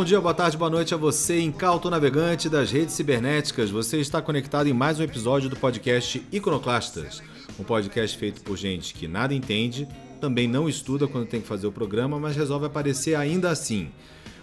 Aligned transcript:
Bom 0.00 0.04
dia, 0.04 0.18
boa 0.18 0.32
tarde, 0.32 0.56
boa 0.56 0.70
noite 0.70 0.94
a 0.94 0.96
você, 0.96 1.42
incauto 1.42 1.90
navegante 1.90 2.48
das 2.48 2.70
redes 2.70 2.94
cibernéticas. 2.94 3.68
Você 3.68 4.00
está 4.00 4.22
conectado 4.22 4.66
em 4.66 4.72
mais 4.72 4.98
um 4.98 5.02
episódio 5.02 5.50
do 5.50 5.56
podcast 5.56 6.26
Iconoclastas, 6.32 7.22
um 7.58 7.62
podcast 7.62 8.16
feito 8.16 8.40
por 8.40 8.56
gente 8.56 8.94
que 8.94 9.06
nada 9.06 9.34
entende, 9.34 9.86
também 10.18 10.48
não 10.48 10.70
estuda 10.70 11.06
quando 11.06 11.26
tem 11.26 11.42
que 11.42 11.46
fazer 11.46 11.66
o 11.66 11.72
programa, 11.72 12.18
mas 12.18 12.34
resolve 12.34 12.64
aparecer 12.64 13.14
ainda 13.14 13.50
assim. 13.50 13.90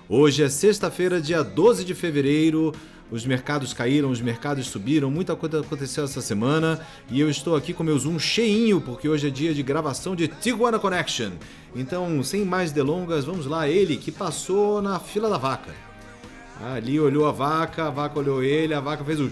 Hoje 0.07 0.43
é 0.43 0.47
sexta-feira, 0.47 1.20
dia 1.20 1.43
12 1.43 1.83
de 1.83 1.95
fevereiro. 1.95 2.71
Os 3.09 3.25
mercados 3.25 3.73
caíram, 3.73 4.09
os 4.09 4.20
mercados 4.20 4.67
subiram, 4.67 5.09
muita 5.09 5.35
coisa 5.35 5.61
aconteceu 5.61 6.03
essa 6.03 6.20
semana 6.21 6.86
e 7.09 7.22
eu 7.22 7.30
estou 7.30 7.55
aqui 7.55 7.73
com 7.73 7.81
meu 7.81 7.97
Zoom 7.97 8.19
cheinho 8.19 8.81
porque 8.81 9.08
hoje 9.08 9.27
é 9.27 9.30
dia 9.30 9.53
de 9.53 9.64
gravação 9.64 10.14
de 10.14 10.27
Tiguana 10.27 10.77
Connection. 10.77 11.31
Então, 11.73 12.22
sem 12.22 12.44
mais 12.44 12.73
delongas, 12.73 13.23
vamos 13.23 13.45
lá, 13.45 13.69
ele 13.69 13.95
que 13.95 14.11
passou 14.11 14.81
na 14.81 14.99
fila 14.99 15.30
da 15.30 15.38
vaca. 15.38 15.73
Ali 16.73 16.99
olhou 16.99 17.27
a 17.27 17.31
vaca, 17.31 17.86
a 17.86 17.89
vaca 17.89 18.19
olhou 18.19 18.44
ele, 18.44 18.73
a 18.73 18.81
vaca 18.81 19.05
fez 19.05 19.19
o 19.21 19.30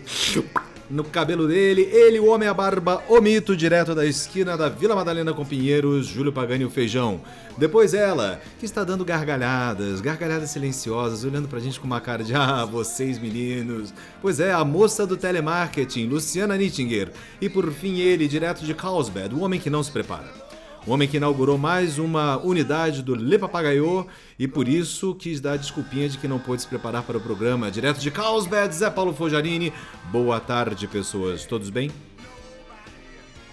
no 0.89 1.03
cabelo 1.03 1.47
dele, 1.47 1.81
ele, 1.81 2.19
o 2.19 2.27
homem 2.27 2.47
a 2.47 2.53
barba, 2.53 3.03
o 3.09 3.19
mito, 3.19 3.55
direto 3.55 3.95
da 3.95 4.05
esquina 4.05 4.55
da 4.55 4.69
Vila 4.69 4.95
Madalena 4.95 5.33
com 5.33 5.45
Pinheiros, 5.45 6.07
Júlio 6.07 6.31
Pagani 6.31 6.65
o 6.65 6.69
Feijão. 6.69 7.21
Depois 7.57 7.93
ela, 7.93 8.39
que 8.59 8.65
está 8.65 8.83
dando 8.83 9.05
gargalhadas, 9.05 10.01
gargalhadas 10.01 10.49
silenciosas, 10.49 11.23
olhando 11.23 11.47
pra 11.47 11.59
gente 11.59 11.79
com 11.79 11.87
uma 11.87 12.01
cara 12.01 12.23
de 12.23 12.35
ah, 12.35 12.65
vocês 12.65 13.17
meninos. 13.17 13.93
Pois 14.21 14.39
é, 14.39 14.51
a 14.51 14.63
moça 14.63 15.07
do 15.07 15.17
telemarketing, 15.17 16.07
Luciana 16.07 16.57
Nittinger. 16.57 17.11
E 17.41 17.49
por 17.49 17.71
fim 17.71 17.99
ele, 17.99 18.27
direto 18.27 18.63
de 18.65 18.73
Carlsbad, 18.73 19.33
o 19.33 19.41
homem 19.41 19.59
que 19.59 19.69
não 19.69 19.81
se 19.81 19.91
prepara. 19.91 20.44
O 20.87 20.91
homem 20.91 21.07
que 21.07 21.17
inaugurou 21.17 21.57
mais 21.57 21.97
uma 21.97 22.37
unidade 22.37 23.01
do 23.01 23.15
Le 23.15 23.39
Papagaio 23.39 24.05
e 24.37 24.47
por 24.47 24.67
isso 24.67 25.15
quis 25.15 25.41
dar 25.41 25.57
desculpinha 25.57 26.07
de 26.07 26.19
que 26.19 26.27
não 26.27 26.37
pôde 26.37 26.61
se 26.61 26.67
preparar 26.67 27.01
para 27.01 27.17
o 27.17 27.19
programa. 27.19 27.71
Direto 27.71 27.99
de 27.99 28.11
Carlsbad, 28.11 28.71
Zé 28.71 28.91
Paulo 28.91 29.11
Fojarini. 29.11 29.73
Boa 30.11 30.39
tarde, 30.39 30.87
pessoas. 30.87 31.43
Todos 31.43 31.71
bem? 31.71 31.89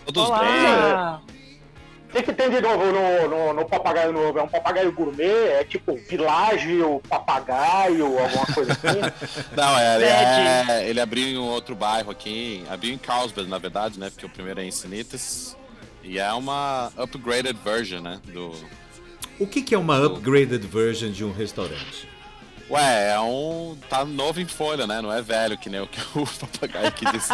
Todos 0.05 0.29
Olá. 0.29 1.23
bem. 1.25 1.33
O 2.11 2.13
que, 2.13 2.23
que 2.25 2.33
tem 2.35 2.51
de 2.51 2.61
novo 2.61 2.85
no, 2.85 3.29
no, 3.29 3.53
no, 3.55 3.65
papagaio 3.65 4.13
novo? 4.13 4.39
É 4.39 4.43
um 4.43 4.49
papagaio 4.49 4.93
gourmet? 4.93 5.25
É 5.25 5.65
tipo 5.65 5.93
o 5.93 7.01
papagaio, 7.09 8.19
alguma 8.19 8.47
coisa 8.55 8.73
assim? 8.73 9.01
Não, 9.57 9.79
é, 9.79 9.95
ele, 9.97 10.05
é, 10.05 10.91
ele 10.91 11.01
abriu 11.01 11.27
em 11.27 11.39
um 11.39 11.49
outro 11.49 11.75
bairro 11.75 12.11
aqui. 12.11 12.63
Abriu 12.69 12.93
em 12.93 12.99
Carlsbad, 12.99 13.49
na 13.49 13.57
verdade, 13.57 13.99
né? 13.99 14.11
Porque 14.11 14.27
o 14.27 14.29
primeiro 14.29 14.61
é 14.61 14.65
em 14.65 14.71
Sinitas. 14.71 15.57
E 16.03 16.19
é 16.19 16.33
uma 16.33 16.92
upgraded 16.97 17.58
version, 17.64 18.01
né? 18.01 18.20
Do. 18.24 18.52
O 19.39 19.46
que, 19.46 19.63
que 19.63 19.74
é 19.74 19.79
uma 19.79 19.98
do... 20.01 20.07
upgraded 20.07 20.67
version 20.67 21.11
de 21.11 21.24
um 21.24 21.33
restaurante? 21.33 22.08
Ué, 22.70 23.13
é 23.13 23.20
um. 23.20 23.77
tá 23.89 24.05
novo 24.05 24.41
em 24.41 24.46
folha, 24.46 24.86
né? 24.86 25.01
Não 25.01 25.12
é 25.12 25.20
velho, 25.20 25.58
que 25.58 25.68
nem 25.68 25.80
o 25.80 25.86
que 25.86 26.01
o 26.18 26.27
papagaio 26.27 26.86
aqui 26.86 27.05
desse 27.11 27.33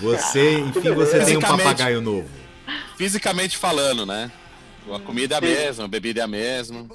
Você, 0.00 0.58
enfim, 0.60 0.90
você 0.90 1.24
tem 1.24 1.36
um 1.36 1.40
papagaio 1.40 2.00
novo. 2.00 2.28
Fisicamente 2.96 3.56
falando, 3.56 4.04
né? 4.04 4.30
A 4.92 4.98
comida 4.98 5.36
é 5.36 5.38
a 5.38 5.40
mesma, 5.40 5.84
a 5.84 5.88
bebida 5.88 6.20
é 6.20 6.24
a 6.24 6.28
mesma. 6.28 6.86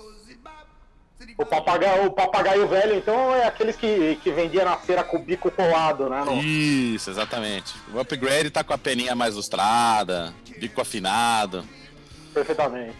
O 1.39 1.45
papagaio, 1.45 2.07
o 2.07 2.11
papagaio 2.11 2.67
velho, 2.67 2.97
então, 2.97 3.33
é 3.33 3.47
aqueles 3.47 3.77
que, 3.77 4.19
que 4.21 4.29
vendia 4.29 4.65
na 4.65 4.75
feira 4.75 5.05
com 5.05 5.15
o 5.15 5.19
bico 5.21 5.49
colado, 5.49 6.09
né? 6.09 6.21
No... 6.25 6.33
Isso, 6.43 7.09
exatamente. 7.09 7.73
O 7.93 7.99
upgrade 7.99 8.49
tá 8.49 8.61
com 8.61 8.73
a 8.73 8.77
peninha 8.77 9.15
mais 9.15 9.35
lustrada, 9.35 10.33
bico 10.57 10.81
afinado. 10.81 11.63
Perfeitamente. 12.33 12.97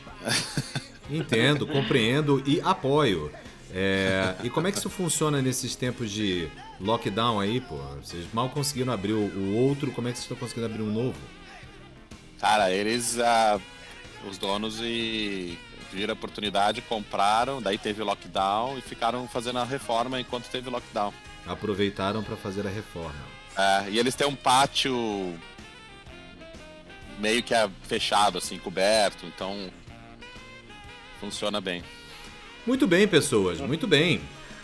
Entendo, 1.11 1.67
compreendo 1.67 2.41
e 2.47 2.61
apoio. 2.61 3.29
É, 3.73 4.35
e 4.41 4.49
como 4.49 4.69
é 4.69 4.72
que 4.72 4.78
isso 4.78 4.89
funciona 4.89 5.41
nesses 5.41 5.75
tempos 5.75 6.09
de 6.09 6.49
lockdown 6.79 7.41
aí, 7.41 7.59
pô? 7.59 7.75
Vocês 8.01 8.25
mal 8.31 8.47
conseguiram 8.47 8.94
abrir 8.94 9.11
o, 9.11 9.57
outro, 9.57 9.91
como 9.91 10.07
é 10.07 10.11
que 10.11 10.17
vocês 10.17 10.23
estão 10.23 10.38
conseguindo 10.38 10.66
abrir 10.66 10.81
um 10.81 10.94
novo? 10.94 11.19
Cara, 12.39 12.72
eles, 12.72 13.17
uh, 13.17 13.61
os 14.29 14.38
donos 14.38 14.79
e 14.79 15.57
viram 15.91 16.13
a 16.13 16.13
oportunidade, 16.13 16.81
compraram, 16.81 17.61
daí 17.61 17.77
teve 17.77 18.03
lockdown 18.03 18.77
e 18.77 18.81
ficaram 18.81 19.27
fazendo 19.27 19.59
a 19.59 19.63
reforma 19.63 20.19
enquanto 20.19 20.50
teve 20.50 20.69
lockdown. 20.69 21.13
Aproveitaram 21.47 22.23
para 22.23 22.35
fazer 22.35 22.66
a 22.66 22.69
reforma. 22.69 23.39
É, 23.57 23.89
e 23.89 23.99
eles 23.99 24.16
têm 24.16 24.28
um 24.28 24.35
pátio 24.35 25.38
meio 27.19 27.44
que 27.44 27.53
é 27.53 27.69
fechado, 27.83 28.38
assim, 28.38 28.57
coberto, 28.57 29.25
então 29.25 29.69
funciona 31.19 31.59
bem. 31.59 31.83
Muito 32.66 32.88
bem, 32.88 33.07
pessoas, 33.07 33.59
muito 33.59 33.88
bem. 33.88 34.22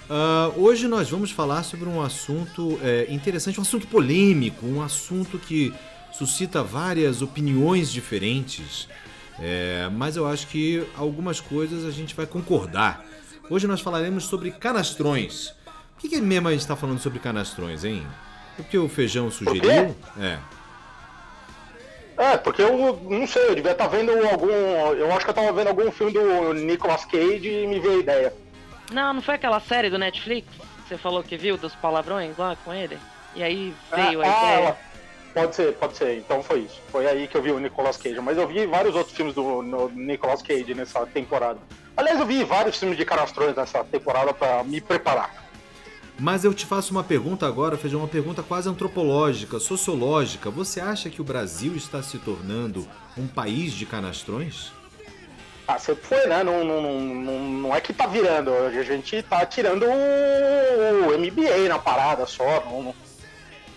Uh, 0.08 0.62
hoje 0.62 0.88
nós 0.88 1.10
vamos 1.10 1.32
falar 1.32 1.64
sobre 1.64 1.90
um 1.90 2.02
assunto 2.02 2.80
é, 2.84 3.08
interessante, 3.10 3.60
um 3.60 3.64
assunto 3.64 3.88
polêmico, 3.88 4.66
um 4.66 4.82
assunto 4.82 5.40
que 5.40 5.74
suscita 6.14 6.64
várias 6.64 7.22
opiniões 7.22 7.92
diferentes. 7.92 8.88
É, 9.40 9.90
mas 9.92 10.16
eu 10.16 10.28
acho 10.28 10.48
que 10.48 10.88
algumas 10.96 11.40
coisas 11.40 11.86
a 11.86 11.92
gente 11.92 12.16
vai 12.16 12.26
concordar. 12.26 13.04
Hoje 13.50 13.68
nós 13.68 13.82
falaremos 13.82 14.26
sobre 14.26 14.52
canastrões. 14.52 15.54
Por 15.94 16.02
que, 16.02 16.10
que 16.10 16.22
mesmo 16.22 16.48
a 16.48 16.52
gente 16.52 16.62
está 16.62 16.76
falando 16.76 17.00
sobre 17.00 17.20
canastrões, 17.20 17.84
hein? 17.84 18.06
Porque 18.56 18.78
o 18.78 18.88
feijão 18.88 19.30
sugeriu? 19.30 19.96
É. 20.20 20.40
É, 22.18 22.38
porque 22.38 22.62
eu 22.62 22.98
não 23.04 23.28
sei, 23.28 23.50
eu 23.50 23.56
devia 23.56 23.72
estar 23.72 23.90
tá 23.90 23.90
vendo 23.90 24.12
algum. 24.28 24.50
Eu 24.50 25.12
acho 25.12 25.26
que 25.26 25.30
eu 25.30 25.36
estava 25.36 25.52
vendo 25.52 25.68
algum 25.68 25.92
filme 25.92 26.14
do 26.14 26.54
Nicolas 26.54 27.04
Cage 27.06 27.48
e 27.48 27.68
me 27.68 27.80
veio 27.80 27.98
a 27.98 28.00
ideia. 28.00 28.34
Não, 28.92 29.14
não 29.14 29.22
foi 29.22 29.36
aquela 29.36 29.60
série 29.60 29.90
do 29.90 29.98
Netflix? 29.98 30.48
Você 30.88 30.98
falou 30.98 31.24
que 31.24 31.36
viu 31.36 31.58
dos 31.58 31.76
palavrões 31.76 32.38
lá 32.38 32.56
com 32.64 32.74
ele? 32.74 32.98
E 33.36 33.44
aí 33.44 33.74
veio 33.94 34.24
é, 34.24 34.28
a 34.28 34.32
ah, 34.32 34.56
ideia. 34.56 34.78
Pode 35.36 35.54
ser, 35.54 35.74
pode 35.74 35.98
ser. 35.98 36.18
Então 36.18 36.42
foi 36.42 36.60
isso. 36.60 36.80
Foi 36.90 37.06
aí 37.06 37.28
que 37.28 37.36
eu 37.36 37.42
vi 37.42 37.52
o 37.52 37.60
Nicolas 37.60 37.98
Cage. 37.98 38.22
Mas 38.22 38.38
eu 38.38 38.48
vi 38.48 38.66
vários 38.66 38.96
outros 38.96 39.14
filmes 39.14 39.36
do 39.36 39.62
Nicolas 39.94 40.42
Cage 40.42 40.74
nessa 40.74 41.06
temporada. 41.06 41.60
Aliás, 41.98 42.18
eu 42.18 42.26
vi 42.26 42.42
vários 42.46 42.78
filmes 42.78 42.98
de 42.98 43.04
canastrões 43.04 43.54
nessa 43.54 43.84
temporada 43.84 44.34
para 44.34 44.64
me 44.64 44.80
preparar. 44.80 45.46
Mas 46.18 46.46
eu 46.46 46.54
te 46.54 46.66
faço 46.66 46.92
uma 46.92 47.04
pergunta 47.04 47.46
agora, 47.46 47.76
Feijão, 47.76 48.00
uma 48.00 48.08
pergunta 48.08 48.42
quase 48.42 48.70
antropológica, 48.70 49.60
sociológica. 49.60 50.50
Você 50.50 50.80
acha 50.80 51.10
que 51.10 51.20
o 51.20 51.26
Brasil 51.26 51.76
está 51.76 52.02
se 52.02 52.18
tornando 52.18 52.88
um 53.18 53.28
país 53.28 53.74
de 53.74 53.86
canastrões? 53.86 54.72
Ah, 55.68 55.78
sempre 55.78 56.06
foi, 56.06 56.28
né? 56.28 56.44
Não, 56.44 56.64
não, 56.64 56.82
não, 56.82 57.40
não 57.40 57.76
é 57.76 57.82
que 57.82 57.92
tá 57.92 58.08
virando. 58.08 58.54
A 58.54 58.84
gente 58.84 59.22
tá 59.24 59.46
tirando 59.46 59.84
o 59.84 61.18
MBA 61.18 61.68
na 61.68 61.78
parada 61.78 62.26
só. 62.26 62.64
Não, 62.66 62.96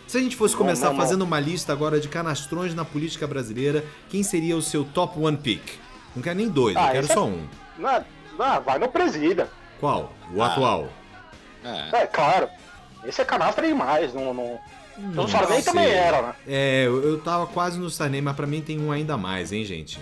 se 0.09 0.17
a 0.17 0.21
gente 0.21 0.35
fosse 0.35 0.57
começar 0.57 0.87
não, 0.87 0.95
não, 0.95 1.01
fazendo 1.01 1.23
uma 1.23 1.39
lista 1.39 1.73
agora 1.73 2.01
de 2.01 2.09
canastrões 2.09 2.75
na 2.75 2.85
política 2.85 3.27
brasileira, 3.27 3.85
quem 4.09 4.23
seria 4.23 4.57
o 4.57 4.63
seu 4.63 4.85
top 4.85 5.21
one 5.21 5.37
pick? 5.37 5.63
Não 6.17 6.23
quero 6.23 6.37
nem 6.37 6.49
dois, 6.49 6.77
ah, 6.77 6.87
eu 6.87 6.93
quero 6.93 7.07
só 7.07 7.21
é... 7.21 7.25
um. 7.25 7.47
Não, 7.79 8.05
não, 8.39 8.63
vai 8.63 8.79
no 8.79 8.89
presida. 8.89 9.51
Qual? 9.79 10.13
O 10.35 10.43
ah. 10.43 10.47
atual? 10.47 10.89
É. 11.63 12.03
é. 12.03 12.07
claro. 12.07 12.49
Esse 13.05 13.21
é 13.21 13.25
canastra 13.25 13.67
demais. 13.67 14.15
No, 14.15 14.33
no... 14.33 14.59
no 14.97 15.29
Sarney 15.29 15.63
também 15.63 15.89
era, 15.89 16.23
né? 16.23 16.35
É, 16.47 16.85
eu, 16.87 17.03
eu 17.03 17.21
tava 17.21 17.47
quase 17.47 17.79
no 17.79 17.91
Sarney, 17.91 18.23
mas 18.23 18.35
pra 18.35 18.47
mim 18.47 18.63
tem 18.63 18.81
um 18.81 18.91
ainda 18.91 19.17
mais, 19.17 19.53
hein, 19.53 19.65
gente? 19.65 20.01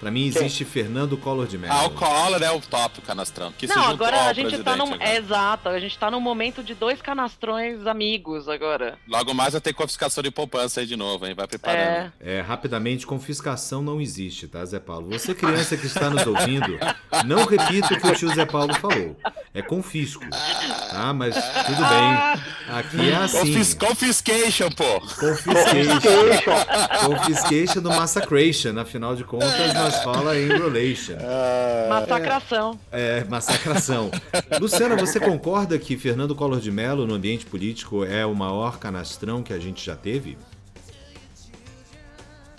Pra 0.00 0.10
mim 0.10 0.26
existe 0.26 0.64
Fernando 0.64 1.16
Collor 1.16 1.46
de 1.46 1.56
Mello. 1.56 1.72
Ah, 1.72 1.86
o 1.86 1.90
Collor 1.90 2.42
é 2.42 2.50
o 2.50 2.60
top, 2.60 3.00
canastrão. 3.00 3.52
Que 3.56 3.66
Não, 3.66 3.84
agora 3.86 4.26
a 4.26 4.32
gente 4.32 4.58
tá 4.62 4.76
num. 4.76 4.92
agora. 4.94 5.16
exato, 5.16 5.68
a 5.68 5.80
gente 5.80 5.98
tá 5.98 6.10
num 6.10 6.20
momento 6.20 6.62
de 6.62 6.74
dois 6.74 7.00
canastrões 7.00 7.86
amigos 7.86 8.48
agora. 8.48 8.98
Logo 9.08 9.32
mais 9.32 9.52
vai 9.52 9.60
ter 9.60 9.72
confiscação 9.72 10.22
de 10.22 10.30
poupança 10.30 10.80
aí 10.80 10.86
de 10.86 10.96
novo, 10.96 11.26
hein? 11.26 11.34
Vai 11.34 11.46
preparando. 11.46 12.12
É. 12.20 12.38
É, 12.38 12.40
rapidamente, 12.40 13.06
confiscação 13.06 13.82
não 13.82 14.00
existe, 14.00 14.46
tá, 14.46 14.64
Zé 14.64 14.78
Paulo? 14.78 15.08
Você, 15.10 15.34
criança 15.34 15.76
que 15.76 15.86
está 15.86 16.10
nos 16.10 16.26
ouvindo, 16.26 16.78
não 17.24 17.44
repita 17.46 17.94
o 17.94 18.00
que 18.00 18.06
o 18.06 18.14
tio 18.14 18.34
Zé 18.34 18.44
Paulo 18.44 18.74
falou. 18.74 19.16
É 19.54 19.62
confisco. 19.62 20.24
Tá? 20.90 21.12
Mas 21.14 21.34
tudo 21.34 21.78
bem. 21.78 22.76
Aqui 22.76 23.10
é 23.10 23.16
assim. 23.16 23.38
Confis 23.38 23.74
confiscation, 23.74 24.68
pô! 24.70 25.00
Confiscation. 25.00 27.06
Confiscation 27.06 27.80
do 27.82 27.90
Massacration. 27.90 28.78
Afinal 28.78 29.14
de 29.14 29.24
contas, 29.24 29.72
nós 29.84 30.02
fala 30.02 30.38
em 30.38 30.48
relation. 30.48 31.16
Massacração. 31.88 32.78
É, 32.90 33.24
massacração. 33.24 34.10
Luciana, 34.60 34.96
você 34.96 35.20
concorda 35.20 35.78
que 35.78 35.96
Fernando 35.96 36.34
Collor 36.34 36.60
de 36.60 36.70
Mello, 36.70 37.06
no 37.06 37.14
ambiente 37.14 37.44
político, 37.44 38.04
é 38.04 38.24
o 38.24 38.34
maior 38.34 38.78
canastrão 38.78 39.42
que 39.42 39.52
a 39.52 39.58
gente 39.58 39.84
já 39.84 39.94
teve? 39.94 40.38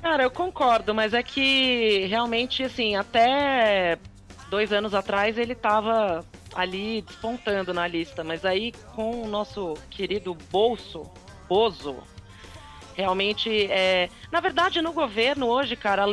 Cara, 0.01 0.21
eu 0.21 0.29
concordo, 0.29 0.93
mas 0.93 1.15
é 1.15 1.23
que 1.23 2.05
realmente, 2.05 2.63
assim, 2.63 2.95
até 2.95 3.97
dois 4.51 4.71
anos 4.71 4.93
atrás 4.93 5.37
ele 5.37 5.55
tava 5.55 6.23
ali 6.53 7.01
despontando 7.01 7.73
na 7.73 7.87
lista, 7.87 8.23
mas 8.23 8.45
aí 8.45 8.71
com 8.95 9.23
o 9.23 9.27
nosso 9.27 9.73
querido 9.89 10.37
bolso, 10.51 11.09
Bozo, 11.47 11.97
realmente 12.95 13.49
é. 13.71 14.09
Na 14.31 14.39
verdade, 14.39 14.81
no 14.81 14.93
governo 14.93 15.47
hoje, 15.47 15.75
cara, 15.75 16.05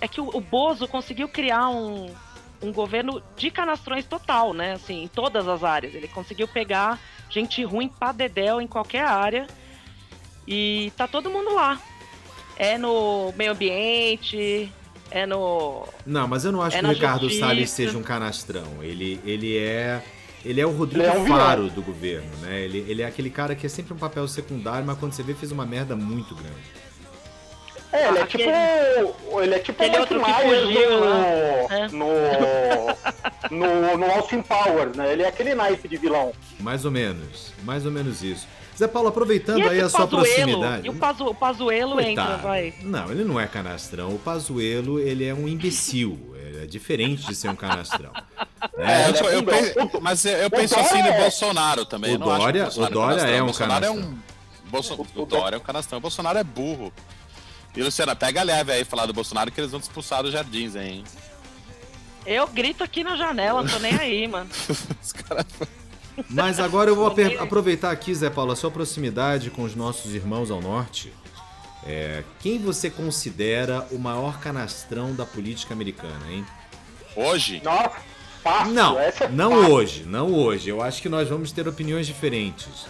é 0.00 0.08
que 0.08 0.20
o, 0.20 0.40
Bozo 0.40 0.86
conseguiu 0.86 1.28
criar 1.28 1.68
um, 1.68 2.14
um 2.62 2.72
governo 2.72 3.22
de 3.36 3.50
canastrões 3.50 4.04
total, 4.04 4.52
né? 4.52 4.74
Assim, 4.74 5.04
em 5.04 5.08
todas 5.08 5.48
as 5.48 5.64
áreas. 5.64 5.94
Ele 5.94 6.08
conseguiu 6.08 6.46
pegar 6.46 7.00
gente 7.28 7.64
ruim 7.64 7.88
pra 7.88 8.12
dedéu 8.12 8.60
em 8.60 8.66
qualquer 8.66 9.04
área. 9.04 9.46
E 10.46 10.92
tá 10.96 11.08
todo 11.08 11.30
mundo 11.30 11.54
lá. 11.54 11.80
É 12.56 12.78
no 12.78 13.34
meio 13.36 13.52
ambiente, 13.52 14.72
é 15.10 15.26
no. 15.26 15.86
Não, 16.04 16.26
mas 16.26 16.44
eu 16.44 16.52
não 16.52 16.62
acho 16.62 16.76
É 16.76 16.80
que 16.80 16.86
o 16.86 16.90
Ricardo 16.90 17.22
justiça. 17.22 17.46
Salles 17.46 17.70
seja 17.70 17.98
um 17.98 18.02
canastrão. 18.02 18.82
Ele, 18.82 19.20
ele 19.24 19.58
é. 19.58 20.02
Ele 20.46 20.60
é 20.60 20.66
o 20.66 20.70
Rodrigo 20.70 21.04
Ele 21.04 21.12
é 21.16 21.18
um. 21.18 21.26
Faro 21.26 21.68
do 21.70 21.82
governo, 21.82 22.28
né? 22.42 22.60
Ele, 22.60 22.84
ele 22.88 23.02
é 23.02 23.06
aquele 23.06 23.30
cara 23.30 23.54
que 23.54 23.66
é 23.66 23.68
sempre 23.68 23.92
um 23.92 23.96
papel 23.96 24.26
secundário, 24.28 24.86
mas 24.86 24.96
quando 24.98 25.12
você 25.12 25.22
vê, 25.22 25.34
fez 25.34 25.50
uma 25.50 25.66
merda 25.66 25.96
muito 25.96 26.34
grande. 26.34 26.76
É, 27.92 28.08
ele 28.08 28.18
é 28.18 28.22
Aquele- 28.22 28.44
tipo. 28.44 29.40
Ele 29.40 29.54
é 29.54 29.58
tipo 29.58 29.82
o 29.82 29.98
outro 30.00 30.18
Mike 30.18 30.32
que 30.32 30.44
Myers 30.46 30.62
fugiu, 30.64 30.90
no, 31.00 31.68
né? 31.68 31.88
no, 33.50 33.56
no, 33.56 33.96
no 33.98 34.06
Austin 34.12 34.42
Powers, 34.42 34.96
né? 34.96 35.12
Ele 35.12 35.22
é 35.22 35.28
aquele 35.28 35.54
naipe 35.54 35.88
de 35.88 35.96
vilão. 35.96 36.32
Mais 36.60 36.84
ou 36.84 36.90
menos. 36.90 37.52
Mais 37.64 37.84
ou 37.86 37.92
menos 37.92 38.22
isso. 38.22 38.46
Zé 38.76 38.86
Paulo, 38.86 39.08
aproveitando 39.08 39.60
E 39.60 39.62
aí 39.68 39.80
a 39.80 39.88
sua 39.88 40.00
Pazuello? 40.06 40.24
proximidade. 40.26 40.86
E 40.86 40.90
o, 40.90 40.94
Pazu, 40.94 41.24
o 41.26 41.34
Pazuelo 41.34 41.98
entra, 42.00 42.36
vai. 42.36 42.74
Não, 42.82 43.10
ele 43.10 43.24
não 43.24 43.40
é 43.40 43.46
canastrão. 43.46 44.10
O 44.10 44.18
Pazuelo, 44.18 45.00
ele 45.00 45.24
é 45.24 45.32
um 45.32 45.48
imbecil. 45.48 46.35
Ele 46.46 46.62
é 46.62 46.66
diferente 46.66 47.26
de 47.26 47.34
ser 47.34 47.48
um 47.48 47.56
canastrão. 47.56 48.12
É, 48.78 49.02
É, 49.02 49.10
eu, 49.10 49.14
eu 49.30 49.38
é 49.38 49.42
penso- 49.42 50.00
mas 50.02 50.24
eu, 50.24 50.50
penso 50.50 50.78
assim 50.78 51.00
no 51.00 51.08
é- 51.08 51.20
Bolsonaro 51.20 51.84
também. 51.86 52.14
O 52.14 52.18
Dória- 52.18 52.64
Bolsonaro 52.64 52.92
o 52.92 52.94
Dória 52.94 53.16
canastrão. 53.16 53.36
é 53.38 53.42
um 53.42 53.44
Bolsonaro 53.46 53.84
é 53.84 53.88
canastrão. 53.88 54.12
um. 54.12 54.70
Bolso- 54.70 55.06
O 55.14 55.26
Dória 55.26 55.56
é 55.56 55.58
um 55.58 55.62
canastrão. 55.62 55.98
O 55.98 56.00
Bolsonaro 56.00 56.38
é 56.38 56.44
burro. 56.44 56.92
E 57.76 57.82
Luciana, 57.82 58.16
pega 58.16 58.42
leve 58.42 58.72
aí 58.72 58.84
falar 58.84 59.06
do 59.06 59.12
Bolsonaro 59.12 59.50
que 59.52 59.60
eles 59.60 59.70
vão 59.70 59.80
te 59.80 59.84
expulsar 59.84 60.22
dos 60.22 60.32
jardins, 60.32 60.74
hein? 60.74 61.04
Eu 62.26 62.46
grito 62.48 62.82
aqui 62.82 63.04
na 63.04 63.16
janela, 63.16 63.62
não 63.62 63.70
tô 63.70 63.78
nem 63.78 63.94
aí, 63.94 64.26
mano. 64.26 64.50
Os 65.02 65.12
caras 65.12 65.46
Mas 66.28 66.58
agora 66.58 66.90
eu 66.90 66.96
vou 66.96 67.06
aproveitar 67.38 67.90
aqui, 67.92 68.14
Zé 68.14 68.28
Paulo, 68.28 68.52
a 68.52 68.56
sua 68.56 68.70
proximidade 68.70 69.48
com 69.50 69.62
os 69.62 69.74
nossos 69.74 70.12
irmãos 70.14 70.50
ao 70.50 70.60
norte. 70.60 71.12
É, 71.86 72.24
quem 72.40 72.58
você 72.58 72.90
considera 72.90 73.86
o 73.92 73.98
maior 73.98 74.40
canastrão 74.40 75.14
da 75.14 75.24
política 75.24 75.72
americana, 75.72 76.30
hein? 76.30 76.44
Hoje, 77.14 77.62
Nossa, 77.64 77.96
fácil. 78.42 78.72
Não, 78.74 78.98
é 78.98 79.12
não 79.30 79.50
fácil. 79.52 79.72
hoje, 79.74 80.02
não 80.04 80.34
hoje. 80.34 80.68
Eu 80.68 80.82
acho 80.82 81.00
que 81.00 81.08
nós 81.08 81.28
vamos 81.28 81.52
ter 81.52 81.66
opiniões 81.68 82.06
diferentes. 82.06 82.86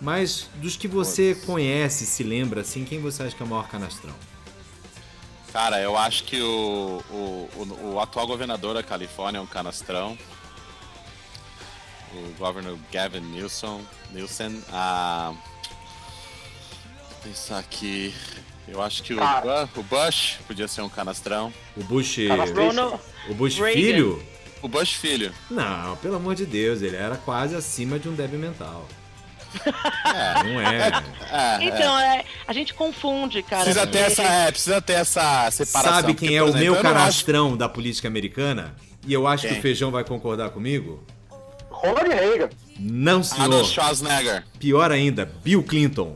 Mas 0.00 0.48
dos 0.54 0.76
que 0.76 0.88
você 0.88 1.34
conhece, 1.44 2.06
se 2.06 2.22
lembra, 2.22 2.62
assim, 2.62 2.84
quem 2.84 2.98
você 3.00 3.22
acha 3.22 3.36
que 3.36 3.42
é 3.42 3.46
o 3.46 3.48
maior 3.48 3.68
canastrão? 3.68 4.14
cara, 5.52 5.80
eu 5.80 5.98
acho 5.98 6.22
que 6.24 6.40
o, 6.40 7.02
o, 7.10 7.48
o, 7.56 7.92
o 7.94 8.00
atual 8.00 8.24
governador 8.24 8.72
da 8.72 8.84
Califórnia 8.84 9.38
é 9.38 9.42
um 9.42 9.46
canastrão. 9.46 10.16
O 12.14 12.34
governor 12.38 12.78
Gavin 12.92 13.20
Newsom. 13.20 13.80
Newsom. 14.12 14.60
Ah, 14.72 15.32
pensar 17.22 17.58
aqui. 17.58 18.14
Eu 18.68 18.80
acho 18.82 19.02
que 19.02 19.14
o. 19.14 19.16
Bu- 19.16 19.80
o 19.80 19.82
Bush 19.82 20.38
podia 20.46 20.68
ser 20.68 20.82
um 20.82 20.88
canastrão. 20.88 21.52
O 21.76 21.82
Bush. 21.84 22.16
Canastrão. 22.28 23.00
O 23.28 23.34
Bush 23.34 23.56
Reagan. 23.58 23.72
filho? 23.74 24.22
O 24.62 24.68
Bush 24.68 24.92
filho. 24.94 25.32
Não, 25.50 25.96
pelo 25.96 26.16
amor 26.16 26.34
de 26.34 26.44
Deus, 26.46 26.82
ele 26.82 26.96
era 26.96 27.16
quase 27.16 27.54
acima 27.56 27.98
de 27.98 28.08
um 28.08 28.14
débil 28.14 28.38
mental. 28.38 28.86
É. 29.64 30.44
Não 30.44 30.60
é. 30.60 30.76
É, 30.78 31.64
é. 31.64 31.64
Então, 31.64 31.98
é, 31.98 32.24
a 32.46 32.52
gente 32.52 32.72
confunde, 32.74 33.42
cara. 33.42 33.64
Precisa 33.64 33.86
ter 33.86 34.04
porque- 34.04 34.20
essa, 34.20 34.22
é, 34.22 34.50
precisa 34.52 34.80
ter 34.80 34.92
essa 34.92 35.50
separação. 35.50 35.94
Sabe 35.94 36.12
porque, 36.12 36.28
quem 36.28 36.36
é 36.36 36.40
por 36.40 36.46
o 36.46 36.48
exemplo, 36.50 36.64
meu 36.64 36.74
eu 36.76 36.82
não 36.84 36.90
acho- 36.90 36.98
canastrão 37.00 37.56
da 37.56 37.68
política 37.68 38.06
americana? 38.06 38.76
E 39.06 39.12
eu 39.12 39.26
acho 39.26 39.48
que 39.48 39.54
o 39.54 39.60
Feijão 39.62 39.90
vai 39.90 40.04
concordar 40.04 40.50
comigo? 40.50 41.02
Ronald 41.70 42.08
Reagan. 42.08 42.50
Não, 42.78 43.22
senhor. 43.24 43.42
Arnold 43.44 43.68
Schwarzenegger. 43.68 44.44
Pior 44.60 44.92
ainda, 44.92 45.24
Bill 45.42 45.62
Clinton. 45.64 46.14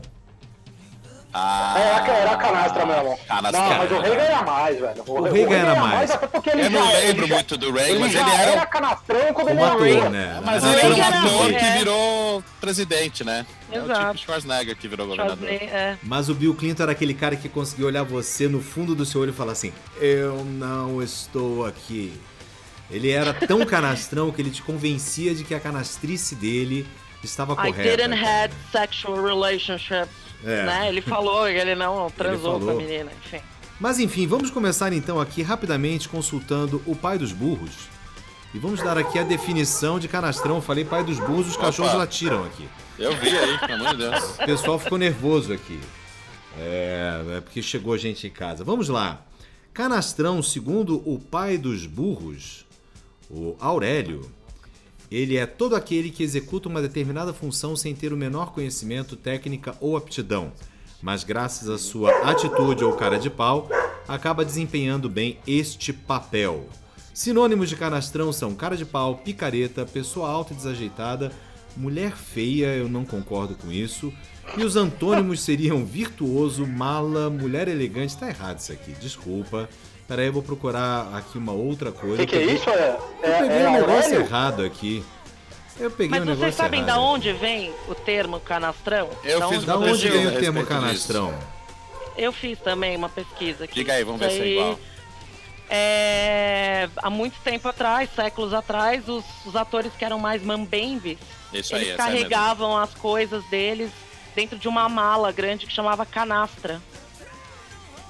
Ah, 1.37 1.73
É, 1.77 1.81
era, 1.81 2.13
era 2.17 2.37
canastra 2.37 2.85
mesmo. 2.85 3.19
Canastra. 3.27 3.61
Não, 3.61 3.77
mas 3.77 3.91
o 3.91 3.99
Reagan 3.99 4.21
era 4.23 4.41
mais, 4.43 4.79
velho. 4.79 5.03
O 5.05 5.21
Reagan 5.23 5.55
era 5.57 5.75
mais. 5.75 6.11
até 6.11 6.27
porque 6.27 6.49
ele 6.49 6.61
Eu 6.63 6.69
não 6.69 6.85
já, 6.85 6.91
lembro 6.97 7.23
ele 7.23 7.27
já- 7.27 7.35
muito 7.35 7.57
do 7.57 7.77
ele 7.77 7.99
mas 7.99 8.15
ele 8.15 8.29
era. 8.29 8.51
era 8.51 8.65
canastrão 8.65 9.19
ele 9.19 9.33
Como 9.33 9.49
era 9.49 9.67
ator, 9.73 10.09
né? 10.11 10.41
Mas 10.45 10.63
ele 10.63 10.75
era 11.01 11.17
um 11.17 11.25
ator 11.25 11.53
que 11.53 11.71
virou 11.77 12.43
presidente, 12.61 13.23
né? 13.25 13.45
É 13.69 13.79
o 13.79 13.83
Exato. 13.83 14.05
tipo 14.15 14.17
Schwarzenegger 14.19 14.77
que 14.77 14.87
virou 14.87 15.07
governador. 15.07 15.49
É. 15.49 15.97
Mas 16.01 16.29
o 16.29 16.33
Bill 16.33 16.55
Clinton 16.55 16.83
era 16.83 16.93
aquele 16.93 17.13
cara 17.13 17.35
que 17.35 17.49
conseguia 17.49 17.85
olhar 17.85 18.03
você 18.03 18.47
no 18.47 18.61
fundo 18.61 18.95
do 18.95 19.05
seu 19.05 19.19
olho 19.19 19.31
e 19.31 19.33
falar 19.33 19.51
assim: 19.51 19.73
Eu 19.99 20.45
não 20.45 21.03
estou 21.03 21.65
aqui. 21.65 22.13
Ele 22.89 23.11
era 23.11 23.33
tão 23.33 23.65
canastrão 23.67 24.31
que 24.31 24.41
ele 24.41 24.51
te 24.51 24.61
convencia 24.61 25.35
de 25.35 25.43
que 25.43 25.53
a 25.53 25.59
canastrice 25.59 26.33
dele 26.35 26.87
estava 27.23 27.53
I 27.53 27.55
correta. 27.57 27.97
didn't 27.97 28.21
cara. 28.21 28.43
have 28.45 28.53
sexual 28.71 29.21
relationships. 29.21 30.23
É. 30.43 30.65
Né? 30.65 30.89
Ele 30.89 31.01
falou 31.01 31.45
que 31.45 31.53
ele 31.53 31.75
não 31.75 32.09
transou 32.09 32.59
com 32.59 32.69
a 32.69 32.73
menina, 32.73 33.11
enfim. 33.23 33.41
Mas 33.79 33.99
enfim, 33.99 34.25
vamos 34.25 34.49
começar 34.49 34.93
então 34.93 35.19
aqui 35.19 35.41
rapidamente 35.41 36.07
consultando 36.07 36.81
o 36.85 36.95
pai 36.95 37.17
dos 37.17 37.31
burros. 37.31 37.89
E 38.53 38.59
vamos 38.59 38.81
dar 38.81 38.97
aqui 38.97 39.19
a 39.19 39.23
definição 39.23 39.99
de 39.99 40.07
canastrão. 40.07 40.61
Falei 40.61 40.85
pai 40.85 41.03
dos 41.03 41.19
burros, 41.19 41.47
os 41.47 41.55
Opa. 41.55 41.65
cachorros 41.65 41.93
latiram 41.93 42.45
aqui. 42.45 42.67
Eu 42.97 43.13
vi 43.17 43.37
aí, 43.37 43.57
pelo 43.59 43.73
amor 43.73 43.97
de 43.97 43.97
Deus. 43.97 44.23
O 44.39 44.45
pessoal 44.45 44.79
ficou 44.79 44.97
nervoso 44.97 45.51
aqui. 45.51 45.77
É, 46.57 47.21
é 47.37 47.41
porque 47.41 47.61
chegou 47.61 47.97
gente 47.97 48.27
em 48.27 48.29
casa. 48.29 48.63
Vamos 48.63 48.87
lá. 48.87 49.21
Canastrão, 49.73 50.41
segundo 50.41 51.03
o 51.05 51.19
pai 51.19 51.57
dos 51.57 51.85
burros, 51.85 52.65
o 53.29 53.57
Aurélio, 53.59 54.31
ele 55.15 55.37
é 55.37 55.45
todo 55.45 55.77
aquele 55.77 56.09
que 56.09 56.23
executa 56.23 56.67
uma 56.67 56.81
determinada 56.81 57.33
função 57.33 57.73
sem 57.73 57.95
ter 57.95 58.11
o 58.11 58.17
menor 58.17 58.51
conhecimento, 58.51 59.15
técnica 59.15 59.73
ou 59.79 59.95
aptidão, 59.95 60.51
mas 61.01 61.23
graças 61.23 61.69
à 61.69 61.77
sua 61.77 62.11
atitude 62.29 62.83
ou 62.83 62.91
cara 62.93 63.17
de 63.17 63.29
pau, 63.29 63.69
acaba 64.05 64.43
desempenhando 64.43 65.09
bem 65.09 65.39
este 65.47 65.93
papel. 65.93 66.67
Sinônimos 67.13 67.69
de 67.69 67.77
canastrão 67.77 68.33
são 68.33 68.53
cara 68.53 68.75
de 68.75 68.83
pau, 68.83 69.15
picareta, 69.19 69.85
pessoa 69.85 70.29
alta 70.29 70.51
e 70.51 70.57
desajeitada, 70.57 71.31
mulher 71.77 72.11
feia, 72.11 72.75
eu 72.75 72.89
não 72.89 73.05
concordo 73.05 73.55
com 73.55 73.71
isso. 73.71 74.11
E 74.57 74.63
os 74.65 74.75
antônimos 74.75 75.41
seriam 75.41 75.85
virtuoso, 75.85 76.67
mala, 76.67 77.29
mulher 77.29 77.69
elegante. 77.69 78.17
Tá 78.17 78.27
errado 78.27 78.59
isso 78.59 78.73
aqui, 78.73 78.91
desculpa. 78.99 79.69
Peraí, 80.07 80.27
eu 80.27 80.33
vou 80.33 80.43
procurar 80.43 81.09
aqui 81.15 81.37
uma 81.37 81.51
outra 81.51 81.89
O 81.89 81.93
coisa. 81.93 82.17
que, 82.17 82.27
que 82.27 82.35
é 82.35 82.43
isso? 82.43 82.69
É, 82.69 82.97
Eu 83.23 83.29
é, 83.33 83.39
peguei 83.39 83.57
é 83.57 83.69
um 83.69 83.73
negócio 83.73 83.95
Aurélio? 83.95 84.19
errado 84.21 84.63
aqui. 84.63 85.03
Eu 85.79 85.91
peguei 85.91 86.09
Mas 86.09 86.21
um 86.21 86.25
vocês 86.25 86.39
negócio 86.39 86.57
sabem 86.57 86.79
errado. 86.81 86.95
da 86.95 87.01
onde 87.01 87.33
vem 87.33 87.73
o 87.87 87.95
termo 87.95 88.39
canastrão? 88.39 89.09
Eu 89.23 89.39
Da 89.39 89.47
fiz 89.49 89.57
onde 89.57 89.65
Da 89.65 89.77
onde 89.77 90.09
vem 90.09 90.25
o 90.27 90.29
a 90.29 90.39
termo 90.39 90.65
canastrão? 90.65 91.33
Eu 92.15 92.31
fiz 92.31 92.59
também 92.59 92.95
uma 92.95 93.09
pesquisa 93.09 93.65
aqui. 93.65 93.73
Diga 93.73 93.93
aí, 93.93 94.03
vamos 94.03 94.21
ver 94.21 94.29
se 94.31 94.39
é 94.39 94.43
aí, 94.43 94.51
igual. 94.53 94.79
é, 95.69 96.89
há 96.97 97.09
muito 97.09 97.37
tempo 97.43 97.67
atrás, 97.67 98.09
séculos 98.15 98.53
atrás, 98.53 99.09
os, 99.09 99.25
os 99.45 99.55
atores 99.55 99.91
que 99.97 100.05
eram 100.05 100.17
mais 100.19 100.41
mambembes, 100.43 101.17
Isso 101.51 101.75
aí, 101.75 101.81
eles 101.81 101.93
essa 101.95 102.03
é 102.03 102.05
carregavam 102.05 102.77
as 102.77 102.93
coisas 102.93 103.43
deles 103.45 103.91
dentro 104.35 104.57
de 104.57 104.67
uma 104.67 104.87
mala 104.87 105.31
grande 105.31 105.65
que 105.65 105.73
chamava 105.73 106.05
canastra. 106.05 106.79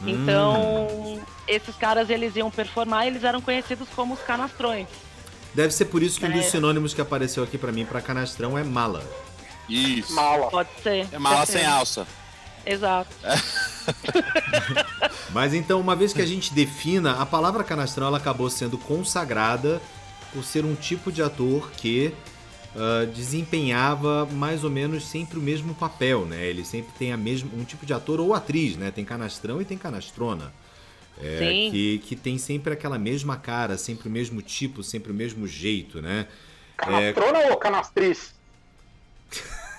Então, 0.05 1.19
esses 1.47 1.75
caras 1.75 2.09
eles 2.09 2.35
iam 2.35 2.51
performar, 2.51 3.05
e 3.05 3.07
eles 3.07 3.23
eram 3.23 3.41
conhecidos 3.41 3.87
como 3.95 4.13
os 4.13 4.19
canastrões. 4.21 4.87
Deve 5.53 5.73
ser 5.73 5.85
por 5.85 6.03
isso 6.03 6.19
que 6.19 6.25
um 6.25 6.31
dos 6.31 6.45
É. 6.45 6.49
sinônimos 6.49 6.93
que 6.93 7.01
apareceu 7.01 7.43
aqui 7.43 7.57
pra 7.57 7.71
mim 7.71 7.85
pra 7.85 8.01
canastrão 8.01 8.57
é 8.57 8.63
mala. 8.63 9.03
Isso. 9.69 10.13
Mala. 10.13 10.49
Pode 10.49 10.69
ser. 10.83 11.07
É 11.11 11.17
mala 11.17 11.37
pode 11.37 11.51
sem 11.51 11.61
ser. 11.61 11.67
alça. 11.67 12.07
Exato. 12.65 13.09
Mas 15.31 15.53
então, 15.53 15.79
uma 15.79 15.95
vez 15.95 16.13
que 16.13 16.21
a 16.21 16.25
gente 16.25 16.53
defina, 16.53 17.21
a 17.21 17.25
palavra 17.25 17.63
canastrão 17.63 18.07
ela 18.07 18.17
acabou 18.17 18.49
sendo 18.49 18.77
consagrada 18.77 19.81
por 20.33 20.43
ser 20.43 20.65
um 20.65 20.75
tipo 20.75 21.11
de 21.11 21.21
ator 21.21 21.71
que 21.77 22.13
ah, 22.75 23.05
desempenhava 23.05 24.25
mais 24.25 24.63
ou 24.65 24.69
menos 24.69 25.07
sempre 25.07 25.39
o 25.39 25.41
mesmo 25.41 25.73
papel, 25.73 26.25
né? 26.25 26.45
Ele 26.45 26.65
sempre 26.65 26.91
tem 26.97 27.13
a 27.13 27.17
mesma, 27.17 27.49
um 27.55 27.63
tipo 27.63 27.85
de 27.85 27.93
ator 27.93 28.19
ou 28.19 28.33
atriz, 28.33 28.75
né? 28.75 28.91
Tem 28.91 29.05
canastrão 29.05 29.61
e 29.61 29.65
tem 29.65 29.77
canastrona. 29.77 30.51
É, 31.21 31.37
Sim. 31.37 31.71
que, 31.71 31.97
que 31.99 32.15
tem 32.17 32.37
sempre 32.37 32.73
aquela 32.73 32.99
mesma 32.99 33.37
cara, 33.37 33.77
sempre 33.77 34.09
o 34.09 34.11
mesmo 34.11 34.41
tipo, 34.41 34.83
sempre 34.83 35.13
o 35.13 35.15
mesmo 35.15 35.47
jeito, 35.47 36.01
né? 36.01 36.27
Canastrona 36.75 37.39
ou 37.51 37.57
canastriz? 37.57 38.35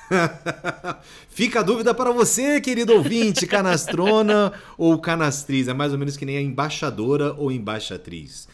Fica 1.29 1.61
a 1.61 1.63
dúvida 1.63 1.93
para 1.93 2.11
você, 2.11 2.59
querido 2.63 2.95
ouvinte, 2.95 3.47
canastrona 3.47 4.55
ou 4.79 4.99
canastriz. 4.99 5.69
É 5.69 5.75
mais 5.75 5.93
ou 5.93 5.99
menos 5.99 6.17
que 6.17 6.25
nem 6.25 6.39
a 6.39 6.41
embaixadora 6.41 7.35
ou 7.35 7.53
embaixatriz. 7.53 8.49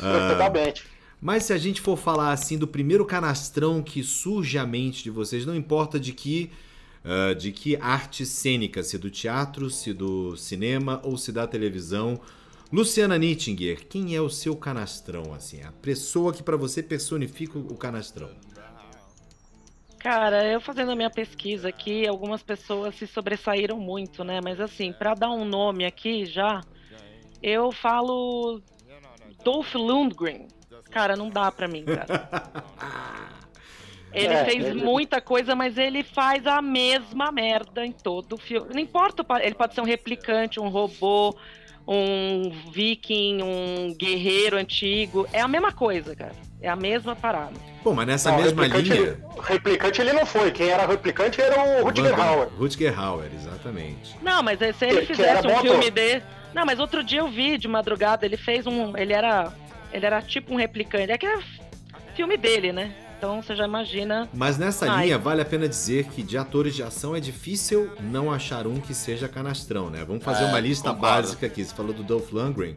Ah, 0.00 0.28
Perfeitamente. 0.30 0.91
Mas 1.22 1.44
se 1.44 1.54
a 1.54 1.58
gente 1.58 1.80
for 1.80 1.96
falar 1.96 2.32
assim 2.32 2.58
do 2.58 2.66
primeiro 2.66 3.06
canastrão 3.06 3.82
que 3.82 4.02
surge 4.02 4.58
à 4.58 4.66
mente 4.66 5.02
de 5.02 5.10
vocês, 5.10 5.46
não 5.46 5.54
importa 5.54 5.98
de 5.98 6.12
que 6.12 6.50
ah, 7.04 7.34
de 7.34 7.50
que 7.50 7.76
arte 7.76 8.24
cênica, 8.24 8.82
se 8.82 8.96
do 8.96 9.10
teatro, 9.10 9.68
se 9.68 9.92
do 9.92 10.36
cinema 10.36 11.00
ou 11.04 11.16
se 11.16 11.32
da 11.32 11.46
televisão. 11.46 12.20
Luciana 12.72 13.18
Nittinger, 13.18 13.86
quem 13.86 14.14
é 14.14 14.20
o 14.20 14.30
seu 14.30 14.56
canastrão 14.56 15.34
assim? 15.34 15.62
A 15.62 15.72
pessoa 15.72 16.32
que 16.32 16.42
para 16.42 16.56
você 16.56 16.82
personifica 16.82 17.58
o 17.58 17.76
canastrão. 17.76 18.30
Cara, 19.98 20.44
eu 20.44 20.60
fazendo 20.60 20.92
a 20.92 20.96
minha 20.96 21.10
pesquisa 21.10 21.68
aqui, 21.68 22.08
algumas 22.08 22.42
pessoas 22.42 22.96
se 22.96 23.06
sobressaíram 23.06 23.78
muito, 23.78 24.24
né? 24.24 24.40
Mas 24.42 24.60
assim, 24.60 24.92
pra 24.92 25.14
dar 25.14 25.30
um 25.30 25.44
nome 25.44 25.84
aqui 25.84 26.24
já, 26.24 26.60
eu 27.42 27.70
falo 27.70 28.60
Dolph 29.44 29.74
Lundgren. 29.74 30.48
Cara, 30.92 31.16
não 31.16 31.28
dá 31.30 31.50
pra 31.50 31.66
mim, 31.66 31.84
cara. 31.84 32.62
Ele 34.14 34.34
É, 34.34 34.44
fez 34.44 34.62
ele- 34.66 34.84
muita 34.84 35.22
coisa, 35.22 35.54
mas 35.56 35.78
ele 35.78 36.02
faz 36.02 36.46
a 36.46 36.60
mesma 36.60 37.32
merda 37.32 37.82
em 37.86 37.92
todo 37.92 38.34
o 38.34 38.36
filme. 38.38 38.68
Não 38.74 38.78
importa, 38.78 39.24
ele 39.40 39.54
pode 39.54 39.74
ser 39.74 39.80
um 39.80 39.84
replicante, 39.84 40.60
um 40.60 40.68
robô, 40.68 41.34
um 41.88 42.50
viking, 42.70 43.42
um 43.42 43.94
guerreiro 43.96 44.58
antigo. 44.58 45.26
É 45.32 45.40
a 45.40 45.48
mesma 45.48 45.72
coisa, 45.72 46.14
cara. 46.14 46.34
É 46.60 46.68
a 46.68 46.76
mesma 46.76 47.16
parada. 47.16 47.54
Bom, 47.82 47.94
mas 47.94 48.06
nessa 48.06 48.30
Não, 48.32 48.36
mesma 48.42 48.64
replicante, 48.64 48.90
linha. 48.92 49.02
ele- 49.12 49.22
replicante 49.40 50.00
ele 50.02 50.12
não 50.12 50.26
foi. 50.26 50.50
Quem 50.50 50.68
era 50.68 50.86
replicante 50.86 51.40
era 51.40 51.58
o 51.80 51.84
Rutger 51.84 52.20
Hauer. 52.20 52.48
Rutger 52.58 53.00
Hauer, 53.00 53.30
exatamente. 53.34 54.14
Não, 54.20 54.42
mas 54.42 54.58
se 54.58 54.84
ele 54.84 55.00
Que- 55.00 55.06
que 55.06 55.14
fizesse 55.14 55.46
era 55.46 55.56
um 55.56 55.60
filme 55.62 55.90
de. 55.90 56.22
Não, 56.52 56.66
mas 56.66 56.78
outro 56.78 57.02
dia 57.02 57.20
eu 57.20 57.28
vi 57.28 57.56
de 57.56 57.66
madrugada, 57.66 58.26
ele 58.26 58.36
fez 58.36 58.66
um. 58.66 58.94
Ele 58.94 59.14
era. 59.14 59.50
Ele 59.92 60.06
era 60.06 60.20
tipo 60.22 60.52
um 60.54 60.56
replicante. 60.56 61.10
É 61.12 61.18
que 61.18 61.26
é 61.26 61.38
filme 62.14 62.36
dele, 62.36 62.72
né? 62.72 62.94
Então 63.18 63.40
você 63.40 63.54
já 63.54 63.64
imagina. 63.66 64.28
Mas 64.34 64.58
nessa 64.58 64.90
Ai. 64.90 65.04
linha, 65.04 65.18
vale 65.18 65.40
a 65.40 65.44
pena 65.44 65.68
dizer 65.68 66.06
que 66.06 66.22
de 66.22 66.36
atores 66.36 66.74
de 66.74 66.82
ação 66.82 67.14
é 67.14 67.20
difícil 67.20 67.92
não 68.00 68.32
achar 68.32 68.66
um 68.66 68.80
que 68.80 68.92
seja 68.92 69.28
canastrão, 69.28 69.90
né? 69.90 70.04
Vamos 70.04 70.24
fazer 70.24 70.44
É, 70.44 70.46
uma 70.48 70.58
lista 70.58 70.90
concordo. 70.92 71.06
básica 71.22 71.46
aqui. 71.46 71.64
Você 71.64 71.72
falou 71.74 71.92
do 71.92 72.02
Dolph 72.02 72.32
Lundgren, 72.32 72.76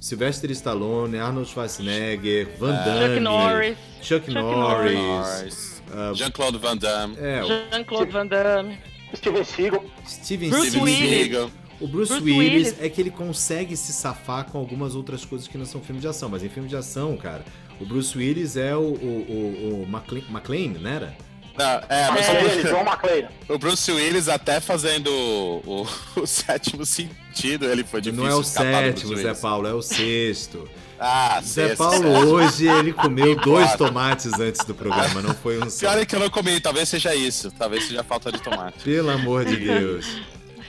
Sylvester 0.00 0.50
Stallone, 0.52 1.18
Arnold 1.18 1.48
Schwarzenegger, 1.50 2.48
Van. 2.58 2.72
Damme, 2.72 3.08
Chuck 3.08 3.20
Norris, 3.20 3.76
Chuck, 4.00 4.26
Chuck 4.26 4.34
Norris. 4.34 4.94
Norris. 4.98 5.82
Jean-Claude 6.14 6.58
Van 6.58 6.76
Damme. 6.78 7.16
É, 7.18 7.42
Jean-Claude 7.70 8.10
Van 8.10 8.26
Damme. 8.26 8.78
Steven 9.14 9.44
Seagal. 9.44 9.84
Steven 10.06 10.50
Bruce 10.50 10.70
Seagal. 10.70 11.50
O 11.84 11.88
Bruce, 11.88 12.12
Bruce 12.12 12.24
Willis, 12.24 12.68
Willis. 12.68 12.74
é 12.80 12.88
que 12.88 13.00
ele 13.00 13.10
consegue 13.10 13.76
se 13.76 13.92
safar 13.92 14.46
com 14.46 14.56
algumas 14.58 14.94
outras 14.94 15.24
coisas 15.24 15.46
que 15.46 15.58
não 15.58 15.66
são 15.66 15.80
filme 15.82 16.00
de 16.00 16.08
ação, 16.08 16.28
mas 16.28 16.42
em 16.42 16.48
filme 16.48 16.68
de 16.68 16.76
ação, 16.76 17.16
cara, 17.16 17.44
o 17.80 17.84
Bruce 17.84 18.16
Willis 18.16 18.56
é 18.56 18.74
o, 18.74 18.80
o, 18.80 18.84
o, 18.84 19.82
o 19.82 19.88
McLean, 19.88 20.24
McLean, 20.30 20.78
não 20.80 20.90
era? 20.90 21.14
Não, 21.56 21.64
é, 21.88 22.10
mas 22.10 22.26
É. 22.28 22.42
o- 22.42 22.64
John 22.72 22.80
McClane. 22.80 23.28
o 23.48 23.58
Bruce 23.58 23.92
Willis 23.92 24.28
até 24.28 24.60
fazendo 24.60 25.08
o, 25.08 25.84
o- 25.84 25.86
o 26.22 26.26
sétimo 26.26 26.84
sentido, 26.86 27.66
ele 27.66 27.84
foi 27.84 28.00
difícil 28.00 28.24
não 28.24 28.30
é 28.30 28.34
o 28.34 28.42
sétimo, 28.42 29.10
Bruce 29.10 29.22
Zé. 29.22 29.34
Paulo, 29.34 29.68
é 29.68 29.74
o 29.74 29.82
sexto. 29.82 30.68
Ah, 30.98 31.40
Zé 31.42 31.68
sexto, 31.68 31.78
Paulo 31.78 32.08
hoje 32.08 32.66
ele 32.66 32.92
comeu 32.92 33.36
dois 33.44 33.74
tomates 33.76 34.32
antes 34.40 34.64
do 34.64 34.74
programa, 34.74 35.20
não 35.20 35.34
foi 35.34 35.58
um 35.62 35.68
só. 35.68 35.80
Pior 35.80 35.98
é 35.98 36.06
que 36.06 36.16
eu 36.16 36.20
não 36.20 36.30
comi, 36.30 36.58
talvez 36.60 36.88
seja 36.88 37.14
isso. 37.14 37.50
Talvez 37.50 37.84
seja 37.86 38.02
falta 38.02 38.32
de 38.32 38.40
tomate. 38.40 38.78
Pelo 38.82 39.10
amor 39.10 39.44
de 39.44 39.56
Deus. 39.56 40.06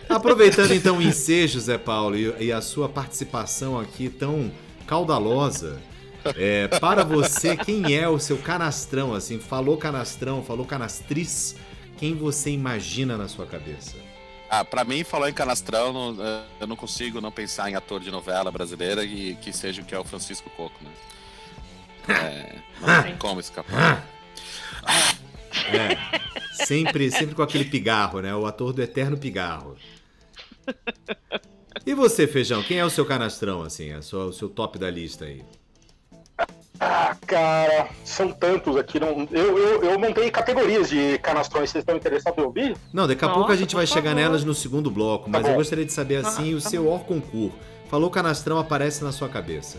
Aproveitando 0.09 0.71
então 0.74 0.97
o 0.97 1.01
ensejo, 1.01 1.59
Zé 1.59 1.77
Paulo, 1.77 2.15
e, 2.15 2.45
e 2.45 2.51
a 2.51 2.62
sua 2.62 2.88
participação 2.88 3.79
aqui 3.79 4.09
tão 4.09 4.51
caudalosa, 4.85 5.79
é, 6.38 6.67
para 6.67 7.03
você, 7.03 7.55
quem 7.57 7.95
é 7.95 8.07
o 8.07 8.19
seu 8.19 8.38
canastrão? 8.38 9.13
Assim, 9.13 9.39
falou 9.39 9.77
canastrão, 9.77 10.43
falou 10.43 10.65
canastriz, 10.65 11.55
quem 11.97 12.15
você 12.15 12.50
imagina 12.51 13.17
na 13.17 13.27
sua 13.27 13.45
cabeça? 13.45 13.95
Ah, 14.50 14.63
pra 14.63 14.83
mim, 14.83 15.03
falou 15.03 15.27
em 15.27 15.33
canastrão, 15.33 15.91
não- 15.91 16.24
eh, 16.24 16.41
eu 16.62 16.67
não 16.67 16.75
consigo 16.75 17.19
não 17.19 17.31
pensar 17.31 17.69
em 17.69 17.75
ator 17.75 18.00
de 18.00 18.12
novela 18.12 18.51
brasileira 18.51 19.03
e 19.03 19.35
que 19.35 19.51
seja 19.51 19.81
o 19.81 19.85
que 19.85 19.93
é 19.95 20.00
o 20.00 20.03
Francisco 20.03 20.50
Coco, 20.51 20.75
né? 20.83 20.91
É, 22.07 22.55
não 22.79 23.03
tem 23.03 23.17
como 23.17 23.39
escapar. 23.39 24.07
É, 25.74 25.97
sempre, 26.65 27.09
sempre 27.09 27.33
com 27.33 27.41
aquele 27.41 27.65
pigarro, 27.65 28.19
né? 28.21 28.35
O 28.35 28.45
ator 28.45 28.71
do 28.71 28.81
eterno 28.81 29.17
pigarro. 29.17 29.75
E 31.86 31.93
você, 31.93 32.25
Feijão, 32.27 32.63
quem 32.63 32.79
é 32.79 32.86
o 32.86 32.89
seu 32.89 33.05
canastrão, 33.05 33.62
assim? 33.62 33.91
A 33.91 34.01
sua- 34.01 34.25
o 34.25 34.34
seu 34.34 34.50
top 34.50 34.77
da 34.79 34.89
lista 34.89 35.25
aí? 35.25 35.43
Ah, 36.79 37.15
cara, 37.25 37.88
são 38.03 38.31
tantos 38.31 38.75
aqui. 38.75 39.00
Não, 39.00 39.27
eu, 39.31 39.57
eu, 39.57 39.84
eu 39.84 40.00
montei 40.00 40.29
categorias 40.29 40.89
de 40.89 41.17
canastrões. 41.19 41.69
Vocês 41.69 41.81
estão 41.84 41.95
interessados 41.95 42.38
em 42.38 42.45
ouvir? 42.45 42.75
Não, 42.91 43.07
daqui 43.07 43.24
a 43.24 43.27
Nossa, 43.27 43.39
pouco 43.39 43.51
a 43.53 43.55
gente 43.55 43.75
vai 43.75 43.88
chegar 43.88 44.10
favor. 44.12 44.22
nelas 44.22 44.43
no 44.43 44.53
segundo 44.53 44.91
bloco, 44.91 45.29
mas 45.29 45.43
Tá 45.43 45.51
eu 45.51 45.55
gostaria 45.55 45.86
de 45.86 45.93
saber 45.93 46.17
assim 46.17 46.53
Ah, 46.53 46.57
o 46.57 46.62
tá 46.62 46.69
seu 46.69 46.88
or 46.88 47.05
concurso. 47.05 47.55
Falou 47.89 48.10
canastrão, 48.10 48.57
aparece 48.57 49.03
na 49.03 49.12
sua 49.12 49.29
cabeça. 49.29 49.77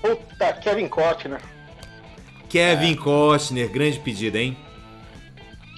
Puta, 0.00 0.52
Kevin 0.54 0.86
Costner. 0.86 1.40
Kevin 2.48 2.94
Costner, 2.94 3.68
grande 3.70 3.98
pedida, 3.98 4.38
hein? 4.38 4.56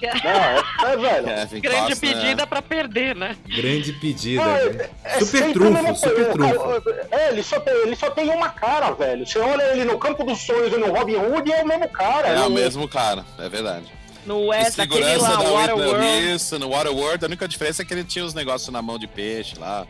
Não, 0.01 0.87
é, 0.89 0.93
é 0.93 0.97
velho. 0.97 1.25
Kevin 1.25 1.61
Grande 1.61 1.95
pedida 1.95 2.47
pra 2.47 2.61
perder, 2.61 3.15
né? 3.15 3.35
Grande 3.47 3.93
pedida. 3.93 4.43
Ah, 4.43 4.59
cara. 4.59 4.89
é 5.03 5.19
super 5.19 5.53
trunfo, 5.53 5.95
super 5.95 6.31
trunfo. 6.31 6.83
É, 7.11 7.29
ele 7.29 7.43
só, 7.43 7.59
tem, 7.59 7.73
ele 7.73 7.95
só 7.95 8.09
tem 8.11 8.29
uma 8.29 8.49
cara, 8.49 8.91
velho. 8.91 9.25
Você 9.25 9.39
olha 9.39 9.63
ele 9.71 9.85
no 9.85 9.97
Campo 9.97 10.23
dos 10.23 10.39
Sonhos 10.39 10.73
e 10.73 10.77
no 10.77 10.91
Robin 10.91 11.15
Hood, 11.15 11.51
é 11.51 11.63
o 11.63 11.67
mesmo 11.67 11.89
cara. 11.89 12.27
É 12.27 12.41
o 12.41 12.51
mesmo 12.51 12.87
cara, 12.87 13.25
é 13.39 13.49
verdade. 13.49 13.85
No 14.25 14.47
West, 14.47 14.77
aquele 14.77 15.05
segurança 15.05 15.29
lá, 15.29 15.35
da 15.37 15.49
Waterworld. 15.49 16.35
Isso, 16.35 16.59
no 16.59 16.69
Waterworld, 16.69 17.23
a 17.23 17.27
única 17.27 17.47
diferença 17.47 17.81
é 17.81 17.85
que 17.85 17.93
ele 17.93 18.03
tinha 18.03 18.25
os 18.25 18.33
negócios 18.33 18.69
na 18.69 18.81
mão 18.81 18.99
de 18.99 19.07
peixe 19.07 19.57
lá, 19.57 19.87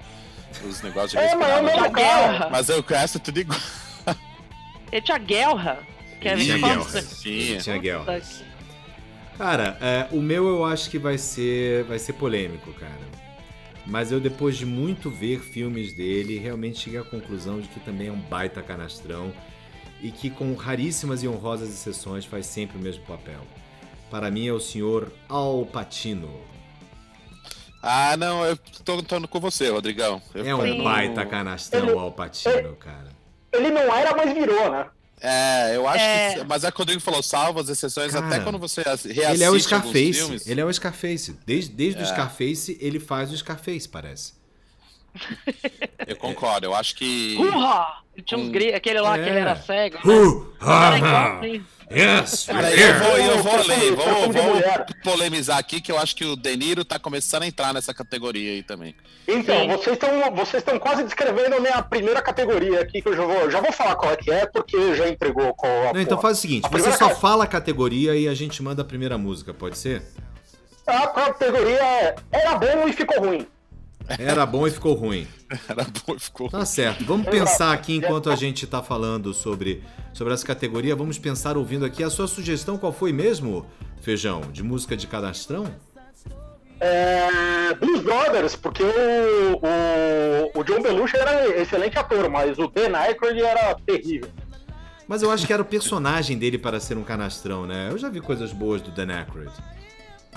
os 0.64 0.82
negócios 0.84 1.12
de 1.12 1.18
É, 1.18 1.36
mas 1.36 1.50
é 1.50 1.60
o 1.60 1.64
mesmo 1.64 1.92
cara. 1.92 2.50
Mas 2.50 2.68
resto 2.88 3.20
tudo 3.20 3.40
igual. 3.40 3.60
Ele 4.92 5.02
tinha 5.02 5.18
guerra. 5.18 5.80
Kevin 6.22 6.44
Tinha 6.44 6.58
guerra. 6.58 7.04
Tinha 7.62 7.78
guerra. 7.78 8.22
Cara, 9.38 9.78
é, 9.82 10.08
o 10.12 10.20
meu 10.22 10.48
eu 10.48 10.66
acho 10.66 10.90
que 10.90 10.98
vai 10.98 11.18
ser, 11.18 11.84
vai 11.84 12.00
ser 12.00 12.14
polêmico, 12.14 12.74
cara. 12.74 13.08
Mas 13.86 14.12
eu, 14.12 14.20
depois 14.20 14.58
de 14.58 14.66
muito 14.66 15.10
ver 15.10 15.40
filmes 15.40 15.94
dele, 15.96 16.38
realmente 16.40 16.80
cheguei 16.80 17.00
à 17.00 17.04
conclusão 17.04 17.62
de 17.62 17.68
que 17.68 17.80
também 17.80 18.08
é 18.08 18.12
um 18.12 18.20
baita 18.20 18.62
canastrão 18.62 19.32
e 20.02 20.12
que, 20.12 20.30
com 20.30 20.54
raríssimas 20.56 21.24
e 21.24 21.28
honrosas 21.28 21.70
exceções, 21.70 22.26
faz 22.26 22.46
sempre 22.48 22.78
o 22.78 22.82
mesmo 22.82 23.04
papel. 23.06 23.40
Para 24.10 24.30
mim 24.32 24.48
é 24.48 24.52
o 24.54 24.60
senhor 24.60 25.12
Al 25.30 25.66
Pacino. 25.66 26.30
Ah, 27.82 28.18
não, 28.18 28.44
eu 28.44 28.58
tô, 28.84 29.02
tô 29.04 29.28
com 29.28 29.40
você, 29.40 29.70
Rodrigão. 29.70 30.22
Eu 30.34 30.46
É 30.46 30.56
um 30.56 30.84
baita 30.84 31.26
canastrão, 31.26 31.90
Ele- 31.90 31.98
Al 32.00 32.12
Pacino, 32.12 32.76
cara. 32.76 33.16
Ele 33.54 33.70
não 33.70 33.82
era, 33.96 34.16
mas 34.16 34.34
virou, 34.34 34.72
né? 34.72 34.88
É, 35.20 35.76
eu 35.76 35.88
acho 35.88 36.04
É. 36.04 36.34
que. 36.36 36.44
Mas 36.44 36.64
é 36.64 36.68
o 36.70 36.72
que 36.72 36.78
o 36.78 36.82
Rodrigo 36.82 37.02
falou, 37.02 37.24
salva 37.24 37.62
as 37.62 37.70
exceções, 37.70 38.12
Cara, 38.14 38.28
até 38.28 38.40
quando 38.40 38.60
você 38.60 38.82
reassiste 38.84 39.20
Ele 39.20 39.44
é 39.44 39.50
o 39.50 39.60
Scarface. 39.60 40.14
filmes. 40.14 40.48
Ele 40.48 40.62
é 40.62 40.66
o 40.66 40.72
Scarface. 40.74 41.36
Desde, 41.46 41.72
desde 41.74 42.02
o 42.02 42.04
É. 42.04 42.06
Scarface, 42.06 42.78
ele 42.80 43.00
faz 43.00 43.32
o 43.32 43.38
Scarface, 43.38 43.88
parece. 43.90 44.34
Eu 46.06 46.16
concordo, 46.16 46.66
eu 46.66 46.76
acho 46.76 46.96
que. 46.96 47.36
Urra! 47.40 48.02
Tinha 48.26 48.40
uns 48.40 48.48
Um- 48.48 48.52
gritos, 48.52 48.76
aquele 48.76 49.00
lá 49.00 49.16
É. 49.18 49.24
que 49.24 49.30
ele 49.30 49.40
era 49.40 49.56
cego. 49.56 49.98
Né? 50.04 50.14
Uh. 50.16 50.48
Yes, 51.90 52.48
Cara, 52.48 52.70
eu 52.76 53.00
vou, 53.00 53.18
eu 53.18 53.44
vou 53.44 53.52
além, 53.54 53.96
vou, 53.96 54.32
vou 54.34 54.62
polemizar 55.04 55.58
aqui 55.58 55.80
que 55.80 55.90
eu 55.90 55.98
acho 55.98 56.16
que 56.18 56.26
o 56.26 56.36
De 56.36 56.58
Niro 56.58 56.84
tá 56.84 57.00
começando 57.00 57.44
a 57.44 57.48
entrar 57.48 57.74
nessa 57.74 57.94
categoria 57.94 58.52
aí 58.52 58.62
também. 58.64 58.94
Então, 59.26 59.56
Sim. 59.62 59.68
vocês 59.70 59.94
estão 59.96 60.36
vocês 60.36 60.62
estão 60.62 60.78
quase 60.80 61.04
descrevendo 61.06 61.56
a 61.56 61.60
minha 61.62 61.82
primeira 61.82 62.22
categoria 62.22 62.82
aqui, 62.82 63.02
que 63.02 63.08
eu 63.08 63.16
já 63.16 63.24
vou, 63.24 63.50
já 63.50 63.62
vou 63.62 63.72
falar 63.72 63.96
qual 63.96 64.12
é 64.12 64.18
que 64.18 64.30
é, 64.30 64.46
porque 64.48 64.96
já 64.96 65.08
entregou 65.08 65.54
qual 65.54 65.90
a 65.90 65.94
Não, 65.94 66.02
então 66.02 66.20
faz 66.20 66.40
o 66.40 66.42
seguinte, 66.42 66.66
A 66.66 66.70
você 66.70 66.92
só 66.92 67.08
ca- 67.10 67.16
fala 67.16 67.46
a 67.46 67.48
categoria 67.48 68.18
e 68.18 68.28
a 68.28 68.34
gente 68.34 68.62
manda 68.62 68.82
a 68.82 68.86
primeira 68.86 69.18
música, 69.18 69.54
pode 69.54 69.78
ser? 69.78 70.02
A 70.86 71.08
categoria 71.08 71.82
é 71.82 72.16
Era 72.34 72.56
bom 72.58 72.86
e 72.90 72.92
ficou 72.92 73.22
ruim. 73.22 73.48
Era 74.18 74.46
bom 74.46 74.66
e 74.66 74.72
ficou 74.72 74.94
ruim. 74.94 75.28
Era 75.68 75.84
bom 75.84 76.16
e 76.16 76.20
ficou. 76.20 76.50
Tá 76.50 76.66
certo. 76.66 77.04
Vamos 77.06 77.28
pensar 77.28 77.74
aqui 77.74 77.96
enquanto 77.96 78.30
a 78.30 78.36
gente 78.36 78.66
tá 78.66 78.82
falando 78.82 79.34
sobre, 79.34 79.84
sobre 80.14 80.34
essa 80.34 80.46
categoria. 80.46 80.96
Vamos 80.96 81.18
pensar 81.18 81.58
ouvindo 81.58 81.86
aqui. 81.86 82.04
A 82.04 82.10
sua 82.10 82.28
sugestão 82.28 82.78
qual 82.78 82.94
foi 82.94 83.12
mesmo, 83.12 83.66
Feijão? 84.02 84.42
De 84.52 84.64
música 84.64 84.96
de 84.96 85.08
cadastrão? 85.08 85.66
É, 86.80 87.74
Blues 87.74 88.02
Brothers, 88.02 88.56
porque 88.56 88.84
o, 88.84 89.56
o, 89.56 90.60
o 90.60 90.64
John 90.64 90.82
Belushi 90.82 91.18
era 91.18 91.60
excelente 91.60 91.98
ator, 91.98 92.30
mas 92.30 92.58
o 92.60 92.68
Dan 92.68 92.96
Aykroyd 92.96 93.42
era 93.42 93.76
terrível. 93.76 94.30
Mas 95.08 95.24
eu 95.24 95.32
acho 95.32 95.48
que 95.48 95.54
era 95.54 95.62
o 95.62 95.66
personagem 95.66 96.38
dele 96.38 96.58
para 96.58 96.80
ser 96.80 96.98
um 96.98 97.04
canastrão, 97.04 97.66
né? 97.66 97.88
Eu 97.90 97.98
já 97.98 98.10
vi 98.10 98.20
coisas 98.20 98.52
boas 98.52 98.82
do 98.82 98.92
Dan 98.92 99.12
Aykroyd. 99.12 99.52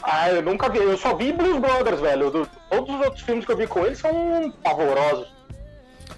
Ah, 0.02 0.30
eu 0.30 0.42
nunca 0.42 0.68
vi, 0.70 0.78
eu 0.78 0.96
só 0.96 1.14
vi 1.14 1.32
Blues 1.32 1.60
Brothers, 1.60 2.00
velho. 2.00 2.30
Do- 2.30 2.48
todos 2.70 2.94
os 2.94 3.00
outros 3.04 3.22
filmes 3.22 3.44
que 3.44 3.52
eu 3.52 3.56
vi 3.56 3.66
com 3.66 3.84
ele 3.84 3.94
são 3.94 4.50
pavorosos. 4.62 5.28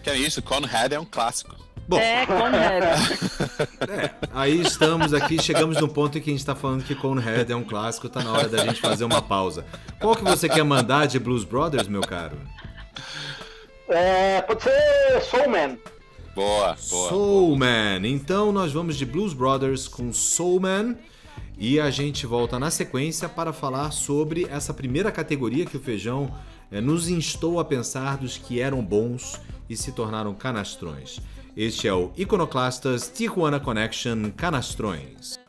Que 0.03 0.11
é 0.11 0.17
isso, 0.17 0.41
Conrad 0.43 0.93
é 0.93 0.99
um 1.01 1.05
clássico. 1.05 1.57
Bom, 1.89 1.99
É, 1.99 2.25
Conrad. 2.27 2.85
é, 3.91 4.11
aí 4.33 4.61
estamos 4.61 5.13
aqui, 5.13 5.43
chegamos 5.43 5.81
no 5.81 5.89
ponto 5.89 6.17
em 6.17 6.21
que 6.21 6.31
a 6.31 6.33
gente 6.33 6.47
tá 6.47 6.55
falando 6.55 6.85
que 6.85 6.95
Conehead 6.95 7.51
é 7.53 7.57
um 7.57 7.65
clássico, 7.65 8.09
tá 8.09 8.23
na 8.23 8.33
hora 8.33 8.49
da 8.49 8.59
gente 8.65 8.81
fazer 8.81 9.05
uma 9.05 9.21
pausa. 9.21 9.65
Qual 10.01 10.15
que 10.15 10.23
você 10.23 10.49
quer 10.49 10.63
mandar 10.65 11.07
de 11.07 11.19
Blues 11.19 11.43
Brothers, 11.45 11.89
meu 11.89 12.03
caro? 12.03 12.37
É, 13.89 14.41
pode 14.43 14.63
ser 14.63 15.21
Soul 15.23 15.49
Man. 15.51 15.77
Boa, 16.35 16.77
boa. 16.89 17.09
Soul 17.09 17.57
Man. 17.57 18.01
Então 18.05 18.53
nós 18.53 18.73
vamos 18.73 18.97
de 18.97 19.05
Blues 19.05 19.35
Brothers 19.35 19.87
com 19.89 20.13
Soul 20.13 20.61
Man 20.61 20.95
e 21.63 21.79
a 21.79 21.93
gente 21.93 22.27
volta 22.27 22.59
na 22.59 22.73
sequência 22.73 23.29
para 23.29 23.53
falar 23.53 23.93
sobre 23.93 24.49
essa 24.51 24.75
primeira 24.75 25.13
categoria 25.13 25.65
que 25.65 25.77
o 25.77 25.81
Feijão 25.81 26.35
eh, 26.73 26.81
nos 26.81 27.09
instou 27.09 27.61
a 27.61 27.65
pensar 27.65 28.17
dos 28.17 28.37
que 28.37 28.61
eram 28.61 28.85
bons 28.85 29.41
e 29.71 29.77
se 29.77 29.93
tornaram 29.93 30.35
canastrões. 30.35 31.21
Este 31.57 31.87
é 31.87 31.95
o 31.95 32.11
Iconoclastas 32.17 33.09
Tijuana 33.15 33.61
Connection 33.61 34.33
Canastrões. 34.37 35.42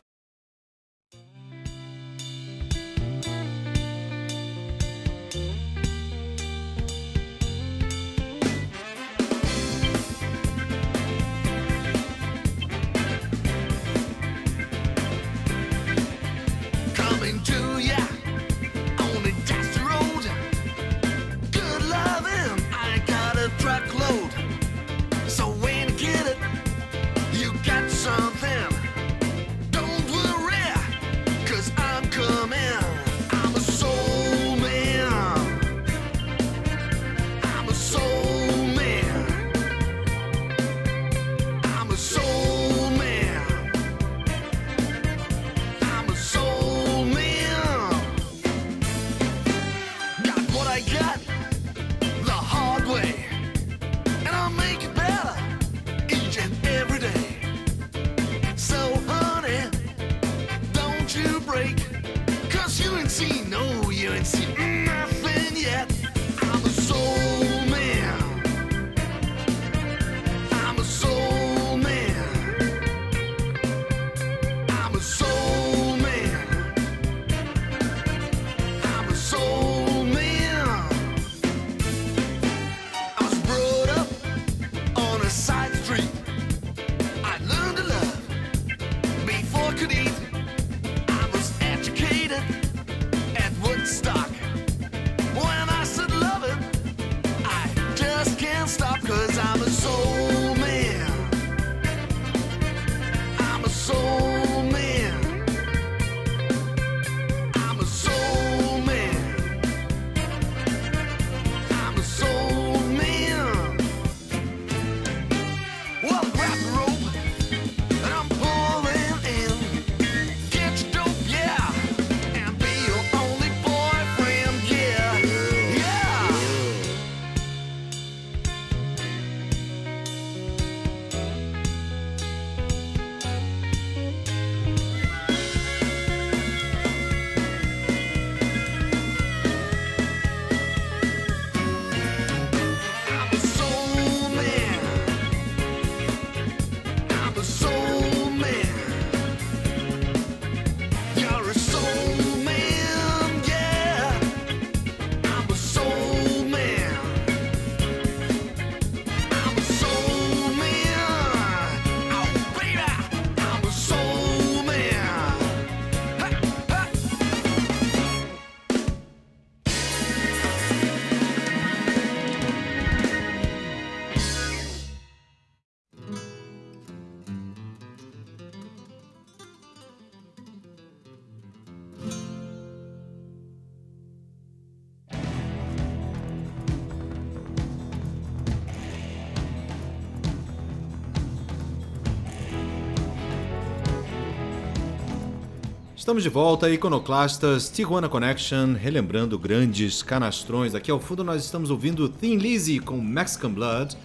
Estamos 196.04 196.22
de 196.22 196.28
volta, 196.28 196.68
Iconoclastas, 196.68 197.70
Tijuana 197.70 198.10
Connection, 198.10 198.74
relembrando 198.74 199.38
grandes 199.38 200.02
canastrões. 200.02 200.74
Aqui 200.74 200.90
ao 200.90 201.00
fundo 201.00 201.24
nós 201.24 201.42
estamos 201.42 201.70
ouvindo 201.70 202.10
Thin 202.10 202.36
Lizzy 202.36 202.78
com 202.78 203.00
Mexican 203.00 203.50
Blood. 203.50 203.96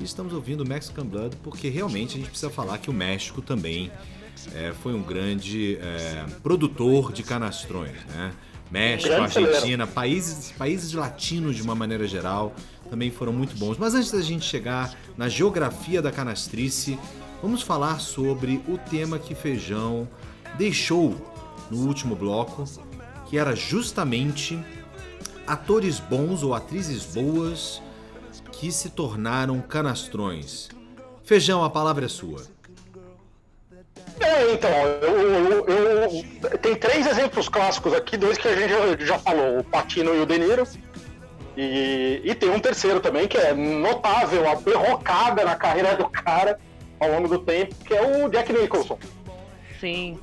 E 0.00 0.04
estamos 0.04 0.32
ouvindo 0.32 0.64
Mexican 0.64 1.04
Blood 1.04 1.36
porque 1.42 1.68
realmente 1.68 2.14
a 2.14 2.16
gente 2.16 2.30
precisa 2.30 2.50
falar 2.50 2.78
que 2.78 2.88
o 2.88 2.94
México 2.94 3.42
também 3.42 3.92
é, 4.54 4.72
foi 4.82 4.94
um 4.94 5.02
grande 5.02 5.76
é, 5.82 6.24
produtor 6.42 7.12
de 7.12 7.22
canastrões, 7.22 7.92
né? 8.06 8.32
México, 8.70 9.12
Argentina, 9.12 9.86
países, 9.86 10.50
países 10.52 10.94
latinos 10.94 11.56
de 11.56 11.62
uma 11.62 11.74
maneira 11.74 12.06
geral 12.06 12.54
também 12.88 13.10
foram 13.10 13.34
muito 13.34 13.54
bons. 13.58 13.76
Mas 13.76 13.94
antes 13.94 14.10
da 14.10 14.22
gente 14.22 14.46
chegar 14.46 14.96
na 15.14 15.28
geografia 15.28 16.00
da 16.00 16.10
canastrice, 16.10 16.98
vamos 17.42 17.60
falar 17.60 18.00
sobre 18.00 18.62
o 18.66 18.78
tema 18.78 19.18
que 19.18 19.34
Feijão 19.34 20.08
deixou 20.56 21.33
no 21.70 21.86
último 21.86 22.14
bloco, 22.14 22.64
que 23.26 23.38
era 23.38 23.54
justamente 23.56 24.58
atores 25.46 25.98
bons 26.00 26.42
ou 26.42 26.54
atrizes 26.54 27.04
boas 27.04 27.82
que 28.52 28.70
se 28.72 28.90
tornaram 28.90 29.60
canastrões. 29.60 30.68
Feijão, 31.24 31.64
a 31.64 31.70
palavra 31.70 32.04
é 32.06 32.08
sua. 32.08 32.42
É, 34.20 34.52
então, 34.52 34.70
eu, 35.02 35.20
eu- 35.20 35.66
eu- 35.68 36.58
tem 36.58 36.76
três 36.76 37.06
exemplos 37.06 37.48
clássicos 37.48 37.92
aqui, 37.92 38.16
dois 38.16 38.38
que 38.38 38.46
a 38.46 38.54
gente 38.54 39.04
já, 39.04 39.18
falou, 39.18 39.58
o 39.58 39.64
Patino 39.64 40.14
e 40.14 40.20
o 40.20 40.26
De 40.26 40.38
Niro. 40.38 40.64
E, 41.56 42.20
e 42.24 42.34
tem 42.34 42.48
um 42.50 42.58
terceiro 42.60 43.00
também, 43.00 43.26
que 43.28 43.36
é 43.36 43.52
notável, 43.54 44.48
a 44.48 44.54
derrocada 44.54 45.44
na 45.44 45.54
carreira 45.56 45.96
do 45.96 46.08
cara 46.08 46.58
ao 46.98 47.10
longo 47.10 47.28
do 47.28 47.38
tempo, 47.40 47.74
que 47.84 47.94
é 47.94 48.24
o 48.24 48.28
Jack 48.28 48.52
Nicholson. 48.52 48.98
Sim. 49.80 50.18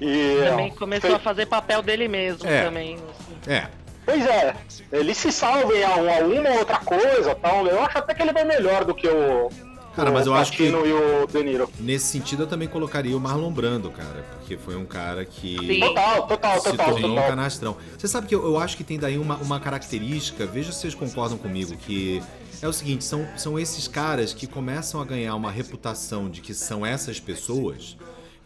E, 0.00 0.44
Também 0.48 0.70
começou 0.70 1.10
fe- 1.10 1.16
a 1.16 1.18
fazer 1.18 1.46
papel 1.46 1.82
dele 1.82 2.08
mesmo 2.08 2.46
É. 2.48 2.64
também. 2.64 2.94
assim. 2.96 3.50
É, 3.52 3.66
Pois 4.04 4.24
é, 4.26 4.56
ele 4.90 5.14
se 5.14 5.30
salva 5.30 5.74
em 5.76 5.82
a, 5.84 5.90
a 5.94 6.24
uma 6.24 6.50
ou 6.50 6.58
outra 6.60 6.78
coisa 6.78 7.34
tal. 7.34 7.66
Eu 7.66 7.82
acho 7.82 7.98
até 7.98 8.14
que 8.14 8.22
ele 8.22 8.32
vai 8.32 8.42
melhor 8.44 8.82
do 8.86 8.94
que 8.94 9.06
o, 9.06 9.50
Cara, 9.94 10.10
o 10.10 10.14
mas 10.14 10.26
eu 10.26 10.32
acho 10.34 10.52
que- 10.52 10.70
Pacino 10.70 10.86
e 10.86 10.92
o 10.94 11.26
De 11.26 11.42
Niro. 11.44 11.68
nesse 11.78 12.06
sentido 12.06 12.44
eu 12.44 12.46
também 12.46 12.68
colocaria 12.68 13.14
o 13.14 13.20
Marlon 13.20 13.50
Brando, 13.52 13.90
cara, 13.90 14.24
porque 14.38 14.56
foi 14.56 14.76
um 14.76 14.86
cara 14.86 15.26
que 15.26 15.58
Sim. 15.58 15.80
Total, 15.80 16.26
total, 16.26 16.58
se 16.60 16.70
total, 16.70 16.90
tornou 16.92 17.10
um 17.10 17.14
total. 17.16 17.28
canastrão. 17.28 17.76
Você 17.98 18.08
sabe 18.08 18.26
que 18.28 18.34
eu, 18.34 18.42
eu 18.46 18.58
acho 18.58 18.78
que 18.78 18.84
tem 18.84 18.98
daí 18.98 19.18
uma, 19.18 19.36
uma 19.36 19.60
característica, 19.60 20.46
veja 20.46 20.72
se 20.72 20.78
vocês 20.80 20.94
concordam 20.94 21.36
comigo, 21.36 21.76
que 21.76 22.22
é 22.62 22.66
o 22.68 22.72
seguinte, 22.72 23.04
são, 23.04 23.28
são 23.36 23.58
esses 23.58 23.86
caras 23.86 24.32
que 24.32 24.46
começam 24.46 25.02
a 25.02 25.04
ganhar 25.04 25.34
uma 25.34 25.50
reputação 25.50 26.30
de 26.30 26.40
que 26.40 26.54
são 26.54 26.86
essas 26.86 27.20
pessoas. 27.20 27.94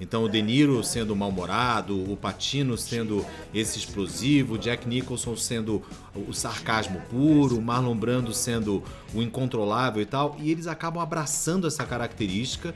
Então 0.03 0.25
o 0.25 0.29
De 0.29 0.43
Niro 0.43 0.83
sendo 0.83 1.15
mal-humorado, 1.15 2.11
o 2.13 2.17
Patino 2.17 2.77
sendo 2.77 3.25
esse 3.55 3.79
explosivo, 3.79 4.55
o 4.55 4.59
Jack 4.59 4.89
Nicholson 4.89 5.37
sendo 5.37 5.81
o 6.15 6.33
sarcasmo 6.33 7.01
puro, 7.09 7.57
o 7.57 7.63
Marlon 7.63 7.95
Brando 7.97 8.35
sendo 8.35 8.83
o 9.15 9.23
incontrolável 9.23 10.03
e 10.03 10.07
tal, 10.07 10.37
e 10.41 10.51
eles 10.51 10.67
acabam 10.67 11.01
abraçando 11.01 11.69
essa 11.69 11.85
característica 11.87 12.75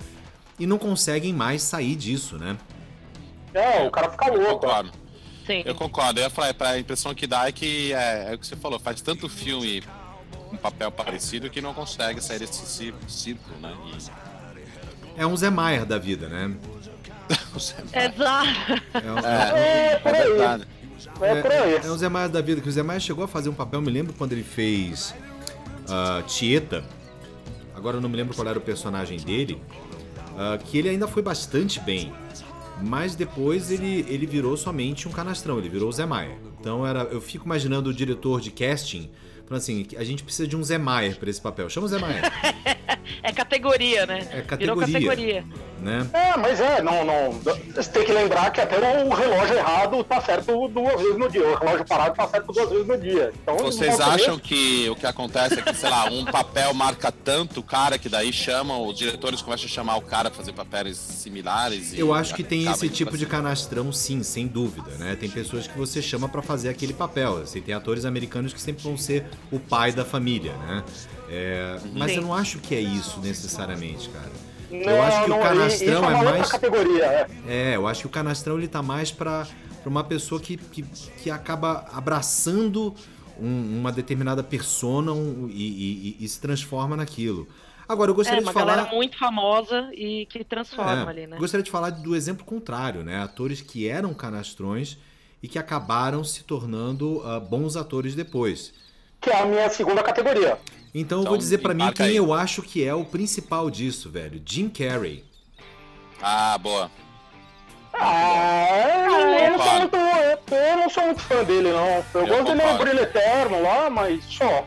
e 0.56 0.66
não 0.68 0.78
conseguem 0.78 1.32
mais 1.32 1.62
sair 1.62 1.96
disso, 1.96 2.38
né? 2.38 2.56
É, 3.52 3.84
o 3.84 3.90
cara 3.90 4.08
fica 4.08 4.30
louco. 4.30 4.60
concordo. 4.60 4.92
Sim. 5.44 5.62
Eu 5.64 5.74
concordo. 5.74 6.20
Eu 6.20 6.24
ia 6.24 6.30
falar, 6.30 6.54
a 6.60 6.78
impressão 6.78 7.12
que 7.12 7.26
dá 7.26 7.48
é 7.48 7.52
que 7.52 7.92
é, 7.92 8.30
é 8.30 8.34
o 8.34 8.38
que 8.38 8.46
você 8.46 8.54
falou, 8.54 8.78
faz 8.78 9.00
tanto 9.00 9.28
filme 9.28 9.82
com 10.48 10.56
papel 10.56 10.92
parecido 10.92 11.50
que 11.50 11.60
não 11.60 11.74
consegue 11.74 12.20
sair 12.20 12.38
desse 12.38 12.64
cí- 12.66 12.94
círculo, 13.08 13.58
né? 13.60 13.74
E- 13.98 15.20
É 15.20 15.26
um 15.26 15.36
Zé 15.36 15.50
Maier 15.50 15.84
da 15.86 15.98
vida, 15.98 16.28
né? 16.28 16.54
Exato. 17.28 18.82
É, 18.94 19.12
um- 19.12 19.18
É, 19.18 19.92
É, 19.92 19.96
por 19.98 20.14
é 20.14 20.24
verdade. 20.28 20.66
É 21.20 21.42
por 21.42 21.50
aí. 21.52 21.74
É 21.76 21.90
o 21.90 21.96
Zé 21.96 22.08
Maia 22.08 22.28
da 22.28 22.40
vida, 22.40 22.60
que 22.60 22.68
o 22.68 22.72
Zé 22.72 22.82
Maia 22.82 23.00
chegou 23.00 23.24
a 23.24 23.28
fazer 23.28 23.48
um 23.48 23.54
papel, 23.54 23.80
me 23.80 23.90
lembro 23.90 24.12
quando 24.14 24.32
ele 24.32 24.42
fez 24.42 25.14
ah, 25.88 26.22
Tieta, 26.26 26.84
agora 27.74 27.96
eu 27.96 28.00
não 28.00 28.08
me 28.08 28.16
lembro 28.16 28.34
qual 28.34 28.46
era 28.46 28.58
o 28.58 28.62
personagem 28.62 29.18
dele, 29.18 29.60
ah, 30.36 30.58
que 30.58 30.78
ele 30.78 30.88
ainda 30.88 31.06
foi 31.06 31.22
bastante 31.22 31.78
bem, 31.80 32.12
mas 32.82 33.14
depois 33.14 33.70
ele, 33.70 34.04
ele 34.08 34.26
virou 34.26 34.56
somente 34.56 35.08
um 35.08 35.10
canastrão, 35.12 35.58
ele 35.58 35.68
virou 35.68 35.88
o 35.88 35.92
Zé 35.92 36.04
Maia. 36.06 36.36
Então 36.60 36.86
era, 36.86 37.00
eu 37.04 37.20
fico 37.20 37.44
imaginando 37.46 37.90
o 37.90 37.94
diretor 37.94 38.40
de 38.40 38.50
casting 38.50 39.10
falando 39.46 39.60
assim, 39.62 39.86
a 39.96 40.02
gente 40.02 40.24
precisa 40.24 40.48
de 40.48 40.56
um 40.56 40.64
Zé 40.64 40.76
Maier 40.76 41.16
pra 41.18 41.30
esse 41.30 41.40
papel, 41.40 41.70
chama 41.70 41.86
o 41.86 41.88
Zé 41.88 41.98
Maier, 41.98 42.20
É 43.22 43.32
categoria, 43.32 44.06
né? 44.06 44.26
É 44.30 44.56
Virou 44.56 44.76
categoria. 44.76 45.42
categoria. 45.42 45.44
né? 45.80 46.06
É, 46.12 46.36
mas 46.36 46.60
é, 46.60 46.82
não, 46.82 47.04
não. 47.04 47.32
Você 47.74 47.90
tem 47.90 48.04
que 48.04 48.12
lembrar 48.12 48.50
que 48.50 48.60
até 48.60 48.76
o 48.78 49.08
relógio 49.14 49.56
errado 49.56 50.02
tá 50.04 50.20
certo 50.20 50.68
duas 50.68 51.00
vezes 51.00 51.18
no 51.18 51.28
dia. 51.28 51.46
O 51.46 51.54
relógio 51.56 51.84
parado 51.86 52.14
tá 52.14 52.26
certo 52.28 52.52
duas 52.52 52.68
vezes 52.70 52.86
no 52.86 52.98
dia. 52.98 53.32
Então, 53.42 53.56
Vocês 53.58 54.00
acham 54.00 54.38
que 54.38 54.88
o 54.88 54.96
que 54.96 55.06
acontece 55.06 55.58
é 55.58 55.62
que, 55.62 55.74
sei 55.74 55.90
lá, 55.90 56.06
um 56.06 56.24
papel 56.24 56.72
marca 56.74 57.12
tanto 57.12 57.60
o 57.60 57.62
cara 57.62 57.98
que 57.98 58.08
daí 58.08 58.32
chamam, 58.32 58.86
os 58.86 58.96
diretores 58.96 59.42
começam 59.42 59.66
a 59.66 59.68
chamar 59.68 59.96
o 59.96 60.02
cara 60.02 60.30
pra 60.30 60.38
fazer 60.38 60.52
papéis 60.52 60.96
similares? 60.96 61.92
e 61.92 62.00
Eu 62.00 62.12
acho 62.14 62.34
que 62.34 62.42
tem 62.42 62.66
esse 62.70 62.88
tipo 62.88 63.16
de 63.16 63.26
canastrão, 63.26 63.92
sim, 63.92 64.22
sem 64.22 64.46
dúvida, 64.46 64.90
né? 64.98 65.16
Tem 65.16 65.28
pessoas 65.28 65.66
que 65.66 65.76
você 65.76 66.00
chama 66.00 66.28
pra 66.28 66.42
fazer 66.42 66.68
aquele 66.68 66.92
papel. 66.92 67.38
Assim, 67.42 67.60
tem 67.60 67.74
atores 67.74 68.04
americanos 68.04 68.52
que 68.52 68.60
sempre 68.60 68.82
vão 68.82 68.96
ser 68.96 69.24
o 69.50 69.58
pai 69.58 69.92
da 69.92 70.04
família, 70.04 70.52
né? 70.66 70.82
É, 71.28 71.78
mas 71.94 72.12
Sim. 72.12 72.18
eu 72.18 72.22
não 72.22 72.34
acho 72.34 72.58
que 72.58 72.74
é 72.74 72.80
isso 72.80 73.20
necessariamente, 73.20 74.08
cara. 74.10 74.30
Não, 74.70 74.78
eu 74.78 75.02
acho 75.02 75.22
que 75.24 75.30
não, 75.30 75.38
o 75.38 75.42
canastrão 75.42 75.94
é 75.94 75.98
uma 75.98 76.18
outra 76.18 76.30
mais. 76.32 76.50
categoria, 76.50 77.04
é. 77.04 77.26
É, 77.46 77.76
eu 77.76 77.86
acho 77.86 78.00
que 78.00 78.06
o 78.06 78.10
canastrão 78.10 78.58
ele 78.58 78.68
tá 78.68 78.82
mais 78.82 79.10
pra, 79.12 79.46
pra 79.82 79.88
uma 79.90 80.02
pessoa 80.04 80.40
que, 80.40 80.56
que, 80.56 80.82
que 80.82 81.30
acaba 81.30 81.86
abraçando 81.92 82.94
um- 83.38 83.78
uma 83.80 83.92
determinada 83.92 84.42
persona 84.42 85.12
um- 85.12 85.48
e, 85.50 86.16
e- 86.20 86.24
e 86.24 86.28
se 86.28 86.40
transforma 86.40 86.96
naquilo. 86.96 87.46
Agora, 87.88 88.10
eu 88.10 88.14
É, 88.14 88.16
gostaria 88.16 88.40
uma 88.42 88.48
de 88.50 88.58
falar. 88.58 88.74
galera 88.76 88.94
muito 88.94 89.16
famosa 89.16 89.90
e 89.94 90.26
que 90.26 90.42
transforma 90.42 91.04
É, 91.04 91.08
ali, 91.08 91.26
né? 91.28 91.36
Gostaria 91.38 91.62
de 91.62 91.70
falar 91.70 91.90
do 91.90 92.16
exemplo 92.16 92.44
contrário, 92.44 93.04
né? 93.04 93.22
Atores 93.22 93.60
que 93.60 93.86
eram 93.86 94.12
canastrões 94.12 94.98
e 95.40 95.46
que 95.46 95.58
acabaram 95.58 96.24
se 96.24 96.42
tornando 96.42 97.22
ah, 97.24 97.38
bons 97.38 97.76
atores 97.76 98.16
depois. 98.16 98.74
Que 99.20 99.30
é 99.30 99.40
a 99.42 99.46
minha 99.46 99.70
segunda 99.70 100.02
categoria. 100.02 100.58
Então, 100.98 101.18
eu 101.18 101.22
Então, 101.22 101.30
vou 101.32 101.36
dizer 101.36 101.58
pra 101.58 101.74
mim 101.74 101.92
quem 101.92 102.06
aí. 102.06 102.16
eu 102.16 102.32
acho 102.32 102.62
que 102.62 102.82
é 102.82 102.94
o 102.94 103.04
principal 103.04 103.68
disso, 103.70 104.08
velho. 104.08 104.40
Jim 104.46 104.68
Carrey. 104.70 105.22
Ah, 106.22 106.56
boa. 106.56 106.90
Ah, 107.92 108.66
eu 109.04 109.50
não, 109.52 109.58
sou 109.64 109.78
muito, 109.80 109.96
eu, 109.96 110.56
eu 110.56 110.76
não 110.76 110.90
sou 110.90 111.04
muito 111.04 111.20
fã 111.22 111.44
dele, 111.44 111.70
não. 111.70 111.86
Eu, 111.86 112.04
Eu 112.14 112.26
gosto 112.26 112.44
dele 112.44 112.62
no. 112.72 112.78
Brilho 112.78 113.00
Eterno 113.00 113.62
lá, 113.62 113.90
mas 113.90 114.24
só. 114.24 114.64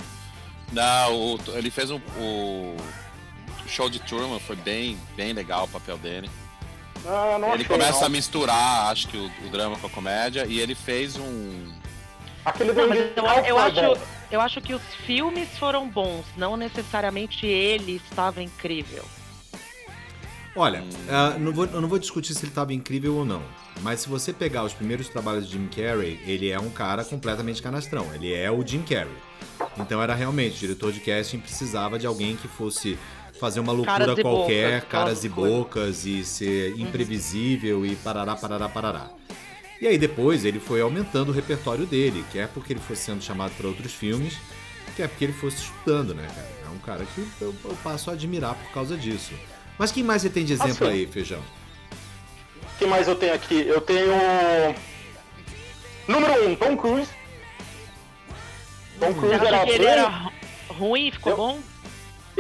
Não, 0.72 1.16
o- 1.36 1.40
ele 1.56 1.72
fez 1.72 1.90
um, 1.90 2.00
o 2.20 2.78
show 3.68 3.90
de 3.90 4.00
Truman, 4.00 4.40
foi 4.40 4.56
bem, 4.56 5.00
bem 5.16 5.34
legal 5.34 5.66
o 5.66 5.68
papel 5.68 5.98
dele. 5.98 6.30
Ah, 7.08 7.38
não 7.40 7.48
ele 7.54 7.64
achei, 7.64 7.66
começa 7.66 8.00
não. 8.02 8.06
a 8.06 8.10
misturar, 8.10 8.92
acho 8.92 9.08
que 9.08 9.18
o, 9.18 9.32
o 9.46 9.50
drama 9.50 9.78
com 9.78 9.88
a 9.88 9.90
comédia, 9.90 10.46
e 10.48 10.60
ele 10.60 10.76
fez 10.76 11.16
um. 11.18 11.72
Aquele 12.46 12.74
Não, 12.74 12.88
mas 12.88 12.98
eu, 13.00 13.06
Indical 13.06 13.44
eu 13.46 13.60
acho, 13.60 14.02
eu 14.32 14.42
acho 14.42 14.62
que 14.62 14.74
os 14.74 14.82
filmes 15.06 15.50
foram 15.58 15.88
bons, 15.90 16.26
não 16.38 16.56
necessariamente 16.56 17.46
ele 17.46 18.02
estava 18.10 18.42
incrível. 18.42 19.04
Olha, 20.56 20.84
ah, 21.10 21.36
não 21.38 21.54
vou- 21.54 21.66
eu 21.66 21.80
não 21.80 21.88
vou 21.88 22.00
discutir 22.00 22.34
se 22.34 22.42
ele 22.42 22.52
estava 22.52 22.74
incrível 22.74 23.16
ou 23.16 23.26
não. 23.26 23.42
Mas 23.82 24.02
se 24.02 24.10
você 24.10 24.34
pegar 24.34 24.64
os 24.64 24.74
primeiros 24.74 25.08
trabalhos 25.08 25.48
de 25.48 25.54
Jim 25.54 25.68
Carrey, 25.68 26.20
ele 26.26 26.50
é 26.50 26.60
um 26.60 26.70
cara 26.70 27.06
completamente 27.06 27.62
canastrão. 27.62 28.14
Ele 28.14 28.34
é 28.34 28.52
o 28.52 28.66
Jim 28.66 28.82
Carrey. 28.82 29.14
Então 29.78 30.02
era 30.02 30.14
realmente, 30.14 30.56
o 30.58 30.60
diretor 30.60 30.92
de 30.92 31.00
casting 31.00 31.40
precisava 31.40 31.98
de 31.98 32.06
alguém 32.08 32.36
que 32.36 32.48
fosse 32.48 32.98
fazer 33.40 33.62
uma 33.62 33.72
loucura 33.72 34.00
Caras 34.00 34.18
e 34.18 34.22
qualquer, 34.22 34.74
bocas, 34.82 34.90
caras 34.90 35.24
e 35.24 35.30
bocas, 35.30 36.06
e 36.06 36.26
ser 36.26 36.78
imprevisível 36.78 37.86
e 37.86 37.96
parará, 37.96 38.36
parará, 38.36 38.68
parará. 38.68 39.10
E 39.82 39.88
aí 39.88 39.98
depois 39.98 40.44
ele 40.46 40.60
foi 40.60 40.82
aumentando 40.82 41.30
o 41.30 41.32
repertório 41.34 41.86
dele, 41.86 42.24
quer 42.32 42.48
porque 42.50 42.74
ele 42.74 42.80
fosse 42.82 43.04
sendo 43.04 43.24
chamado 43.24 43.52
para 43.56 43.68
outros 43.68 43.94
filmes, 43.94 44.38
quer 44.96 45.08
porque 45.08 45.24
ele 45.24 45.34
fosse 45.34 45.58
estudando, 45.64 46.14
né, 46.14 46.28
cara? 46.28 46.50
É 46.66 46.70
um 46.70 46.80
cara 46.80 47.06
que 47.06 47.22
eu, 47.42 47.56
eu 47.64 47.78
passo 47.84 48.10
a 48.10 48.14
admirar 48.14 48.56
por 48.56 48.72
causa 48.74 48.98
disso. 48.98 49.32
Mas 49.78 49.92
quem 49.92 50.04
mais 50.04 50.22
você 50.22 50.30
tem 50.30 50.44
de 50.44 50.54
exemplo 50.54 50.88
Assim. 50.88 50.98
aí, 50.98 51.08
Feijão? 51.08 51.42
O 52.62 52.78
que 52.80 52.86
mais 52.86 53.08
eu 53.08 53.16
tenho 53.16 53.34
aqui? 53.34 53.66
Eu 53.68 53.80
tenho. 53.82 54.12
Número 56.08 56.34
1, 56.48 56.52
um, 56.52 56.56
Tom 56.56 56.76
Cruise. 56.78 57.10
Tom 59.00 59.14
Cruise 59.14 59.28
Você 59.30 59.36
acha 59.36 59.48
era 59.48 59.66
que 59.66 59.70
ele 59.72 59.80
bem- 59.80 59.88
era 59.88 60.08
ru- 60.10 60.32
ruim, 60.70 61.12
ficou 61.12 61.32
Eu- 61.32 61.38
bom? 61.38 61.60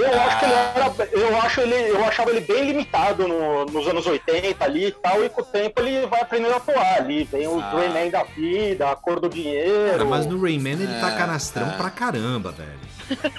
Eu 0.02 0.22
acho 0.22 0.40
que 0.40 0.46
ele 0.46 0.54
era. 0.54 0.94
Eu, 1.12 1.42
acho 1.42 1.62
ele, 1.62 1.76
eu 1.92 2.06
achava 2.06 2.30
ele 2.32 2.42
bem 2.42 2.66
limitado 2.66 3.28
no- 3.28 3.66
nos 3.66 3.88
anos 3.88 4.06
80 4.06 4.64
ali 4.64 4.88
e 4.88 4.92
tal, 4.92 5.24
e 5.24 5.30
com 5.30 5.42
o 5.42 5.46
tempo 5.46 5.82
ele 5.82 6.06
vai 6.08 6.22
aprendendo 6.22 6.54
a 6.54 6.58
atuar 6.58 6.96
ali. 6.98 7.26
Tem 7.26 7.48
os 7.48 7.62
Ah. 7.64 7.72
Rayman 7.72 8.10
da 8.10 8.24
vida, 8.24 8.90
a 8.92 8.96
cor 8.96 9.20
do 9.20 9.30
dinheiro. 9.30 9.92
Cara, 9.92 10.06
mas 10.06 10.26
no 10.26 10.42
Rayman 10.42 10.74
ele 10.74 10.88
tá 11.00 11.12
É, 11.12 11.18
canastrão 11.18 11.68
é. 11.70 11.72
pra 11.78 11.90
caramba, 11.90 12.52
velho. 12.52 12.90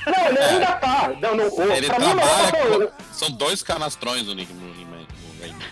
Não, 0.07 0.27
ele 0.29 0.39
ainda 0.39 0.73
tá. 0.73 1.13
Não, 1.21 1.37
no, 1.37 1.45
o- 1.49 1.73
Ele 1.73 1.87
pra 1.87 1.99
mim, 2.01 2.07
o 2.07 2.15
melhor 2.17 2.51
trabalha. 2.51 2.87
com- 2.89 2.93
São 3.13 3.31
dois 3.31 3.63
canastrões 3.63 4.27
no 4.27 4.35
Nick. 4.35 4.53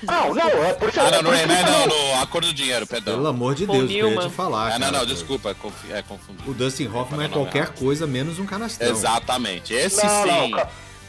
Não, 0.03 0.35
não, 0.35 0.65
é 0.65 0.73
por 0.75 0.89
isso 0.89 1.01
Ah, 1.01 1.11
não, 1.11 1.33
isso 1.35 1.43
que 1.43 1.53
Rayman 1.53 1.59
eu 1.59 1.73
não, 1.73 1.87
no 2.15 2.23
A 2.23 2.27
Cor 2.27 2.43
do 2.43 2.53
Dinheiro, 2.55 2.87
perdão. 2.87 3.15
Pelo 3.15 3.27
amor 3.27 3.55
de 3.55 3.67
Deus, 3.67 3.91
eu 3.91 4.11
ia 4.13 4.19
te 4.21 4.31
falar. 4.31 4.73
Ah, 4.75 4.79
não, 4.79 4.93
não, 4.93 5.05
desculpa, 5.07 5.55
confi- 5.55 5.93
é, 5.93 6.03
confundi. 6.03 6.43
O 6.47 6.55
Dustin 6.55 6.87
Hoffman 6.89 7.25
é 7.25 7.29
Não, 7.29 7.37
não, 7.37 7.45
qualquer 7.45 7.67
não. 7.67 7.73
coisa 7.75 8.07
menos 8.07 8.39
um 8.39 8.47
canastrão. 8.47 8.89
Exatamente, 8.91 9.75
esse 9.75 10.05
Não, 10.05 10.27
não, 10.27 10.47
sim. 10.47 10.55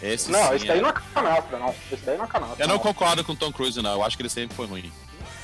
Esse 0.02 0.32
Não, 0.32 0.48
sim. 0.50 0.56
esse 0.56 0.66
daí 0.66 0.80
é. 0.80 0.82
não 0.82 0.90
é 0.90 0.94
canastra, 1.14 1.60
não. 1.60 1.76
Esse 1.92 2.06
daí 2.06 2.18
não 2.18 2.26
é 2.26 2.28
canastra. 2.28 2.64
Eu 2.64 2.68
não 2.68 2.80
concordo 2.80 3.24
com 3.24 3.34
o 3.34 3.36
Tom 3.36 3.52
Cruise, 3.52 3.82
não. 3.82 3.92
Eu 3.92 4.04
acho 4.04 4.16
que 4.18 4.22
ele 4.24 4.30
sempre 4.30 4.56
foi 4.56 4.66
ruim. 4.66 4.92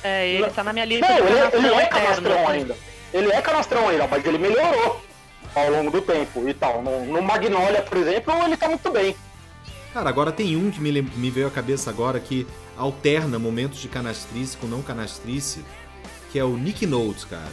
É, 0.02 0.28
ele 0.28 0.50
tá 0.50 0.64
na 0.64 0.72
minha 0.72 0.84
lista 0.84 1.06
Não, 1.08 1.18
ele, 1.18 1.26
ele 1.28 1.36
canastrão 1.38 1.60
é 1.80 1.82
eterno. 1.84 1.90
canastrão 1.90 2.48
ainda. 2.48 2.76
Ele 3.12 3.32
é 3.32 3.42
canastrão 3.42 3.88
ainda, 3.88 4.06
mas 4.08 4.24
ele 4.24 4.38
melhorou 4.38 5.02
ao 5.54 5.70
longo 5.70 5.90
do 5.90 6.00
tempo 6.02 6.48
e 6.48 6.54
tal. 6.54 6.82
No, 6.82 7.04
no 7.06 7.22
Magnolia, 7.22 7.82
por 7.82 7.98
exemplo, 7.98 8.34
ele 8.44 8.56
tá 8.56 8.68
muito 8.68 8.90
bem. 8.90 9.14
Cara, 9.92 10.08
agora 10.08 10.32
tem 10.32 10.56
um 10.56 10.70
que 10.70 10.80
me, 10.80 11.00
me 11.02 11.30
veio 11.30 11.46
à 11.46 11.50
cabeça 11.50 11.88
agora 11.90 12.18
que 12.20 12.46
alterna 12.76 13.38
momentos 13.38 13.80
de 13.80 13.88
canastrice 13.88 14.56
com 14.56 14.66
não 14.66 14.82
canastrice, 14.82 15.64
que 16.32 16.38
é 16.38 16.44
o 16.44 16.56
Nick 16.56 16.86
Notes, 16.86 17.24
cara. 17.24 17.50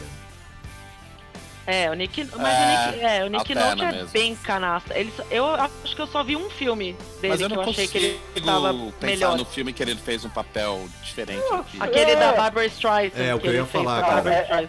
É, 1.66 1.90
o 1.90 1.94
Nick, 1.94 2.22
mas 2.36 2.46
É, 2.46 2.88
o 2.88 2.90
Nick, 2.92 3.00
é, 3.04 3.24
o 3.24 3.28
Nick 3.28 3.54
Note 3.54 3.82
é 3.84 3.92
mesmo. 3.92 4.08
bem 4.10 4.36
canastra. 4.36 4.98
Ele, 4.98 5.10
eu 5.30 5.46
acho 5.46 5.96
que 5.96 6.02
eu 6.02 6.06
só 6.06 6.22
vi 6.22 6.36
um 6.36 6.50
filme 6.50 6.92
dele 7.22 7.28
Mas 7.28 7.40
eu 7.40 7.48
que 7.48 7.54
eu 7.54 7.60
achei 7.62 7.86
que 7.88 7.92
consigo 8.00 8.20
ele 8.36 8.44
tava 8.44 8.74
pensar 8.74 9.06
melhor. 9.06 9.38
no 9.38 9.44
filme 9.46 9.72
que 9.72 9.82
ele 9.82 9.96
fez 9.96 10.26
um 10.26 10.28
papel 10.28 10.86
diferente 11.02 11.42
aqui. 11.54 11.78
Aquele 11.80 12.10
É. 12.10 12.16
da 12.16 12.32
Barbara 12.34 12.66
Streisand. 12.66 13.18
É, 13.18 13.34
o 13.34 13.40
que 13.40 13.46
eu 13.46 13.54
ia 13.54 13.64
falar, 13.64 14.02
cara. 14.02 14.30
É. 14.30 14.68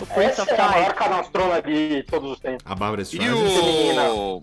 O 0.00 0.06
Prince 0.06 0.30
Essa 0.30 0.42
of 0.44 0.52
é 0.52 0.60
a 0.60 0.68
maior 0.70 0.94
canastrona 0.94 1.60
de 1.62 2.02
todos 2.04 2.32
os 2.32 2.40
tempos. 2.40 2.62
A 2.64 2.74
Barbara 2.74 3.02
E 3.02 3.04
Streisand. 3.04 3.34
o. 4.14 4.42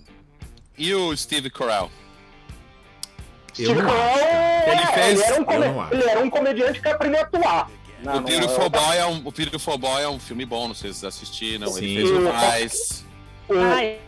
E 0.78 0.94
o 0.94 1.18
Steve 1.18 1.50
Carell? 1.50 1.90
Eu 3.60 3.76
não 3.76 3.90
acho, 3.90 4.20
cara. 4.20 4.72
Ele 4.72 4.86
fez- 4.88 5.20
Ele 5.20 5.24
era, 5.24 5.42
um 5.42 5.46
come- 5.46 5.68
não 5.68 5.92
ele 5.92 6.04
era 6.10 6.20
um 6.22 6.30
comediante 6.30 6.82
que 6.82 6.88
aprendeu 6.88 7.20
a 7.20 7.24
atuar. 7.24 7.70
Não, 8.04 8.14
o 8.14 8.16
não 8.18 8.24
Beautiful 8.24 8.66
é- 8.66 8.70
Boy 8.70 8.98
é 8.98 9.06
um, 9.06 9.22
o 9.26 9.32
Beautiful 9.32 9.78
Boy 9.78 10.04
é 10.04 10.10
um 10.10 10.20
filme 10.20 10.46
bom, 10.46 10.68
não 10.68 10.76
sei 10.76 10.92
se 10.92 11.00
vocês 11.00 11.16
assistiram. 11.16 11.68
Sim. 11.68 11.86
Ele 11.86 12.08
fez 12.08 12.12
o 12.12 12.32
Vice. 12.32 13.04
O 13.50 13.54
Ah, 13.60 13.84
ele- 13.84 14.00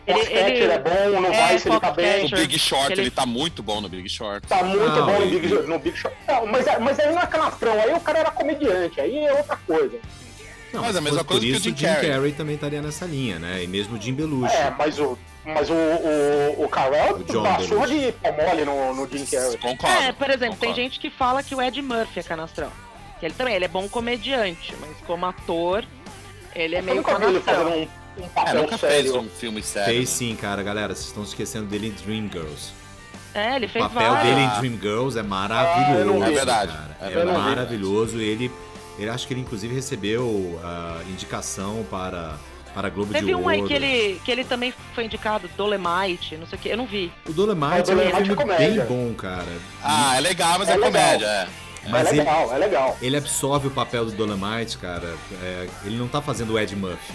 é 0.64 0.78
bom, 0.78 1.20
no 1.20 1.26
é, 1.32 1.52
Vice 1.52 1.68
ele 1.68 1.80
tá 1.80 1.90
bem. 1.92 2.24
O. 2.26 2.30
Big 2.30 2.58
Short, 2.58 2.92
Ele- 2.92 3.02
ele 3.02 3.10
tá 3.10 3.26
muito 3.26 3.62
bom 3.62 3.80
no 3.82 3.88
Big 3.88 4.08
Short. 4.08 4.46
Tá 4.46 4.62
muito 4.64 4.82
Não, 4.84 5.06
bom 5.06 5.20
no 5.20 5.26
Big, 5.28 5.46
no 5.48 5.78
Big 5.78 5.96
Short. 5.96 6.16
Não, 6.26 6.46
mas, 6.46 6.66
é- 6.66 6.78
mas 6.78 6.98
aí 6.98 7.12
não 7.12 7.20
é 7.20 7.26
canastrão, 7.26 7.72
aí 7.80 7.92
o 7.92 8.00
cara 8.00 8.18
era 8.20 8.30
comediante, 8.30 9.00
aí 9.00 9.18
é 9.24 9.32
outra 9.32 9.56
coisa. 9.66 9.98
Não, 10.72 10.82
Mas 10.82 10.92
se 10.92 10.98
a 10.98 11.00
mesma 11.00 11.24
coisa 11.24 11.40
por 11.42 11.48
que 11.50 11.56
o 11.56 11.60
Jim 11.60 11.76
Jim 11.76 11.86
Carrey. 11.86 12.10
Carrey 12.10 12.32
também 12.32 12.54
estaria 12.56 12.82
nessa 12.82 13.04
linha, 13.06 13.38
né? 13.38 13.62
E 13.62 13.66
mesmo 13.66 13.96
o 13.96 14.00
Jim 14.00 14.12
Belushi. 14.14 14.54
É, 14.54 14.74
mas 14.76 14.98
o, 14.98 15.16
mas 15.46 15.70
o, 15.70 15.74
o, 15.74 16.64
o 16.64 16.68
Carell 16.68 17.14
O 17.16 17.18
Belushi. 17.24 17.66
de 18.06 18.12
pau 18.12 18.32
mole 18.32 18.64
no, 18.64 18.94
no 18.94 19.08
Jim 19.10 19.24
Carrey. 19.26 19.56
Concordo. 19.58 19.96
É, 20.02 20.12
por 20.12 20.28
exemplo, 20.28 20.56
tem 20.56 20.70
concordo. 20.70 20.74
gente 20.74 20.98
que 21.00 21.10
fala 21.10 21.42
que 21.42 21.54
o 21.54 21.62
Ed 21.62 21.80
Murphy 21.82 22.20
é 22.20 22.22
canastrão. 22.22 22.70
Que 23.20 23.26
ele 23.26 23.34
também, 23.34 23.54
ele 23.54 23.64
é 23.64 23.68
bom 23.68 23.88
comediante, 23.88 24.74
mas 24.80 24.96
como 25.06 25.24
ator, 25.26 25.84
ele 26.54 26.74
é 26.74 26.80
Eu 26.80 26.84
meio 26.84 27.02
canastrão. 27.02 27.68
um, 27.70 27.82
um 27.82 28.24
É, 28.24 28.28
papel 28.34 28.62
nunca 28.62 28.78
fez 28.78 28.92
sério. 29.06 29.20
um 29.20 29.28
filme 29.28 29.62
sério. 29.62 29.94
Fez 29.94 30.10
né? 30.10 30.16
sim, 30.16 30.36
cara, 30.36 30.62
galera. 30.62 30.94
Vocês 30.94 31.06
estão 31.08 31.22
esquecendo 31.22 31.66
dele 31.66 31.88
em 31.88 31.90
Dreamgirls. 31.92 32.72
É, 33.34 33.56
ele 33.56 33.66
O 33.66 33.68
fez 33.68 33.84
papel 33.86 34.10
vários. 34.12 34.34
dele 34.34 34.46
em 34.46 34.58
Dreamgirls 34.60 35.16
é 35.16 35.20
eu 35.20 35.24
maravilhoso. 35.24 36.12
vi. 36.18 36.22
É 36.24 36.30
verdade, 36.34 36.72
cara. 36.72 36.96
é 37.02 37.06
É, 37.06 37.10
verdade. 37.10 37.38
maravilhoso. 37.38 38.18
Ele, 38.20 38.50
ele 38.98 39.10
acho 39.10 39.26
que 39.26 39.34
ele 39.34 39.40
inclusive 39.42 39.74
recebeu 39.74 40.58
a 40.64 41.00
indicação 41.10 41.84
para 41.90 42.36
para 42.76 42.90
Globo 42.90 43.10
Teve 43.10 43.28
de 43.28 43.34
um 43.34 43.38
Ouro. 43.38 43.48
aí 43.48 43.62
que 43.62 43.72
ele, 43.72 44.20
que 44.22 44.30
ele 44.30 44.44
também 44.44 44.70
foi 44.94 45.06
indicado, 45.06 45.48
Dolemite, 45.56 46.36
não 46.36 46.46
sei 46.46 46.58
o 46.58 46.60
que, 46.60 46.68
eu 46.68 46.76
não 46.76 46.84
vi. 46.86 47.10
O 47.26 47.32
Dolemite 47.32 47.72
É, 47.72 47.78
é, 47.78 47.80
o 47.80 47.84
Dolemite 47.86 48.12
um 48.12 48.18
é 48.18 48.24
filme 48.26 48.36
comédia. 48.36 48.84
bem 48.84 48.86
bom, 48.86 49.14
cara. 49.14 49.46
Ah, 49.82 50.14
é 50.14 50.20
legal, 50.20 50.58
mas 50.58 50.68
é, 50.68 50.72
É 50.72 50.76
legal. 50.76 50.92
comédia, 50.92 51.26
é. 51.26 51.48
Mas 51.88 52.06
é 52.06 52.10
ele, 52.10 52.18
legal, 52.18 52.52
é 52.54 52.58
legal. 52.58 52.96
ele 53.00 53.16
absorve 53.16 53.68
o 53.68 53.70
papel 53.70 54.04
do 54.04 54.12
Dolemite, 54.12 54.76
cara. 54.76 55.16
É, 55.42 55.68
ele 55.84 55.96
não 55.96 56.06
tá 56.06 56.20
fazendo 56.20 56.52
o 56.52 56.58
Ed 56.58 56.76
Murphy. 56.76 57.14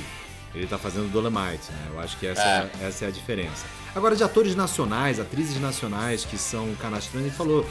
Ele 0.56 0.66
tá 0.66 0.80
fazendo 0.80 1.06
o 1.06 1.10
Dolemite, 1.10 1.72
né? 1.72 1.90
Eu 1.94 2.00
acho 2.00 2.18
que 2.18 2.26
essa 2.26 2.42
é. 2.42 2.88
essa 2.88 3.06
é 3.06 3.08
a 3.10 3.12
diferença. 3.12 3.64
Agora, 3.96 4.16
de 4.16 4.24
atores 4.24 4.56
nacionais, 4.56 5.20
atrizes 5.20 5.62
nacionais 5.62 6.26
que 6.26 6.40
são 6.40 6.74
canastrões, 6.76 7.26
a 7.26 7.28
gente 7.28 7.38
falou 7.38 7.64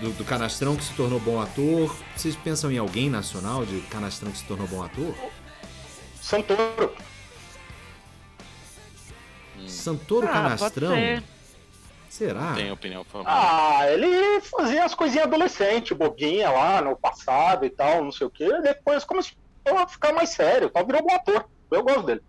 do, 0.00 0.10
do 0.12 0.24
canastrão 0.24 0.76
que 0.76 0.84
se 0.84 0.92
tornou 0.92 1.18
bom 1.18 1.40
ator. 1.40 1.94
Vocês 2.14 2.36
pensam 2.36 2.70
em 2.70 2.78
alguém 2.78 3.10
nacional 3.10 3.66
de 3.66 3.80
canastrão 3.90 4.30
que 4.30 4.38
se 4.38 4.44
tornou 4.44 4.68
bom 4.68 4.84
ator? 4.84 5.12
Santoro. 6.22 6.92
Santoro 9.66 10.26
Ah, 10.26 10.30
pode 10.32 10.42
Canastrão? 10.58 10.94
ser. 10.94 11.22
Será? 12.08 12.52
Tem 12.54 12.70
opinião 12.70 13.02
formal. 13.02 13.32
Ah, 13.36 13.90
ele 13.90 14.40
fazia 14.42 14.84
as 14.84 14.94
coisinhas 14.94 15.26
adolescente, 15.26 15.92
bobinha 15.94 16.48
lá 16.50 16.80
no 16.80 16.94
passado 16.96 17.64
e 17.64 17.70
tal, 17.70 18.04
não 18.04 18.12
sei 18.12 18.26
o 18.26 18.30
quê. 18.30 18.48
Depois 18.62 19.04
começou 19.04 19.34
a 19.66 19.88
ficar 19.88 20.12
mais 20.12 20.30
sério, 20.30 20.70
tal, 20.70 20.86
virou 20.86 21.02
bom 21.02 21.12
ator. 21.14 21.44
Eu 21.72 21.82
gosto 21.82 22.02
dele. 22.04 22.22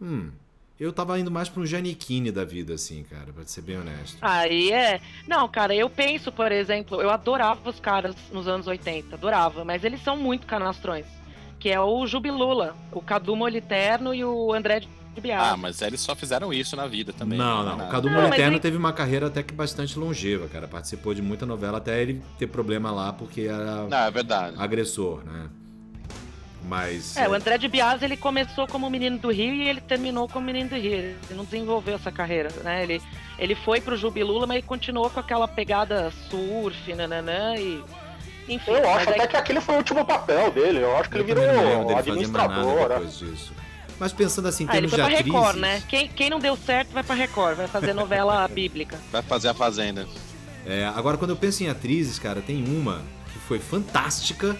Hum. 0.00 0.30
Eu 0.78 0.92
tava 0.92 1.18
indo 1.18 1.30
mais 1.30 1.48
pra 1.48 1.62
um 1.62 1.64
Janequine 1.64 2.30
da 2.30 2.44
vida, 2.44 2.74
assim, 2.74 3.02
cara, 3.04 3.32
pra 3.32 3.46
ser 3.46 3.62
bem 3.62 3.78
honesto. 3.78 4.18
Aí 4.20 4.70
é. 4.70 5.00
Não, 5.26 5.48
cara, 5.48 5.74
eu 5.74 5.88
penso, 5.88 6.30
por 6.30 6.52
exemplo, 6.52 7.00
eu 7.00 7.08
adorava 7.08 7.70
os 7.70 7.80
caras 7.80 8.14
nos 8.30 8.46
anos 8.46 8.66
80, 8.66 9.14
adorava, 9.14 9.64
mas 9.64 9.84
eles 9.84 10.02
são 10.02 10.18
muito 10.18 10.46
canastrões. 10.46 11.06
Que 11.58 11.70
é 11.70 11.80
o 11.80 12.06
Jubilula, 12.06 12.76
o 12.92 13.00
Cadu 13.00 13.34
Moliterno 13.34 14.14
e 14.14 14.22
o 14.22 14.52
André. 14.52 14.82
Ah, 15.38 15.56
mas 15.56 15.80
eles 15.82 16.00
só 16.00 16.14
fizeram 16.14 16.52
isso 16.52 16.76
na 16.76 16.86
vida 16.86 17.12
também. 17.12 17.38
não, 17.38 17.62
é 17.62 17.64
não. 17.64 17.74
O 17.74 17.76
nada. 17.76 17.90
Cadu 17.90 18.08
Não, 18.10 18.22
Moliterno 18.22 18.52
ele- 18.54 18.60
teve 18.60 18.76
uma 18.76 18.92
carreira 18.92 19.26
até 19.26 19.42
que 19.42 19.52
bastante 19.54 19.98
longeva, 19.98 20.46
cara. 20.48 20.66
Participou 20.68 21.14
de 21.14 21.22
muita 21.22 21.44
novela 21.46 21.78
até 21.78 22.00
ele 22.02 22.22
ter 22.38 22.46
problema 22.46 22.90
lá 22.90 23.12
porque 23.12 23.42
era 23.42 23.84
Não, 23.88 23.98
é 23.98 24.10
verdade. 24.10 24.56
agressor, 24.58 25.22
né? 25.24 25.48
Mas. 26.68 27.16
É, 27.16 27.28
o 27.28 27.34
André 27.34 27.58
de 27.58 27.68
Biasi 27.68 28.04
ele 28.04 28.16
começou 28.16 28.66
como 28.66 28.90
menino 28.90 29.18
do 29.18 29.30
Rio 29.30 29.54
e 29.54 29.68
ele 29.68 29.80
terminou 29.80 30.28
como 30.28 30.46
menino 30.46 30.70
do 30.70 30.74
Rio. 30.76 30.92
Ele 30.94 31.16
não 31.30 31.44
desenvolveu 31.44 31.94
essa 31.94 32.10
carreira, 32.10 32.48
né? 32.64 32.82
Ele, 32.82 33.00
ele 33.38 33.54
foi 33.54 33.80
pro 33.80 33.96
Jubilula, 33.96 34.46
mas 34.46 34.56
ele 34.58 34.66
continuou 34.66 35.08
com 35.08 35.20
aquela 35.20 35.46
pegada 35.46 36.12
surf, 36.28 36.92
nananã, 36.94 37.54
e. 37.56 37.82
Enfim, 38.48 38.70
Eu 38.70 38.88
acho 38.90 39.10
até 39.10 39.26
que 39.26 39.36
aquele 39.36 39.60
foi 39.60 39.74
o 39.74 39.78
último 39.78 40.04
papel 40.04 40.52
dele. 40.52 40.78
Eu 40.80 40.96
acho 40.96 41.08
que 41.10 41.16
eu 41.16 41.20
ele 41.22 41.26
virou 41.34 41.46
não 41.46 41.54
mais 41.54 41.86
nada 41.88 41.98
administrador. 41.98 42.74
né? 42.88 42.88
depois 42.94 43.18
disso. 43.18 43.52
Mas 43.98 44.12
pensando 44.12 44.46
assim, 44.48 44.64
em 44.64 44.68
Ah, 44.68 44.76
ele 44.76 44.88
termos 44.88 44.90
foi 44.90 44.98
de 44.98 45.10
pra 45.10 45.18
atrizes. 45.20 45.34
Record, 45.40 45.56
né? 45.58 45.82
Quem, 45.88 46.08
quem 46.08 46.30
não 46.30 46.38
deu 46.38 46.56
certo 46.56 46.90
vai 46.92 47.02
pra 47.02 47.14
Record, 47.14 47.56
vai 47.56 47.66
fazer 47.66 47.94
novela 47.94 48.46
bíblica. 48.48 48.98
Vai 49.10 49.22
fazer 49.22 49.48
a 49.48 49.54
Fazenda. 49.54 50.06
É, 50.66 50.84
agora, 50.94 51.16
quando 51.16 51.30
eu 51.30 51.36
penso 51.36 51.62
em 51.64 51.68
atrizes, 51.68 52.18
cara, 52.18 52.40
tem 52.42 52.62
uma 52.64 53.02
que 53.32 53.38
foi 53.38 53.58
fantástica 53.58 54.56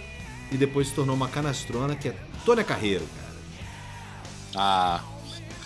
e 0.51 0.57
depois 0.57 0.89
se 0.89 0.95
tornou 0.95 1.15
uma 1.17 1.29
canastrona, 1.29 1.95
que 1.97 2.09
é 2.09 2.15
Tônia 2.45 2.65
Carreiro, 2.65 3.05
cara. 3.17 3.37
Ah, 4.55 5.01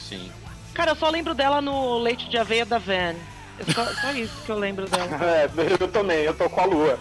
sim. 0.08 0.30
Cara, 0.74 0.92
eu 0.92 0.96
só 0.96 1.10
lembro 1.10 1.34
dela 1.34 1.60
no 1.60 1.98
Leite 1.98 2.28
de 2.28 2.38
Aveia 2.38 2.64
da 2.64 2.78
Van. 2.78 3.14
É 3.58 3.72
só, 3.72 3.84
só 3.84 4.10
isso 4.12 4.32
que 4.44 4.50
eu 4.50 4.58
lembro 4.58 4.88
dela. 4.88 5.06
É, 5.22 5.48
eu 5.78 5.88
também, 5.88 6.18
eu 6.24 6.34
tô 6.34 6.48
com 6.48 6.60
a 6.60 6.64
lua. 6.64 6.98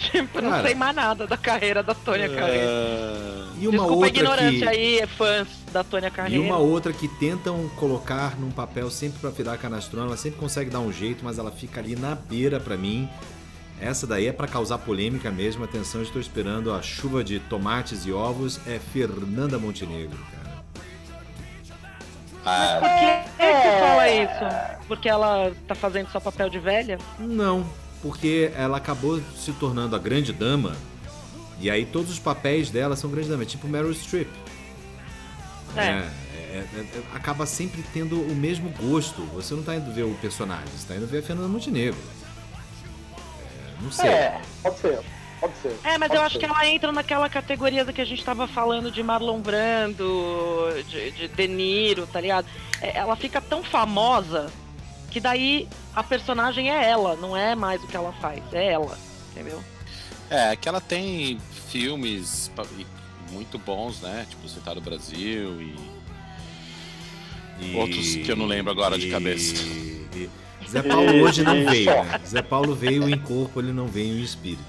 Tipo, 0.00 0.38
eu 0.38 0.42
não 0.42 0.50
Cara. 0.50 0.62
sei 0.64 0.74
mais 0.74 0.96
nada 0.96 1.26
da 1.28 1.36
carreira 1.36 1.80
da 1.82 1.94
Tônia 1.94 2.28
Carreiro. 2.28 2.66
E 3.60 3.68
uma 3.68 3.70
Desculpa 3.78 3.92
a 3.92 3.94
outra 3.94 4.08
ignorância 4.08 4.58
que... 4.58 4.68
aí, 4.68 5.06
fãs 5.16 5.46
da 5.72 5.82
Tônia 5.82 6.08
E 6.08 6.10
Carreiro. 6.10 6.44
uma 6.44 6.58
outra 6.58 6.92
que 6.92 7.08
tentam 7.08 7.68
colocar 7.76 8.38
num 8.38 8.50
papel 8.50 8.90
sempre 8.90 9.18
pra 9.20 9.30
virar 9.30 9.56
canastrona, 9.58 10.06
ela 10.08 10.16
sempre 10.16 10.38
consegue 10.38 10.70
dar 10.70 10.80
um 10.80 10.92
jeito, 10.92 11.24
mas 11.24 11.38
ela 11.38 11.50
fica 11.50 11.80
ali 11.80 11.96
na 11.96 12.14
beira 12.14 12.60
pra 12.60 12.76
mim. 12.76 13.08
Essa 13.80 14.06
daí 14.06 14.26
é 14.28 14.32
pra 14.32 14.46
causar 14.46 14.78
polêmica 14.78 15.30
mesmo. 15.30 15.64
Atenção, 15.64 16.02
estou 16.02 16.20
esperando 16.20 16.72
a 16.72 16.80
chuva 16.82 17.24
de 17.24 17.40
tomates 17.40 18.06
e 18.06 18.12
ovos. 18.12 18.60
É 18.66 18.78
Fernanda 18.78 19.58
Montenegro, 19.58 20.16
cara. 20.30 20.62
Ah, 22.44 22.78
Por 22.80 22.88
que 22.88 23.42
é 23.42 23.52
que 23.52 23.68
você 23.68 23.78
fala 23.80 24.10
isso? 24.10 24.86
Porque 24.88 25.08
ela 25.08 25.52
tá 25.66 25.74
fazendo 25.74 26.08
só 26.10 26.20
papel 26.20 26.48
de 26.48 26.58
velha? 26.58 26.98
Não, 27.18 27.64
porque 28.02 28.52
ela 28.56 28.76
acabou 28.76 29.20
se 29.36 29.52
tornando 29.52 29.94
a 29.96 29.98
grande 29.98 30.32
dama. 30.32 30.76
E 31.60 31.70
aí 31.70 31.84
todos 31.86 32.10
os 32.10 32.18
papéis 32.18 32.70
dela 32.70 32.96
são 32.96 33.10
grandes 33.10 33.30
damas, 33.30 33.46
tipo 33.46 33.68
Meryl 33.68 33.92
Streep. 33.94 34.28
É. 35.76 35.80
É, 35.80 36.10
é, 36.54 36.56
é, 36.58 36.80
é, 36.80 37.02
acaba 37.14 37.46
sempre 37.46 37.82
tendo 37.92 38.20
o 38.20 38.34
mesmo 38.34 38.70
gosto. 38.70 39.22
Você 39.34 39.54
não 39.54 39.62
tá 39.62 39.74
indo 39.74 39.92
ver 39.92 40.04
o 40.04 40.14
personagem, 40.14 40.66
você 40.68 40.86
tá 40.86 40.96
indo 40.96 41.06
ver 41.06 41.18
a 41.18 41.22
Fernanda 41.22 41.48
Montenegro. 41.48 41.98
É, 43.14 43.82
não 43.82 43.90
sei. 43.90 44.10
É, 44.10 44.40
pode 44.62 44.78
ser, 44.78 45.00
pode 45.40 45.54
ser. 45.62 45.76
É, 45.84 45.98
mas 45.98 46.08
pode 46.08 46.14
eu 46.14 46.22
acho 46.22 46.32
ser. 46.34 46.38
que 46.40 46.44
ela 46.44 46.66
entra 46.66 46.92
naquela 46.92 47.28
categoria 47.28 47.84
da 47.84 47.92
que 47.92 48.00
a 48.00 48.04
gente 48.04 48.24
tava 48.24 48.46
falando 48.46 48.90
de 48.90 49.02
Marlon 49.02 49.40
Brando, 49.40 50.68
de, 50.88 51.10
de 51.12 51.28
De 51.28 51.48
Niro, 51.48 52.06
tá 52.06 52.20
ligado? 52.20 52.46
Ela 52.80 53.16
fica 53.16 53.40
tão 53.40 53.62
famosa 53.62 54.50
que 55.10 55.20
daí 55.20 55.68
a 55.94 56.02
personagem 56.02 56.70
é 56.70 56.88
ela, 56.88 57.16
não 57.16 57.36
é 57.36 57.54
mais 57.54 57.82
o 57.82 57.86
que 57.86 57.96
ela 57.96 58.12
faz, 58.14 58.42
é 58.52 58.72
ela, 58.72 58.98
entendeu? 59.30 59.62
é, 60.32 60.56
que 60.56 60.66
ela 60.66 60.80
tem 60.80 61.38
filmes 61.68 62.50
e 62.78 62.86
muito 63.32 63.58
bons, 63.58 64.00
né? 64.00 64.26
Tipo, 64.28 64.48
Citado 64.48 64.80
Brasil 64.80 65.60
e. 65.60 65.76
E- 67.60 67.76
Outros 67.76 68.16
que 68.16 68.28
eu 68.30 68.36
não 68.36 68.46
lembro 68.46 68.70
agora 68.72 68.98
de 68.98 69.06
e- 69.08 69.10
cabeça. 69.10 69.54
e- 70.14 70.28
Zé 70.68 70.82
Paulo 70.82 71.12
hoje 71.22 71.42
não 71.42 71.64
veio, 71.66 71.86
né? 72.04 72.20
Zé 72.26 72.40
Paulo 72.42 72.74
veio 72.74 73.08
em 73.08 73.18
corpo, 73.18 73.60
ele 73.60 73.72
não 73.72 73.86
veio 73.88 74.18
em 74.18 74.22
espírito. 74.22 74.62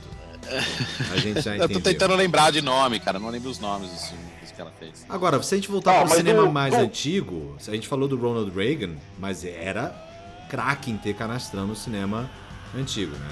A 1.12 1.18
gente 1.18 1.42
já 1.42 1.52
Eu 1.56 1.64
entendeu. 1.66 1.82
tô 1.82 1.90
tentando 1.90 2.16
lembrar 2.16 2.52
de 2.52 2.62
nome, 2.62 3.00
cara. 3.00 3.20
Não 3.20 3.30
lembro 3.30 3.50
os 3.50 3.60
nomes 3.60 3.90
dos 3.90 4.08
filmes 4.08 4.52
que 4.54 4.60
ela 4.62 4.72
fez. 4.78 5.06
Agora, 5.08 5.42
se 5.42 5.54
a 5.56 5.58
gente 5.58 5.70
voltar 5.70 5.92
Ah, 6.02 6.06
para 6.06 6.14
o 6.14 6.16
cinema 6.18 6.44
o- 6.44 6.52
mais 6.52 6.74
o- 6.74 6.78
antigo, 6.78 7.56
a 7.68 7.72
gente 7.72 7.88
falou 7.88 8.08
do 8.08 8.18
Ronald 8.18 8.52
Reagan, 8.56 8.96
mas 9.18 9.46
era 9.46 9.96
craque 10.50 10.92
em 10.92 10.98
ter 10.98 11.14
canastrão 11.16 11.66
no 11.66 11.76
cinema 11.76 12.30
antigo, 12.78 13.16
né? 13.16 13.30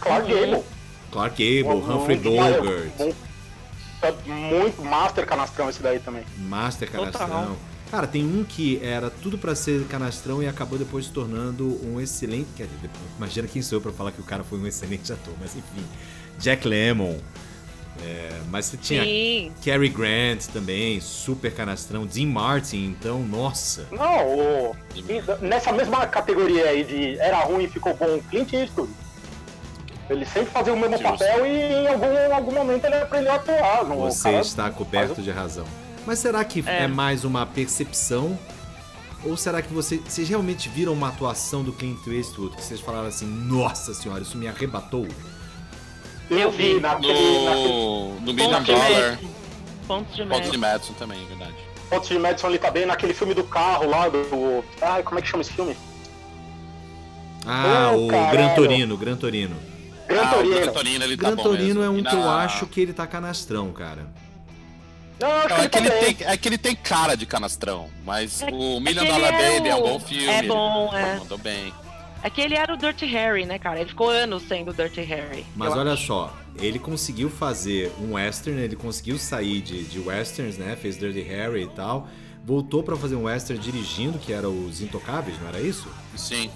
Clark 0.00 0.28
Gable. 0.32 0.62
Clark 1.12 1.36
Gable, 1.62 1.76
Um- 1.80 1.96
Humphrey 1.98 2.18
um 2.18 2.22
Bogart, 2.22 2.90
é 4.02 4.12
Muito 4.26 4.82
master 4.84 5.26
canastrão 5.26 5.68
esse 5.70 5.82
daí 5.82 5.98
também. 6.00 6.24
Master 6.38 6.90
Total. 6.90 7.12
Canastrão. 7.12 7.56
Cara, 7.90 8.06
tem 8.06 8.24
um 8.24 8.42
que 8.42 8.80
era 8.82 9.10
tudo 9.10 9.36
pra 9.36 9.54
ser 9.54 9.84
canastrão 9.86 10.42
e 10.42 10.48
acabou 10.48 10.78
depois 10.78 11.04
se 11.06 11.12
tornando 11.12 11.78
um 11.86 12.00
excelente. 12.00 12.48
Quer 12.56 12.64
dizer, 12.66 12.90
imagina 13.18 13.46
quem 13.46 13.60
sou 13.60 13.76
eu 13.78 13.82
pra 13.82 13.92
falar 13.92 14.12
que 14.12 14.20
o 14.20 14.24
cara 14.24 14.42
foi 14.42 14.58
um 14.58 14.66
excelente 14.66 15.12
ator, 15.12 15.34
mas 15.40 15.54
enfim. 15.54 15.84
Jack 16.38 16.66
Lemmon. 16.66 17.18
É, 18.02 18.30
mas 18.50 18.64
você 18.64 18.78
tinha 18.78 19.04
Sim. 19.04 19.52
Cary 19.62 19.90
Grant 19.90 20.46
também, 20.46 20.98
super 20.98 21.52
canastrão. 21.54 22.06
Dean 22.06 22.26
Martin, 22.26 22.86
então, 22.86 23.20
nossa. 23.22 23.86
Não, 23.92 24.26
o- 24.26 24.76
nessa 25.42 25.70
mesma 25.72 26.06
categoria 26.06 26.70
aí 26.70 26.84
de 26.84 27.18
era 27.18 27.40
ruim 27.40 27.64
e 27.64 27.68
ficou 27.68 27.94
bom, 27.94 28.18
Clint 28.30 28.54
Eastwood. 28.54 28.90
Ele 30.10 30.26
sempre 30.26 30.50
fazia 30.50 30.72
o 30.72 30.76
mesmo 30.76 30.96
Justo. 30.98 31.10
papel 31.18 31.46
e 31.46 31.50
em 31.72 31.86
algum, 31.88 32.34
algum 32.34 32.52
momento 32.52 32.84
ele 32.84 32.96
aprendeu 32.96 33.32
a 33.32 33.36
atuar. 33.36 33.84
Não, 33.84 33.98
o 34.02 34.10
Você 34.10 34.22
cara- 34.30 34.40
está 34.42 34.70
coberto 34.70 35.22
de 35.22 35.30
razão. 35.30 35.64
Mas 36.06 36.18
será 36.18 36.44
que 36.44 36.62
é. 36.66 36.84
É. 36.84 36.88
mais 36.88 37.24
uma 37.24 37.46
percepção? 37.46 38.38
Ou 39.24 39.36
será 39.36 39.62
que 39.62 39.72
você, 39.72 39.98
vocês 39.98 40.28
realmente 40.28 40.68
viram 40.68 40.92
uma 40.92 41.08
atuação 41.08 41.62
do 41.62 41.72
Clint 41.72 42.04
Eastwood 42.08 42.56
que 42.56 42.62
vocês 42.64 42.80
falaram 42.80 43.06
assim, 43.06 43.24
nossa 43.26 43.94
senhora, 43.94 44.20
isso 44.22 44.36
me 44.36 44.48
arrebatou? 44.48 45.06
Eu 46.28 46.50
vi 46.50 46.80
naquele, 46.80 47.44
naquele 47.44 47.68
No, 47.68 48.14
no 48.20 48.32
Million 48.34 48.50
Pontos 48.50 48.66
de 48.66 48.72
Dollar, 48.72 49.10
Madison. 49.12 49.28
Pontos 49.86 50.16
de 50.16 50.24
Madison. 50.24 50.58
Madison 50.58 50.92
também, 50.94 51.22
é 51.22 51.26
verdade. 51.26 51.54
Pontos 51.88 52.08
de 52.08 52.18
Madison 52.18 52.48
ele 52.48 52.58
tá 52.58 52.70
bem 52.70 52.84
naquele 52.86 53.14
filme 53.14 53.32
do 53.34 53.44
carro 53.44 53.88
lá, 53.88 54.08
do. 54.08 54.64
Ai, 54.80 55.02
como 55.04 55.18
é 55.20 55.22
que 55.22 55.28
chama 55.28 55.42
esse 55.42 55.52
filme? 55.52 55.76
Ah, 57.46 57.92
Oh, 57.94 58.06
o 58.06 58.08
caralho. 58.08 58.32
Gran 58.32 58.54
Torino, 58.54 58.96
Gran 58.96 59.16
Torino. 59.16 59.56
Gran 60.12 60.22
ah, 60.22 60.30
o 60.30 60.34
Torino. 60.34 60.60
Gran 60.60 60.72
Torino, 60.72 61.04
ele 61.04 61.16
tá 61.16 61.30
Gran 61.30 61.36
Torino 61.42 61.82
é 61.82 61.88
um 61.90 61.98
E 61.98 62.02
que 62.04 62.14
eu 62.14 62.20
na- 62.20 62.42
acho 62.44 62.66
que 62.66 62.80
ele 62.80 62.92
tá 62.92 63.06
canastrão, 63.06 63.72
cara. 63.72 64.06
Não, 65.20 65.28
Não, 65.48 65.56
é, 65.56 65.68
que 65.68 65.78
ele 65.78 65.90
tem, 65.90 66.16
é 66.26 66.36
que 66.36 66.48
ele 66.48 66.58
tem 66.58 66.74
cara 66.74 67.16
de 67.16 67.24
canastrão, 67.26 67.88
mas 68.04 68.42
É- 68.42 68.46
o 68.50 68.76
é 68.76 68.80
Million 68.80 69.02
ele 69.04 69.12
Dollar 69.12 69.34
é 69.34 69.54
Baby 69.56 69.68
é 69.68 69.76
um 69.76 69.80
bom 69.82 70.00
filme. 70.00 70.26
é 70.26 70.42
bom, 70.42 70.90
é. 70.92 71.16
Mandou 71.18 71.38
bem. 71.38 71.72
É 72.24 72.30
que 72.30 72.40
ele 72.40 72.54
era 72.54 72.72
o 72.72 72.76
Dirty 72.76 73.04
Harry, 73.06 73.44
né, 73.46 73.58
cara? 73.58 73.80
Ele 73.80 73.88
ficou 73.88 74.08
anos 74.10 74.44
sendo 74.48 74.70
o 74.70 74.74
Dirty 74.74 75.00
Harry. 75.02 75.44
Mas 75.56 75.76
olha 75.76 75.92
acho. 75.92 76.06
só, 76.06 76.36
ele 76.56 76.78
conseguiu 76.78 77.28
fazer 77.30 77.92
um 78.00 78.14
western, 78.14 78.60
ele 78.60 78.76
conseguiu 78.76 79.18
sair 79.18 79.60
de, 79.60 79.82
de 79.84 79.98
westerns, 80.00 80.56
né? 80.56 80.76
Fez 80.80 80.96
Dirty 80.98 81.22
Harry 81.22 81.62
e 81.64 81.68
tal. 81.68 82.08
Voltou 82.44 82.82
pra 82.82 82.96
fazer 82.96 83.14
um 83.14 83.24
western 83.24 83.62
dirigindo, 83.62 84.18
que 84.18 84.32
era 84.32 84.48
Os 84.50 84.80
Intocáveis, 84.82 85.40
não 85.40 85.48
era 85.48 85.60
isso? 85.60 85.88
Sim, 86.16 86.50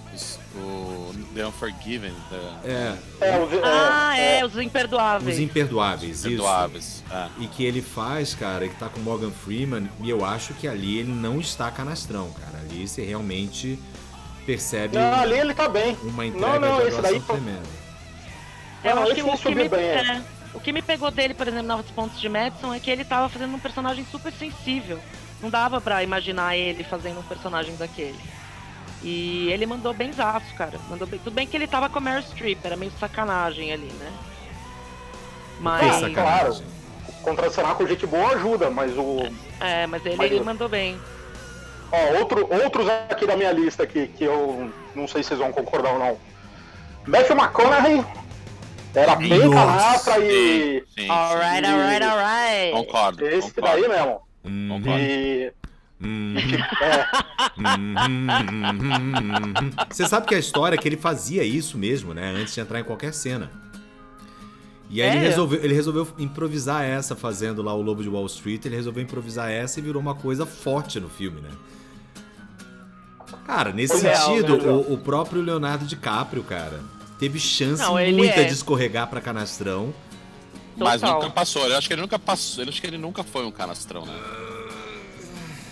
o 0.56 1.14
The 1.32 1.46
Unforgiven, 1.46 2.12
The 2.28 2.36
É, 2.64 2.96
É, 3.20 3.38
o- 3.38 3.48
Ah, 3.64 4.18
é, 4.18 4.40
é, 4.40 4.44
os 4.44 4.56
imperdoáveis. 4.58 5.36
Os 5.36 5.40
Imperdoáveis, 5.40 6.18
isso. 6.18 6.28
Perdoáveis. 6.28 7.04
É. 7.08 7.28
E 7.38 7.46
que 7.46 7.64
ele 7.64 7.80
faz, 7.80 8.34
cara, 8.34 8.66
que 8.68 8.74
tá 8.74 8.88
com 8.88 8.98
Morgan 9.00 9.30
Freeman, 9.30 9.88
e 10.02 10.10
eu 10.10 10.24
acho 10.24 10.54
que 10.54 10.66
ali 10.66 10.98
ele 10.98 11.12
não 11.12 11.38
está 11.40 11.70
canastrão, 11.70 12.30
cara. 12.32 12.58
Ali 12.58 12.86
você 12.88 13.04
realmente 13.04 13.78
percebe 14.44 14.96
Não, 14.98 15.14
ali 15.14 15.38
ele 15.38 15.54
tá 15.54 15.68
bem. 15.68 15.96
uma 16.02 16.26
entrega 16.26 16.58
Não, 16.58 16.60
não, 16.60 16.80
de 16.82 16.88
esse 16.88 17.00
daí 17.00 17.20
foi- 17.20 17.36
tremenda. 17.36 17.62
Eu 18.82 18.96
Não, 18.96 19.02
acho 19.04 19.14
que 19.14 19.22
o 19.22 19.30
que, 19.30 19.36
subiu 19.38 19.56
me, 19.62 19.68
bem, 19.68 19.80
é. 19.80 19.94
é, 20.16 20.22
o 20.52 20.58
que 20.60 20.72
me 20.72 20.82
pegou 20.82 21.10
dele, 21.12 21.32
por 21.34 21.46
exemplo, 21.46 21.76
nos 21.76 21.86
pontos 21.92 22.20
de 22.20 22.28
Madison 22.28 22.74
é 22.74 22.80
que 22.80 22.90
ele 22.90 23.04
tava 23.04 23.28
fazendo 23.28 23.54
um 23.54 23.58
personagem 23.60 24.04
super 24.10 24.32
sensível. 24.32 24.98
Não 25.40 25.50
dava 25.50 25.80
pra 25.80 26.02
imaginar 26.02 26.56
ele 26.56 26.82
fazendo 26.84 27.20
um 27.20 27.22
personagem 27.22 27.76
daquele. 27.76 28.18
E 29.02 29.50
ele 29.52 29.66
mandou 29.66 29.92
bem 29.92 30.12
zaço, 30.12 30.54
cara. 30.54 30.78
Mandou 30.88 31.06
bem. 31.06 31.18
Tudo 31.20 31.34
bem 31.34 31.46
que 31.46 31.56
ele 31.56 31.66
tava 31.66 31.88
com 31.88 31.98
a 31.98 32.00
Meryl 32.00 32.22
Streep, 32.22 32.58
era 32.64 32.76
meio 32.76 32.90
sacanagem 32.98 33.72
ali, 33.72 33.92
né? 33.92 34.12
Mas. 35.60 35.82
sacanagem. 35.82 36.14
sacanagem. 36.14 36.66
Contracenar 37.22 37.74
com 37.74 37.86
gente 37.86 38.06
boa 38.06 38.34
ajuda, 38.34 38.70
mas 38.70 38.96
o. 38.96 39.28
É, 39.60 39.86
mas 39.86 40.04
ele 40.06 40.16
Mas 40.16 40.32
eu- 40.32 40.44
mandou 40.44 40.68
bem. 40.68 40.98
Ó, 41.92 42.18
outro, 42.18 42.48
outros 42.64 42.88
aqui 43.08 43.26
da 43.26 43.36
minha 43.36 43.52
lista 43.52 43.82
aqui, 43.84 44.08
que 44.08 44.24
eu 44.24 44.70
não 44.94 45.06
sei 45.06 45.22
se 45.22 45.28
vocês 45.28 45.40
vão 45.40 45.52
concordar 45.52 45.92
ou 45.92 45.98
não. 45.98 46.18
Matthew 47.06 47.36
McConaughey 47.36 48.04
era 48.94 49.14
bem 49.14 49.50
canastra 49.50 50.18
e. 50.18 50.84
Sim, 50.94 51.02
sim. 51.02 51.10
Alright, 51.10 51.66
alright, 51.66 52.02
alright. 52.04 52.72
Concordo. 52.72 53.26
Esse 53.26 53.52
concordo. 53.52 53.80
daí 53.82 53.88
mesmo. 53.88 54.25
Hum, 54.46 54.68
Concordo. 54.68 55.00
E. 55.02 55.52
hum, 56.00 56.34
É, 56.80 57.06
hum, 57.58 57.96
hum, 58.06 59.62
hum. 59.64 59.70
Você 59.90 60.06
sabe 60.06 60.26
que 60.26 60.34
a 60.34 60.38
história 60.38 60.76
é 60.76 60.78
que 60.78 60.88
ele 60.88 60.96
fazia 60.96 61.42
isso 61.42 61.76
mesmo, 61.78 62.12
né? 62.14 62.34
Antes 62.36 62.54
de 62.54 62.60
entrar 62.60 62.80
em 62.80 62.84
qualquer 62.84 63.12
cena. 63.12 63.50
E 64.88 65.02
aí 65.02 65.08
ele, 65.16 65.26
É? 65.26 65.28
resolveu, 65.28 65.64
ele 65.64 65.74
resolveu 65.74 66.06
improvisar 66.18 66.84
essa 66.84 67.16
fazendo 67.16 67.60
lá 67.62 67.74
o 67.74 67.82
Lobo 67.82 68.02
de 68.02 68.08
Wall 68.08 68.26
Street. 68.26 68.64
Ele 68.66 68.76
resolveu 68.76 69.02
improvisar 69.02 69.50
essa 69.50 69.80
e 69.80 69.82
virou 69.82 70.00
uma 70.00 70.14
coisa 70.14 70.46
forte 70.46 71.00
no 71.00 71.08
filme, 71.08 71.40
né? 71.40 71.50
Cara, 73.46 73.72
nesse 73.72 73.98
sentido, 73.98 74.56
né? 74.58 74.70
o, 74.70 74.94
o 74.94 74.98
próprio 74.98 75.40
Leonardo 75.42 75.84
DiCaprio, 75.84 76.42
cara, 76.42 76.80
teve 77.18 77.38
chance 77.38 77.82
Não, 77.82 77.98
ele 77.98 78.16
muita 78.16 78.40
é. 78.40 78.44
de 78.44 78.52
escorregar 78.52 79.08
pra 79.08 79.20
canastrão. 79.20 79.92
Mas 80.76 81.00
Total. 81.00 81.20
nunca 81.20 81.30
passou. 81.30 81.66
Eu 81.66 81.76
acho 81.78 81.88
que 81.88 81.94
ele 81.94 82.02
nunca 82.02 82.18
passou. 82.18 82.64
Eu 82.64 82.68
acho 82.68 82.80
que 82.80 82.86
ele 82.86 82.98
nunca 82.98 83.22
foi 83.24 83.44
um 83.46 83.50
canastrão, 83.50 84.04
né? 84.04 84.14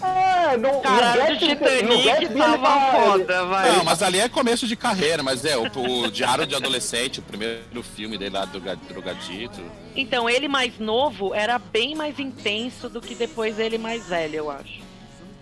é 0.04 0.56
no, 0.56 0.80
Caralho, 0.80 1.32
no 1.32 1.38
Titanic 1.38 2.34
tava 2.36 2.58
tá- 2.58 2.92
foda, 2.92 3.44
vai. 3.46 3.72
Não, 3.72 3.84
mas 3.84 4.02
ali 4.02 4.20
é 4.20 4.28
começo 4.28 4.66
de 4.66 4.76
carreira, 4.76 5.22
mas 5.22 5.44
é, 5.44 5.56
o, 5.56 5.62
o 5.64 6.10
Diário 6.10 6.46
de 6.46 6.54
Adolescente, 6.54 7.20
o 7.20 7.22
primeiro 7.22 7.82
filme 7.82 8.18
dele 8.18 8.34
lá 8.34 8.44
do 8.44 8.60
Ga- 8.60 8.74
Drogadito. 8.74 9.62
Então, 9.96 10.28
ele 10.28 10.46
mais 10.46 10.78
novo 10.78 11.34
era 11.34 11.58
bem 11.58 11.94
mais 11.94 12.18
intenso 12.18 12.88
do 12.88 13.00
que 13.00 13.14
depois 13.14 13.58
ele 13.58 13.78
mais 13.78 14.06
velho, 14.06 14.36
eu 14.36 14.50
acho. 14.50 14.83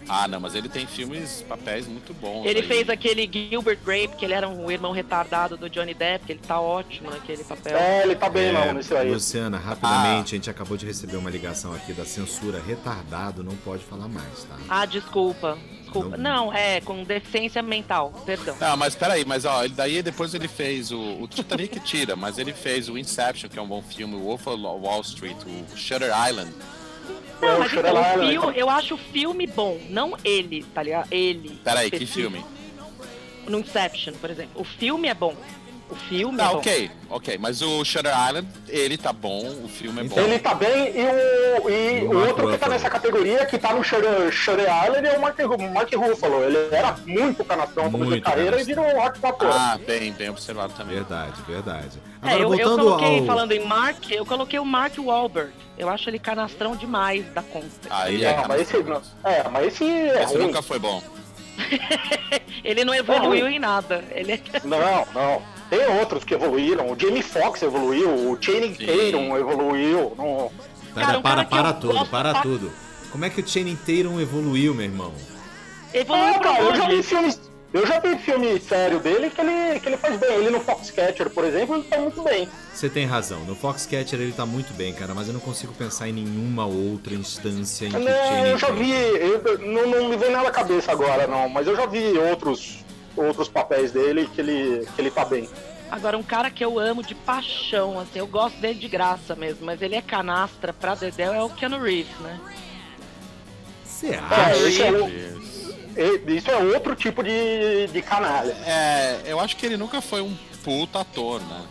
Ah, 0.09 0.27
não, 0.29 0.41
mas 0.41 0.55
ele 0.55 0.69
tem 0.69 0.87
filmes, 0.87 1.45
papéis 1.49 1.87
muito 1.87 2.12
bons. 2.15 2.45
Ele 2.45 2.61
aí. 2.61 2.67
fez 2.67 2.88
aquele 2.91 3.29
Gilbert 3.33 3.79
Grape, 3.85 4.17
que 4.17 4.25
ele 4.25 4.35
era 4.35 4.49
um 4.49 4.71
irmão 4.71 4.93
retardado 4.93 5.57
do 5.57 5.71
Johnny 5.71 5.95
Depp, 5.95 6.27
que 6.27 6.33
ele 6.33 6.41
tá 6.41 6.61
ótimo 6.61 7.11
naquele 7.11 7.45
papel. 7.45 7.77
É, 7.77 8.03
ele 8.03 8.15
tá 8.17 8.29
bem 8.29 8.49
É, 8.49 8.53
não 8.53 8.75
nesse 8.75 8.95
aí. 8.95 9.11
Luciana, 9.11 9.59
rapidamente, 9.59 10.35
a 10.35 10.37
gente 10.38 10.51
acabou 10.51 10.77
de 10.77 10.85
receber 10.87 11.17
uma 11.17 11.31
ligação 11.31 11.73
aqui 11.75 11.93
da 11.93 12.05
censura. 12.05 12.61
Retardado 12.67 13.43
não 13.45 13.57
pode 13.57 13.83
falar 13.85 14.09
mais, 14.09 14.45
tá? 14.45 14.57
Ah, 14.69 14.85
desculpa. 14.87 15.57
Desculpa. 15.83 16.17
Não. 16.17 16.47
Não, 16.47 16.53
é, 16.55 16.81
com 16.81 17.05
deficiência 17.05 17.62
mental, 17.62 18.12
perdão. 18.25 18.57
Não, 18.59 18.77
mas 18.77 18.95
peraí, 18.95 19.25
mas 19.27 19.45
ó, 19.45 19.62
ele- 19.65 19.75
daí 19.75 20.03
depois 20.03 20.33
ele 20.35 20.49
fez 20.49 20.91
o, 20.91 20.99
o 20.99 21.29
Titanic 21.29 21.79
tira, 21.81 22.17
mas 22.17 22.38
ele 22.38 22.53
fez 22.53 22.88
o 22.88 22.97
Inception, 22.97 23.49
que 23.51 23.59
é 23.59 23.62
um 23.62 23.69
bom 23.69 23.83
filme, 23.83 24.15
o 24.17 24.21
Wolf 24.21 24.47
of 24.47 24.61
Wall 24.62 25.01
Street, 25.03 25.37
o 25.47 25.77
Shutter 25.77 26.11
Island. 26.29 26.51
Não, 27.42 27.59
mas 27.59 27.72
então, 27.72 27.94
o 27.94 27.98
Island, 27.98 28.31
filme, 28.31 28.59
eu 28.59 28.70
acho 28.70 28.94
o 28.94 28.98
filme 28.98 29.46
bom, 29.48 29.81
não 29.90 30.16
ele, 30.24 30.62
tá 30.72 30.83
ligado? 30.83 31.09
Ele. 31.11 31.59
Peraí, 31.64 31.90
que 31.90 32.07
filme? 32.07 32.44
No 33.48 33.59
Inception, 33.59 34.14
por 34.14 34.31
exemplo. 34.31 34.61
O 34.61 34.64
filme 34.64 35.09
é 35.09 35.14
bom. 35.14 35.35
O 35.92 35.94
filme 35.94 36.35
é 36.40 36.42
Tá, 36.44 36.48
bom. 36.52 36.57
ok, 36.59 36.90
ok, 37.11 37.38
mas 37.38 37.61
o 37.61 37.85
Shutter 37.85 38.12
Island, 38.28 38.48
ele 38.66 38.96
tá 38.96 39.12
bom, 39.12 39.46
o 39.62 39.68
filme 39.68 40.00
é 40.00 40.05
bom. 40.05 40.18
Ele 40.18 40.38
tá 40.38 40.55
bem 40.55 40.90
e 40.96 41.61
o, 41.61 41.68
e 41.70 42.05
o 42.05 42.14
Mark 42.14 42.28
outro 42.31 42.50
que 42.50 42.57
tá 42.59 42.68
nessa 42.68 42.88
categoria, 42.88 43.44
que 43.44 43.59
tá 43.59 43.74
no 43.74 43.85
Shutter 43.85 44.33
Shutter 44.33 44.66
Island, 44.87 45.07
é 45.07 45.18
o 45.18 45.20
Mark, 45.20 45.38
Mark 45.74 45.92
Ruffalo. 45.94 46.42
Ele 46.44 46.74
era 46.74 46.96
muito 47.07 47.44
canastrão 47.44 47.85
no 47.85 47.90
começo 47.92 48.11
da 48.12 48.20
carreira 48.22 48.59
e 48.61 48.64
virou 48.64 48.85
um 48.87 48.98
ótimo 48.98 49.26
ator. 49.26 49.50
Ah, 49.52 49.78
bem, 49.87 50.12
bem 50.12 50.31
observado 50.31 50.72
também. 50.72 50.94
Verdade, 50.94 51.42
verdade. 51.46 51.98
É, 52.22 52.28
Agora, 52.28 52.35
eu, 52.35 52.40
eu 52.42 52.48
voltando 52.48 52.78
coloquei, 52.85 53.18
ao... 53.18 53.26
falando 53.26 53.52
em 53.52 53.66
Mark, 53.66 54.11
eu 54.11 54.24
coloquei 54.24 54.59
o 54.59 54.64
Mark 54.64 54.94
Wahlberg. 54.98 55.52
Eu 55.76 55.90
acho 55.90 56.09
ele 56.09 56.18
canastrão 56.18 56.74
demais 56.74 57.24
da 57.35 57.42
conta. 57.42 57.68
Ah, 57.90 58.11
ele 58.11 58.24
é, 58.24 58.31
Ah, 58.35 58.44
mas 58.48 58.62
esse, 58.62 58.76
é, 59.24 59.48
mas 59.50 59.66
esse 59.66 59.85
é 59.85 60.22
Esse 60.24 60.35
ruim. 60.37 60.46
nunca 60.46 60.62
foi 60.62 60.78
bom. 60.78 61.02
Ele 62.64 62.85
não 62.85 62.94
evoluiu 62.94 63.46
em 63.48 63.59
nada. 63.59 64.02
Ele 64.12 64.33
é... 64.33 64.40
Não, 64.64 64.78
não. 65.12 65.42
Tem 65.73 65.87
outros 65.99 66.23
que 66.23 66.35
evoluíram. 66.35 66.93
O 66.93 67.01
Jamie 67.01 67.23
Foxx 67.23 67.63
evoluiu, 67.63 68.11
o 68.31 68.37
Channing. 68.39 68.75
Tatum 68.75 69.39
evoluiu. 69.39 70.13
Não... 70.19 70.53
Pera, 70.95 71.07
Cara, 71.07 71.19
um 71.19 71.23
para, 71.23 71.45
cara 71.47 71.47
para 71.47 71.69
eu 71.71 71.81
tudo, 71.81 71.93
gosto 71.95 72.11
para 72.11 72.33
pra- 72.33 72.43
tudo. 72.43 72.71
Como 73.11 73.25
é 73.25 73.31
que 73.31 73.41
o 73.41 73.49
Channing 73.49 73.77
Tatum 73.77 74.21
evoluiu, 74.21 74.75
meu 74.75 74.85
irmão? 74.85 75.15
Evoluiu 75.95 76.41
cara, 76.41 76.61
eu 76.63 76.75
já 76.77 76.87
vi 76.89 77.03
filmes. 77.03 77.41
Eu 77.73 77.87
já 77.87 77.99
vi 78.01 78.19
filme 78.19 78.61
sério 78.61 79.01
dele 79.01 79.31
que 79.31 79.41
ele, 79.41 79.81
que 79.81 79.89
ele 79.89 79.97
faz 79.97 80.21
bem. 80.21 80.31
Ele 80.35 80.51
no 80.51 80.61
Foxcatcher, 80.61 81.31
por 81.31 81.43
exemplo, 81.43 81.77
ele 81.77 81.85
tá 81.85 81.97
muito 81.97 82.21
bem. 82.23 82.47
Você 82.75 82.91
tem 82.91 83.07
razão. 83.07 83.41
No 83.47 83.57
Foxcatcher 83.57 84.21
ele 84.21 84.33
tá 84.33 84.45
muito 84.45 84.75
bem, 84.75 84.93
cara, 84.93 85.15
mas 85.15 85.27
eu 85.29 85.33
não 85.33 85.41
consigo 85.41 85.73
pensar 85.73 86.07
em 86.07 86.13
nenhuma 86.13 86.67
outra 86.67 87.15
instância 87.15 87.87
em 87.87 87.91
que 87.93 87.97
Não, 87.99 88.47
eu 88.47 88.59
já 88.59 88.71
vi, 88.73 88.91
eu- 88.93 89.59
não, 89.61 89.87
não 89.87 90.09
me 90.11 90.19
vem 90.19 90.31
nada 90.31 90.45
na 90.45 90.51
cabeça 90.51 90.93
agora, 90.93 91.27
não, 91.27 91.49
mas 91.49 91.67
eu 91.67 91.75
já 91.75 91.87
vi 91.87 92.13
outros, 92.19 92.85
outros 93.16 93.48
papéis 93.48 93.92
dele 93.92 94.29
que 94.35 94.40
ele, 94.40 94.87
que 94.94 95.01
ele 95.01 95.11
tá 95.11 95.25
bem. 95.25 95.49
Agora, 95.91 96.16
um 96.16 96.22
cara 96.22 96.51
que 96.51 96.64
eu 96.64 96.78
amo 96.78 97.03
de 97.03 97.14
paixão, 97.14 98.01
assim, 98.01 98.18
eu 98.18 98.26
gosto 98.26 98.57
dele 98.59 98.78
de 98.78 98.89
graça 98.89 99.37
mesmo, 99.37 99.66
mas 99.66 99.82
ele 99.82 99.95
é 99.95 100.01
canastra 100.01 100.72
pra 100.72 100.95
Dedéu, 100.95 101.34
é 101.34 101.43
o 101.43 101.51
Keanu 101.51 101.78
Reeves, 101.78 102.16
né? 102.20 102.41
Você 103.84 104.09
É, 104.09 104.18
acha? 104.18 104.57
isso, 104.68 104.82
é, 104.82 104.91
o- 104.91 105.09
e- 106.28 106.37
isso 106.37 106.51
é 106.51 106.57
outro 106.57 106.97
tipo 106.97 107.22
de, 107.22 107.87
de 107.89 108.03
canalha. 108.03 108.53
É, 108.66 109.20
eu 109.26 109.39
acho 109.39 109.57
que 109.57 109.66
ele 109.66 109.76
nunca 109.76 110.01
foi 110.01 110.22
um 110.22 110.34
puta 110.64 111.01
ator, 111.01 111.41
né? 111.43 111.62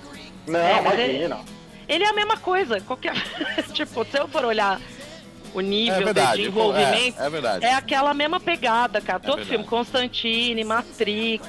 Não, 0.48 0.60
É, 0.60 0.82
mas 0.82 1.00
ele- 1.00 1.14
imagina. 1.26 1.40
Ele 1.88 2.04
é 2.06 2.08
a 2.10 2.14
mesma 2.14 2.38
coisa, 2.38 2.80
qualquer. 2.82 3.14
tipo, 3.74 4.06
se 4.06 4.18
eu 4.18 4.28
for 4.28 4.46
olhar 4.46 4.80
o 5.54 5.62
nível 5.62 5.94
É 5.96 5.98
de- 6.00 6.04
verdade, 6.06 6.42
de 6.42 6.48
envolvimento, 6.48 7.22
é, 7.22 7.26
é 7.26 7.30
verdade. 7.30 7.66
é 7.66 7.74
aquela 7.74 8.14
mesma 8.14 8.40
pegada, 8.40 9.02
cara. 9.02 9.20
Todo 9.20 9.38
verdade. 9.38 9.50
filme, 9.50 9.66
Constantine, 9.66 10.64
Matrix. 10.64 11.46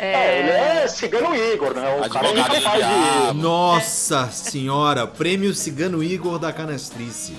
É, 0.00 0.38
ele 0.38 0.50
é 0.50 0.86
cigano 0.86 1.34
Igor, 1.34 1.74
né? 1.74 1.82
O 1.96 2.08
cara 2.08 2.28
é 2.28 2.30
Advogado 2.30 2.50
do 2.52 2.56
incapaz 2.60 2.86
de. 2.86 3.20
diabo. 3.20 3.40
Nossa 3.42 4.28
senhora, 4.30 5.06
prêmio 5.08 5.52
Cigano 5.52 6.02
Igor 6.04 6.38
da 6.38 6.52
Canastrice. 6.52 7.36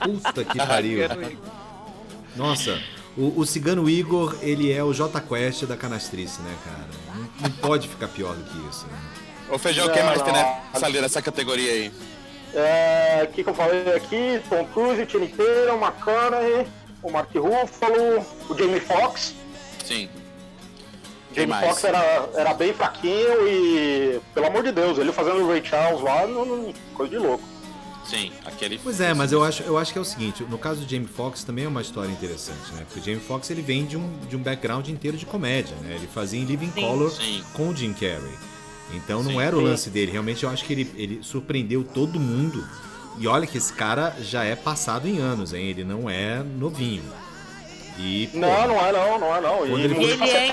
Puta 0.00 0.44
que 0.44 0.56
pariu. 0.58 1.00
Nossa, 2.36 2.78
o, 3.16 3.40
o 3.40 3.44
Cigano 3.46 3.88
Igor, 3.90 4.36
ele 4.42 4.70
é 4.72 4.82
o 4.84 4.92
J 4.92 5.20
Quest 5.20 5.64
da 5.64 5.76
Canastrice, 5.76 6.40
né, 6.42 6.54
cara? 6.64 6.86
Não, 7.16 7.28
não 7.40 7.50
pode 7.50 7.88
ficar 7.88 8.08
pior 8.08 8.34
do 8.36 8.44
que 8.44 8.56
isso, 8.70 8.86
né? 8.86 8.98
Ô 9.50 9.58
Feijão, 9.58 9.88
quem 9.88 10.02
mais 10.04 10.22
tem 10.22 10.32
nessa, 10.32 10.88
nessa 10.88 11.22
categoria 11.22 11.70
aí? 11.72 11.92
É, 12.54 13.24
o 13.28 13.32
que, 13.32 13.42
que 13.44 13.50
eu 13.50 13.54
falei 13.54 13.94
aqui? 13.94 14.40
Tom 14.48 14.64
Cruise, 14.66 15.04
Tina 15.06 15.26
Taylor, 15.28 15.74
o 15.76 15.84
McConaughey, 15.84 16.66
o 17.02 17.10
Mark 17.10 17.34
Ruffalo, 17.34 18.24
o 18.48 18.56
Jamie 18.58 18.80
Foxx. 18.80 19.34
Sim. 19.84 20.08
Jamie? 21.34 21.54
Foxx 21.60 21.84
era, 21.84 22.28
era 22.34 22.54
bem 22.54 22.72
fraquinho 22.72 23.46
e, 23.46 24.20
pelo 24.32 24.46
amor 24.46 24.62
de 24.62 24.72
Deus, 24.72 24.96
ele 24.98 25.12
fazendo 25.12 25.42
o 25.42 25.48
Ray 25.48 25.62
Charles 25.64 26.00
lá, 26.00 26.26
não, 26.26 26.44
não- 26.46 26.74
coisa 26.94 27.10
de 27.10 27.18
louco. 27.18 27.44
Sim, 28.06 28.30
aquele. 28.44 28.78
Pois 28.78 29.00
é, 29.00 29.12
mas 29.12 29.32
eu 29.32 29.42
acho, 29.42 29.64
eu 29.64 29.76
acho 29.76 29.92
que 29.92 29.98
é 29.98 30.00
o 30.00 30.04
seguinte, 30.04 30.44
no 30.48 30.56
caso 30.56 30.80
do 30.82 30.88
Jamie 30.88 31.08
Foxx 31.08 31.42
também 31.42 31.64
é 31.64 31.68
uma 31.68 31.82
história 31.82 32.08
interessante, 32.08 32.72
né? 32.72 32.84
Porque 32.86 33.00
o 33.00 33.02
Jamie 33.02 33.20
Foxx 33.20 33.50
ele 33.50 33.62
vem 33.62 33.84
de 33.84 33.96
um, 33.96 34.18
de 34.28 34.36
um 34.36 34.38
background 34.38 34.86
inteiro 34.88 35.16
de 35.16 35.26
comédia, 35.26 35.74
né? 35.82 35.96
Ele 35.96 36.06
fazia 36.06 36.40
em 36.40 36.44
Living 36.44 36.70
Sim. 36.72 36.80
Color 36.82 37.10
Sim. 37.10 37.44
com 37.52 37.68
o 37.70 37.76
Jim 37.76 37.92
Carrey. 37.92 38.32
Então 38.92 39.22
não 39.22 39.32
Sim. 39.32 39.40
era 39.40 39.56
o 39.56 39.60
lance 39.60 39.90
dele. 39.90 40.12
Realmente 40.12 40.44
eu 40.44 40.50
acho 40.50 40.64
que 40.64 40.72
ele, 40.72 40.90
ele 40.96 41.18
surpreendeu 41.22 41.82
todo 41.84 42.18
mundo. 42.20 42.64
E 43.18 43.26
olha 43.26 43.46
que 43.46 43.56
esse 43.58 43.72
cara 43.72 44.14
já 44.20 44.44
é 44.44 44.54
passado 44.54 45.08
em 45.08 45.18
anos, 45.18 45.52
hein? 45.54 45.66
Ele 45.68 45.84
não 45.84 46.08
é 46.08 46.42
novinho. 46.42 47.02
E, 47.98 48.26
pô, 48.26 48.38
Não, 48.38 48.68
não 48.68 48.86
é 48.86 48.92
não, 48.92 49.18
não 49.18 49.34
é 49.36 49.40
não. 49.40 49.56
Quando 49.58 49.78
E 49.78 49.84
ele- 49.84 49.94
E 49.94 49.96
muito 49.96 50.12
ele 50.22 50.30
é, 50.30 50.52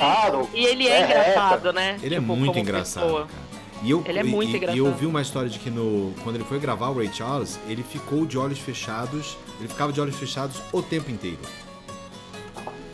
e 0.53 0.65
ele 0.65 0.87
é, 0.87 0.91
É, 1.01 1.03
engraçado, 1.05 1.73
né? 1.73 1.99
Ele 2.01 2.15
é 2.15 2.19
Tipo, 2.19 2.35
muito 2.35 2.57
engraçado, 2.57 3.03
pessoa. 3.03 3.21
cara. 3.27 3.43
E 3.83 3.91
eu, 3.91 4.01
Ele 4.07 4.19
é 4.19 4.23
muito 4.23 4.51
e, 4.53 4.55
engraçado. 4.55 4.75
E 4.77 4.79
eu 4.79 4.85
ouvi 4.85 5.05
uma 5.05 5.21
história 5.21 5.49
de 5.49 5.59
que 5.59 5.69
no, 5.69 6.13
quando 6.23 6.37
ele 6.37 6.45
foi 6.45 6.57
gravar 6.57 6.87
o 6.87 6.93
Ray 6.97 7.11
Charles, 7.13 7.59
ele 7.67 7.83
ficou 7.83 8.25
de 8.25 8.37
olhos 8.37 8.57
fechados, 8.59 9.37
ele 9.59 9.67
ficava 9.67 9.91
de 9.91 9.99
olhos 9.99 10.15
fechados 10.15 10.55
o 10.71 10.81
tempo 10.81 11.11
inteiro. 11.11 11.39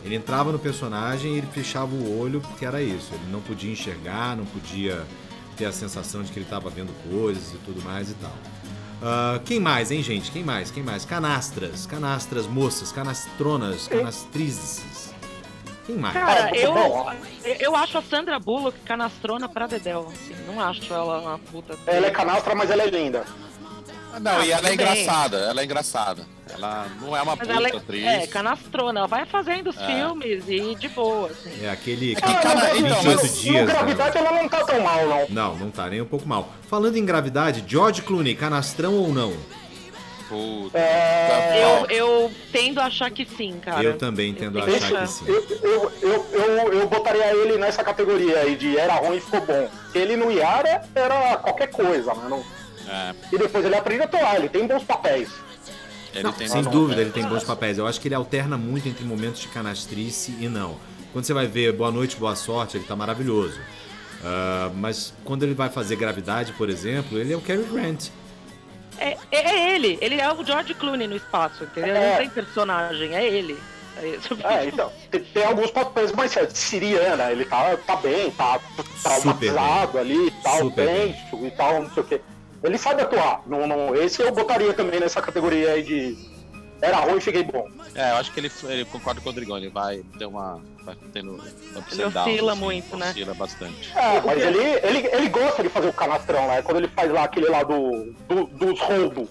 Ele 0.04 0.16
entrava 0.16 0.50
no 0.50 0.58
personagem 0.58 1.34
e 1.34 1.38
ele 1.38 1.46
fechava 1.52 1.94
o 1.94 2.18
olho 2.20 2.40
porque 2.40 2.64
era 2.66 2.82
isso. 2.82 3.10
Ele 3.12 3.30
não 3.30 3.40
podia 3.40 3.70
enxergar, 3.70 4.36
não 4.36 4.44
podia 4.46 5.06
ter 5.60 5.66
a 5.66 5.72
sensação 5.72 6.22
de 6.22 6.32
que 6.32 6.38
ele 6.38 6.46
estava 6.46 6.70
vendo 6.70 6.90
coisas 7.10 7.52
e 7.52 7.58
tudo 7.58 7.82
mais 7.84 8.10
e 8.10 8.14
tal. 8.14 8.32
Ah, 9.02 9.38
quem 9.44 9.60
mais, 9.60 9.90
hein, 9.90 10.02
gente? 10.02 10.30
Quem 10.30 10.42
mais? 10.42 10.70
Quem 10.70 10.82
mais? 10.82 11.04
Canastras, 11.04 11.84
canastras, 11.84 12.46
moças, 12.46 12.90
canastronas, 12.90 13.86
canastrizes. 13.86 15.12
Quem 15.86 15.96
mais? 15.96 16.14
Cara, 16.14 16.56
eu, 16.56 16.74
eu 17.58 17.76
acho 17.76 17.98
a 17.98 18.02
Sandra 18.02 18.38
Bullock 18.38 18.78
canastrona 18.80 19.48
pra 19.50 19.66
Dedel. 19.66 20.08
Assim, 20.10 20.34
não 20.46 20.58
acho 20.60 20.92
ela 20.94 21.18
uma 21.20 21.38
puta. 21.38 21.76
Ela 21.86 22.06
é 22.06 22.10
canastra, 22.10 22.54
mas 22.54 22.70
ela 22.70 22.82
é 22.82 22.88
linda. 22.88 23.26
Não, 24.18 24.32
Ah, 24.38 24.44
e 24.46 24.50
ela 24.50 24.60
é 24.60 24.62
bem. 24.62 24.74
engraçada, 24.74 25.36
ela 25.38 25.60
é 25.60 25.64
engraçada. 25.64 26.22
Ela 26.52 26.88
não 27.00 27.16
é 27.16 27.22
uma 27.22 27.36
Mas 27.36 27.46
puta 27.46 27.52
ela 27.58 27.68
é, 27.68 27.76
atriz. 27.76 28.04
é 28.04 28.26
canastrona, 28.26 29.00
ela 29.00 29.06
vai 29.08 29.24
fazendo 29.24 29.70
os 29.70 29.76
É. 29.78 29.86
filmes 29.86 30.44
e 30.48 30.74
de 30.74 30.88
boa, 30.88 31.28
assim. 31.30 31.64
É 31.64 31.70
aquele. 31.70 32.16
que 32.16 32.20
cara- 32.22 32.74
no- 32.74 32.76
então, 32.86 33.02
no, 33.04 33.14
mas- 33.16 33.44
no 33.44 33.66
Gravidade 33.66 34.18
ela 34.18 34.32
não 34.32 34.48
tá 34.48 34.64
tão 34.64 34.80
mal, 34.80 35.06
não. 35.06 35.26
Não, 35.28 35.56
não 35.56 35.70
tá 35.70 35.88
nem 35.88 36.00
um 36.00 36.06
pouco 36.06 36.26
mal. 36.28 36.48
Falando 36.68 36.96
em 36.96 37.04
gravidade, 37.04 37.62
George 37.66 38.02
Clooney, 38.02 38.34
canastrão 38.34 38.94
ou 38.94 39.12
não? 39.12 39.32
Puta. 40.28 40.78
É, 40.78 41.60
Eu, 41.64 41.86
eu 41.90 42.32
tendo 42.52 42.78
a 42.80 42.84
achar 42.86 43.10
que 43.10 43.24
sim, 43.24 43.58
cara. 43.60 43.82
Eu 43.82 43.98
também 43.98 44.32
tendo 44.32 44.60
a 44.60 44.64
achar 44.64 45.02
que 45.02 45.06
sim. 45.08 45.24
Eu, 45.26 45.44
eu, 45.62 45.92
eu, 46.02 46.26
eu, 46.32 46.72
eu 46.72 46.88
botaria 46.88 47.32
ele 47.34 47.58
nessa 47.58 47.82
categoria 47.82 48.38
aí 48.38 48.54
de 48.54 48.78
era 48.78 48.94
ruim 48.94 49.16
e 49.16 49.20
ficou 49.20 49.40
bom. 49.40 49.68
Ele 49.92 50.16
no 50.16 50.30
Yara 50.30 50.82
era 50.94 51.36
qualquer 51.38 51.68
coisa, 51.68 52.14
mano. 52.14 52.44
É, 52.90 53.14
E 53.32 53.38
depois 53.38 53.64
ele 53.64 53.76
aprende 53.76 54.02
a 54.02 54.04
atuar, 54.06 54.36
ele 54.36 54.48
tem 54.48 54.66
bons 54.66 54.82
papéis. 54.84 55.28
ele 56.12 56.24
Não, 56.24 56.32
tem 56.32 56.48
sem 56.48 56.62
bons 56.62 56.70
dúvida, 56.72 56.96
papéis. 56.96 57.06
ele 57.06 57.10
tem 57.22 57.26
bons 57.32 57.44
papéis. 57.44 57.78
Eu 57.78 57.86
acho 57.86 58.00
que 58.00 58.08
ele 58.08 58.14
alterna 58.14 58.58
muito 58.58 58.88
entre 58.88 59.04
momentos 59.04 59.40
de 59.40 59.48
canastrice 59.48 60.34
e 60.40 60.48
não. 60.48 60.76
Quando 61.12 61.24
você 61.24 61.32
vai 61.34 61.46
ver 61.46 61.72
Boa 61.72 61.90
Noite, 61.90 62.16
Boa 62.16 62.34
Sorte, 62.36 62.76
ele 62.76 62.84
tá 62.84 62.96
maravilhoso. 62.96 63.58
Ah, 64.24 64.70
mas 64.74 65.12
quando 65.24 65.44
ele 65.44 65.54
vai 65.54 65.68
fazer 65.68 65.96
Gravidade, 65.96 66.52
por 66.54 66.68
exemplo, 66.68 67.16
ele 67.18 67.32
é 67.32 67.36
o 67.36 67.40
Cary 67.40 67.62
Grant. 67.64 68.08
É, 68.98 69.16
é- 69.30 69.50
é 69.50 69.74
ele, 69.74 69.98
ele 70.00 70.20
é 70.20 70.30
o 70.32 70.44
George 70.44 70.74
Clooney 70.74 71.06
no 71.06 71.16
espaço, 71.16 71.64
entendeu? 71.64 71.94
É. 71.96 72.10
Não 72.10 72.16
tem 72.18 72.28
personagem, 72.30 73.14
é 73.14 73.24
ele. 73.26 73.56
É. 73.96 74.18
É, 74.44 74.66
então, 74.66 74.90
tem, 75.10 75.20
tem 75.24 75.44
alguns 75.44 75.70
papéis, 75.70 76.12
mas 76.12 76.34
é, 76.36 76.48
Siriana, 76.50 77.32
ele 77.32 77.44
tá, 77.44 77.76
tá 77.78 77.96
bem, 77.96 78.30
tá 78.30 78.58
traumatizado 79.02 79.98
ali 79.98 80.26
e 80.28 80.30
tal, 80.42 80.58
Super 80.58 80.86
bem. 80.86 81.12
tenso 81.12 81.46
e 81.46 81.50
tal, 81.50 81.82
não 81.82 81.90
sei 81.90 82.02
o 82.02 82.06
quê. 82.06 82.20
Ele 82.62 82.76
sabe 82.78 83.02
atuar. 83.02 83.42
Não, 83.46 83.66
não, 83.66 83.94
esse 83.94 84.20
eu 84.22 84.32
botaria 84.32 84.72
também 84.74 85.00
nessa 85.00 85.20
categoria 85.22 85.72
aí 85.72 85.82
de 85.82 86.16
era 86.82 86.96
ruim 86.98 87.18
e 87.18 87.20
fiquei 87.20 87.42
bom. 87.42 87.66
É, 87.94 88.10
eu 88.12 88.16
acho 88.16 88.32
que 88.32 88.40
ele, 88.40 88.50
ele 88.64 88.84
concorda 88.86 89.20
com 89.20 89.28
o 89.28 89.32
Rodrigão, 89.32 89.56
ele 89.58 89.68
vai 89.68 90.02
ter 90.18 90.24
uma. 90.26 90.60
Vai 90.84 90.96
tendo 91.12 91.38
Ele 91.92 92.04
oscila 92.04 92.52
assim, 92.52 92.60
muito, 92.60 92.96
né? 92.96 93.10
Oscila 93.10 93.34
bastante. 93.34 93.92
É, 93.94 94.20
mas 94.22 94.42
ele, 94.42 94.58
ele, 94.82 95.06
ele 95.12 95.28
gosta 95.28 95.62
de 95.62 95.68
fazer 95.68 95.88
o 95.88 95.92
canastrão 95.92 96.46
lá. 96.46 96.56
é 96.56 96.62
Quando 96.62 96.78
ele 96.78 96.88
faz 96.88 97.10
lá 97.12 97.24
aquele 97.24 97.48
lá 97.48 97.62
do, 97.62 98.14
do- 98.28 98.46
dos 98.46 98.80
roubos, 98.80 99.28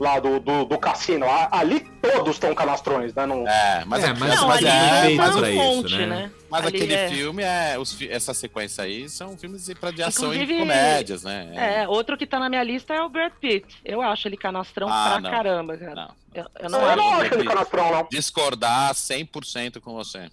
lá 0.00 0.18
do, 0.18 0.40
do, 0.40 0.64
do 0.64 0.78
cassino. 0.78 1.26
ali 1.50 1.80
todos 2.00 2.34
estão 2.36 2.54
canastrões, 2.54 3.14
né? 3.14 3.24
Não, 3.26 3.46
É, 3.46 3.84
mas, 3.86 4.02
É, 4.04 4.12
mas- 4.14 4.34
Não, 4.34 4.48
mas 4.48 4.58
ali 4.58 4.66
é 4.66 5.14
é 5.14 5.16
pra 5.16 5.50
isso, 5.50 5.96
né? 5.96 6.06
né? 6.06 6.30
mas 6.50 6.66
Ali 6.66 6.76
aquele 6.76 6.94
é- 6.94 7.08
filme 7.08 7.42
é. 7.42 7.78
Os, 7.78 7.96
essa 8.10 8.34
sequência 8.34 8.82
aí 8.84 9.08
são 9.08 9.36
filmes 9.38 9.64
de- 9.66 9.74
pra 9.74 9.90
de 9.90 10.02
ação 10.02 10.32
Inclusive, 10.32 10.54
e 10.54 10.58
comédias, 10.58 11.22
né? 11.22 11.52
É, 11.82 11.88
outro 11.88 12.16
que 12.16 12.26
tá 12.26 12.38
na 12.40 12.48
minha 12.48 12.62
lista 12.64 12.92
é 12.94 13.02
o 13.02 13.08
Brad 13.08 13.32
Pitt. 13.40 13.64
Eu 13.84 14.02
acho 14.02 14.26
ele 14.28 14.36
canastrão 14.36 14.88
Ah, 14.90 15.10
pra 15.12 15.20
não. 15.20 15.30
caramba, 15.30 15.76
cara. 15.76 15.94
Não. 15.94 16.10
Eu, 16.34 16.46
eu 16.60 16.70
não, 16.70 16.80
eu 16.90 16.96
não 16.96 17.12
acho. 17.14 17.34
ele 17.34 17.44
canastrão, 17.44 17.92
não. 17.92 18.08
Discordar 18.10 18.94
100% 18.94 19.80
com 19.80 19.92
você. 19.94 20.30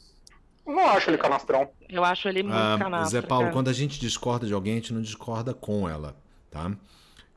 Não 0.66 0.88
acho 0.88 1.10
ele 1.10 1.18
canastrão. 1.18 1.70
Eu 1.90 2.04
acho 2.06 2.28
ele 2.30 2.44
muito 2.44 2.56
Ah. 2.56 3.04
Zé 3.06 3.22
Paulo, 3.22 3.46
cara. 3.46 3.54
quando 3.54 3.70
a 3.70 3.74
gente 3.74 4.00
discorda 4.00 4.46
de 4.46 4.54
alguém, 4.54 4.74
a 4.74 4.76
gente 4.76 4.94
não 4.94 5.02
discorda 5.02 5.54
com 5.54 5.90
ela, 5.90 6.16
tá? 6.52 6.72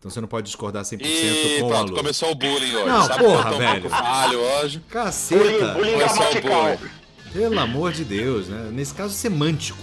Então 0.03 0.11
você 0.11 0.20
não 0.20 0.26
pode 0.26 0.46
discordar 0.46 0.82
100% 0.82 0.98
E 1.00 1.59
com 1.61 1.68
pronto, 1.68 1.90
Lu. 1.92 1.96
começou 1.96 2.32
o 2.32 2.34
bullying 2.34 2.74
hoje. 2.74 2.86
Não, 2.88 3.03
Sabe 3.07 3.22
porra, 3.24 3.55
um 3.55 3.59
velho. 3.59 3.88
falho 3.88 4.38
hoje. 4.40 4.78
Bullying, 4.80 4.84
Caceta! 4.90 5.74
bullying 5.74 5.94
o 5.94 5.98
gramatical. 5.98 6.76
bullying. 6.76 6.90
Pelo 7.32 7.61
amor 7.61 7.92
de 7.92 8.05
Deus, 8.05 8.48
né? 8.48 8.68
Nesse 8.72 8.92
caso, 8.92 9.14
semântico. 9.14 9.78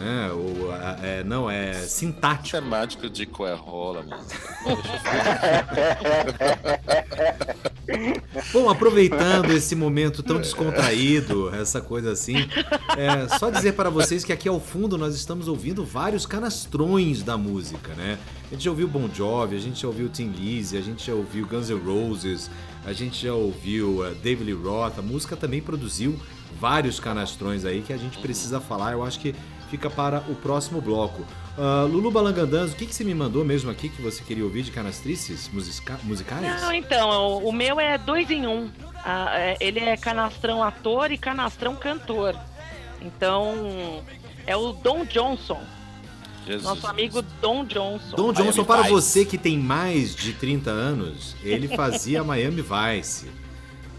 Né? 0.00 0.30
O, 0.32 0.70
a- 0.72 0.96
é, 1.02 1.22
não, 1.22 1.50
é 1.50 1.74
sintático. 1.74 2.48
Semântico 2.48 3.10
de 3.10 3.26
coerrola, 3.26 4.02
mano. 4.02 4.24
Bom, 8.52 8.70
aproveitando 8.70 9.50
esse 9.52 9.74
momento 9.74 10.22
tão 10.22 10.40
descontraído, 10.40 11.54
essa 11.54 11.80
coisa 11.80 12.12
assim, 12.12 12.36
é, 12.96 13.28
só 13.38 13.50
dizer 13.50 13.72
para 13.72 13.90
vocês 13.90 14.24
que 14.24 14.32
aqui 14.32 14.48
ao 14.48 14.60
fundo 14.60 14.96
nós 14.96 15.14
estamos 15.14 15.48
ouvindo 15.48 15.84
vários 15.84 16.24
canastrões 16.24 17.22
da 17.22 17.36
música, 17.36 17.92
né? 17.94 18.18
A 18.50 18.54
gente 18.54 18.64
já 18.64 18.70
ouviu 18.70 18.88
Bon 18.88 19.08
Jovi, 19.12 19.56
a 19.56 19.60
gente 19.60 19.82
já 19.82 19.88
ouviu 19.88 20.08
Tim 20.08 20.28
Lizzy, 20.30 20.76
a 20.76 20.80
gente 20.80 21.06
já 21.06 21.12
ouviu 21.14 21.46
Guns 21.46 21.68
N' 21.68 21.78
Roses, 21.78 22.50
a 22.84 22.92
gente 22.92 23.26
já 23.26 23.34
ouviu 23.34 24.00
uh, 24.00 24.14
David 24.16 24.44
Lee 24.44 24.54
Roth, 24.54 24.98
a 24.98 25.02
música 25.02 25.36
também 25.36 25.60
produziu 25.60 26.18
vários 26.60 26.98
canastrões 27.00 27.64
aí 27.64 27.82
que 27.82 27.92
a 27.92 27.96
gente 27.96 28.18
precisa 28.18 28.60
falar, 28.60 28.92
eu 28.92 29.02
acho 29.04 29.20
que 29.20 29.34
fica 29.70 29.88
para 29.88 30.18
o 30.28 30.34
próximo 30.34 30.80
bloco. 30.80 31.24
Ah, 31.56 31.86
Lulu 31.90 32.10
Balangandãs, 32.10 32.72
o 32.72 32.76
que, 32.76 32.86
que 32.86 32.94
você 32.94 33.04
me 33.04 33.14
mandou 33.14 33.44
mesmo 33.44 33.70
aqui 33.70 33.88
que 33.88 34.00
você 34.02 34.22
queria 34.22 34.44
ouvir 34.44 34.62
de 34.62 34.70
canastrices 34.70 35.48
musica- 35.52 35.98
musicais? 36.02 36.60
Não, 36.62 36.72
então, 36.72 37.08
o, 37.10 37.48
o 37.48 37.52
meu 37.52 37.78
é 37.80 37.96
dois 37.98 38.30
em 38.30 38.46
um. 38.46 38.70
É- 39.04 39.56
ele 39.60 39.78
é 39.80 39.96
canastrão 39.96 40.62
ator 40.62 41.10
e 41.12 41.16
canastrão 41.18 41.74
cantor. 41.76 42.34
Então, 43.00 44.02
é 44.46 44.56
o 44.56 44.72
Don 44.72 45.04
Johnson, 45.04 45.60
Jesus. 46.46 46.62
nosso 46.64 46.86
amigo 46.86 47.22
Don 47.40 47.64
Johnson. 47.64 48.16
Don 48.16 48.32
Miami 48.32 48.42
Johnson, 48.48 48.64
para 48.64 48.82
Vice. 48.82 48.92
você 48.92 49.24
que 49.24 49.38
tem 49.38 49.58
mais 49.58 50.14
de 50.14 50.32
30 50.32 50.70
anos, 50.70 51.34
ele 51.42 51.68
fazia 51.68 52.22
Miami 52.24 52.62
Vice. 52.62 53.26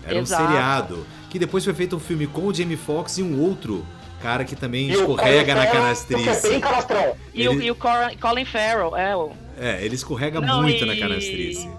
Era 0.05 0.15
um 0.17 0.21
Exato. 0.21 0.43
seriado. 0.47 1.07
Que 1.29 1.39
depois 1.39 1.63
foi 1.63 1.73
feito 1.73 1.95
um 1.95 1.99
filme 1.99 2.27
com 2.27 2.47
o 2.47 2.53
Jamie 2.53 2.75
Foxx 2.77 3.17
e 3.19 3.23
um 3.23 3.39
outro 3.39 3.85
cara 4.21 4.43
que 4.45 4.55
também 4.55 4.87
E 4.89 4.95
o 4.95 4.99
escorrega 5.01 5.55
na 5.55 5.61
que 5.61 5.67
é 5.67 5.71
canastrice. 5.71 6.49
bem 6.49 6.59
canastrão. 6.59 7.15
E, 7.33 7.47
o, 7.47 7.53
Ele- 7.53 7.65
e 7.65 7.71
o 7.71 7.75
Colin 7.75 8.45
Farrell, 8.45 8.95
é, 8.95 9.15
o, 9.15 9.31
É, 9.59 9.83
ele 9.83 9.95
escorrega 9.95 10.39
Não, 10.41 10.61
muito 10.61 10.83
e- 10.83 10.87
na 10.87 10.95
canastrice. 10.95 11.69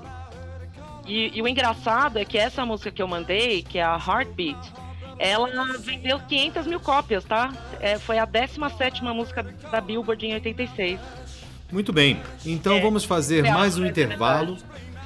E, 1.07 1.36
e 1.36 1.43
o 1.43 1.49
engraçado 1.49 2.18
é 2.18 2.24
que 2.24 2.38
essa 2.38 2.64
música 2.64 2.90
que 2.90 3.03
eu 3.03 3.09
mandei, 3.09 3.62
que 3.62 3.78
é 3.78 3.82
a 3.82 3.97
Heartbeat, 3.97 4.59
ela 5.18 5.49
vendeu 5.78 6.18
500 6.20 6.66
mil 6.66 6.80
cópias, 6.80 7.24
tá? 7.24 7.53
É, 7.80 7.99
foi 7.99 8.18
a 8.18 8.24
17 8.24 9.03
música 9.05 9.43
da 9.70 9.80
Billboard 9.80 10.24
em 10.26 10.34
86. 10.34 10.99
Muito 11.70 11.93
bem, 11.93 12.20
então 12.45 12.76
É, 12.76 12.80
vamos 12.80 13.05
fazer 13.05 13.45
é 13.47 13.51
mais 13.53 13.74
um 13.76 13.78
algo 13.78 13.90
intervalo 13.90 14.57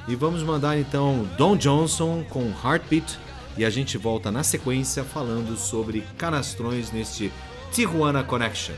e 0.07 0.15
vamos 0.15 0.43
mandar 0.43 0.77
então 0.77 1.27
Don 1.37 1.55
Johnson 1.55 2.23
com 2.29 2.51
Heartbeat 2.63 3.17
e 3.57 3.65
a 3.65 3.69
gente 3.69 3.97
volta 3.97 4.31
na 4.31 4.43
sequência 4.43 5.03
falando 5.03 5.57
sobre 5.57 6.03
canastrões 6.17 6.91
neste 6.91 7.31
Tijuana 7.71 8.23
Connection. 8.23 8.75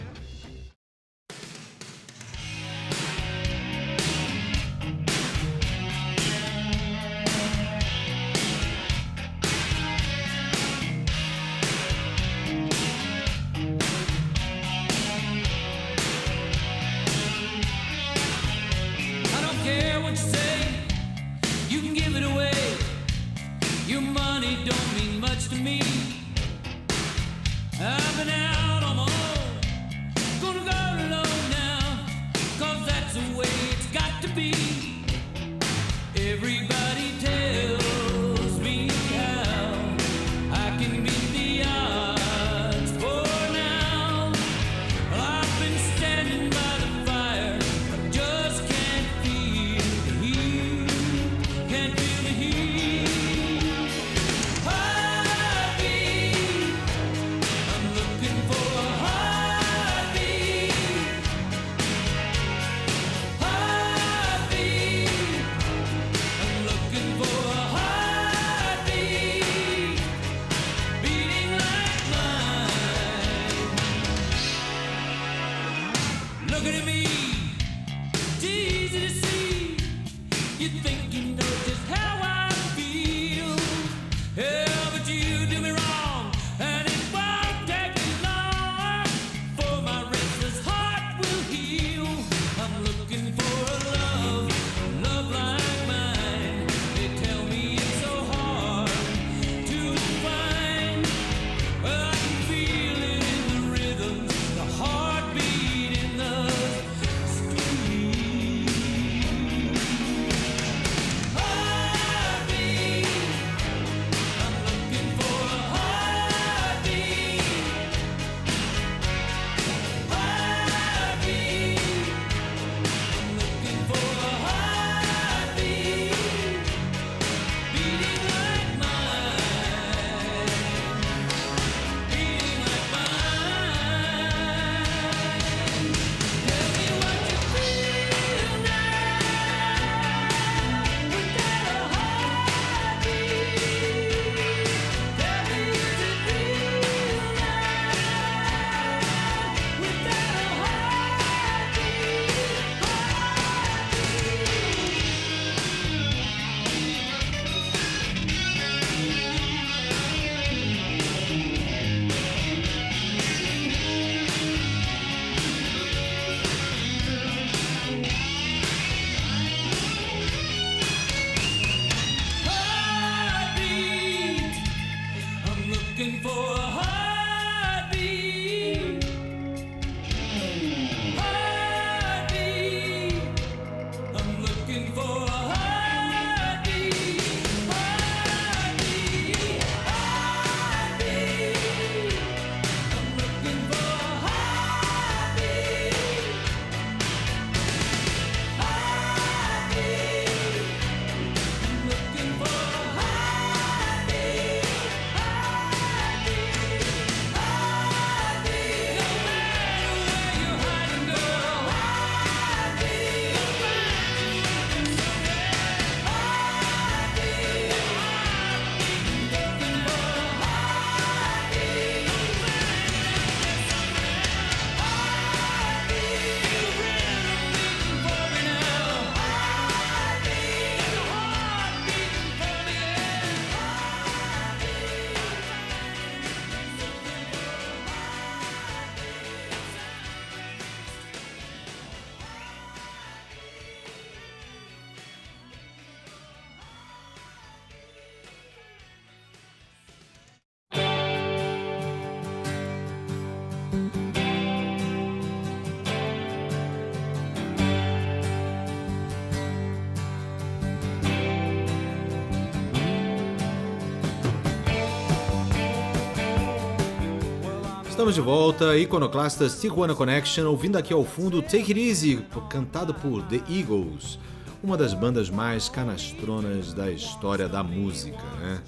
Estamos 268.00 268.16
de 268.16 268.22
volta, 268.22 268.78
Iconoclastas 268.78 269.60
Tijuana 269.60 269.93
Connection, 269.93 270.47
ouvindo 270.47 270.78
aqui 270.78 270.93
ao 270.93 271.04
fundo 271.04 271.41
Take 271.41 271.74
It 271.74 271.89
Easy, 271.89 272.26
cantado 272.50 272.93
por 272.93 273.22
The 273.24 273.41
Eagles, 273.50 274.18
uma 274.64 274.78
das 274.78 274.93
bandas 274.93 275.30
mais 275.30 275.68
canastronas 275.68 276.74
da 276.74 276.89
história 276.89 277.50
da 277.50 277.62
música, 277.62 278.24
né? 278.39 278.64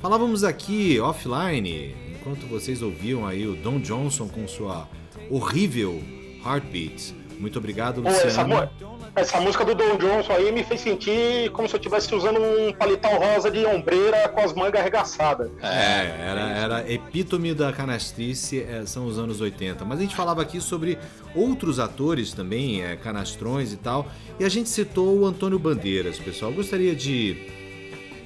Falávamos 0.00 0.42
aqui 0.44 0.98
offline, 0.98 1.94
enquanto 2.10 2.46
vocês 2.46 2.80
ouviam 2.80 3.26
aí 3.26 3.46
o 3.46 3.54
Don 3.54 3.80
Johnson 3.80 4.26
com 4.28 4.48
sua 4.48 4.88
horrível 5.28 6.02
Heartbeat. 6.42 7.14
Muito 7.40 7.58
obrigado, 7.58 8.06
essa, 8.06 8.24
Luciano. 8.42 8.48
mu- 8.54 8.68
essa 9.16 9.40
música 9.40 9.64
do 9.64 9.74
Don 9.74 9.96
Johnson 9.96 10.32
aí 10.32 10.52
me 10.52 10.62
fez 10.62 10.82
sentir 10.82 11.50
como 11.52 11.66
se 11.68 11.74
eu 11.74 11.78
estivesse 11.78 12.14
usando 12.14 12.38
um 12.38 12.72
palitão 12.72 13.10
rosa 13.18 13.50
de 13.50 13.64
ombreira 13.64 14.28
com 14.28 14.40
as 14.40 14.52
mangas 14.52 14.80
arregaçadas. 14.80 15.50
É, 15.62 16.16
era, 16.28 16.40
era 16.50 16.92
epítome 16.92 17.54
da 17.54 17.72
canastrice, 17.72 18.60
é, 18.62 18.84
são 18.84 19.06
os 19.06 19.18
anos 19.18 19.40
80. 19.40 19.84
Mas 19.84 19.98
a 19.98 20.02
gente 20.02 20.14
falava 20.14 20.42
aqui 20.42 20.60
sobre 20.60 20.98
outros 21.34 21.78
atores 21.80 22.32
também, 22.32 22.82
é, 22.84 22.94
canastrões 22.96 23.72
e 23.72 23.76
tal. 23.76 24.06
E 24.38 24.44
a 24.44 24.48
gente 24.48 24.68
citou 24.68 25.18
o 25.18 25.26
Antônio 25.26 25.58
Bandeiras, 25.58 26.18
pessoal. 26.18 26.50
Eu 26.50 26.56
gostaria 26.58 26.94
de. 26.94 27.58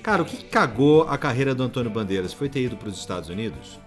Cara, 0.02 0.20
o 0.22 0.24
que 0.26 0.36
que 0.36 0.44
cagou 0.44 1.04
a 1.08 1.16
carreira 1.16 1.54
do 1.54 1.62
Antônio 1.62 1.90
Bandeiras? 1.90 2.32
Foi 2.34 2.48
ter 2.48 2.60
ido 2.60 2.76
para 2.76 2.88
os 2.88 2.98
Estados 2.98 3.30
Unidos? 3.30 3.80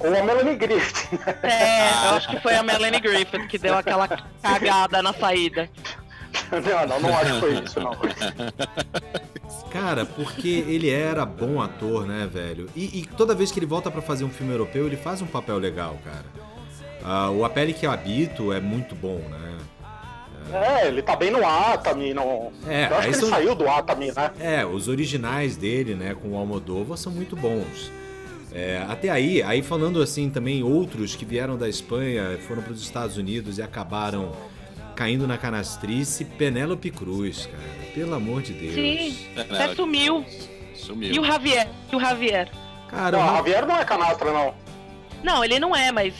Ou 0.00 0.06
a 0.16 0.22
Melanie 0.22 0.56
Griffith. 0.56 1.08
né? 1.12 1.34
É, 1.42 2.06
eu 2.08 2.10
acho 2.16 2.28
que 2.28 2.40
foi 2.40 2.54
a 2.54 2.62
Melanie 2.62 3.00
Griffith 3.00 3.46
que 3.48 3.58
deu 3.58 3.76
aquela 3.76 4.06
cagada 4.42 5.02
na 5.02 5.12
saída. 5.12 5.68
Não, 6.52 6.86
não, 6.86 7.00
não 7.00 7.18
acho 7.18 7.34
que 7.34 7.40
foi 7.40 7.54
isso, 7.64 7.80
não. 7.80 7.92
Cara, 9.70 10.04
porque 10.06 10.64
ele 10.66 10.88
era 10.90 11.24
bom 11.26 11.60
ator, 11.60 12.06
né, 12.06 12.28
velho? 12.30 12.68
E, 12.74 13.00
e 13.00 13.06
toda 13.16 13.34
vez 13.34 13.50
que 13.52 13.58
ele 13.58 13.66
volta 13.66 13.90
pra 13.90 14.00
fazer 14.00 14.24
um 14.24 14.30
filme 14.30 14.52
europeu, 14.52 14.86
ele 14.86 14.96
faz 14.96 15.20
um 15.20 15.26
papel 15.26 15.58
legal, 15.58 15.98
cara. 16.04 16.24
Ah, 17.04 17.30
o 17.30 17.44
A 17.44 17.50
Pele 17.50 17.72
que 17.72 17.86
eu 17.86 17.90
habito 17.90 18.52
é 18.52 18.60
muito 18.60 18.94
bom, 18.94 19.18
né? 19.30 19.58
É, 20.50 20.86
ele 20.88 21.02
tá 21.02 21.14
bem 21.14 21.30
no 21.30 21.46
Atami, 21.46 22.14
no... 22.14 22.50
É, 22.66 22.86
eu 22.90 22.96
acho 22.96 23.00
que 23.00 23.06
ele 23.08 23.14
são- 23.16 23.28
saiu 23.28 23.54
do 23.54 23.68
Atami, 23.68 24.10
né? 24.16 24.30
É, 24.40 24.64
os 24.64 24.88
originais 24.88 25.56
dele, 25.58 25.94
né, 25.94 26.14
com 26.20 26.28
o 26.30 26.36
Almodóvar 26.38 26.96
são 26.96 27.12
muito 27.12 27.36
bons. 27.36 27.90
É, 28.52 28.84
até 28.88 29.10
aí, 29.10 29.42
aí 29.42 29.62
falando 29.62 30.00
assim 30.00 30.30
também, 30.30 30.62
outros 30.62 31.14
que 31.14 31.24
vieram 31.24 31.56
da 31.56 31.68
Espanha, 31.68 32.38
foram 32.46 32.62
para 32.62 32.72
os 32.72 32.80
Estados 32.82 33.16
Unidos 33.16 33.58
e 33.58 33.62
acabaram 33.62 34.32
caindo 34.96 35.26
na 35.26 35.38
canastrice, 35.38 36.24
Penélope 36.24 36.90
Cruz, 36.90 37.46
cara. 37.46 37.92
Pelo 37.94 38.14
amor 38.14 38.42
de 38.42 38.52
Deus. 38.52 38.74
Sim, 38.74 39.16
É, 39.36 39.40
até 39.42 39.74
sumiu. 39.74 40.24
Sumiu. 40.74 41.12
E 41.12 41.20
o 41.20 41.24
Javier? 41.24 41.68
E 41.92 41.96
o 41.96 42.00
Javier? 42.00 42.50
Cara, 42.88 43.16
Não, 43.18 43.32
o 43.32 43.36
Javier 43.36 43.66
não 43.66 43.76
é 43.76 43.84
canastra, 43.84 44.32
não. 44.32 44.54
Não, 45.22 45.44
ele 45.44 45.60
não 45.60 45.74
é, 45.76 45.92
mas 45.92 46.14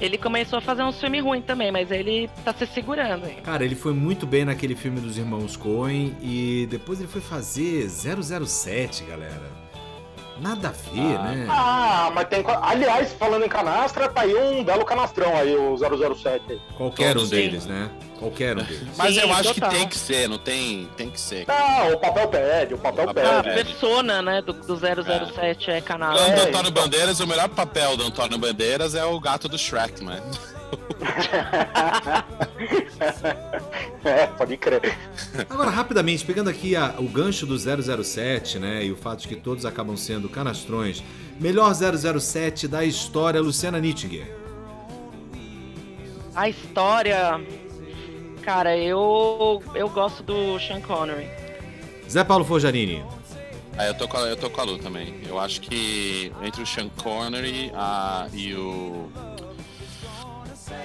ele 0.00 0.18
começou 0.18 0.58
a 0.58 0.62
fazer 0.62 0.82
um 0.82 0.92
filme 0.92 1.20
ruim 1.20 1.42
também, 1.42 1.70
mas 1.70 1.90
ele 1.90 2.28
tá 2.44 2.52
se 2.52 2.66
segurando. 2.66 3.26
hein? 3.26 3.36
cara, 3.44 3.64
ele 3.64 3.74
foi 3.74 3.92
muito 3.92 4.26
bem 4.26 4.44
naquele 4.44 4.74
filme 4.74 5.00
dos 5.00 5.16
irmãos 5.18 5.56
Coen 5.56 6.16
e 6.20 6.66
depois 6.70 6.98
ele 6.98 7.08
foi 7.08 7.20
fazer 7.20 7.88
007, 7.88 9.04
galera. 9.04 9.63
Nada 10.40 10.68
a 10.68 10.72
ver, 10.72 11.18
né? 11.20 11.46
Ah, 11.48 12.10
mas 12.12 12.26
tem... 12.28 12.44
Aliás, 12.62 13.12
falando 13.12 13.44
em 13.44 13.48
canastra, 13.48 14.08
tá 14.08 14.22
aí 14.22 14.34
um 14.34 14.64
belo 14.64 14.84
canastrão 14.84 15.36
aí, 15.36 15.54
o 15.56 15.76
007. 15.76 16.42
aí. 16.50 16.60
Qualquer 16.76 17.16
um 17.16 17.26
deles, 17.26 17.66
né? 17.66 17.88
Qualquer 18.18 18.56
um 18.58 18.62
deles. 18.64 18.88
Mas 18.96 19.14
Sim, 19.14 19.20
eu 19.20 19.32
acho 19.32 19.54
total. 19.54 19.70
que 19.70 19.76
tem 19.76 19.88
que 19.88 19.96
ser, 19.96 20.28
não 20.28 20.38
tem? 20.38 20.88
Tem 20.96 21.08
que 21.08 21.20
ser. 21.20 21.46
Não, 21.46 21.92
o 21.92 21.98
papel 21.98 22.26
pede, 22.28 22.74
o 22.74 22.78
papel 22.78 23.04
O 23.04 23.06
papel 23.14 23.30
A 23.38 23.42
pede. 23.44 23.54
pede. 23.54 23.68
persona, 23.70 24.22
né, 24.22 24.42
do, 24.42 24.52
do 24.52 24.76
007 24.76 25.70
é, 25.70 25.80
canal. 25.80 26.16
Falando 26.16 26.34
do 26.34 26.40
É, 26.40 26.48
Antônio 26.48 26.70
então. 26.70 26.82
Bandeiras, 26.82 27.20
o 27.20 27.26
melhor 27.26 27.48
papel 27.50 27.96
do 27.96 28.02
Antônio 28.04 28.36
Bandeiras 28.38 28.94
é 28.96 29.04
o 29.04 29.20
gato 29.20 29.48
do 29.48 29.56
Shrek, 29.56 30.02
né? 30.04 30.20
É, 34.04 34.26
pode 34.26 34.56
crer. 34.56 34.96
Agora, 35.48 35.70
rapidamente, 35.70 36.24
pegando 36.24 36.50
aqui 36.50 36.76
a- 36.76 36.94
o 36.98 37.04
gancho 37.08 37.46
do 37.46 37.56
007, 37.58 38.58
né, 38.58 38.84
e 38.84 38.92
o 38.92 38.96
fato 38.96 39.22
de 39.22 39.28
que 39.28 39.36
todos 39.36 39.64
acabam 39.64 39.96
sendo 39.96 40.28
canastrões, 40.28 41.02
melhor 41.40 41.72
007 41.74 42.68
da 42.68 42.84
história, 42.84 43.40
Luciana 43.40 43.80
Nittinger. 43.80 44.26
A 46.34 46.48
história. 46.48 47.40
Cara, 48.42 48.76
eu 48.76 49.62
eu 49.74 49.88
gosto 49.88 50.22
do 50.22 50.58
Sean 50.60 50.80
Connery. 50.80 51.28
Zé 52.10 52.22
Paulo 52.24 52.44
Forjarini. 52.44 53.02
Ah, 53.78 53.86
eu 53.86 53.94
tô 53.94 54.06
com 54.06 54.18
a, 54.18 54.20
eu 54.22 54.36
tô 54.36 54.50
com 54.50 54.60
a 54.60 54.64
Lu 54.64 54.78
também. 54.78 55.14
Eu 55.26 55.38
acho 55.40 55.60
que 55.62 56.30
entre 56.42 56.62
o 56.62 56.66
Sean 56.66 56.88
Connery 57.02 57.72
a, 57.74 58.26
e 58.32 58.54
o. 58.54 59.08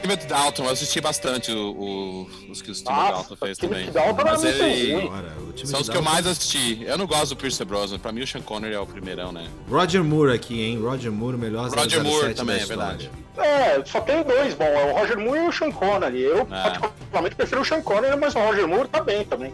Timothy 0.09 0.27
Dalton, 0.27 0.63
eu 0.65 0.69
assisti 0.71 0.99
bastante 1.01 1.51
o, 1.51 1.71
o- 1.71 2.29
os 2.51 2.61
que 2.61 2.71
o 2.71 2.73
Timothy 2.73 3.11
Dalton 3.11 3.35
fez 3.35 3.57
Timothy 3.57 3.85
também. 3.85 3.91
Dalton 3.91 4.23
Mas 4.23 4.43
muito 4.43 4.63
ele. 4.63 4.93
Agora, 4.95 5.33
o 5.53 5.67
São 5.67 5.81
os 5.81 5.89
que 5.89 5.97
eu 5.97 6.01
mais 6.01 6.25
assisti. 6.25 6.83
Eu 6.83 6.97
não 6.97 7.05
gosto 7.05 7.29
do 7.29 7.35
Pierce 7.35 7.63
Brosnan. 7.63 7.99
Pra 7.99 8.11
mim, 8.11 8.21
o 8.21 8.27
Sean 8.27 8.41
Connery 8.41 8.73
é 8.73 8.79
o 8.79 8.85
primeirão, 8.87 9.31
né? 9.31 9.47
Roger 9.69 10.03
Moore 10.03 10.33
aqui, 10.33 10.61
hein? 10.61 10.79
Roger 10.81 11.11
Moore, 11.11 11.35
o 11.35 11.39
melhor 11.39 11.69
Roger 11.69 11.99
007 12.01 12.03
Moore 12.03 12.27
da 12.29 12.33
também, 12.33 12.55
é 12.55 12.59
história. 12.59 12.85
verdade. 12.85 13.11
É, 13.37 13.85
só 13.85 14.01
tem 14.01 14.23
dois 14.23 14.53
bom, 14.55 14.63
é 14.65 14.91
o 14.91 14.97
Roger 14.97 15.17
Moore 15.19 15.39
e 15.39 15.47
o 15.47 15.51
Sean 15.51 15.71
Connery. 15.71 16.21
Eu, 16.21 16.41
Ah. 16.51 16.61
particularmente, 16.63 17.35
prefiro 17.35 17.61
o 17.61 17.65
Sean 17.65 17.81
Connery, 17.81 18.17
mas 18.17 18.35
o 18.35 18.39
Roger 18.39 18.67
Moore 18.67 18.87
tá 18.89 19.01
bem 19.03 19.23
também. 19.23 19.53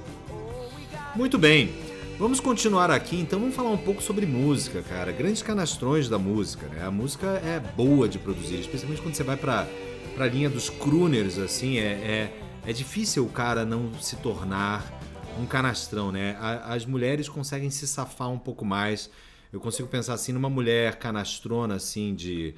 Muito 1.15 1.37
bem. 1.37 1.73
Vamos 2.17 2.39
continuar 2.39 2.89
aqui, 2.91 3.19
então 3.19 3.39
vamos 3.39 3.53
falar 3.55 3.71
um 3.71 3.77
pouco 3.77 4.01
sobre 4.01 4.25
música, 4.25 4.81
cara. 4.81 5.11
Grandes 5.11 5.41
canastrões 5.41 6.07
da 6.07 6.17
música, 6.17 6.65
né? 6.67 6.85
A 6.85 6.91
música 6.91 7.27
é 7.45 7.59
boa 7.59 8.07
de 8.07 8.17
produzir, 8.17 8.59
especialmente 8.61 9.01
quando 9.01 9.15
você 9.15 9.23
vai 9.23 9.35
pra, 9.35 9.67
pra 10.15 10.27
linha 10.27 10.49
dos 10.49 10.69
crooners, 10.69 11.37
assim, 11.37 11.77
é, 11.77 11.83
é, 12.65 12.69
é 12.69 12.73
difícil 12.73 13.25
o 13.25 13.29
cara 13.29 13.65
não 13.65 13.93
se 14.01 14.15
tornar 14.17 14.83
um 15.39 15.45
canastrão, 15.45 16.11
né? 16.11 16.37
A- 16.39 16.73
As 16.73 16.85
mulheres 16.85 17.27
conseguem 17.27 17.69
se 17.69 17.85
safar 17.87 18.29
um 18.29 18.39
pouco 18.39 18.63
mais. 18.63 19.09
Eu 19.51 19.59
consigo 19.59 19.87
pensar 19.87 20.13
assim 20.13 20.31
numa 20.31 20.49
mulher 20.49 20.95
canastrona, 20.95 21.75
assim, 21.75 22.13
de, 22.15 22.55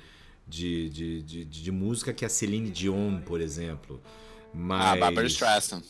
de, 0.48 0.90
de, 0.90 1.22
de, 1.24 1.46
de 1.46 1.72
música 1.72 2.14
que 2.14 2.24
é 2.24 2.28
a 2.28 2.30
Celine 2.30 2.70
Dion, 2.70 3.20
por 3.22 3.42
exemplo. 3.42 4.02
Mas... 4.54 4.82
Ah, 4.82 4.96
Barbara 4.96 5.28
Streisand. 5.28 5.82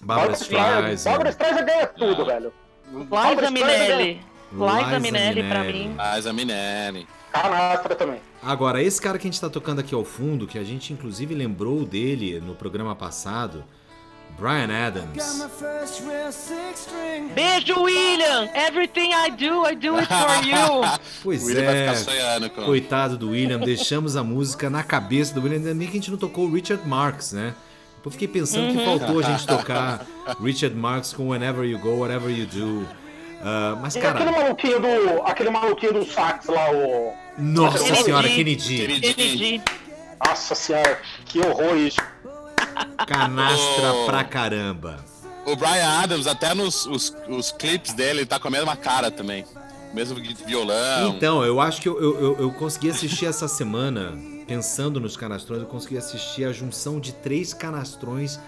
Barbara 0.00 0.32
Streisand. 0.34 1.04
Barbara 1.10 1.30
Streisand 1.30 1.64
ganha 1.66 1.86
tudo, 1.86 2.22
Ah. 2.22 2.24
velho. 2.26 2.52
Liza 2.92 3.50
Minelli. 3.50 4.20
Liza 4.52 4.98
Minelli, 5.00 5.42
pra 5.44 5.62
mim. 5.64 5.94
Mas 5.96 6.26
a 6.26 6.32
Minelli. 6.32 7.06
Canastra 7.32 7.94
também. 7.94 8.20
Agora, 8.42 8.82
esse 8.82 9.00
cara 9.00 9.18
que 9.18 9.28
a 9.28 9.30
gente 9.30 9.40
tá 9.40 9.50
tocando 9.50 9.80
aqui 9.80 9.94
ao 9.94 10.04
fundo, 10.04 10.46
que 10.46 10.58
a 10.58 10.64
gente 10.64 10.92
inclusive 10.92 11.34
lembrou 11.34 11.84
dele 11.84 12.40
no 12.40 12.54
programa 12.54 12.96
passado, 12.96 13.62
Brian 14.38 14.70
Adams. 14.86 15.40
Beijo, 17.34 17.82
William! 17.82 18.48
Everything 18.54 19.10
I 19.12 19.30
do, 19.30 19.68
I 19.68 19.74
do 19.74 19.96
it 19.96 20.08
for 20.08 20.46
you. 20.46 21.00
Pois 21.22 21.42
o 21.42 21.46
William 21.46 21.64
vai 21.66 21.76
é, 21.76 21.94
ficar 21.94 21.96
sonhando 21.96 22.50
com. 22.50 22.64
coitado 22.64 23.18
do 23.18 23.30
William, 23.30 23.58
deixamos 23.58 24.16
a 24.16 24.24
música 24.24 24.70
na 24.70 24.82
cabeça 24.82 25.34
do 25.34 25.42
William, 25.42 25.58
ainda 25.58 25.74
bem 25.74 25.86
que 25.86 25.98
a 25.98 26.00
gente 26.00 26.10
não 26.10 26.18
tocou 26.18 26.46
o 26.46 26.52
Richard 26.52 26.86
Marx, 26.88 27.32
né? 27.32 27.54
Eu 28.02 28.10
fiquei 28.10 28.26
pensando 28.26 28.72
que 28.72 28.82
faltou 28.82 29.20
a 29.20 29.22
gente 29.22 29.46
tocar 29.46 30.06
Richard 30.42 30.74
Marx 30.74 31.12
com 31.12 31.28
Whenever 31.28 31.64
You 31.64 31.78
Go, 31.78 31.98
Whatever 31.98 32.30
You 32.30 32.46
Do. 32.46 32.88
Ah, 33.42 33.76
mas, 33.80 33.94
E 33.94 33.98
aquele 33.98 34.12
cara, 34.24 34.32
maluquinho 34.32 34.80
do. 34.80 35.22
aquele 35.26 35.50
maluquinho 35.50 35.92
do 35.94 36.04
sax 36.04 36.46
lá, 36.46 36.70
o. 36.72 37.14
nossa 37.38 37.78
Kennedy. 37.78 38.02
senhora, 38.04 38.28
Kennedy, 38.28 38.76
Kennedy. 38.76 39.14
Kennedy. 39.14 39.62
Nossa 40.26 40.54
senhora, 40.54 40.98
que 41.24 41.38
horror 41.40 41.76
isso. 41.76 41.96
canastra 43.06 43.92
Oh. 43.94 44.06
pra 44.06 44.24
caramba. 44.24 44.98
O 45.46 45.56
Brian 45.56 45.88
Adams, 46.02 46.26
até 46.26 46.54
nos 46.54 46.86
os, 46.86 47.16
os 47.28 47.50
clipes 47.52 47.92
dele, 47.94 48.20
ele 48.20 48.26
tá 48.26 48.38
com 48.38 48.48
a 48.48 48.50
mesma 48.50 48.76
cara 48.76 49.10
também. 49.10 49.44
Mesmo 49.94 50.16
violão. 50.46 51.08
Então, 51.16 51.42
eu 51.44 51.60
acho 51.60 51.80
que 51.80 51.88
eu, 51.88 52.00
eu, 52.00 52.20
eu- 52.22 52.36
eu 52.40 52.50
consegui 52.52 52.90
assistir 52.90 53.26
essa 53.26 53.48
semana, 53.48 54.12
pensando 54.46 55.00
nos 55.00 55.16
canastrões, 55.16 55.62
eu 55.62 55.66
consegui 55.68 55.96
assistir 55.98 56.44
a 56.44 56.52
junção 56.52 57.00
de 57.00 57.12
três 57.12 57.52
canastrões 57.52 58.38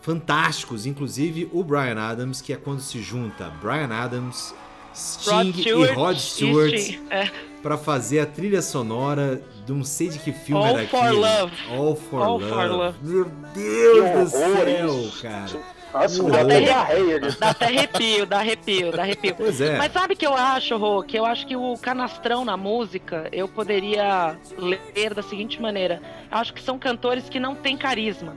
fantásticos, 0.00 0.86
inclusive 0.86 1.48
o 1.52 1.62
Brian 1.62 2.00
Adams, 2.00 2.40
que 2.40 2.52
é 2.52 2.56
quando 2.56 2.80
se 2.80 3.00
junta 3.00 3.50
Brian 3.60 3.90
Adams, 3.92 4.54
Sting 4.94 5.52
Rod 5.52 5.66
e. 5.66 5.92
Rod 5.92 6.16
Stewart 6.16 6.98
é. 7.10 7.30
pra 7.62 7.76
fazer 7.76 8.20
a 8.20 8.26
trilha 8.26 8.62
sonora 8.62 9.40
de 9.64 9.72
não 9.72 9.84
sei 9.84 10.08
de 10.08 10.18
que 10.18 10.32
filme 10.32 10.64
All 10.64 10.76
era 10.78 10.88
for 10.88 10.98
aquele. 10.98 11.20
Love. 11.20 11.52
All 11.70 11.96
for 11.96 12.22
All 12.22 12.38
Love. 12.38 12.48
for 12.48 12.66
Love. 12.66 12.98
Meu 13.02 13.24
Deus 13.54 14.32
do 14.32 14.38
Que 14.38 14.44
horror 14.44 14.64
céu, 14.64 14.88
isso. 14.88 15.22
cara. 15.22 15.80
Nossa, 15.92 16.22
dá 16.22 16.40
até 16.40 17.18
disso. 17.18 17.40
Dá 17.40 17.50
até 17.50 17.64
arrepio, 17.66 18.26
dá 18.26 18.38
arrepio, 18.38 18.92
dá 18.92 19.02
arrepio. 19.02 19.34
Pois 19.34 19.60
é. 19.60 19.76
Mas 19.76 19.92
sabe 19.92 20.14
o 20.14 20.16
que 20.16 20.26
eu 20.26 20.34
acho, 20.34 20.76
Rô? 20.76 21.02
Que 21.02 21.18
eu 21.18 21.26
acho 21.26 21.46
que 21.46 21.56
o 21.56 21.76
canastrão 21.78 22.44
na 22.44 22.56
música, 22.56 23.28
eu 23.32 23.48
poderia 23.48 24.38
ler 24.56 25.14
da 25.14 25.22
seguinte 25.22 25.60
maneira. 25.60 26.00
Eu 26.30 26.38
acho 26.38 26.54
que 26.54 26.62
são 26.62 26.78
cantores 26.78 27.28
que 27.28 27.40
não 27.40 27.56
têm 27.56 27.76
carisma. 27.76 28.36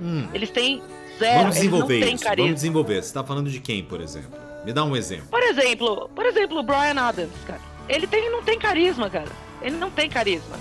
Hum. 0.00 0.26
Eles 0.34 0.50
têm 0.50 0.82
zero, 1.18 1.38
Vamos 1.40 1.56
eles 1.56 1.70
não 1.70 1.78
desenvolver 1.80 1.98
isso. 2.14 2.24
carisma. 2.24 2.44
Vamos 2.44 2.54
desenvolver. 2.54 3.02
Você 3.02 3.12
tá 3.14 3.24
falando 3.24 3.50
de 3.50 3.60
quem, 3.60 3.82
por 3.82 4.00
exemplo? 4.00 4.30
Me 4.64 4.72
dá 4.72 4.84
um 4.84 4.96
exemplo. 4.96 5.26
Por 5.30 5.42
exemplo, 5.42 6.10
por 6.14 6.26
exemplo, 6.26 6.58
o 6.58 6.62
Brian 6.62 7.00
Adams, 7.00 7.30
cara. 7.46 7.60
Ele 7.88 8.06
tem, 8.06 8.30
não 8.30 8.42
tem 8.42 8.58
carisma, 8.58 9.08
cara. 9.08 9.28
Ele 9.62 9.76
não 9.76 9.90
tem 9.90 10.08
carisma. 10.10 10.56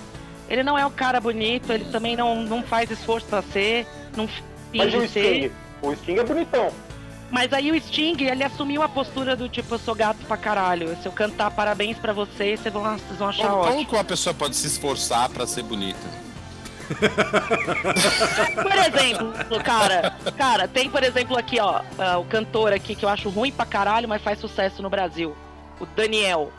Ele 0.48 0.62
não 0.62 0.78
é 0.78 0.86
um 0.86 0.92
cara 0.92 1.20
bonito, 1.20 1.72
ele 1.74 1.86
também 1.86 2.16
não, 2.16 2.44
não 2.44 2.62
faz 2.62 2.90
esforço 2.92 3.26
pra 3.26 3.42
ser, 3.42 3.88
não 4.16 4.26
Mas 4.26 4.84
finge 4.94 4.98
o 4.98 5.10
ser. 5.10 5.36
Sting, 5.36 5.52
o 5.82 5.96
Sting 5.96 6.16
é 6.20 6.24
bonitão. 6.24 6.72
Mas 7.32 7.52
aí 7.52 7.72
o 7.72 7.82
Sting, 7.82 8.16
ele 8.24 8.44
assumiu 8.44 8.84
a 8.84 8.88
postura 8.88 9.36
do 9.36 9.50
tipo, 9.50 9.74
eu 9.74 9.80
sou 9.80 9.96
gato 9.96 10.24
pra 10.28 10.38
caralho. 10.38 10.96
Se 11.02 11.08
eu 11.08 11.12
cantar 11.12 11.50
parabéns 11.50 11.98
pra 11.98 12.14
vocês, 12.14 12.60
vocês 12.60 12.72
vão, 12.72 12.84
vocês 12.84 13.18
vão 13.18 13.28
achar 13.30 13.48
Como, 13.48 13.58
ótimo. 13.58 13.74
como 13.74 13.88
que 13.88 13.96
uma 13.96 14.04
pessoa 14.04 14.34
pode 14.36 14.56
se 14.56 14.68
esforçar 14.68 15.28
pra 15.30 15.48
ser 15.48 15.64
bonita? 15.64 16.25
Por 18.62 19.00
exemplo, 19.00 19.34
cara, 19.64 20.16
cara, 20.38 20.68
tem 20.68 20.90
por 20.90 21.04
exemplo 21.04 21.38
aqui, 21.38 21.60
ó, 21.60 21.82
ah, 21.98 22.18
o 22.18 22.26
cantor 22.26 22.74
aqui 22.74 22.96
que 22.96 23.06
eu 23.06 23.10
acho 23.10 23.30
ruim 23.30 23.52
pra 23.52 23.66
caralho, 23.66 24.08
mas 24.08 24.22
faz 24.22 24.40
sucesso 24.40 24.82
no 24.82 24.90
Brasil. 24.90 25.36
O 25.80 25.86
Daniel. 25.86 26.52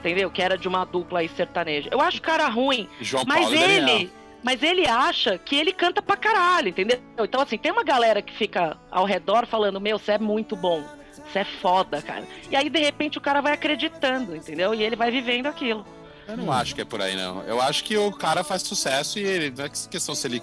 Entendeu? 0.00 0.30
Que 0.30 0.42
era 0.42 0.58
de 0.58 0.66
uma 0.66 0.84
dupla 0.84 1.20
aí 1.20 1.28
sertaneja. 1.28 1.88
Eu 1.92 2.00
acho 2.00 2.18
o 2.18 2.22
cara 2.22 2.48
ruim, 2.48 2.88
João 3.00 3.24
mas 3.26 3.42
Paulo 3.42 3.54
ele. 3.54 4.12
Mas 4.42 4.60
ele 4.60 4.88
acha 4.88 5.38
que 5.38 5.54
ele 5.54 5.72
canta 5.72 6.02
pra 6.02 6.16
caralho, 6.16 6.68
entendeu? 6.68 6.98
Então, 7.16 7.40
assim, 7.40 7.56
tem 7.56 7.70
uma 7.70 7.84
galera 7.84 8.20
que 8.20 8.32
fica 8.36 8.76
ao 8.90 9.04
redor 9.04 9.46
falando: 9.46 9.80
Meu, 9.80 10.00
você 10.00 10.12
é 10.12 10.18
muito 10.18 10.56
bom, 10.56 10.82
você 11.30 11.40
é 11.40 11.44
foda, 11.44 12.02
cara. 12.02 12.24
E 12.50 12.56
aí, 12.56 12.68
de 12.68 12.80
repente, 12.80 13.18
o 13.18 13.20
cara 13.20 13.40
vai 13.40 13.52
acreditando, 13.52 14.34
entendeu? 14.34 14.74
E 14.74 14.82
ele 14.82 14.96
vai 14.96 15.12
vivendo 15.12 15.46
aquilo. 15.46 15.86
Eu 16.28 16.36
não 16.36 16.52
acho 16.52 16.74
que 16.74 16.80
é 16.80 16.84
por 16.84 17.00
aí, 17.00 17.16
não. 17.16 17.42
Eu 17.42 17.60
acho 17.60 17.84
que 17.84 17.96
o 17.96 18.12
cara 18.12 18.42
faz 18.44 18.62
sucesso 18.62 19.18
e 19.18 19.22
ele, 19.22 19.52
não 19.56 19.64
é 19.64 19.68
questão 19.68 20.14
se 20.14 20.26
ele 20.26 20.42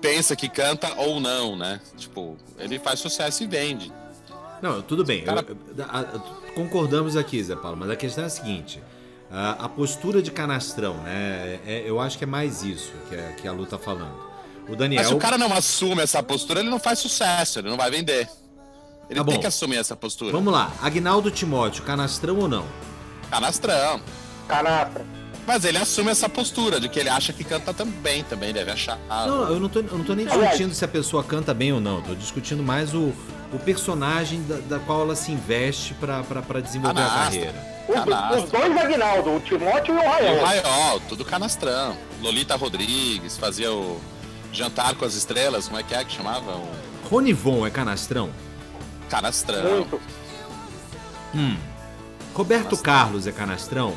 pensa 0.00 0.34
que 0.36 0.48
canta 0.48 0.92
ou 0.96 1.20
não, 1.20 1.56
né? 1.56 1.80
Tipo, 1.96 2.36
ele 2.58 2.78
faz 2.78 3.00
sucesso 3.00 3.42
e 3.42 3.46
vende. 3.46 3.92
Não, 4.62 4.80
tudo 4.82 5.04
bem. 5.04 5.22
Cara- 5.24 5.44
eu- 5.48 5.56
eu- 5.76 5.84
a- 5.84 6.50
concordamos 6.54 7.16
aqui, 7.16 7.42
Zé 7.42 7.56
Paulo, 7.56 7.76
mas 7.76 7.90
a 7.90 7.96
questão 7.96 8.24
é 8.24 8.26
a 8.26 8.30
seguinte. 8.30 8.80
A, 9.30 9.64
a 9.64 9.68
postura 9.68 10.20
de 10.20 10.30
canastrão, 10.30 10.94
né? 10.98 11.60
é- 11.66 11.82
eu 11.86 12.00
acho 12.00 12.18
que 12.18 12.24
é 12.24 12.26
mais 12.26 12.62
isso 12.62 12.92
que, 13.08 13.14
é- 13.14 13.34
que 13.40 13.46
a 13.48 13.52
Lu 13.52 13.64
tá 13.66 13.78
falando. 13.78 14.28
O 14.68 14.76
Daniel. 14.76 15.00
Mas 15.02 15.08
se 15.08 15.14
o 15.14 15.18
cara 15.18 15.36
não 15.38 15.52
assume 15.52 16.02
essa 16.02 16.22
postura, 16.22 16.60
ele 16.60 16.70
não 16.70 16.78
faz 16.78 16.98
sucesso, 16.98 17.58
ele 17.58 17.68
não 17.70 17.76
vai 17.76 17.90
vender. 17.90 18.28
Ele 19.08 19.18
Tá 19.18 19.24
tem 19.24 19.34
bom. 19.34 19.40
que 19.40 19.46
assumir 19.46 19.76
essa 19.76 19.96
postura. 19.96 20.30
Vamos 20.32 20.52
lá, 20.52 20.72
Agnaldo 20.80 21.30
Timóteo, 21.30 21.82
canastrão 21.84 22.38
ou 22.38 22.48
não? 22.48 22.64
Canastrão. 23.30 24.00
Canastra. 24.50 25.06
Mas 25.46 25.64
ele 25.64 25.78
assume 25.78 26.10
essa 26.10 26.28
postura 26.28 26.78
de 26.78 26.88
que 26.88 27.00
ele 27.00 27.08
acha 27.08 27.32
que 27.32 27.42
canta 27.42 27.72
também, 27.74 28.22
também 28.24 28.52
deve 28.52 28.70
achar. 28.70 28.98
Não, 29.08 29.48
eu 29.48 29.58
não 29.58 29.68
tô, 29.68 29.80
eu 29.80 29.98
não 29.98 30.04
tô 30.04 30.14
nem 30.14 30.26
discutindo 30.26 30.74
se 30.74 30.84
a 30.84 30.88
pessoa 30.88 31.24
canta 31.24 31.52
bem 31.54 31.72
ou 31.72 31.80
não. 31.80 32.02
Tô 32.02 32.14
discutindo 32.14 32.62
mais 32.62 32.94
o, 32.94 33.12
o 33.52 33.58
personagem 33.64 34.42
da, 34.44 34.56
da 34.58 34.78
qual 34.78 35.00
ela 35.00 35.16
se 35.16 35.32
investe 35.32 35.94
pra, 35.94 36.22
pra, 36.22 36.42
pra 36.42 36.60
desenvolver 36.60 37.00
a 37.00 37.04
Canastra. 37.04 37.24
carreira. 37.24 37.70
Os, 37.88 37.94
Canastra. 37.94 38.40
os 38.44 38.50
dois 38.50 38.76
Aguinaldo, 38.76 39.30
o 39.36 39.40
Timóteo 39.40 39.94
e 39.94 39.98
o 39.98 40.02
E 40.02 40.38
o. 40.40 40.44
Raiol, 40.44 41.00
tudo 41.08 41.24
canastrão. 41.24 41.96
Lolita 42.22 42.54
Rodrigues 42.54 43.36
fazia 43.36 43.72
o 43.72 44.00
Jantar 44.52 44.94
com 44.94 45.04
as 45.04 45.14
Estrelas, 45.14 45.66
como 45.66 45.80
é 45.80 45.82
que 45.82 45.94
é 45.94 46.04
que 46.04 46.12
chamava? 46.12 46.52
O 46.52 46.68
Ronivon 47.10 47.66
é 47.66 47.70
canastrão? 47.70 48.30
canastrão. 49.08 49.86
Muito. 49.86 50.00
Roberto 52.34 52.76
Carlos 52.76 53.26
é 53.26 53.32
canastrão? 53.32 53.94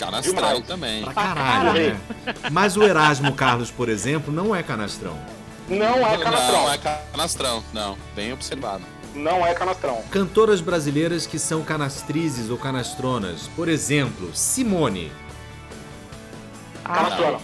Canastrão 0.00 0.34
Demais. 0.34 0.66
também. 0.66 1.02
Pra 1.04 1.12
caralho, 1.14 1.72
né? 1.72 2.00
Mas 2.50 2.76
o 2.76 2.82
Erasmo 2.82 3.32
Carlos, 3.34 3.70
por 3.70 3.88
exemplo, 3.88 4.32
não 4.32 4.54
é 4.56 4.62
canastrão. 4.62 5.16
Não 5.68 5.76
é 5.86 6.16
Não, 6.16 6.18
canastrão. 6.20 6.72
é 6.72 6.78
canastrão, 7.12 7.64
não. 7.72 7.96
Bem 8.16 8.32
observado. 8.32 8.82
Não 9.14 9.46
é 9.46 9.52
canastrão. 9.54 10.02
Cantoras 10.10 10.60
brasileiras 10.60 11.26
que 11.26 11.38
são 11.38 11.62
canastrizes 11.62 12.48
ou 12.50 12.56
canastronas. 12.56 13.48
Por 13.54 13.68
exemplo, 13.68 14.30
Simone, 14.34 15.12
Ah, 16.84 16.94
Canastrona. 16.94 17.38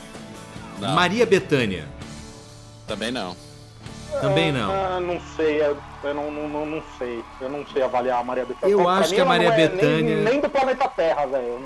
Não, 0.80 0.94
Maria 0.94 1.24
Bethânia. 1.26 1.86
também 2.86 3.10
não. 3.10 3.36
Também 4.20 4.50
não. 4.50 4.70
Ah, 4.72 4.98
não 5.00 5.20
sei, 5.36 5.60
eu, 5.60 5.76
não, 6.14 6.30
não, 6.30 6.48
não, 6.48 6.66
não 6.66 6.82
sei. 6.98 7.22
Eu 7.40 7.48
não 7.50 7.66
sei 7.72 7.82
avaliar 7.82 8.20
a 8.20 8.24
Maria 8.24 8.44
Bethânia. 8.46 8.72
Eu 8.72 8.82
Pra 8.82 8.92
acho 8.92 9.10
mim, 9.10 9.14
que 9.16 9.20
a 9.20 9.24
Maria 9.24 9.48
não 9.48 9.54
é 9.54 9.68
Bethânia- 9.68 10.14
Nem, 10.16 10.24
nem 10.24 10.40
do 10.40 10.48
planeta 10.48 10.88
Terra, 10.88 11.26
velho. 11.26 11.64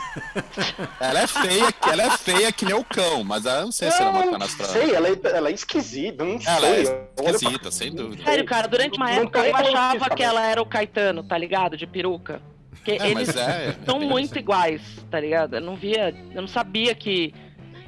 Ela 1.00 1.20
é 1.20 1.26
feia, 1.26 1.74
ela 1.90 2.02
é 2.02 2.10
feia 2.18 2.52
que 2.52 2.64
nem 2.64 2.74
o 2.74 2.84
cão, 2.84 3.24
mas 3.24 3.44
eu 3.46 3.62
não 3.62 3.72
sei 3.72 3.90
se 3.90 4.00
ela 4.00 4.10
é 4.10 4.12
uma 4.12 4.20
Eu 4.20 4.24
não 4.26 4.32
canastrona. 4.32 4.72
sei, 4.72 4.94
ela 4.94 5.08
é, 5.08 5.16
ela 5.36 5.48
é 5.48 5.52
esquisita, 5.52 6.24
não 6.24 6.38
Ela 6.46 6.60
sei. 6.60 6.68
é 6.68 6.82
Eu 6.82 6.84
olho 6.86 7.06
pra- 7.16 7.30
esquisita, 7.32 7.70
sem 7.70 7.94
dúvida. 7.94 8.24
Sério, 8.24 8.44
cara, 8.44 8.66
durante 8.68 8.96
uma 8.96 9.10
época 9.10 9.38
eu 9.46 9.56
achava 9.56 10.10
que 10.10 10.22
ela 10.22 10.44
era 10.46 10.60
o 10.60 10.66
Caetano, 10.66 11.22
tá 11.22 11.36
ligado? 11.38 11.76
De 11.76 11.86
peruca. 11.86 12.40
Porque 12.70 12.92
É, 12.92 13.08
eles 13.10 13.34
é, 13.36 13.40
é 13.70 13.76
são 13.84 13.98
muito 14.00 14.38
iguais, 14.38 14.80
tá 15.10 15.18
ligado? 15.18 15.54
Eu 15.56 15.60
não 15.60 15.76
via, 15.76 16.14
eu 16.34 16.40
não 16.42 16.48
sabia 16.48 16.94
que. 16.94 17.32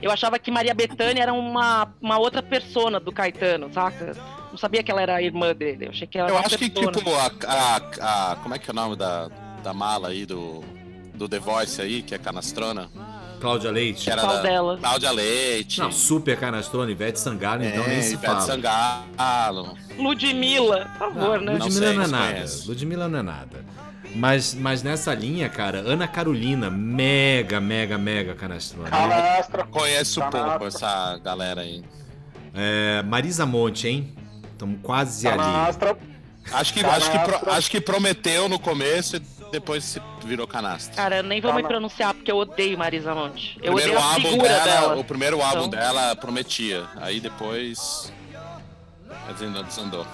Eu 0.01 0.11
achava 0.13 0.39
que 0.39 0.51
Maria 0.51 0.73
Bethânia 0.75 1.23
era 1.23 1.33
uma, 1.33 1.93
uma 2.01 2.19
outra 2.19 2.41
persona 2.43 2.99
do 3.01 3.11
Caetano, 3.13 3.73
saca? 3.73 4.17
Não 4.51 4.57
sabia 4.57 4.83
que 4.83 4.91
ela 4.91 5.03
era 5.03 5.17
a 5.17 5.23
irmã 5.23 5.53
dele. 5.55 5.87
Eu 5.87 5.91
achei 5.91 6.07
que 6.07 6.17
ela 6.19 6.29
Eu 6.29 6.35
era 6.37 6.43
uma 6.43 6.47
acho 6.47 6.57
que, 6.59 6.71
persona. 6.71 6.93
tipo, 6.97 7.11
a, 7.15 7.31
a, 7.47 8.33
a- 8.33 8.37
Como 8.37 8.55
é 8.55 8.59
que 8.59 8.71
é 8.71 8.73
o 8.73 8.75
nome 8.77 8.97
da, 8.97 9.29
da 9.63 9.75
mala 9.75 10.09
aí 10.09 10.25
do, 10.25 10.65
do 11.19 11.29
The 11.29 11.39
Voice 11.39 11.81
aí, 11.83 12.03
que 12.03 12.15
é 12.15 12.19
canastrona? 12.19 12.89
Cláudia 13.41 13.71
Leite. 13.71 14.05
Que 14.05 14.11
era 14.11 14.23
Qual 14.23 14.37
da 14.37 14.43
delas? 14.43 14.81
Cláudia 14.81 15.11
Leite. 15.13 15.81
Não, 15.81 15.93
super 15.93 16.37
canastrona, 16.39 16.91
Ivete 16.91 17.21
Sangalo, 17.21 17.65
então 17.65 17.85
é, 17.85 17.89
nem 17.89 18.03
se 18.03 18.15
Ivete 18.15 18.27
fala. 18.27 18.41
Sangalo. 18.41 19.77
Ludmilla, 19.97 20.87
por 20.99 20.99
favor, 20.99 21.41
né? 21.41 21.53
Não 21.53 21.67
Ludmilla 21.67 21.87
sei, 21.89 21.97
não 21.97 22.03
é 22.03 22.07
não 22.07 22.19
nada. 22.19 22.33
conheço. 22.35 22.69
Ludmilla 22.69 23.09
não 23.09 23.19
é 23.19 23.23
nada. 23.23 23.65
Mas, 24.15 24.55
mas 24.55 24.83
nessa 24.83 25.15
linha, 25.15 25.49
cara, 25.49 25.79
Ana 25.81 26.09
Carolina, 26.09 26.71
mega, 26.71 27.61
mega, 27.61 27.99
mega 27.99 28.35
canastrona. 28.35 28.89
Canastra. 28.91 29.65
Conheço 29.67 30.21
Canastra. 30.21 30.49
pouco 30.51 30.67
essa 30.67 31.19
galera 31.19 31.61
aí. 31.61 31.85
É, 32.55 33.03
Marisa 33.03 33.45
Monte, 33.45 33.87
hein? 33.89 34.15
Estamos 34.53 34.81
quase 34.83 35.29
ali. 35.29 35.37
Canastra. 35.37 35.97
Acho 36.51 36.73
que, 36.73 36.81
acho, 36.85 37.11
que 37.11 37.19
acho 37.51 37.71
que 37.71 37.81
prometeu 37.81 38.49
no 38.49 38.59
começo 38.59 39.17
e 39.17 39.21
depois 39.51 39.85
se 39.85 40.03
virou 40.25 40.47
canastra. 40.47 40.95
Cara, 40.95 41.23
nem 41.23 41.41
vou 41.41 41.51
Tá 41.51 41.57
me 41.57 41.63
na- 41.63 41.69
pronunciar 41.69 42.15
porque 42.15 42.31
eu 42.31 42.37
odeio 42.37 42.77
Marisa 42.79 43.15
Monte. 43.15 43.59
Eu 43.63 43.73
o 43.73 43.77
odeio 43.77 43.91
primeiro 43.93 44.09
a 44.09 44.13
álbum 44.13 44.31
figura 44.31 44.49
dela, 44.49 44.65
dela. 44.65 44.97
o 44.97 45.05
primeiro 45.05 45.43
álbum 45.43 45.65
Então- 45.67 45.71
dela 45.81 46.17
prometia. 46.17 46.85
Aí 46.97 47.21
depois 47.21 48.13
ainda 49.43 49.63
desandou. 49.63 50.07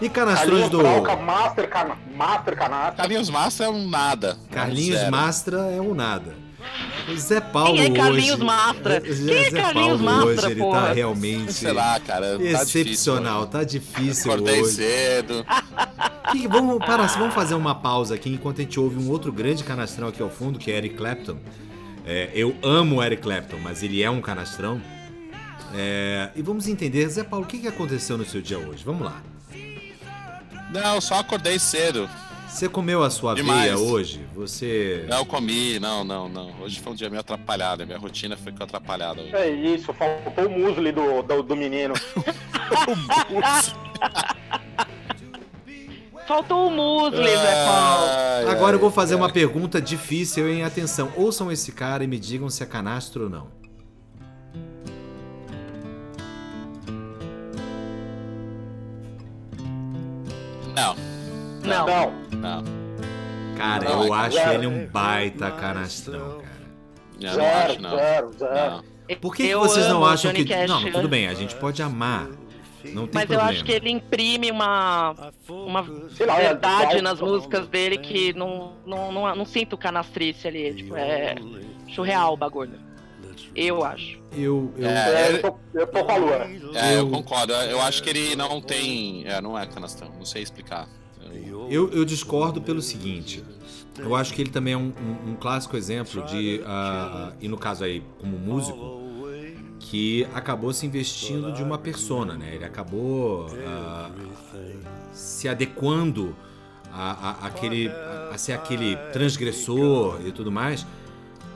E 0.00 0.08
canastrões 0.08 0.62
Carlinhos 0.68 0.70
do. 0.70 0.78
Broca, 0.78 1.16
Master, 1.16 1.68
cana, 1.70 1.96
Master 2.14 2.56
Canastra. 2.56 2.96
Carlinhos 2.96 3.30
é 3.64 3.68
um 3.68 3.88
nada. 3.88 4.28
é 4.30 4.32
um 4.32 4.48
Carlinhos 4.52 4.98
zero. 4.98 5.10
Mastra 5.12 5.56
é 5.70 5.80
um 5.80 5.94
nada. 5.94 6.34
O 7.08 7.16
Zé 7.16 7.40
Paulo 7.40 7.74
Quem 7.74 7.84
é 7.86 7.90
Carlinhos 7.90 8.34
hoje... 8.36 8.44
Mastra? 8.44 9.00
Zé- 9.00 9.34
Quem 9.34 9.36
é 9.44 9.50
Zé 9.50 9.60
Carlinhos 9.62 9.88
Paulo 10.00 10.04
Mastra, 10.04 10.26
hoje, 10.26 10.46
ele 10.46 10.54
tá 10.60 10.66
porra? 10.66 10.92
realmente 10.92 11.52
Sei 11.52 11.72
lá, 11.72 12.00
cara. 12.00 12.38
tá 12.38 12.44
excepcional, 12.44 13.46
difícil. 13.46 13.50
tá 13.50 13.64
difícil 13.64 14.32
Acordei 14.32 14.62
hoje. 14.62 14.74
cedo. 14.76 15.46
Que- 16.30 16.46
vamos, 16.48 16.78
para, 16.78 17.06
vamos 17.06 17.34
fazer 17.34 17.54
uma 17.54 17.74
pausa 17.74 18.14
aqui 18.14 18.30
enquanto 18.30 18.60
a 18.60 18.64
gente 18.64 18.78
ouve 18.78 18.96
um 19.02 19.10
outro 19.10 19.32
grande 19.32 19.64
canastrão 19.64 20.08
aqui 20.08 20.22
ao 20.22 20.30
fundo, 20.30 20.58
que 20.58 20.70
é 20.70 20.76
Eric 20.76 20.94
Clapton. 20.96 21.36
É, 22.06 22.30
eu 22.34 22.56
amo 22.62 22.96
o 22.96 23.02
Eric 23.02 23.22
Clapton, 23.22 23.58
mas 23.62 23.82
ele 23.82 24.02
é 24.02 24.10
um 24.10 24.20
canastrão. 24.20 24.80
É, 25.74 26.30
e 26.36 26.42
vamos 26.42 26.68
entender, 26.68 27.08
Zé 27.08 27.24
Paulo, 27.24 27.44
o 27.44 27.48
que, 27.48 27.58
que 27.58 27.68
aconteceu 27.68 28.16
no 28.18 28.24
seu 28.24 28.40
dia 28.40 28.58
hoje? 28.58 28.82
Vamos 28.84 29.02
lá. 29.04 29.22
Não, 30.72 31.00
só 31.00 31.16
acordei 31.20 31.58
cedo. 31.58 32.08
Você 32.52 32.68
comeu 32.68 33.02
a 33.02 33.08
sua 33.08 33.34
Demais. 33.34 33.72
aveia 33.72 33.78
hoje? 33.78 34.26
Você. 34.34 35.06
Não 35.08 35.24
comi, 35.24 35.80
não, 35.80 36.04
não, 36.04 36.28
não. 36.28 36.52
Hoje 36.60 36.78
foi 36.80 36.92
um 36.92 36.94
dia 36.94 37.08
meio 37.08 37.20
atrapalhado. 37.20 37.86
Minha 37.86 37.98
rotina 37.98 38.36
ficou 38.36 38.62
atrapalhada 38.64 39.22
hoje. 39.22 39.34
É 39.34 39.48
isso, 39.50 39.92
faltou 39.94 40.46
o 40.46 40.50
musli 40.50 40.92
do, 40.92 41.22
do, 41.22 41.42
do 41.42 41.56
menino. 41.56 41.94
Faltou 46.28 46.68
o 46.68 46.70
musli, 46.70 47.24
Zé 47.26 47.64
Paulo. 47.64 48.06
Ai, 48.10 48.44
Agora 48.48 48.76
eu 48.76 48.80
vou 48.80 48.90
ai, 48.90 48.94
fazer 48.94 49.14
cara. 49.14 49.24
uma 49.26 49.32
pergunta 49.32 49.80
difícil, 49.80 50.48
hein? 50.48 50.62
Atenção, 50.62 51.10
ouçam 51.16 51.50
esse 51.50 51.72
cara 51.72 52.04
e 52.04 52.06
me 52.06 52.18
digam 52.18 52.50
se 52.50 52.62
é 52.62 52.66
canastro 52.66 53.24
ou 53.24 53.30
não. 53.30 53.48
Não, 60.74 60.96
Não. 61.64 61.86
Não, 61.86 62.21
não. 62.42 62.62
Cara, 63.56 63.84
Não, 63.90 64.04
eu 64.06 64.14
é 64.14 64.18
acho 64.18 64.36
zero. 64.36 64.52
ele 64.54 64.66
um 64.66 64.86
baita 64.86 65.50
canastrão, 65.52 66.38
cara. 66.40 66.62
Eu 67.20 67.28
não 67.28 67.34
zero, 67.34 67.70
acho, 67.72 67.80
não. 67.82 67.90
zero, 67.96 68.32
zero. 68.38 68.54
Não. 69.10 69.16
Por 69.20 69.34
que, 69.36 69.42
que 69.44 69.48
Eu 69.50 69.60
vocês 69.60 69.86
não 69.88 70.04
acham 70.04 70.32
Johnny 70.32 70.44
que. 70.44 70.52
Cash, 70.54 70.68
não, 70.70 70.82
tudo 70.84 71.02
né? 71.02 71.08
bem, 71.08 71.28
a 71.28 71.34
gente 71.34 71.54
pode 71.56 71.82
amar. 71.82 72.28
Não 72.84 73.06
tem 73.06 73.10
Mas 73.14 73.22
eu 73.30 73.36
problema. 73.36 73.50
acho 73.50 73.64
que 73.64 73.70
ele 73.72 73.90
imprime 73.90 74.50
uma, 74.50 75.14
uma 75.48 75.80
lá, 76.26 76.40
é 76.40 76.48
verdade 76.48 77.00
nas 77.00 77.20
músicas 77.20 77.68
dele 77.68 77.98
que 77.98 78.32
não, 78.32 78.72
não, 78.84 79.12
não, 79.12 79.36
não 79.36 79.44
sinto 79.44 79.76
canastrice 79.76 80.48
ali. 80.48 80.74
Tipo, 80.74 80.96
é 80.96 81.36
surreal 81.94 82.32
o 82.32 82.36
bagulho. 82.36 82.80
Eu 83.54 83.84
acho. 83.84 84.18
Eu, 84.36 84.72
eu, 84.78 84.88
É, 84.88 85.40
eu, 85.44 85.58
eu 85.74 85.86
tô 85.86 86.04
com 86.04 86.10
a 86.12 86.16
Luana. 86.16 86.44
É, 86.74 86.94
eu 86.94 86.98
Eu- 87.00 87.10
concordo. 87.10 87.52
Eu 87.52 87.80
acho 87.82 88.02
que 88.02 88.10
ele 88.10 88.34
não 88.34 88.60
tem. 88.60 89.24
É, 89.26 89.40
não 89.40 89.56
é 89.56 89.64
canastrão. 89.66 90.10
Não 90.18 90.24
sei 90.24 90.42
explicar. 90.42 90.88
Eu- 91.70 91.90
eu, 91.90 92.04
discordo 92.04 92.60
pelo 92.60 92.82
seguinte. 92.82 93.42
eu 93.98 94.14
acho 94.16 94.32
que 94.34 94.40
ele 94.42 94.50
também 94.50 94.74
é 94.74 94.76
um, 94.76 94.92
um- 95.26 95.30
um 95.32 95.34
clássico 95.36 95.76
exemplo 95.76 96.22
de, 96.24 96.62
ah, 96.66 97.32
e 97.40 97.46
no 97.48 97.56
caso 97.58 97.84
aí, 97.84 98.02
como 98.18 98.38
músico, 98.38 99.00
que 99.78 100.26
acabou 100.34 100.72
se 100.72 100.86
investindo 100.86 101.52
de 101.52 101.62
uma 101.62 101.76
persona, 101.78 102.34
né? 102.34 102.54
Ele 102.54 102.64
acabou 102.64 103.46
ah, 103.66 104.10
se 105.12 105.48
adequando 105.48 106.34
a, 106.92 107.30
a- 107.30 107.46
aquele, 107.46 107.88
a, 107.88 108.30
a 108.34 108.38
ser 108.38 108.52
aquele 108.52 108.96
transgressor 109.12 110.20
e 110.26 110.32
tudo 110.32 110.50
mais. 110.50 110.86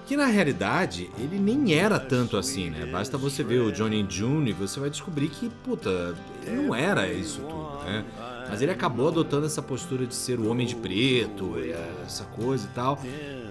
Que 0.07 0.17
na 0.17 0.27
realidade 0.27 1.11
ele 1.19 1.37
nem 1.39 1.75
era 1.75 1.99
tanto 1.99 2.37
assim, 2.37 2.71
né? 2.71 2.87
Basta 2.87 3.19
você 3.19 3.43
ver 3.43 3.59
o 3.61 3.73
Johnny 3.73 4.07
June 4.09 4.51
e 4.51 4.53
você 4.53 4.79
vai 4.79 4.89
descobrir 4.89 5.29
que, 5.29 5.51
puta, 5.65 6.15
não 6.47 6.73
era 6.75 7.09
isso 7.13 7.41
tudo, 7.41 7.85
né? 7.85 8.05
Mas 8.49 8.63
ele 8.63 8.71
acabou 8.71 9.09
adotando 9.09 9.47
essa 9.47 9.61
postura 9.61 10.07
de 10.07 10.15
ser 10.15 10.39
o 10.39 10.51
homem 10.51 10.67
de 10.67 10.77
preto, 10.77 11.59
e 11.59 11.73
essa 12.05 12.25
coisa 12.25 12.67
e 12.67 12.75
tal. 12.75 12.99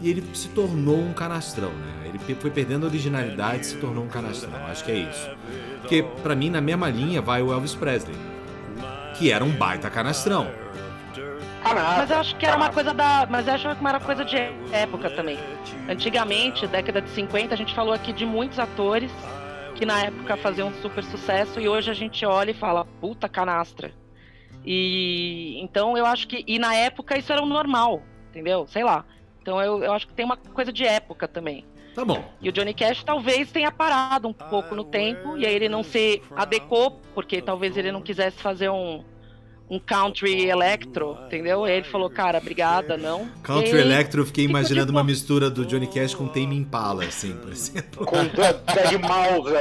E 0.02 0.10
ele 0.10 0.24
se 0.34 0.50
tornou 0.50 1.00
um 1.00 1.14
canastrão, 1.14 1.70
né? 1.70 2.10
Ele 2.10 2.36
foi 2.36 2.50
perdendo 2.50 2.86
a 2.86 2.90
originalidade 2.90 3.62
e 3.62 3.66
se 3.66 3.78
tornou 3.78 4.04
um 4.04 4.08
canastrão. 4.08 4.54
Acho 4.68 4.84
que 4.84 4.92
é 4.92 4.96
isso. 4.96 5.30
Porque, 5.82 6.04
pra 6.24 6.36
mim, 6.36 6.50
na 6.50 6.62
mesma 6.62 6.90
linha 6.90 7.22
vai 7.22 7.42
o 7.42 7.52
Elvis 7.52 7.76
Presley, 7.76 8.16
que 9.18 9.32
era 9.32 9.44
um 9.44 9.52
baita 9.52 9.90
canastrão. 9.90 10.50
Mas 11.74 12.12
eu 12.12 12.18
acho 12.18 12.36
que 12.36 12.46
era 12.46 12.56
uma 12.56 12.72
coisa 12.72 12.94
da. 12.94 13.28
Mas 13.30 13.48
eu 13.48 13.54
acho 13.54 13.76
que 13.76 13.88
era 13.88 14.00
coisa 14.00 14.24
de 14.24 14.38
época 14.72 15.10
também. 15.10 15.40
Antigamente, 15.90 16.68
década 16.68 17.02
de 17.02 17.10
50, 17.10 17.54
a 17.54 17.58
gente 17.58 17.74
falou 17.74 17.94
aqui 17.94 18.14
de 18.14 18.26
muitos 18.26 18.60
atores 18.60 19.12
que 19.76 19.86
na 19.86 20.04
época 20.04 20.38
faziam 20.38 20.72
super 20.82 21.04
sucesso 21.04 21.60
e 21.60 21.68
hoje 21.68 21.92
a 21.92 21.94
gente 21.94 22.26
olha 22.26 22.52
e 22.52 22.54
fala, 22.54 22.86
puta 23.02 23.28
canastra. 23.28 23.92
E 24.66 25.60
então 25.62 25.98
eu 25.98 26.06
acho 26.06 26.28
que. 26.28 26.44
E 26.48 26.58
na 26.58 26.74
época 26.74 27.18
isso 27.18 27.32
era 27.32 27.42
o 27.42 27.46
normal, 27.46 28.02
entendeu? 28.30 28.66
Sei 28.68 28.84
lá. 28.84 29.06
Então 29.42 29.62
eu, 29.62 29.84
eu 29.84 29.94
acho 29.94 30.08
que 30.08 30.14
tem 30.14 30.26
uma 30.26 30.38
coisa 30.38 30.74
de 30.74 30.86
época 30.86 31.28
também. 31.28 31.66
Tá 31.94 32.04
bom. 32.04 32.22
E 32.42 32.50
o 32.50 32.52
Johnny 32.52 32.74
Cash 32.74 33.04
talvez 33.04 33.52
tenha 33.52 33.72
parado 33.72 34.28
um 34.28 34.34
pouco 34.34 34.76
no 34.76 34.84
tempo, 34.84 35.38
e 35.38 35.46
aí 35.46 35.56
ele 35.56 35.70
não 35.70 35.82
se 35.82 36.22
adequou, 36.36 37.00
porque 37.14 37.42
talvez 37.42 37.78
ele 37.78 37.90
não 37.90 38.02
quisesse 38.02 38.38
fazer 38.38 38.70
um, 38.70 39.02
um 39.70 39.80
country 39.80 40.48
electro, 40.48 41.18
entendeu? 41.26 41.64
Aí 41.64 41.78
ele 41.78 41.86
falou, 41.86 42.10
cara, 42.10 42.38
obrigada, 42.38 42.98
não. 42.98 43.28
Country 43.42 43.78
E 43.78 43.82
Electro, 43.82 44.22
eu 44.22 44.26
fiquei 44.26 44.44
ficou 44.46 44.60
imaginando 44.60 44.88
de 44.88 44.92
uma 44.92 45.04
mistura 45.04 45.50
do 45.50 45.66
Johnny 45.66 45.88
Cash 45.88 46.14
com 46.14 46.28
Tame 46.28 46.56
Impala, 46.56 47.06
assim, 47.06 47.34
por 47.34 47.52
exemplo. 47.52 48.06
Com 48.06 48.18
Dead 48.30 49.02
Mouse. 49.02 49.54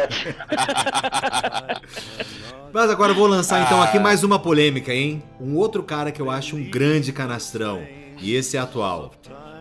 Mas 2.72 2.90
agora 2.90 3.12
eu 3.12 3.16
vou 3.16 3.26
lançar 3.26 3.64
então 3.64 3.80
aqui 3.80 3.98
mais 3.98 4.22
uma 4.22 4.38
polêmica, 4.38 4.92
hein? 4.92 5.22
Um 5.40 5.56
outro 5.56 5.82
cara 5.82 6.12
que 6.12 6.20
eu 6.20 6.30
acho 6.30 6.56
um 6.56 6.70
grande 6.70 7.12
canastrão, 7.12 7.82
e 8.20 8.34
esse 8.34 8.56
é 8.56 8.60
atual. 8.60 9.12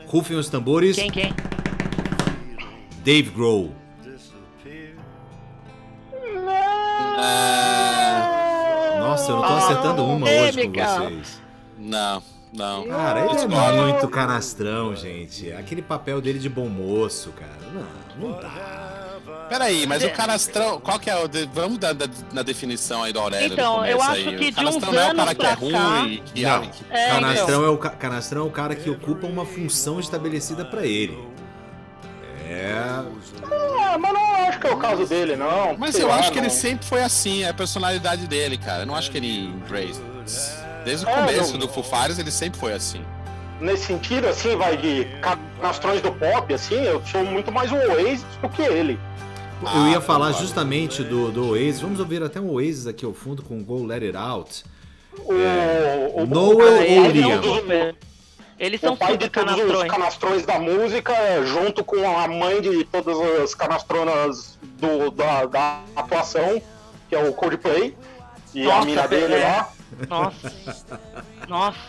Rufem 0.08 0.36
os 0.36 0.50
tambores, 0.50 0.96
Quem, 0.96 1.10
quem? 1.10 1.34
Dave 3.04 3.30
Grohl. 3.30 3.74
É, 7.16 7.53
Nossa, 9.14 9.32
eu 9.32 9.36
não 9.38 9.48
tô 9.48 9.54
acertando 9.54 10.06
uma 10.06 10.28
hoje 10.30 10.68
com 10.68 10.74
vocês. 11.08 11.42
não, 11.78 12.24
não. 12.54 12.88
Cara, 12.88 13.20
ele 13.26 13.40
é 13.42 13.82
muito 13.82 14.08
canastrão, 14.08 14.96
gente. 14.96 15.52
Aquele 15.54 15.82
papel 15.82 16.20
dele 16.22 16.40
de 16.40 16.50
bom 16.50 16.68
moço, 16.68 17.32
cara. 17.32 17.52
Não, 17.74 18.30
não 18.30 18.40
dá. 18.40 18.84
Peraí, 19.50 19.86
mas 19.86 20.04
o 20.04 20.10
canastrão, 20.10 20.80
qual 20.80 21.00
que 21.00 21.10
é 21.10 21.16
o. 21.16 21.28
de- 21.28 21.46
vamos 21.54 21.78
dar 21.78 21.94
da- 21.94 22.08
na 22.32 22.42
definição 22.42 23.04
aí 23.04 23.14
do 23.14 23.20
Aurélio. 23.20 23.54
Então, 23.54 23.86
eu 23.86 24.02
acho 24.02 24.12
aí. 24.30 24.36
que 24.38 24.48
o 24.48 24.52
de 24.52 24.66
uns 24.66 24.78
não 24.78 24.94
é 25.00 25.12
o 25.12 25.16
cara 25.16 25.36
que 25.36 25.46
é 25.46 25.56
pra 25.56 25.56
cá- 25.56 25.56
ruim, 26.00 26.24
que, 26.34 26.42
Não, 26.42 26.62
que- 26.62 26.84
É, 26.90 27.08
canastrão, 27.10 27.64
é 27.66 27.70
o 27.70 27.78
ca- 27.78 27.90
canastrão 27.92 28.42
é 28.42 28.48
o 28.48 28.50
cara 28.50 28.76
que 28.76 28.90
ocupa 28.90 29.28
uma 29.28 29.46
função 29.46 30.00
estabelecida 30.00 30.66
pra 30.66 30.86
ele. 30.86 31.18
É. 32.54 32.74
Ah, 33.52 33.98
mas 34.00 34.14
não 34.14 34.36
acho 34.48 34.60
que 34.60 34.68
é 34.68 34.72
o 34.74 34.78
caso 34.78 35.06
dele, 35.06 35.36
não. 35.36 35.76
Mas 35.78 35.96
Sei 35.96 36.04
eu 36.04 36.08
lá, 36.08 36.18
acho 36.20 36.32
que 36.32 36.38
ele 36.40 36.48
não. 36.48 36.54
sempre 36.54 36.86
foi 36.86 37.02
assim, 37.04 37.44
é 37.44 37.50
a 37.50 37.54
personalidade 37.54 38.28
dele, 38.28 38.58
cara. 38.58 38.84
Eu 38.84 38.86
não 38.86 38.96
acho 38.96 39.10
que 39.12 39.18
ele 39.18 39.46
embrace. 39.48 40.02
Desde 40.86 41.06
o 41.06 41.10
É, 41.10 41.14
começo 41.16 41.54
não- 41.54 41.60
do 41.60 41.68
Foo 41.68 41.84
Fighters 41.84 42.20
ele 42.20 42.32
sempre 42.32 42.60
foi 42.60 42.74
assim. 42.74 43.02
Nesse 43.62 43.86
sentido, 43.86 44.28
assim, 44.28 44.56
vai 44.58 44.76
de 44.76 45.06
canastrões 45.22 46.02
do 46.02 46.12
pop, 46.12 46.54
assim, 46.54 46.76
eu 46.84 47.02
sou 47.06 47.24
muito 47.24 47.52
mais 47.52 47.72
um 47.72 47.78
Oasis 47.78 48.26
do 48.42 48.50
que 48.50 48.62
ele. 48.62 49.00
Eu 49.62 49.88
ia 49.88 50.00
Ah, 50.00 50.02
falar 50.02 50.34
justamente 50.34 51.04
do, 51.04 51.32
do 51.32 51.52
Oasis. 51.52 51.80
Vamos 51.80 52.00
ouvir 52.02 52.22
até 52.22 52.42
um 52.42 52.50
Oasis 52.52 52.86
aqui 52.88 53.06
ao 53.06 53.14
fundo 53.14 53.42
com 53.42 53.64
Go 53.64 53.86
Let 53.86 54.04
It 54.04 54.18
Out. 54.18 54.64
O, 55.20 55.32
o, 56.22 56.26
Noel 56.26 56.58
o 56.58 56.62
ou 56.62 57.02
pai 57.04 57.12
de 57.14 57.22
Liam? 57.22 57.42
Eles 58.64 58.82
O 58.82 58.88
são 58.88 58.96
pai 58.98 59.12
super 59.12 59.26
de 59.26 59.30
todos 59.30 59.54
os 59.60 59.84
canastrões. 59.84 60.46
da 60.46 60.58
música, 60.58 61.14
junto 61.46 61.84
com 61.84 61.98
a 62.18 62.28
mãe 62.30 62.62
de 62.62 62.86
todas 62.86 63.20
as 63.42 63.54
canastronas 63.54 64.58
do, 64.80 65.12
da, 65.12 65.46
da 65.46 65.82
atuação, 65.96 66.62
que 67.10 67.16
é 67.16 67.22
o 67.22 67.34
Coldplay, 67.34 67.96
e 68.54 68.64
a 68.64 68.76
Nossa, 68.76 68.86
mina 68.86 69.08
dele 69.08 69.34
é. 69.36 69.44
lá. 69.46 69.70
Nossa. 70.08 70.86
Nossa. 71.48 71.80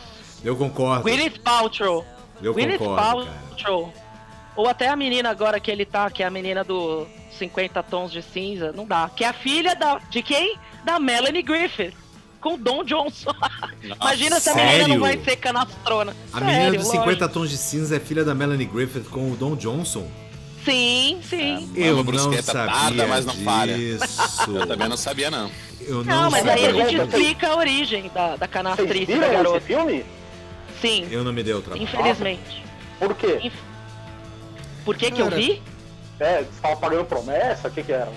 Eu 0.44 0.56
concordo. 0.56 1.02
Gwyneth 1.02 1.38
Paltrow. 1.44 2.04
Eu 2.42 2.52
Gwyneth 2.52 2.78
concordo, 2.78 3.26
cara. 3.26 3.38
Paltrow. 3.50 3.92
Ou 4.56 4.68
até 4.68 4.88
a 4.88 4.96
menina 4.96 5.30
agora 5.30 5.60
que 5.60 5.70
ele 5.70 5.84
tá, 5.84 6.10
que 6.10 6.22
é 6.22 6.26
a 6.26 6.30
menina 6.30 6.64
do 6.64 7.06
50 7.38 7.82
tons 7.84 8.10
de 8.10 8.20
cinza, 8.22 8.72
não 8.72 8.84
dá. 8.84 9.10
Que 9.14 9.24
é 9.24 9.28
a 9.28 9.32
filha 9.32 9.74
da, 9.74 9.98
de 10.10 10.22
quem? 10.22 10.58
Da 10.84 10.98
Melanie 10.98 11.42
Griffith. 11.42 11.94
Com 12.44 12.54
o 12.54 12.58
Don 12.58 12.84
Johnson. 12.84 13.30
Imagina 13.82 14.38
se 14.38 14.50
a 14.50 14.54
menina 14.54 14.88
não 14.88 15.00
vai 15.00 15.18
ser 15.24 15.36
canastrona. 15.36 16.14
A 16.30 16.38
Sério, 16.40 16.54
menina 16.54 16.76
dos 16.78 16.88
50 16.88 17.06
lógico. 17.08 17.28
tons 17.32 17.48
de 17.48 17.56
cinza 17.56 17.96
é 17.96 18.00
filha 18.00 18.22
da 18.22 18.34
Melanie 18.34 18.66
Griffith 18.66 19.04
com 19.08 19.32
o 19.32 19.34
Don 19.34 19.56
Johnson? 19.56 20.06
Sim, 20.62 21.20
sim. 21.26 21.70
Eu 21.74 22.00
Uma 22.02 22.12
não 22.12 22.18
sabia 22.18 22.42
tarda, 22.42 23.06
mas 23.06 23.24
não 23.24 23.34
falha. 23.36 23.74
disso. 23.78 24.50
Eu 24.50 24.66
também 24.66 24.88
não 24.90 24.96
sabia, 24.98 25.30
não. 25.30 25.50
Eu 25.80 26.04
não, 26.04 26.24
Não, 26.24 26.30
mas 26.30 26.46
aí 26.46 26.66
a 26.66 26.72
gente 26.72 26.96
explica 26.96 27.48
a 27.48 27.56
origem 27.56 28.10
da, 28.14 28.36
da 28.36 28.36
Vocês 28.36 28.50
canastrice 28.50 29.06
da 29.06 29.12
viram 29.14 29.22
esse 29.26 29.34
garota. 29.36 29.60
filme? 29.62 30.04
Sim, 30.82 31.08
Eu 31.10 31.24
não 31.24 31.32
me 31.32 31.42
dei 31.42 31.54
o 31.54 31.62
trabalho. 31.62 31.82
infelizmente. 31.82 32.62
Por 32.98 33.14
quê? 33.14 33.50
Por 34.84 34.96
que 34.96 35.10
que 35.10 35.22
eu 35.22 35.30
vi? 35.30 35.62
É, 36.20 36.38
você 36.42 36.60
tava 36.62 36.76
pagando 36.76 37.04
promessa? 37.06 37.66
O 37.68 37.70
que 37.70 37.82
que 37.82 37.92
era? 37.92 38.08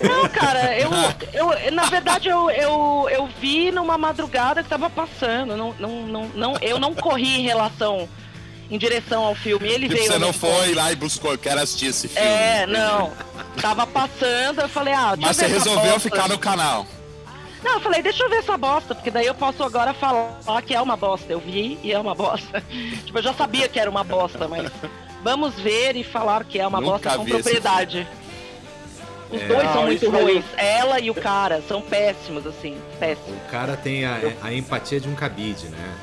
Não, 0.00 0.28
cara, 0.28 0.78
eu, 0.78 0.90
eu 1.34 1.72
na 1.72 1.84
verdade 1.86 2.28
eu, 2.28 2.48
eu, 2.50 3.08
eu 3.10 3.28
vi 3.40 3.72
numa 3.72 3.98
madrugada 3.98 4.62
que 4.62 4.68
tava 4.68 4.88
passando. 4.88 5.56
Não, 5.56 5.74
não, 5.78 5.90
não, 6.06 6.28
não, 6.34 6.56
eu 6.62 6.78
não 6.78 6.94
corri 6.94 7.40
em 7.40 7.42
relação, 7.42 8.08
em 8.70 8.78
direção 8.78 9.24
ao 9.24 9.34
filme. 9.34 9.66
Ele 9.68 9.88
Tipo, 9.88 9.98
veio. 10.00 10.12
você 10.12 10.18
não 10.18 10.32
foi 10.32 10.72
lá 10.74 10.92
e 10.92 10.96
buscou, 10.96 11.32
eu 11.32 11.38
quero 11.38 11.60
assistir 11.60 11.86
esse 11.86 12.06
filme. 12.08 12.28
É, 12.28 12.64
não. 12.66 13.12
Tava 13.60 13.86
passando, 13.88 14.60
eu 14.60 14.68
falei, 14.68 14.94
ah, 14.94 15.14
deixa 15.16 15.26
Mas 15.28 15.38
eu 15.42 15.48
você 15.48 15.52
resolveu 15.54 15.92
bosta. 15.94 16.00
ficar 16.00 16.28
no 16.28 16.38
canal. 16.38 16.86
Não, 17.62 17.74
eu 17.74 17.80
falei, 17.80 18.02
deixa 18.02 18.22
eu 18.24 18.28
ver 18.30 18.36
essa 18.38 18.56
bosta, 18.56 18.92
porque 18.94 19.08
daí 19.10 19.26
eu 19.26 19.34
posso 19.34 19.62
agora 19.62 19.92
falar 19.94 20.62
que 20.66 20.74
é 20.74 20.80
uma 20.80 20.96
bosta. 20.96 21.32
Eu 21.32 21.38
vi 21.38 21.78
e 21.82 21.92
é 21.92 21.98
uma 21.98 22.14
bosta. 22.14 22.60
tipo, 23.04 23.18
eu 23.18 23.22
já 23.22 23.32
sabia 23.34 23.68
que 23.68 23.78
era 23.78 23.88
uma 23.90 24.02
bosta, 24.02 24.48
mas 24.48 24.70
vamos 25.22 25.54
ver 25.54 25.96
e 25.96 26.04
falar 26.04 26.44
que 26.44 26.58
é 26.58 26.66
uma 26.66 26.80
Nunca 26.80 26.92
bosta 26.92 27.16
com 27.18 27.24
propriedade. 27.24 28.06
Os 29.30 29.40
É. 29.40 29.46
dois 29.46 29.62
são 29.62 29.74
Não, 29.76 29.82
muito 29.86 30.10
ruins. 30.10 30.44
Ela 30.56 31.00
e 31.00 31.10
o 31.10 31.14
cara 31.14 31.62
são 31.66 31.80
péssimos, 31.80 32.46
assim, 32.46 32.76
péssimos. 32.98 33.30
O 33.46 33.50
cara 33.50 33.76
tem 33.76 34.04
a, 34.04 34.18
a 34.42 34.52
empatia 34.52 35.00
de 35.00 35.08
um 35.08 35.14
cabide, 35.14 35.68
né? 35.68 35.94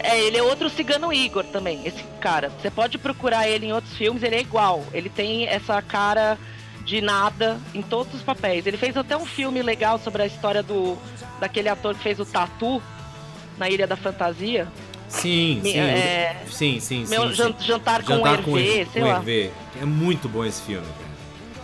É, 0.00 0.20
ele 0.20 0.36
é 0.36 0.42
outro 0.42 0.68
cigano 0.70 1.12
Igor 1.12 1.44
também, 1.44 1.80
esse 1.86 2.02
cara. 2.20 2.50
Você 2.60 2.70
pode 2.70 2.98
procurar 2.98 3.48
ele 3.48 3.66
em 3.66 3.72
outros 3.72 3.94
filmes, 3.96 4.22
ele 4.22 4.36
é 4.36 4.40
igual. 4.40 4.84
Ele 4.92 5.08
tem 5.08 5.46
essa 5.48 5.80
cara 5.82 6.38
de 6.84 7.00
nada 7.00 7.58
em 7.74 7.82
todos 7.82 8.14
os 8.14 8.22
papéis. 8.22 8.66
Ele 8.66 8.76
fez 8.76 8.96
até 8.96 9.16
um 9.16 9.26
filme 9.26 9.60
legal 9.62 9.98
sobre 9.98 10.22
a 10.22 10.26
história 10.26 10.62
do 10.62 10.96
daquele 11.40 11.68
ator 11.68 11.94
que 11.94 12.02
fez 12.02 12.18
o 12.20 12.24
Tatu 12.24 12.82
na 13.56 13.68
Ilha 13.68 13.86
da 13.86 13.96
Fantasia. 13.96 14.68
Sim, 15.08 15.60
sim. 15.62 15.78
é, 15.78 16.36
Sim, 16.50 16.80
sim, 16.80 17.04
sim. 17.06 17.10
Meu 17.10 17.28
sim. 17.28 17.34
jan- 17.34 17.54
jantar 17.60 18.02
com 18.02 18.14
Jantar 18.16 18.34
Hervé, 18.34 18.42
com, 18.44 18.58
Her- 18.58 18.86
sei 18.92 19.02
com 19.02 19.08
lá. 19.08 19.16
Hervé. 19.16 19.50
É 19.80 19.84
muito 19.84 20.28
bom 20.28 20.44
esse 20.44 20.60
filme, 20.62 20.86
cara. 20.86 21.08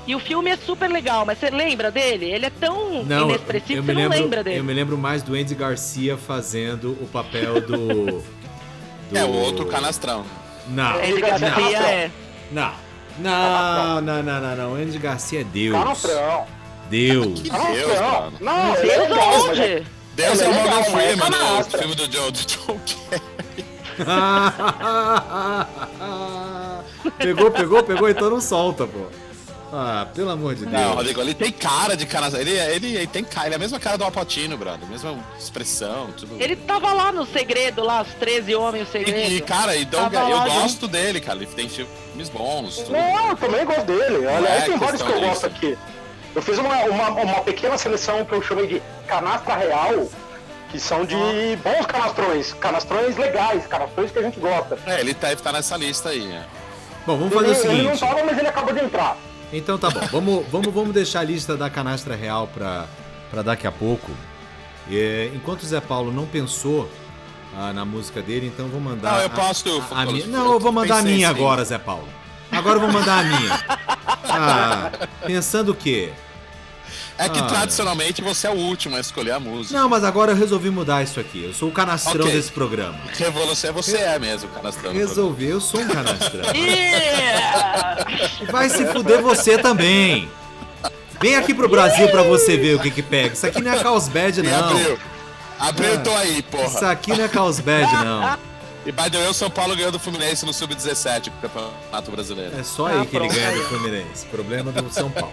E 0.07 0.15
o 0.15 0.19
filme 0.19 0.51
é 0.51 0.57
super 0.57 0.91
legal, 0.91 1.25
mas 1.25 1.39
você 1.39 1.49
lembra 1.51 1.91
dele? 1.91 2.27
Ele 2.31 2.47
é 2.47 2.51
tão 2.51 3.05
Não, 3.05 3.29
inexpressivo 3.29 3.79
eu 3.79 3.83
que 3.83 3.89
me 3.89 3.95
você 3.95 4.03
não 4.03 4.09
lembro, 4.11 4.19
lembra 4.25 4.45
dele. 4.45 4.59
eu 4.59 4.65
me 4.65 4.73
lembro 4.75 4.99
mais 4.99 5.23
do 5.23 5.35
Andy 5.35 5.55
Garcia 5.55 6.17
fazendo 6.17 6.93
o 7.01 7.07
papel 7.13 7.61
do. 7.61 7.77
do- 8.07 8.25
É 9.15 9.23
o 9.25 9.31
outro 9.33 9.67
canastrão. 9.67 10.25
Não, 10.69 10.93
Não. 10.95 11.21
Garcia 11.21 11.79
é. 11.83 12.11
não. 12.51 12.73
Não, 13.19 14.01
não, 14.01 14.23
não, 14.23 14.41
não, 14.41 14.57
não. 14.57 14.75
Andy 14.75 14.99
Garcia 14.99 15.43
é 15.43 15.45
Deus. 15.45 15.77
Canastrão. 15.79 16.47
Deus. 16.91 17.41
Que. 17.43 17.51
Deus, 17.51 18.01
mano. 18.01 18.33
Não, 18.41 18.75
é 18.75 18.81
Deus 18.81 18.91
é- 18.91 19.21
aonde? 19.21 19.87
Deus 20.17 20.41
é 20.41 20.49
o 20.49 20.51
é 20.51 20.55
Morgan 20.55 20.83
Freeman 20.85 21.17
canastra. 21.19 21.79
filme 21.81 21.95
do 21.95 22.13
Joe, 22.13 22.31
do 22.31 22.39
Joe 22.39 22.79
Carey. 23.11 23.23
pegou, 27.19 27.51
pegou, 27.51 27.83
pegou, 27.83 28.09
então 28.09 28.31
não 28.31 28.41
solta, 28.41 28.87
pô. 28.87 29.07
Ah, 29.77 30.07
pelo 30.15 30.31
amor 30.31 30.55
de 30.55 30.67
Deus. 30.67 30.73
Não, 30.73 30.95
Rodrigo, 30.95 31.21
ele 31.21 31.35
tem 31.35 31.51
cara 31.51 31.97
de 31.97 32.07
canastrão. 32.07 32.41
Ele, 32.41 32.53
ele, 32.53 32.95
ele 32.95 33.07
tem 33.09 33.25
cara, 33.25 33.49
ele 33.49 33.55
é 33.55 33.57
a 33.57 33.59
mesma 33.59 33.81
cara 33.81 33.99
do 33.99 34.05
Alpatino, 34.05 34.57
brother. 34.57 34.89
Mesma 34.89 35.19
expressão, 35.37 36.13
tudo. 36.17 36.41
Ele 36.41 36.55
tava 36.55 36.93
lá 36.93 37.11
no 37.11 37.27
segredo, 37.27 37.83
lá, 37.83 38.03
os 38.03 38.15
13 38.15 38.55
homens, 38.55 38.89
o 38.89 38.93
segredo. 38.93 39.33
E, 39.33 39.39
e, 39.39 39.41
cara, 39.41 39.75
e 39.75 39.89
eu 39.93 40.37
lá 40.37 40.49
gosto 40.49 40.87
dele, 40.87 41.21
cara. 41.21 41.39
Ele 41.39 41.47
tem 41.47 41.69
filmes 41.69 42.29
bons. 42.29 42.77
Tudo. 42.77 42.93
Não, 42.93 43.31
eu 43.31 43.37
também 43.37 43.65
gosto 43.65 43.85
dele. 43.85 44.29
Aliás, 44.29 44.63
é 44.63 44.67
tem 44.67 44.79
vários 44.79 45.03
que 45.03 45.11
eu 45.11 45.21
gosto 45.21 45.47
aqui. 45.47 45.77
Eu 46.37 46.43
fiz 46.43 46.59
uma, 46.59 46.85
uma, 46.85 47.09
uma 47.11 47.41
pequena 47.41 47.77
seleção 47.77 48.25
que 48.25 48.33
eu 48.33 48.43
chamei 48.43 48.69
de 48.69 48.83
canastra 49.09 49.57
real, 49.57 50.09
que 50.75 50.81
são 50.81 51.05
de 51.05 51.15
bons 51.63 51.87
canastrões, 51.87 52.53
canastrões 52.55 53.17
legais, 53.17 53.65
canastrões 53.69 54.11
que 54.11 54.19
a 54.19 54.23
gente 54.23 54.41
gosta. 54.41 54.77
É, 54.87 54.99
ele 55.01 55.15
deve 55.15 55.35
estar 55.35 55.53
nessa 55.53 55.77
lista 55.77 56.09
aí. 56.09 56.27
né? 56.27 56.45
Bom, 57.07 57.17
vamos 57.17 57.33
fazer 57.33 57.47
o 57.47 57.53
ele, 57.53 57.61
ele 57.61 57.83
não 57.89 57.95
seguinte. 57.95 58.01
tava, 58.01 58.25
mas 58.27 58.37
ele 58.39 58.49
acabou 58.49 58.75
de 58.75 58.85
entrar. 58.85 59.17
Então 59.53 59.79
tá 59.79 59.89
bom, 59.89 60.01
vamos, 60.11 60.45
vamos, 60.51 60.75
vamos 60.75 60.93
deixar 60.93 61.21
a 61.21 61.23
lista 61.23 61.57
da 61.57 61.71
canastra 61.71 62.17
real 62.17 62.49
pra, 62.53 62.87
pra 63.31 63.43
daqui 63.43 63.69
a 63.69 63.71
pouco. 63.71 64.11
É, 64.91 65.31
enquanto 65.33 65.63
o 65.63 65.67
Zé 65.67 65.81
Paulo 65.81 66.13
não 66.13 66.27
pensou 66.27 66.91
ah, 67.57 67.73
na 67.73 67.85
música 67.85 68.21
dele, 68.21 68.49
então 68.53 68.67
vou 68.67 68.81
mandar. 68.81 69.13
Não, 69.13 69.21
eu 69.21 69.27
a- 69.27 69.31
posso, 69.31 69.69
a- 69.93 70.01
a 70.01 70.05
eu- 70.07 70.11
minha- 70.13 70.27
Não, 70.27 70.55
eu 70.55 70.59
vou 70.59 70.73
mandar 70.73 70.99
a 70.99 71.03
minha 71.03 71.19
sim. 71.29 71.35
agora, 71.37 71.65
Zé 71.65 71.79
Paulo. 71.79 72.09
Agora 72.51 72.77
eu 72.77 72.81
vou 72.81 72.91
mandar 72.93 73.21
a 73.21 73.23
minha. 73.23 73.65
Ah, 74.37 74.91
pensando 75.25 75.71
o 75.71 75.75
quê? 75.77 76.13
É 77.17 77.29
que 77.29 77.39
Ah. 77.39 77.45
tradicionalmente 77.45 78.21
você 78.21 78.49
é 78.49 78.51
o 78.51 78.55
último 78.55 78.97
a 78.97 79.01
escolher 79.01 79.31
a 79.33 79.41
música. 79.41 79.79
Não, 79.79 79.89
mas 79.89 80.03
agora 80.03 80.33
eu 80.33 80.37
resolvi 80.37 80.69
mudar 80.71 81.03
isso 81.03 81.21
aqui. 81.21 81.45
Eu 81.45 81.53
sou 81.55 81.69
o 81.69 81.73
canastrão 81.73 82.25
Ok. 82.25 82.33
desse 82.35 82.51
programa. 82.51 82.99
Revolução 83.17 83.71
é 83.71 83.73
você 83.73 83.97
é 83.99 84.19
mesmo, 84.19 84.49
canastrão. 84.51 84.93
Resolvi, 84.93 85.47
eu 85.47 85.61
sou 85.61 85.81
um 85.81 85.87
canastrão. 85.89 86.43
Yeah! 86.55 88.05
Vai 88.51 88.69
se 88.69 88.85
fuder 88.87 89.23
você 89.23 89.57
também. 89.59 90.29
Vem 91.21 91.37
aqui 91.37 91.55
pro 91.55 91.69
Brasil 91.69 92.09
pra 92.09 92.23
você 92.23 92.57
ver 92.57 92.75
o 92.77 92.81
que 92.81 92.91
que 92.91 93.03
pega. 93.03 93.33
Isso 93.35 93.47
aqui 93.47 93.63
não 93.63 93.73
é 93.73 93.79
Carlsbad, 93.83 94.43
não. 94.43 94.69
abriu. 94.71 94.99
Abriu, 95.59 95.95
Ah. 95.95 95.99
tô 95.99 96.15
aí, 96.17 96.43
porra. 96.43 96.67
Isso 96.67 96.85
aqui 96.85 97.17
não 97.17 97.25
é 97.25 97.29
Carlsbad, 97.29 97.93
não. 98.05 98.39
E 98.87 98.93
by 98.93 99.11
the 99.11 99.19
way, 99.19 99.29
o 99.29 99.33
São 99.35 99.49
Paulo 99.49 99.75
ganhou 99.75 99.91
do 99.91 99.99
Fluminense 99.99 100.45
no 100.45 100.53
Sub-17, 100.53 101.29
o 101.29 101.31
Campeonato 101.41 102.11
Brasileiro. 102.11 102.59
É 102.59 102.63
só 102.63 102.87
aí 102.87 103.01
Ah, 103.01 103.07
que 103.07 103.17
ele 103.17 103.29
ganha 103.29 103.53
do 103.53 103.63
Fluminense. 103.65 104.27
Problema 104.27 104.71
do 104.73 104.93
São 104.93 105.11
Paulo. 105.11 105.33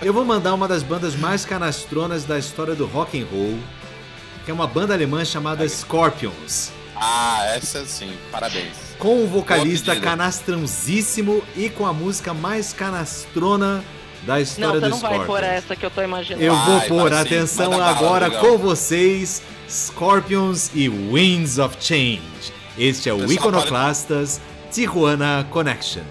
Eu 0.00 0.12
vou 0.14 0.24
mandar 0.24 0.54
uma 0.54 0.66
das 0.66 0.82
bandas 0.82 1.14
mais 1.14 1.44
canastronas 1.44 2.24
da 2.24 2.38
história 2.38 2.74
do 2.74 2.86
rock 2.86 3.20
and 3.20 3.26
roll, 3.30 3.58
que 4.46 4.50
é 4.50 4.54
uma 4.54 4.66
banda 4.66 4.94
alemã 4.94 5.24
chamada 5.26 5.66
Scorpions, 5.68 6.70
Ah, 6.96 7.44
essa 7.54 7.84
sim, 7.84 8.12
parabéns. 8.32 8.72
com 8.98 9.24
um 9.24 9.26
vocalista 9.26 9.94
canastrãozíssimo 9.96 11.42
e 11.56 11.68
com 11.68 11.84
a 11.86 11.92
música 11.92 12.32
mais 12.32 12.72
canastrona 12.72 13.84
da 14.22 14.34
Não, 14.36 14.40
história 14.40 14.80
você 14.80 14.86
do 14.86 14.88
não 14.90 14.98
vai 14.98 15.10
Scorpions. 15.12 15.26
por 15.26 15.42
essa 15.44 15.76
que 15.76 15.84
eu 15.84 15.90
tô 15.90 16.00
imaginando. 16.02 16.42
Eu 16.42 16.56
vou 16.56 16.78
Vai, 16.78 16.88
pôr 16.88 17.10
vai 17.10 17.22
sim. 17.22 17.34
atenção 17.34 17.70
bala, 17.72 17.90
agora 17.90 18.28
Rodrigão. 18.28 18.52
com 18.52 18.58
vocês, 18.58 19.42
Scorpions 19.68 20.70
e 20.74 20.88
Winds 20.88 21.58
of 21.58 21.76
Change. 21.78 22.53
Este 22.76 23.08
é 23.08 23.14
o 23.14 23.30
Iconoclastas 23.30 24.40
Tijuana 24.72 25.46
Connection. 25.48 26.02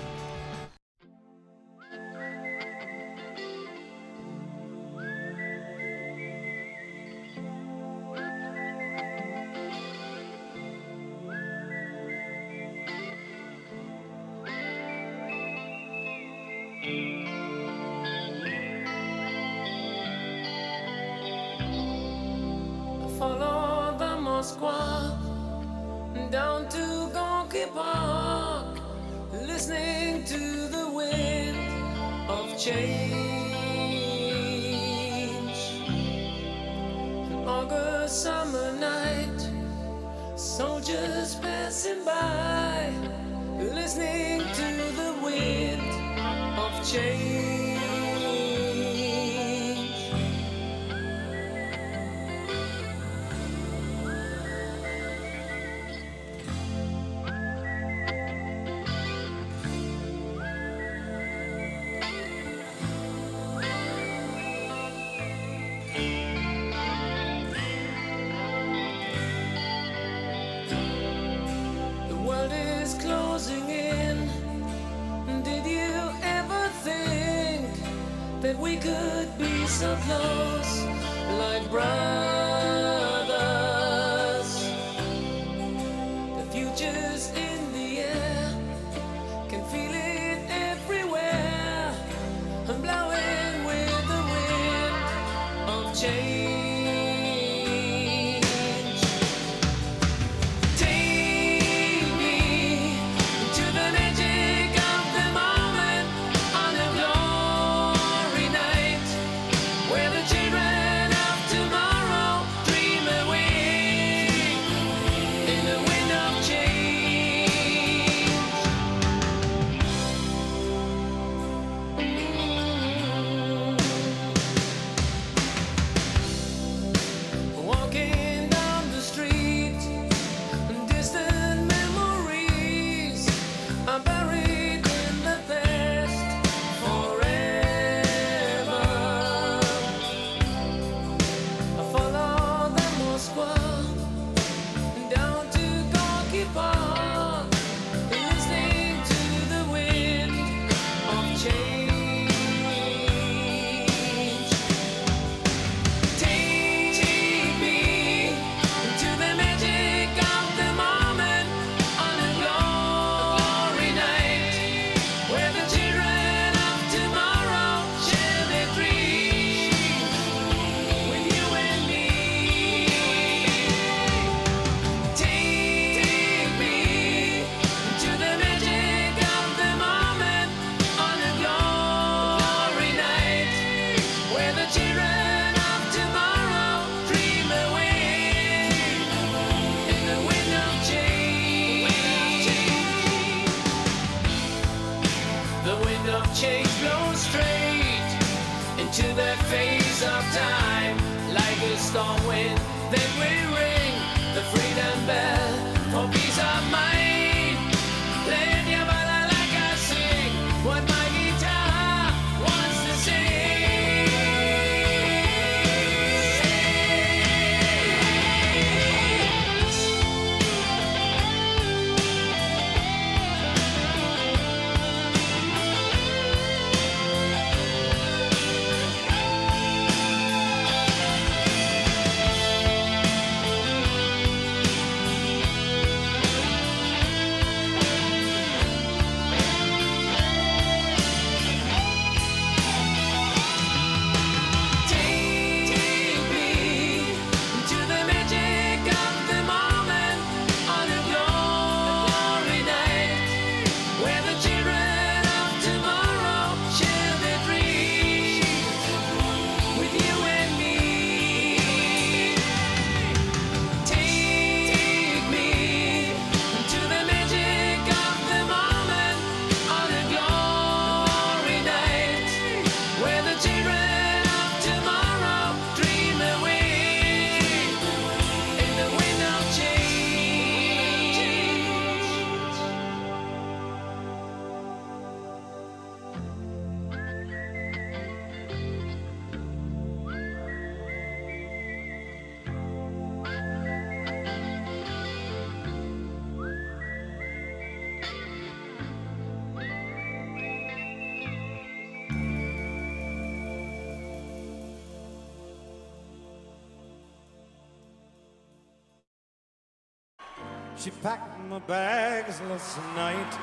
She 310.84 310.92
packed 310.92 311.40
my 311.50 311.60
bags 311.60 312.42
last 312.50 312.78
night, 312.94 313.34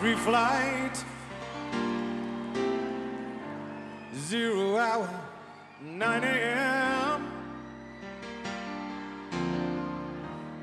free 0.00 0.16
flight, 0.16 1.04
zero 4.16 4.76
hour, 4.76 5.08
9 5.80 6.24
a.m. 6.24 7.22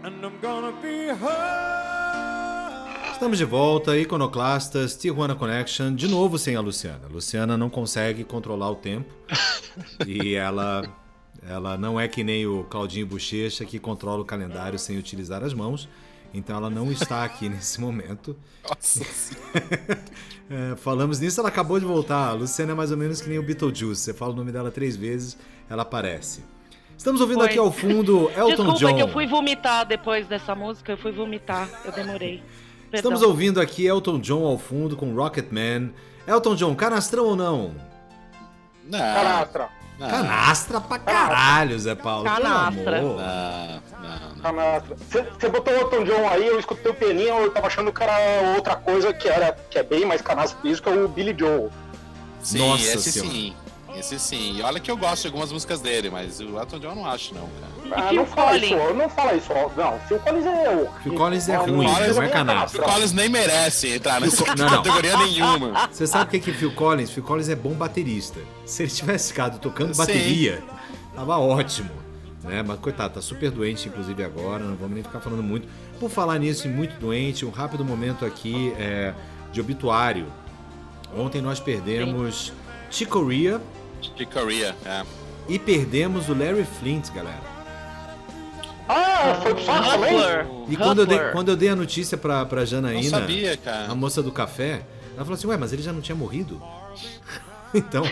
And 0.03 0.25
I'm 0.25 0.37
gonna 0.41 0.73
be 0.81 1.07
home. 1.07 3.13
Estamos 3.13 3.37
de 3.37 3.45
volta, 3.45 3.97
Iconoclastas, 3.97 4.97
Tijuana 4.97 5.35
Connection, 5.35 5.95
de 5.95 6.09
novo 6.09 6.37
sem 6.37 6.57
a 6.57 6.59
Luciana. 6.59 7.05
A 7.05 7.13
Luciana 7.13 7.55
não 7.55 7.69
consegue 7.69 8.25
controlar 8.25 8.71
o 8.71 8.75
tempo 8.75 9.09
e 10.05 10.35
ela, 10.35 10.83
ela 11.47 11.77
não 11.77 11.97
é 11.97 12.09
que 12.09 12.25
nem 12.25 12.45
o 12.45 12.65
Claudinho 12.65 13.07
Bochecha 13.07 13.63
que 13.63 13.79
controla 13.79 14.21
o 14.21 14.25
calendário 14.25 14.77
sem 14.77 14.97
utilizar 14.97 15.41
as 15.41 15.53
mãos. 15.53 15.87
Então 16.35 16.57
ela 16.57 16.69
não 16.69 16.91
está 16.91 17.23
aqui 17.23 17.47
nesse 17.47 17.79
momento. 17.79 18.35
Nossa 18.67 19.03
É, 20.47 20.75
falamos 20.75 21.19
nisso, 21.19 21.39
ela 21.39 21.49
acabou 21.49 21.79
de 21.79 21.85
voltar. 21.87 22.27
A 22.27 22.33
Luciana 22.33 22.73
é 22.73 22.75
mais 22.75 22.91
ou 22.91 22.97
menos 22.97 23.19
que 23.19 23.27
nem 23.27 23.39
o 23.39 23.41
Beetlejuice. 23.41 23.99
Você 23.99 24.13
fala 24.13 24.31
o 24.31 24.35
nome 24.35 24.51
dela 24.51 24.69
três 24.69 24.95
vezes, 24.95 25.35
ela 25.67 25.81
aparece. 25.81 26.43
Estamos 26.95 27.19
ouvindo 27.19 27.39
Foi. 27.39 27.47
aqui 27.47 27.57
ao 27.57 27.71
fundo 27.71 28.29
Elton 28.29 28.47
Desculpa 28.49 28.73
John. 28.75 28.95
que 28.95 29.01
eu 29.01 29.07
fui 29.07 29.25
vomitar 29.25 29.87
depois 29.87 30.27
dessa 30.27 30.53
música, 30.53 30.91
eu 30.91 30.97
fui 30.97 31.11
vomitar, 31.11 31.67
eu 31.83 31.91
demorei. 31.91 32.43
Perdão. 32.91 33.11
Estamos 33.11 33.21
ouvindo 33.23 33.59
aqui 33.59 33.87
Elton 33.87 34.19
John 34.19 34.45
ao 34.45 34.59
fundo 34.59 34.95
com 34.95 35.15
Rocketman. 35.15 35.91
Elton 36.27 36.55
John, 36.55 36.75
canastrão 36.75 37.25
ou 37.25 37.35
não? 37.35 37.73
Não, 38.83 38.99
Canastra. 38.99 39.69
Não, 39.99 40.09
Canastra 40.09 40.81
pra 40.81 40.99
caralho, 40.99 41.79
Zé 41.79 41.95
Paulo. 41.95 42.25
Canastra. 42.25 43.01
não, 43.01 43.15
não, 43.17 44.29
não. 44.29 44.35
Canastra. 44.41 44.95
Você 45.39 45.49
botou 45.49 45.73
o 45.73 45.77
Elton 45.77 46.03
John 46.03 46.29
aí, 46.29 46.45
eu 46.47 46.59
escutei 46.59 46.91
o 46.91 46.95
pianinho, 46.95 47.35
eu 47.39 47.51
tava 47.51 47.67
achando 47.67 47.91
que 47.91 48.03
era 48.03 48.53
outra 48.55 48.75
coisa 48.75 49.13
que, 49.13 49.27
era, 49.27 49.55
que 49.69 49.77
é 49.79 49.83
bem 49.83 50.05
mais 50.05 50.21
canastra 50.21 50.59
que 50.61 50.69
isso, 50.69 50.81
que 50.83 50.89
é 50.89 50.91
o 50.93 51.07
Billy 51.07 51.35
Joel. 51.37 51.71
Sim, 52.41 52.59
Nossa 52.59 52.83
esse 52.83 53.11
Senhora. 53.13 53.31
sim. 53.31 53.55
Esse 53.97 54.19
sim. 54.19 54.57
E 54.57 54.61
olha 54.61 54.79
que 54.79 54.91
eu 54.91 54.97
gosto 54.97 55.21
de 55.23 55.27
algumas 55.27 55.51
músicas 55.51 55.79
dele, 55.79 56.09
mas 56.09 56.39
o 56.39 56.59
Elton 56.59 56.79
John 56.79 56.89
eu 56.89 56.95
não 56.95 57.05
acho, 57.05 57.33
não, 57.33 57.49
cara. 57.59 58.01
Ah, 58.05 58.09
Phil 58.09 58.17
não 58.17 58.25
fala 58.25 58.51
Collins? 58.51 58.71
isso, 58.71 58.93
não 58.93 59.09
fala 59.09 59.33
isso. 59.35 59.47
ó. 59.53 59.69
Não, 59.75 59.99
Phil 60.07 60.19
Collins 60.19 60.45
é. 60.45 60.89
Phil 61.03 61.13
Collins 61.15 61.49
é 61.49 61.55
ruim, 61.55 61.85
não, 61.87 62.13
não 62.15 62.23
é 62.23 62.27
canastra. 62.29 62.81
O 62.81 62.85
Collins 62.85 63.11
nem 63.13 63.29
merece 63.29 63.95
entrar 63.95 64.19
nessa 64.19 64.45
Não, 64.55 64.55
não. 64.55 64.69
categoria 64.83 65.17
nenhuma. 65.17 65.87
Você 65.91 66.05
sabe 66.07 66.25
o 66.25 66.27
que 66.27 66.37
é 66.37 66.39
que 66.39 66.53
Phil 66.53 66.73
Collins? 66.73 67.09
Phil 67.11 67.23
Collins 67.23 67.49
é 67.49 67.55
bom 67.55 67.73
baterista. 67.73 68.39
Se 68.65 68.83
ele 68.83 68.91
tivesse 68.91 69.29
ficado 69.29 69.59
tocando 69.59 69.93
Sim. 69.93 69.99
bateria, 70.01 70.63
tava 71.15 71.37
ótimo. 71.37 71.89
Né? 72.43 72.61
Mas 72.61 72.79
coitado, 72.79 73.15
tá 73.15 73.21
super 73.21 73.49
doente, 73.49 73.87
inclusive 73.87 74.23
agora, 74.23 74.63
não 74.63 74.75
vamos 74.75 74.93
nem 74.93 75.03
ficar 75.03 75.19
falando 75.19 75.41
muito. 75.41 75.67
Por 75.99 76.09
falar 76.09 76.37
nisso, 76.37 76.67
muito 76.67 76.99
doente, 76.99 77.45
um 77.45 77.49
rápido 77.49 77.83
momento 77.83 78.23
aqui 78.25 78.73
é, 78.77 79.13
de 79.51 79.59
obituário. 79.61 80.27
Ontem 81.17 81.41
nós 81.41 81.59
perdemos 81.59 82.51
Chick 82.91 83.09
Corea 83.09 83.59
De 84.15 84.25
Korea, 84.25 84.75
é. 84.85 85.03
e 85.49 85.59
perdemos 85.59 86.29
o 86.29 86.33
Larry 86.33 86.65
Flint, 86.79 87.09
galera. 87.11 87.55
Ah, 88.87 89.39
foi 89.41 89.53
pro 89.55 89.65
saco 89.65 89.89
também? 89.89 90.15
Hustler. 90.15 90.47
E 90.69 90.77
quando 90.77 90.99
eu, 90.99 91.05
dei, 91.05 91.19
quando 91.31 91.49
eu 91.49 91.55
dei 91.55 91.69
a 91.69 91.75
notícia 91.75 92.17
pra, 92.17 92.45
pra 92.45 92.59
Não 92.61 92.65
Janaína, 92.67 93.09
sabia, 93.09 93.57
cara. 93.57 93.91
a 93.91 93.95
moça 93.95 94.21
do 94.21 94.31
café, 94.31 94.81
ela 95.15 95.25
falou 95.25 95.33
assim, 95.33 95.47
ué, 95.47 95.57
mas 95.57 95.73
ele 95.73 95.81
já 95.81 95.91
não 95.91 96.01
tinha 96.01 96.15
morrido? 96.15 96.61
então, 97.73 98.03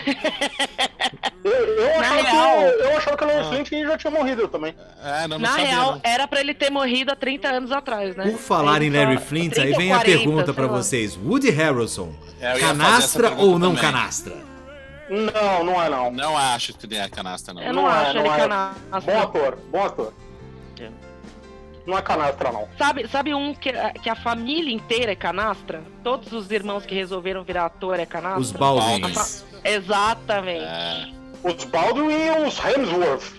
Eu, 1.43 1.51
eu, 1.51 1.85
Na 1.85 1.99
achava 1.99 2.23
que, 2.23 2.31
real- 2.31 2.61
eu 2.63 2.97
achava 2.97 3.17
que 3.17 3.23
o 3.23 3.27
Larry 3.27 3.65
Flint 3.65 3.69
já 3.87 3.97
tinha 3.97 4.11
morrido 4.11 4.47
também. 4.47 4.73
É, 5.03 5.21
não, 5.21 5.37
não 5.37 5.39
Na 5.39 5.49
sabia. 5.49 5.65
real, 5.67 5.91
não. 5.93 6.01
era 6.03 6.27
pra 6.27 6.39
ele 6.39 6.53
ter 6.53 6.69
morrido 6.71 7.11
há 7.11 7.15
30 7.15 7.47
anos 7.49 7.71
atrás, 7.71 8.15
né? 8.15 8.23
por 8.31 8.39
falar 8.39 8.81
em 8.81 8.89
Larry 8.89 9.17
Flint, 9.19 9.53
30 9.53 9.61
aí 9.67 9.73
vem 9.77 9.89
ou 9.91 9.95
a 9.95 9.99
40, 9.99 10.17
pergunta 10.17 10.53
pra 10.53 10.67
vocês. 10.67 11.15
Woody 11.17 11.49
Harrelson, 11.51 12.13
É, 12.41 12.57
canastra 12.59 13.31
ou 13.35 13.59
não 13.59 13.75
também. 13.75 13.81
canastra? 13.91 14.52
Não, 15.33 15.63
não 15.63 15.81
é 15.83 15.89
não. 15.89 16.11
Não 16.11 16.37
acho 16.37 16.73
que 16.73 16.85
ele 16.85 16.95
é 16.97 17.07
canastra, 17.09 17.53
não. 17.53 17.61
Eu 17.61 17.73
não, 17.73 17.83
Não 17.83 17.89
é, 17.91 17.93
acho 18.01 18.13
não 18.15 18.21
ele 18.21 18.29
é. 18.29 18.37
canastra. 18.37 19.01
Bom 19.01 19.19
ator, 19.21 19.57
bom 19.71 19.83
ator. 19.85 20.13
É. 20.79 20.89
Não 21.85 21.97
é 21.97 22.01
canastra, 22.01 22.51
não. 22.51 22.67
Sabe, 22.77 23.07
sabe 23.07 23.33
um 23.33 23.53
que, 23.53 23.71
que 24.01 24.09
a 24.09 24.15
família 24.15 24.73
inteira 24.73 25.11
é 25.11 25.15
canastra? 25.15 25.83
Todos 26.03 26.31
os 26.33 26.49
irmãos 26.49 26.85
que 26.85 26.95
resolveram 26.95 27.43
virar 27.43 27.65
ator 27.65 27.99
é 27.99 28.05
canastra? 28.05 28.41
Os 28.41 28.51
Baldwins. 28.51 29.01
Baldwins. 29.01 29.45
Exatamente. 29.63 30.63
É, 30.65 31.07
Os 31.43 31.63
Baldwin 31.65 32.13
e 32.13 32.47
os 32.47 32.57
Hemsworth. 32.59 33.33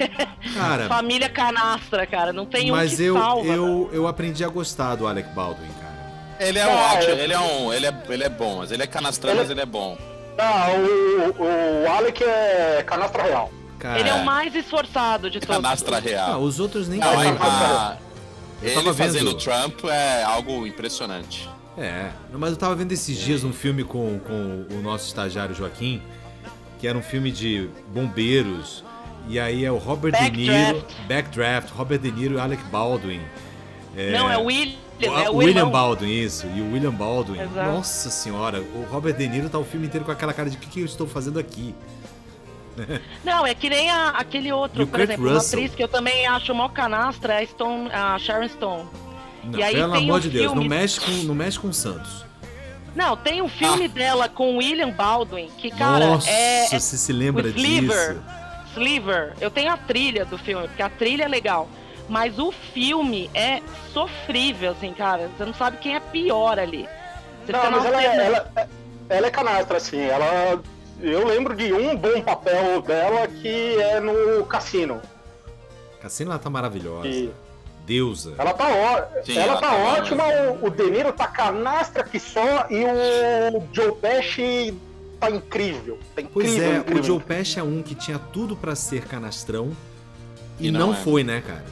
Cara, 0.54 0.88
Família 0.88 1.28
canastra, 1.28 2.06
cara. 2.06 2.32
Não 2.32 2.46
tem 2.46 2.72
um 2.72 2.76
mas 2.76 2.96
que 2.96 3.02
eu, 3.04 3.18
salva. 3.18 3.46
eu, 3.46 3.90
eu 3.92 4.06
aprendi 4.08 4.42
a 4.42 4.48
gostar 4.48 4.94
do 4.96 5.06
Alec 5.06 5.28
Baldwin, 5.34 5.68
cara. 5.78 6.38
ele 6.40 6.58
é 6.58 6.66
um 6.66 6.70
Ah, 6.78 6.92
ótimo, 6.94 7.12
é. 7.12 7.18
ele 7.24 7.32
é 7.34 7.38
um. 7.38 7.72
Ele 7.72 7.86
é, 7.86 8.02
ele 8.08 8.24
é 8.24 8.28
bom, 8.30 8.56
mas 8.58 8.72
ele 8.72 8.82
é 8.82 8.86
canastrão, 8.86 9.30
Ele- 9.32 9.40
mas 9.40 9.50
ele 9.50 9.60
é 9.60 9.66
bom. 9.66 9.98
Ah, 10.40 10.68
o, 10.72 11.42
o, 11.84 11.92
Alec 11.92 12.22
é 12.24 12.82
canastra 12.86 13.22
real. 13.22 13.50
Cara, 13.78 13.98
Ele 14.00 14.08
é 14.08 14.14
o 14.14 14.24
mais 14.24 14.54
esforçado 14.54 15.30
de 15.30 15.40
todos. 15.40 15.56
Canastra 15.56 15.96
ah, 15.96 16.00
real. 16.00 16.40
os 16.42 16.60
outros 16.60 16.88
nem 16.88 16.98
Não, 17.00 17.10
tanto. 17.10 17.42
a- 17.42 17.96
Eu 18.62 18.68
ele 18.68 18.74
tava 18.74 18.94
fazendo 18.94 19.30
vendo- 19.30 19.38
Trump 19.38 19.84
é 19.84 20.22
algo 20.22 20.66
impressionante. 20.66 21.48
É, 21.78 22.10
mas 22.32 22.50
eu 22.50 22.56
tava 22.56 22.74
vendo 22.74 22.92
esses 22.92 23.16
dias 23.18 23.42
um 23.42 23.52
filme 23.52 23.84
com, 23.84 24.18
com 24.20 24.66
o 24.70 24.82
nosso 24.82 25.06
estagiário 25.06 25.54
Joaquim, 25.54 26.02
que 26.78 26.86
era 26.86 26.96
um 26.98 27.02
filme 27.02 27.30
de 27.30 27.70
bombeiros, 27.88 28.84
e 29.28 29.38
aí 29.40 29.64
é 29.64 29.72
o 29.72 29.78
Robert 29.78 30.12
De 30.12 30.30
Niro, 30.30 30.52
Backdraft. 30.52 31.06
Backdraft, 31.08 31.70
Robert 31.70 31.98
De 32.00 32.12
Niro 32.12 32.34
e 32.34 32.40
Alec 32.40 32.62
Baldwin. 32.64 33.20
Não, 34.12 34.30
é 34.30 34.36
o 34.36 34.44
William. 34.44 34.76
É 35.06 35.30
o 35.30 35.36
William 35.36 35.58
irmão. 35.60 35.70
Baldwin, 35.70 36.10
isso, 36.10 36.46
e 36.54 36.60
o 36.60 36.72
William 36.72 36.92
Baldwin. 36.92 37.40
Exato. 37.40 37.70
Nossa 37.72 38.10
senhora, 38.10 38.60
o 38.60 38.86
Robert 38.90 39.14
De 39.16 39.28
Niro 39.28 39.48
tá 39.48 39.58
o 39.58 39.64
filme 39.64 39.86
inteiro 39.86 40.04
com 40.04 40.12
aquela 40.12 40.32
cara 40.32 40.48
de 40.50 40.56
o 40.56 40.60
que, 40.60 40.68
que 40.68 40.80
eu 40.80 40.84
estou 40.86 41.06
fazendo 41.06 41.38
aqui? 41.38 41.74
Não, 43.24 43.46
é 43.46 43.54
que 43.54 43.68
nem 43.68 43.90
a- 43.90 44.10
aquele 44.10 44.52
outro, 44.52 44.84
o 44.84 44.86
por 44.86 45.00
exemplo, 45.00 45.26
uma 45.26 45.34
Russell? 45.34 45.58
atriz 45.58 45.74
que 45.74 45.82
eu 45.82 45.88
também 45.88 46.26
acho 46.26 46.54
mó 46.54 46.68
canastra 46.68 47.34
é 47.34 47.42
a, 47.42 47.46
Stone, 47.46 47.90
a 47.92 48.18
Sharon 48.18 48.48
Stone. 48.48 48.84
Não, 49.44 49.58
E 49.58 49.62
aí 49.62 49.74
pelo 49.74 49.94
amor 49.94 50.16
um 50.18 50.20
de 50.20 50.28
Deus, 50.30 50.46
não 50.46 50.52
filme- 50.62 50.68
mexe 50.68 51.00
com, 51.00 51.10
não 51.24 51.34
mexe 51.34 51.58
com 51.58 51.68
o 51.68 51.74
Santos. 51.74 52.24
Não, 52.94 53.16
tem 53.16 53.40
um 53.40 53.48
filme 53.48 53.86
dela 53.88 54.28
com 54.28 54.56
William 54.56 54.90
Baldwin, 54.90 55.48
que, 55.58 55.70
cara, 55.70 56.06
Nossa, 56.08 56.28
é, 56.28 56.66
você 56.68 56.96
se 56.96 57.12
lembra 57.12 57.44
o 57.44 57.48
Sliver. 57.48 58.14
disso? 58.14 58.22
Sliver. 58.72 59.32
Eu 59.40 59.50
tenho 59.50 59.72
a 59.72 59.76
trilha 59.76 60.24
do 60.24 60.36
filme, 60.38 60.66
porque 60.68 60.82
a 60.82 60.88
trilha 60.88 61.24
é 61.24 61.28
legal. 61.28 61.68
Mas 62.10 62.38
o 62.40 62.50
filme 62.50 63.30
é 63.32 63.62
sofrível, 63.92 64.72
assim, 64.72 64.92
cara. 64.92 65.30
Você 65.38 65.44
não 65.44 65.54
sabe 65.54 65.76
quem 65.76 65.94
é 65.94 66.00
pior 66.00 66.58
ali. 66.58 66.88
Você 67.46 67.52
Não, 67.52 67.70
mas 67.70 67.84
ela, 67.84 68.02
é- 68.02 68.26
ela, 68.26 68.50
é- 68.56 68.66
ela 69.08 69.26
é 69.28 69.30
canastra, 69.30 69.76
assim. 69.76 70.00
Ela. 70.00 70.60
Eu 71.00 71.24
lembro 71.26 71.54
de 71.56 71.72
um 71.72 71.96
bom 71.96 72.20
papel 72.20 72.82
dela 72.82 73.26
que 73.28 73.80
é 73.80 74.00
no 74.00 74.44
Cassino. 74.44 75.00
Cassino 76.02 76.30
ela 76.32 76.38
tá 76.40 76.50
maravilhosa. 76.50 77.06
E 77.08 77.30
Deusa. 77.86 78.34
ela 78.36 78.52
tá, 78.52 78.66
ó, 78.68 79.22
Sim, 79.24 79.38
ela 79.38 79.52
ela 79.52 79.60
tá 79.60 79.68
tá 79.70 79.76
ótima, 79.76 80.24
o, 80.60 80.66
o 80.66 80.70
De 80.70 80.90
Niro 80.90 81.12
tá 81.12 81.26
canastra 81.28 82.04
que 82.04 82.18
só 82.20 82.66
e 82.68 82.84
o 82.84 83.62
Joe 83.72 83.92
Pesci 83.92 84.74
tá 85.18 85.30
incrível. 85.30 85.98
Tá 86.14 86.20
incrível, 86.22 86.30
Pois 86.32 86.58
é, 86.60 86.76
incrível. 86.78 87.02
o 87.02 87.06
Joe 87.06 87.20
Pesci 87.20 87.58
é 87.58 87.62
um 87.62 87.82
que 87.82 87.94
tinha 87.94 88.18
tudo 88.18 88.54
pra 88.54 88.74
ser 88.74 89.06
canastrão 89.06 89.70
e, 90.58 90.68
E 90.68 90.70
não, 90.70 90.88
não 90.88 90.92
é. 90.92 90.96
foi, 90.96 91.24
né, 91.24 91.42
cara? 91.46 91.64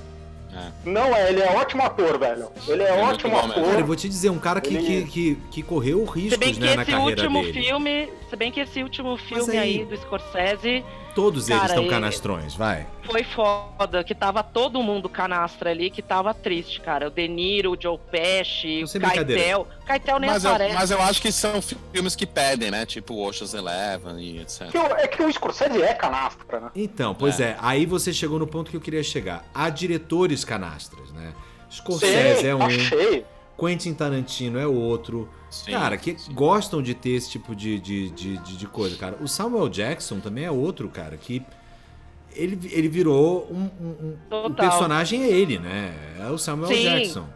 Não 0.85 1.15
é, 1.15 1.31
ele 1.31 1.41
é 1.43 1.51
ótimo 1.57 1.83
ator, 1.83 2.19
velho. 2.19 2.49
Ele 2.67 2.83
é 2.83 2.89
É 2.89 3.03
ótimo 3.03 3.31
bom 3.33 3.37
mesmo. 3.47 3.55
Cara, 3.55 3.67
eu 3.67 3.73
ator. 3.75 3.85
vou 3.85 3.97
te 3.97 4.09
dizer, 4.09 4.31
um 4.31 4.39
cara 4.39 4.61
que, 4.61 4.75
Ele- 4.77 5.05
que, 5.05 5.05
que, 5.11 5.35
que 5.51 5.63
correu 5.63 6.07
Se 6.07 6.37
bem 6.37 6.49
riscos, 6.51 6.59
que 6.59 6.61
né, 6.61 6.75
na 6.77 6.83
esse 6.83 6.91
carreira 6.91 7.23
último 7.23 7.43
dele. 7.43 7.63
filme. 7.63 8.09
Se 8.31 8.37
bem 8.37 8.53
que 8.53 8.61
esse 8.61 8.83
último 8.83 9.17
filme 9.17 9.53
aí- 9.57 9.79
aí... 9.81 9.85
do 9.85 9.97
Scorsese 9.97 10.85
Todos 11.15 11.49
eles 11.49 11.61
Cara, 11.61 11.73
estão 11.73 11.83
ele- 11.85 11.91
canastrões, 11.91 12.55
vai. 12.55 12.87
foi 13.05 13.25
foda, 13.25 14.05
que 14.05 14.15
tava 14.15 14.43
todo 14.43 14.81
mundo 14.83 15.09
canastra 15.09 15.71
ali, 15.71 15.91
que 15.91 16.01
tava 16.01 16.33
triste, 16.33 16.81
cara. 16.81 17.09
O 17.09 17.11
De 17.11 17.27
Niro, 17.27 17.73
o 17.73 17.77
Joe 17.81 17.99
Pesci, 18.11 18.81
Não 18.83 18.87
o. 19.09 19.13
Keitel. 19.13 19.67
Keitel 19.85 20.19
nem 20.21 20.31
Mas 20.31 20.45
eu, 20.45 20.51
aparece. 20.51 20.75
mas 20.75 20.91
eu 20.93 21.03
acho 21.03 21.21
que 21.21 21.33
são 21.33 21.61
filmes 21.61 22.15
que 22.15 22.25
pedem, 22.25 22.71
né? 22.71 22.87
Tipo 22.87 23.15
Ocean's 23.27 23.53
Eleven 23.53 24.19
e 24.21 24.41
etc. 24.41 24.71
Que 24.71 24.79
o- 24.79 24.87
É 24.97 25.09
que 25.09 25.23
o 25.23 25.33
Scorsese 25.33 25.83
é 25.83 25.93
canastra, 25.95 26.61
né? 26.61 26.71
Então, 26.77 27.15
pois 27.15 27.41
é. 27.41 27.57
aí 27.61 27.85
você 27.85 28.13
chegou 28.13 28.39
no 28.39 28.47
ponto 28.47 28.71
que 28.71 28.77
eu 28.77 28.81
queria 28.81 29.03
chegar. 29.03 29.45
Há 29.53 29.69
diretores 29.71 30.45
canastras, 30.45 31.11
né? 31.13 31.33
Sim, 31.69 31.77
Scorsese 31.79 32.47
é 32.47 32.55
um, 32.55 32.63
achei. 32.63 33.25
Quentin 33.59 33.93
Tarantino 33.93 34.57
é 34.59 34.67
outro. 34.69 35.29
Sim, 35.51 35.73
cara, 35.73 35.97
que 35.97 36.19
sim. 36.19 36.33
gostam 36.35 36.83
de 36.83 36.95
ter 36.95 37.11
esse 37.11 37.31
tipo 37.31 37.55
de, 37.57 37.79
de, 37.81 38.11
de, 38.11 38.37
de- 38.39 38.57
de 38.57 38.67
coisa, 38.67 38.97
cara. 38.97 39.17
O 39.21 39.27
Samuel 39.29 39.69
Jackson 39.69 40.21
também 40.21 40.45
é 40.45 40.51
outro, 40.51 40.89
cara, 40.89 41.17
que 41.17 41.43
ele, 42.35 42.59
ele 42.71 42.89
virou 42.89 43.47
um, 43.51 43.71
um- 43.81 44.19
um- 44.47 44.53
personagem 44.55 45.23
é 45.25 45.29
ele, 45.29 45.59
né? 45.59 45.95
É 46.21 46.27
o 46.31 46.37
Samuel 46.39 46.69
Sim. 46.69 46.83
Jackson. 46.83 47.27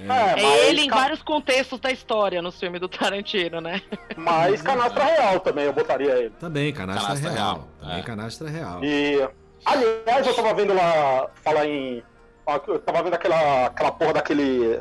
É, 0.00 0.06
mas, 0.06 0.42
É 0.42 0.68
ele 0.68 0.82
em 0.82 0.88
ca- 0.88 0.96
vários 0.96 1.22
contextos 1.22 1.78
da 1.80 1.90
história 1.90 2.42
no 2.42 2.50
filme 2.52 2.78
do 2.78 2.88
Tarantino, 2.88 3.60
né? 3.60 3.80
mas 4.16 4.60
canastra 4.60 5.04
real 5.04 5.40
também, 5.40 5.64
eu 5.64 5.72
botaria 5.72 6.10
ele. 6.18 6.30
Também, 6.38 6.72
canastra, 6.74 7.06
Canastra 7.06 7.30
real. 7.30 7.54
real, 7.54 7.68
Também 7.80 7.98
é. 7.98 8.02
canastra 8.02 8.50
real. 8.50 8.84
E, 8.84 9.28
aliás, 9.64 10.26
eu 10.26 10.34
tava 10.34 10.52
vendo 10.52 10.74
lá, 10.74 11.28
falar 11.42 11.66
em. 11.66 12.02
Eu 12.68 12.78
tava 12.80 13.02
vendo 13.04 13.14
aquela, 13.14 13.66
aquela 13.66 13.92
porra 13.92 14.12
daquele. 14.14 14.78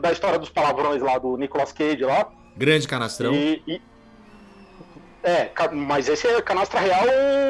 Da 0.00 0.10
história 0.12 0.38
dos 0.38 0.48
palavrões 0.50 1.00
lá 1.00 1.18
do 1.18 1.36
Nicolas 1.36 1.72
Cage 1.72 2.04
lá. 2.04 2.28
Grande 2.56 2.88
canastrão. 2.88 3.32
E, 3.34 3.62
e- 3.66 3.80
é, 5.22 5.50
mas 5.72 6.08
esse 6.08 6.26
é 6.26 6.40
Canastra 6.40 6.80
Real, 6.80 7.04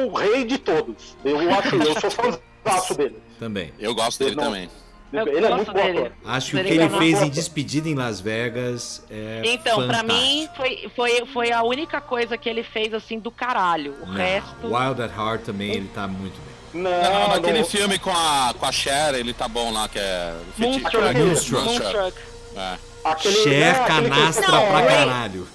o 0.07 0.13
rei 0.15 0.43
de 0.43 0.57
todos. 0.57 1.15
Eu 1.23 1.37
acho, 1.53 1.75
eu 1.75 1.99
sou 1.99 2.11
fãzaço 2.11 2.93
dele. 2.95 3.19
Também. 3.39 3.71
Eu 3.79 3.95
gosto 3.95 4.19
dele 4.23 4.35
Não. 4.35 4.43
também. 4.45 4.69
Eu 5.11 5.27
ele 5.27 5.37
é 5.37 5.49
gosto 5.49 5.55
muito 5.55 5.73
bom 5.73 5.81
dele. 5.93 6.11
Acho 6.23 6.51
que 6.51 6.57
o 6.57 6.63
que 6.63 6.69
ele 6.69 6.83
é 6.83 6.89
fez 6.89 7.21
em. 7.23 7.29
Despedida 7.31 7.89
em 7.89 7.95
Las 7.95 8.19
Vegas 8.19 9.03
é 9.09 9.41
Então, 9.45 9.87
pra 9.87 9.99
fantástico. 10.01 10.13
mim, 10.13 10.47
foi, 10.55 10.91
foi, 10.95 11.25
foi 11.25 11.51
a 11.51 11.63
única 11.63 11.99
coisa 11.99 12.37
que 12.37 12.47
ele 12.47 12.61
fez 12.61 12.93
assim 12.93 13.17
do 13.17 13.31
caralho. 13.31 13.95
O 14.03 14.05
Não, 14.05 14.13
resto. 14.13 14.67
Wild 14.67 15.01
at 15.01 15.11
Heart 15.17 15.41
também, 15.45 15.71
ele 15.71 15.87
tá 15.93 16.07
muito 16.07 16.39
bem. 16.41 16.48
Não, 16.73 16.89
Não, 16.91 17.27
naquele 17.29 17.59
não- 17.59 17.65
filme 17.65 17.97
com 17.99 18.11
a, 18.11 18.53
com 18.57 18.65
a 18.65 18.71
Cher, 18.71 19.15
ele 19.15 19.33
tá 19.33 19.47
bom 19.47 19.71
lá, 19.71 19.87
que 19.89 19.97
é... 19.99 20.33
Moonstruck. 20.57 21.17
Moonstruck. 21.17 21.65
Moonstruck. 21.65 22.17
É. 22.55 22.77
aquele, 23.03 23.35
Cher 23.43 23.77
não, 23.79 23.85
canastra 23.85 24.47
Não, 24.51 24.67
pra 24.67 24.85
caralho. 24.85 25.47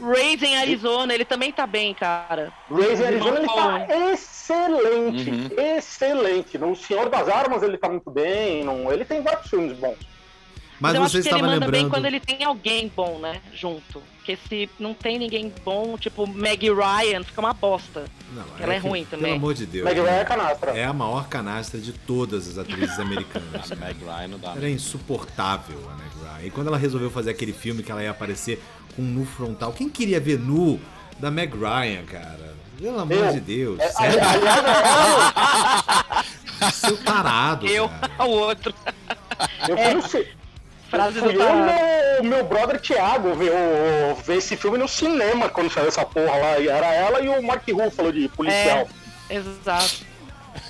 Raising 0.00 0.56
Arizona, 0.56 1.12
ele 1.14 1.24
também 1.24 1.52
tá 1.52 1.66
bem, 1.66 1.92
cara. 1.94 2.50
Raising 2.70 3.04
Arizona 3.04 3.38
ele 3.38 3.46
tá 3.46 3.52
Bom. 3.86 4.10
excelente, 4.12 5.30
Uhum. 5.30 5.50
excelente. 5.76 6.58
No 6.58 6.74
Senhor 6.74 7.08
das 7.10 7.28
Armas 7.28 7.62
ele 7.62 7.76
tá 7.76 7.88
muito 7.88 8.10
bem, 8.10 8.64
não, 8.64 8.90
ele 8.92 9.04
tem 9.04 9.20
vários 9.22 9.48
filmes 9.50 9.76
bons. 9.76 9.96
Mas 10.82 10.94
eu 10.96 11.02
você 11.02 11.18
acho 11.18 11.28
que 11.28 11.34
ele 11.34 11.42
manda 11.42 11.60
bem 11.60 11.66
lembrando. 11.70 11.90
quando 11.90 12.06
ele 12.06 12.20
tem 12.20 12.44
alguém 12.44 12.92
bom, 12.94 13.18
né? 13.20 13.40
Junto. 13.54 14.02
Porque 14.16 14.36
se 14.48 14.70
não 14.78 14.94
tem 14.94 15.18
ninguém 15.18 15.52
bom, 15.64 15.96
tipo 15.98 16.26
Maggie 16.26 16.70
Ryan, 16.72 17.22
fica 17.24 17.40
uma 17.40 17.52
bosta. 17.52 18.04
Não, 18.32 18.44
Ela 18.60 18.74
é 18.74 18.80
que, 18.80 18.86
ruim 18.86 19.04
também. 19.04 19.24
Pelo 19.26 19.36
amor 19.36 19.54
de 19.54 19.66
Deus. 19.66 19.84
Meg 19.84 19.96
né? 20.00 20.02
Ryan 20.10 20.20
é 20.20 20.24
canastra. 20.24 20.70
É 20.72 20.84
a 20.84 20.92
maior 20.92 21.28
canastra 21.28 21.80
de 21.80 21.92
todas 21.92 22.46
as 22.48 22.58
atrizes 22.58 22.98
americanas. 22.98 23.70
A 23.72 23.76
Meg 23.76 23.96
Ryan 24.04 24.28
não 24.28 24.38
dá. 24.38 24.52
Era 24.56 24.68
insuportável 24.70 25.78
a 25.90 25.94
Meg 25.96 26.10
Ryan. 26.22 26.46
E 26.46 26.50
quando 26.50 26.66
ela 26.68 26.78
resolveu 26.78 27.10
fazer 27.10 27.30
aquele 27.30 27.52
filme 27.52 27.82
que 27.82 27.90
ela 27.90 28.02
ia 28.02 28.10
aparecer 28.10 28.62
com 28.96 29.02
um 29.02 29.06
nu 29.06 29.24
frontal, 29.24 29.72
quem 29.72 29.88
queria 29.88 30.20
ver 30.20 30.38
nu 30.38 30.80
da 31.18 31.30
Meg 31.30 31.52
Ryan, 31.56 32.04
cara? 32.04 32.54
Pelo 32.78 32.98
amor 33.00 33.16
Eu. 33.16 33.32
de 33.32 33.40
Deus. 33.40 33.78
É, 33.80 33.88
sério? 33.90 34.20
aliás, 34.20 34.64
é, 36.60 36.70
Seu 36.72 36.96
tarado, 36.98 37.66
Eu, 37.66 37.88
cara. 37.88 38.12
o 38.24 38.30
outro. 38.30 38.74
eu 39.68 39.76
fui 39.76 39.94
no 39.94 40.02
ci- 40.08 40.28
Frase 40.92 41.20
do 41.20 41.30
eu 41.30 41.38
tarado. 41.38 42.22
meu, 42.22 42.30
meu 42.36 42.44
brother 42.44 42.78
Thiago 42.80 43.34
ver, 43.34 43.50
o- 43.50 44.14
ver 44.16 44.36
esse 44.36 44.56
filme 44.56 44.76
no 44.76 44.86
cinema 44.86 45.48
quando 45.48 45.72
saiu 45.72 45.88
essa 45.88 46.04
porra 46.04 46.36
lá. 46.36 46.58
E 46.58 46.68
era 46.68 46.94
ela 46.94 47.20
e 47.22 47.28
o 47.28 47.42
Mark 47.42 47.66
Ruffalo 47.70 48.12
de 48.12 48.28
policial. 48.28 48.86
É, 49.30 49.36
exato. 49.36 50.04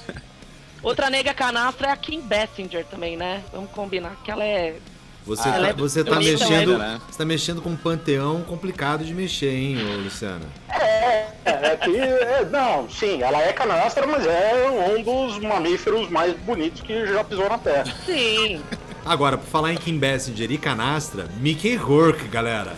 Outra 0.83 1.11
nega 1.11 1.35
canastra 1.35 1.89
é 1.89 1.91
a 1.91 1.97
Kim 1.97 2.21
Basinger 2.21 2.85
também, 2.85 3.17
né? 3.17 3.43
Vamos 3.53 3.71
combinar 3.73 4.17
que 4.25 4.31
ela 4.31 4.45
é. 4.45 4.77
Você 5.25 5.49
Ah, 5.49 5.53
tá, 5.53 5.59
ela 5.59 5.69
é 5.69 5.73
você 5.73 6.03
tá 6.05 6.17
mexendo. 6.17 6.79
né? 6.79 7.01
Você 7.09 7.19
tá 7.19 7.25
mexendo 7.25 7.63
com 7.63 7.71
um 7.71 7.77
panteão 7.77 8.43
complicado 8.43 9.05
de 9.05 9.15
mexer, 9.15 9.51
hein, 9.55 9.77
Luciana? 10.05 10.45
É, 10.69 11.27
é 11.45 11.77
que. 11.81 11.97
é, 11.97 12.45
não, 12.51 12.89
sim, 12.91 13.23
ela 13.23 13.41
é 13.41 13.53
canastra, 13.53 14.05
mas 14.07 14.27
é 14.27 14.69
um 14.69 15.03
dos 15.03 15.39
mamíferos 15.39 16.09
mais 16.11 16.33
bonitos 16.39 16.81
que 16.81 17.07
já 17.07 17.23
pisou 17.23 17.49
na 17.49 17.59
Terra. 17.59 17.85
Sim. 18.05 18.61
Agora, 19.05 19.37
por 19.37 19.47
falar 19.47 19.73
em 19.73 19.77
Kim 19.77 19.99
Basinger 19.99 20.51
e 20.51 20.59
canastra, 20.59 21.29
Mickey 21.41 21.75
Rourke, 21.77 22.29
galera. 22.29 22.77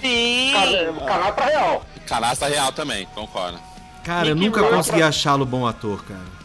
Sim. 0.00 0.52
Ca- 0.52 1.04
Canastra 1.06 1.44
real. 1.46 1.86
Canastra 2.06 2.48
real 2.48 2.72
também, 2.72 3.06
concordo. 3.14 3.58
Cara, 4.04 4.28
eu 4.28 4.34
Mickey 4.34 4.46
nunca 4.48 4.60
Rourke. 4.60 4.76
consegui 4.76 5.02
achá-lo 5.02 5.44
bom 5.46 5.66
ator, 5.66 6.04
cara. 6.04 6.40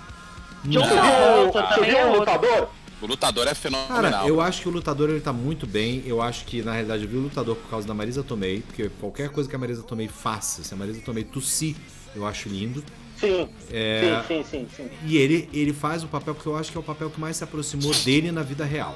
John 0.65 0.79
Nunca. 0.81 0.89
Travolta 0.95 1.61
Você 1.61 1.73
também 1.75 1.89
viu 1.89 1.99
é 1.99 2.05
outro. 2.05 2.19
lutador? 2.19 2.69
O 3.01 3.07
lutador 3.07 3.47
é 3.47 3.53
fenomenal. 3.53 4.01
Cara, 4.11 4.27
eu 4.27 4.41
acho 4.41 4.61
que 4.61 4.69
o 4.69 4.71
lutador 4.71 5.09
ele 5.09 5.19
tá 5.19 5.33
muito 5.33 5.67
bem. 5.67 6.01
Eu 6.05 6.21
acho 6.21 6.45
que, 6.45 6.61
na 6.61 6.71
realidade, 6.71 7.03
eu 7.03 7.09
vi 7.09 7.17
o 7.17 7.21
lutador 7.21 7.55
por 7.55 7.69
causa 7.69 7.87
da 7.87 7.93
Marisa 7.93 8.23
Tomei, 8.23 8.61
porque 8.61 8.89
qualquer 8.99 9.29
coisa 9.29 9.49
que 9.49 9.55
a 9.55 9.59
Marisa 9.59 9.83
Tomei 9.83 10.07
faça, 10.07 10.63
se 10.63 10.73
a 10.73 10.77
Marisa 10.77 11.01
Tomei 11.01 11.23
tossir, 11.23 11.75
eu 12.15 12.25
acho 12.25 12.47
lindo. 12.49 12.83
Sim. 13.19 13.47
É, 13.71 14.21
Sim, 14.27 14.43
sim, 14.43 14.45
sim, 14.49 14.67
sim. 14.75 14.89
E 15.05 15.17
ele, 15.17 15.49
ele 15.53 15.71
faz 15.73 16.03
o 16.03 16.07
papel 16.07 16.35
que 16.35 16.45
eu 16.45 16.55
acho 16.57 16.71
que 16.71 16.77
é 16.77 16.79
o 16.79 16.83
papel 16.83 17.09
que 17.09 17.19
mais 17.19 17.37
se 17.37 17.43
aproximou 17.43 17.93
dele 18.03 18.31
na 18.31 18.41
vida 18.43 18.65
real. 18.65 18.95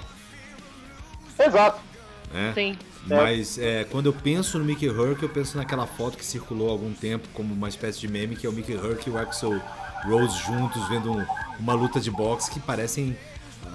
Exato. 1.40 1.80
Né? 2.34 2.52
Sim. 2.54 2.78
Mas 3.08 3.58
é, 3.58 3.86
quando 3.86 4.06
eu 4.08 4.14
penso 4.14 4.60
no 4.60 4.66
Mickey 4.66 4.88
Herc, 4.88 5.24
eu 5.24 5.30
penso 5.30 5.58
naquela 5.58 5.88
foto 5.88 6.18
que 6.18 6.26
circulou 6.26 6.68
há 6.70 6.72
algum 6.72 6.94
tempo 6.94 7.28
como 7.34 7.54
uma 7.54 7.68
espécie 7.70 8.00
de 8.00 8.08
meme, 8.08 8.36
que 8.36 8.46
é 8.46 8.50
o 8.50 8.54
Mickey 8.54 8.74
Herc 8.74 9.08
e 9.08 9.10
o 9.10 9.18
Axel 9.18 9.60
Rose 10.06 10.38
juntos 10.46 10.88
vendo 10.90 11.12
um- 11.12 11.26
uma 11.60 11.74
luta 11.74 12.00
de 12.00 12.12
boxe 12.12 12.52
que 12.52 12.60
parecem, 12.60 13.18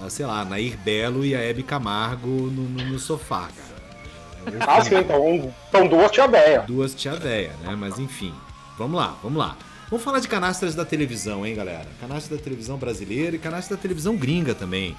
ah, 0.01 0.09
sei 0.09 0.25
lá, 0.27 0.45
Nair 0.45 0.77
Belo 0.79 1.25
e 1.25 1.35
a 1.35 1.41
Hebe 1.41 1.63
Camargo 1.63 2.29
no, 2.29 2.63
no- 2.69 2.85
no 2.93 2.99
sofá, 2.99 3.49
cara. 3.49 4.61
Ah, 4.69 4.85
sim, 4.85 4.97
então, 4.97 5.53
então 5.69 5.89
duas 5.89 6.11
tia 6.13 6.29
véia. 6.29 6.61
Duas 6.61 6.95
tia 6.95 7.17
véia, 7.17 7.53
né? 7.63 7.75
Mas 7.77 7.99
enfim, 7.99 8.33
vamos 8.79 8.97
lá, 8.99 9.17
vamos 9.23 9.39
lá. 9.39 9.57
Vamos 9.91 10.05
falar 10.05 10.19
de 10.21 10.29
canastras 10.29 10.75
da 10.75 10.85
televisão, 10.85 11.45
hein, 11.47 11.55
galera? 11.55 11.87
Canastra 12.01 12.37
da 12.37 12.43
televisão 12.43 12.77
brasileira 12.77 13.37
e 13.37 13.39
canastra 13.39 13.75
da 13.77 13.83
televisão 13.83 14.17
gringa 14.17 14.55
também. 14.55 14.95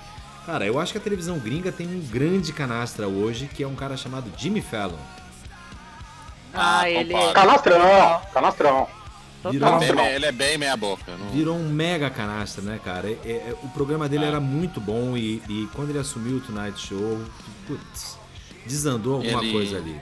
Cara, 0.46 0.66
eu 0.66 0.80
acho 0.80 0.92
que 0.92 0.98
a 0.98 1.02
televisão 1.02 1.40
gringa 1.40 1.72
tem 1.72 1.88
um 1.88 2.00
grande 2.02 2.54
canastra 2.54 3.08
hoje, 3.08 3.50
que 3.54 3.64
é 3.64 3.68
um 3.68 3.76
cara 3.76 3.98
chamado 3.98 4.32
Jimmy 4.38 4.62
Fallon. 4.62 4.98
Ah, 6.54 6.90
ele. 6.90 7.14
concordo. 7.14 7.34
Canastrão, 7.34 8.22
canastrão. 8.34 8.88
Virou. 9.52 9.78
Bem 9.80 9.94
meia- 9.94 10.16
ele 10.16 10.26
é 10.26 10.32
bem 10.32 10.58
meia 10.58 10.76
boca. 10.76 11.16
não- 11.18 11.30
virou 11.30 11.56
um 11.56 11.70
mega 11.70 12.10
canastra, 12.10 12.64
né, 12.64 12.80
cara? 12.84 13.08
É- 13.10 13.30
é- 13.30 13.56
o 13.62 13.68
programa 13.70 14.08
dele 14.10 14.26
Ah. 14.26 14.30
era 14.30 14.40
muito 14.40 14.80
bom 14.82 15.16
e, 15.16 15.42
e 15.48 15.70
quando 15.76 15.90
ele 15.92 16.00
assumiu 16.00 16.38
o 16.38 16.40
Tonight 16.42 16.80
Show, 16.80 17.22
putz, 17.68 18.18
desandou 18.66 19.18
alguma 19.18 19.44
Ele- 19.44 19.52
coisa 19.52 19.78
ali. 19.78 20.00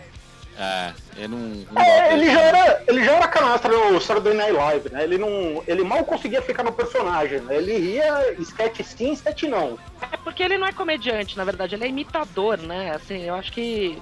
É, 0.57 0.93
ele 1.17 1.27
não. 1.29 1.37
não 1.71 1.81
É, 1.81 2.13
ele 2.13 2.31
já, 2.31 2.39
era, 2.41 2.83
ele 2.87 3.03
já 3.03 3.11
era 3.13 3.27
canastra 3.27 3.71
no 3.75 3.99
Saturday 3.99 4.33
Night 4.35 4.51
Live, 4.53 4.89
né? 4.91 5.03
Ele, 5.03 5.17
não, 5.17 5.63
ele 5.67 5.83
mal 5.83 6.03
conseguia 6.05 6.41
ficar 6.43 6.63
no 6.63 6.71
personagem, 6.71 7.39
né? 7.41 7.55
Ele 7.57 7.75
ria 7.77 8.35
sketch 8.39 8.81
sim, 8.85 9.13
sketch 9.13 9.43
não. 9.43 9.79
É 10.11 10.17
porque 10.17 10.43
ele 10.43 10.57
não 10.57 10.67
é 10.67 10.71
comediante, 10.71 11.35
na 11.37 11.43
verdade, 11.43 11.73
ele 11.73 11.85
é 11.85 11.87
imitador, 11.87 12.57
né? 12.59 12.91
Assim, 12.95 13.23
eu 13.23 13.35
acho 13.35 13.51
que. 13.51 13.97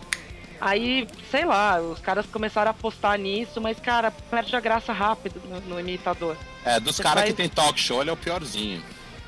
Aí, 0.60 1.08
sei 1.32 1.44
lá, 1.44 1.80
os 1.82 2.00
caras 2.00 2.26
começaram 2.28 2.68
a 2.68 2.72
apostar 2.72 3.18
nisso, 3.18 3.60
mas, 3.60 3.80
cara, 3.80 4.12
perde 4.12 4.56
a 4.56 4.60
graça 4.60 4.94
rápido 4.94 5.42
no, 5.46 5.60
no 5.62 5.80
imitador. 5.80 6.36
É, 6.64 6.80
dos 6.80 7.00
caras 7.00 7.22
faz- 7.24 7.32
que 7.32 7.36
tem 7.38 7.50
talk 7.50 7.80
show, 7.80 8.00
ele 8.02 8.12
é 8.12 8.14
o 8.14 8.18
piorzinho. 8.18 8.84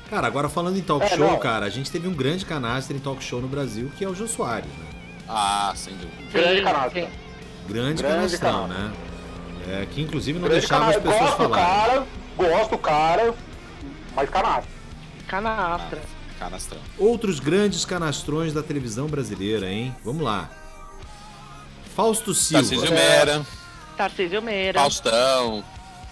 Cara, 0.08 0.26
agora 0.28 0.48
falando 0.48 0.76
em 0.78 0.82
talk 0.82 1.04
É, 1.04 1.08
show, 1.08 1.26
não. 1.30 1.38
cara, 1.40 1.66
a 1.66 1.70
gente 1.70 1.90
teve 1.90 2.06
um 2.06 2.12
grande 2.14 2.44
canastra 2.44 2.96
em 2.96 3.00
talk 3.00 3.24
show 3.24 3.40
no 3.40 3.48
Brasil, 3.48 3.90
que 3.98 4.04
é 4.04 4.08
o 4.08 4.14
Jô 4.14 4.28
Soares, 4.28 4.68
né? 4.68 4.93
Ah, 5.34 5.72
sem 5.76 5.94
dúvida. 5.96 6.30
Grande 6.32 6.58
Sim, 6.58 6.64
canastra. 6.64 7.02
sim. 7.02 7.08
Grande, 7.66 8.02
Grande 8.02 8.38
canastrão, 8.38 8.68
né? 8.68 8.92
É, 9.66 9.86
que 9.86 10.00
inclusive 10.02 10.38
não 10.38 10.46
Grande 10.48 10.60
deixava 10.60 10.86
as 10.90 10.96
canastra. 10.96 11.12
pessoas 11.12 11.30
Gosto 11.30 11.42
do 11.48 11.54
falarem. 11.54 11.66
cara, 11.86 12.06
gosto 12.36 12.70
do 12.70 12.78
cara, 12.78 13.34
mas 14.14 14.30
canastra. 14.30 14.70
Canastra. 15.26 16.02
Canastrão. 16.38 16.80
Outros 16.98 17.40
grandes 17.40 17.84
canastrões 17.84 18.52
da 18.52 18.62
televisão 18.62 19.06
brasileira, 19.06 19.70
hein? 19.70 19.94
Vamos 20.04 20.22
lá. 20.22 20.50
Fausto 21.96 22.34
Silva. 22.34 22.62
Tarcísio 22.68 22.90
Meira, 22.94 23.46
Tarcísio 23.96 24.42
Meira. 24.42 24.80
Faustão, 24.80 25.64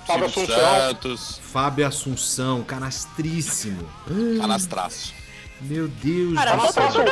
Fábio 0.07 0.31
Silvio 0.31 0.55
Assunção. 0.55 0.81
Santos, 0.81 1.41
Fábio 1.43 1.87
Assunção, 1.87 2.63
canastríssimo. 2.63 3.89
Ah, 4.07 4.41
Canastraço. 4.41 5.13
meu 5.61 5.89
Deus 5.89 6.35
Cara, 6.35 6.57
do 6.57 6.73
céu. 6.73 7.05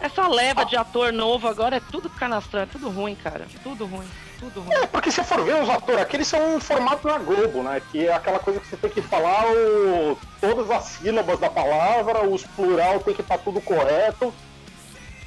Essa 0.00 0.26
leva 0.28 0.64
de 0.64 0.76
ator 0.76 1.12
novo 1.12 1.48
agora 1.48 1.76
é 1.76 1.80
tudo 1.80 2.08
canastrão, 2.10 2.62
é 2.62 2.66
tudo 2.66 2.88
ruim, 2.88 3.14
cara. 3.14 3.46
Tudo 3.62 3.84
ruim, 3.86 4.06
tudo 4.38 4.60
ruim. 4.60 4.74
É, 4.76 4.86
porque 4.86 5.10
se 5.10 5.22
for 5.24 5.42
ver 5.44 5.62
os 5.62 5.68
atores 5.68 6.00
aqui, 6.02 6.16
eles 6.16 6.28
são 6.28 6.56
um 6.56 6.60
formato 6.60 7.06
na 7.08 7.18
Globo, 7.18 7.62
né? 7.62 7.82
Que 7.90 8.06
é 8.06 8.14
aquela 8.14 8.38
coisa 8.38 8.60
que 8.60 8.66
você 8.68 8.76
tem 8.76 8.90
que 8.90 9.02
falar 9.02 9.44
o- 9.50 10.18
todas 10.40 10.70
as 10.70 10.84
sílabas 10.84 11.38
da 11.38 11.50
palavra, 11.50 12.26
os 12.28 12.44
plural 12.44 13.00
tem 13.00 13.14
que 13.14 13.20
estar 13.22 13.38
tudo 13.38 13.60
correto. 13.60 14.32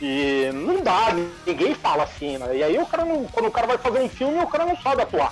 E 0.02 0.50
não 0.54 0.82
dá, 0.82 1.14
ninguém 1.46 1.76
fala 1.76 2.04
assim, 2.04 2.38
né? 2.38 2.58
E 2.58 2.64
aí 2.64 2.78
o 2.80 2.86
cara 2.88 3.06
não, 3.06 3.26
quando 3.26 3.48
o 3.48 3.52
cara 3.52 3.68
vai 3.68 3.78
fazer 3.78 4.00
um 4.00 4.10
filme, 4.10 4.40
o 4.42 4.48
cara 4.48 4.66
não 4.66 4.76
sabe 4.78 5.04
atuar. 5.04 5.32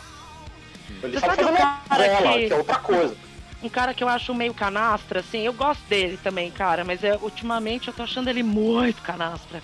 Ele 1.02 1.14
Você 1.14 1.20
sabe 1.26 1.44
sabe 1.44 1.44
fazer 1.90 2.10
novela, 2.10 2.34
que- 2.34 2.48
que 2.48 2.54
é 2.54 2.56
outra 2.56 2.76
coisa. 2.80 3.16
Um 3.62 3.68
cara 3.70 3.94
que 3.94 4.04
eu 4.04 4.08
acho 4.08 4.34
meio 4.34 4.54
canastra, 4.54 5.20
assim, 5.20 5.40
eu 5.42 5.54
gosto 5.54 5.82
dele 5.90 6.18
também, 6.24 6.50
cara, 6.50 6.84
mas 6.86 7.04
é, 7.04 7.18
ultimamente 7.22 7.90
eu 7.90 7.94
tô 7.94 8.04
achando 8.04 8.30
ele 8.30 8.42
muito 8.44 9.02
canastra. 9.02 9.62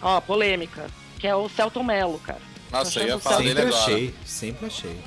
Ó, 0.00 0.20
polêmica. 0.20 0.86
Que 1.18 1.26
é 1.26 1.34
o 1.34 1.48
Celton 1.48 1.82
Mello, 1.82 2.20
cara. 2.20 2.38
Nossa, 2.70 3.00
eu 3.00 3.08
ia 3.08 3.18
falar 3.18 3.38
o 3.38 3.42
dele 3.42 3.54
Sempre 3.56 3.68
agora. 3.74 3.82
achei, 3.82 4.14
sempre 4.24 4.66
achei. 4.66 5.00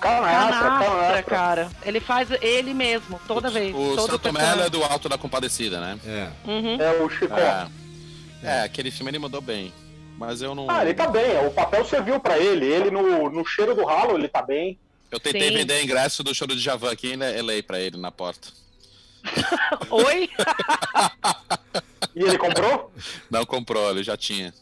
Canastra, 0.00 0.58
Canastra, 0.58 0.88
canastra. 0.90 1.22
cara. 1.22 1.70
Ele 1.84 2.00
faz 2.00 2.28
ele 2.40 2.74
mesmo, 2.74 3.20
toda 3.28 3.48
vez. 3.48 3.72
O 3.72 3.94
todo 3.94 4.10
Santo 4.10 4.18
personagem. 4.18 4.50
Mello 4.56 4.66
é 4.66 4.70
do 4.70 4.82
Alto 4.82 5.08
da 5.08 5.16
Compadecida, 5.16 5.80
né? 5.80 5.98
É. 6.04 6.50
Uhum. 6.50 6.76
É 6.80 7.00
o 7.00 7.08
Chico. 7.08 7.32
É. 7.34 7.68
É, 8.42 8.62
aquele 8.62 8.90
filme 8.90 9.12
ele 9.12 9.20
mandou 9.20 9.40
bem. 9.40 9.72
Mas 10.18 10.42
eu 10.42 10.52
não. 10.56 10.68
Ah, 10.68 10.82
ele 10.82 10.94
tá 10.94 11.06
bem, 11.06 11.46
o 11.46 11.50
papel 11.52 11.84
serviu 11.84 12.18
pra 12.18 12.36
ele. 12.38 12.66
Ele 12.66 12.90
no, 12.90 13.30
no 13.30 13.46
cheiro 13.46 13.76
do 13.76 13.84
ralo, 13.84 14.16
ele 14.18 14.26
tá 14.26 14.42
bem. 14.42 14.76
Eu 15.12 15.20
tentei 15.20 15.48
Sim. 15.50 15.54
vender 15.58 15.82
ingresso 15.84 16.24
do 16.24 16.34
show 16.34 16.48
do 16.48 16.56
Djavan 16.56 16.90
aqui 16.90 17.08
e 17.14 17.22
elei 17.38 17.62
pra 17.62 17.78
ele 17.78 17.98
na 17.98 18.10
porta. 18.10 18.48
Oi? 19.90 20.28
E 22.14 22.22
ele 22.22 22.36
comprou? 22.36 22.92
Não 23.30 23.46
comprou, 23.46 23.88
ele 23.90 24.02
já 24.02 24.18
tinha. 24.18 24.52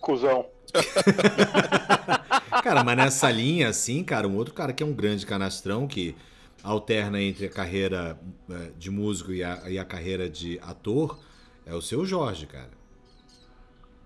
Cusão. 0.00 0.46
Cara, 2.62 2.84
mas 2.84 2.96
nessa 2.96 3.28
linha, 3.32 3.68
assim, 3.68 4.04
cara, 4.04 4.28
um 4.28 4.36
outro 4.36 4.54
cara 4.54 4.72
que 4.72 4.80
é 4.80 4.86
um 4.86 4.92
grande 4.92 5.26
canastrão, 5.26 5.88
que 5.88 6.14
alterna 6.62 7.20
entre 7.20 7.46
a 7.46 7.50
carreira 7.50 8.16
eh, 8.48 8.70
de 8.78 8.90
músico 8.92 9.32
e 9.32 9.42
a, 9.42 9.62
e 9.68 9.76
a 9.76 9.84
carreira 9.84 10.30
de 10.30 10.60
ator, 10.62 11.18
é 11.66 11.74
o 11.74 11.82
seu 11.82 12.06
Jorge, 12.06 12.46
cara. 12.46 12.70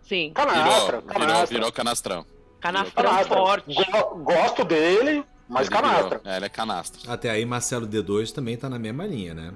Sim. 0.02 0.32
Canastra, 0.34 0.62
Virou, 0.64 0.86
virou, 0.86 1.02
canastra. 1.02 1.46
virou 1.58 1.72
canastrão. 1.72 2.26
Canastrão 2.58 3.04
Canastra. 3.10 3.36
forte. 3.36 3.74
Go- 3.74 4.14
gosto 4.24 4.64
dele, 4.64 5.24
mas 5.48 5.66
Ele 5.68 5.76
virou. 5.76 5.90
canastra. 5.92 6.20
É, 6.24 6.36
ele 6.36 6.44
é 6.46 6.48
canastra. 6.48 7.12
Até 7.12 7.30
aí, 7.30 7.44
Marcelo 7.44 7.86
D2 7.86 8.32
também 8.32 8.56
tá 8.56 8.68
na 8.68 8.78
mesma 8.78 9.06
linha, 9.06 9.34
né? 9.34 9.52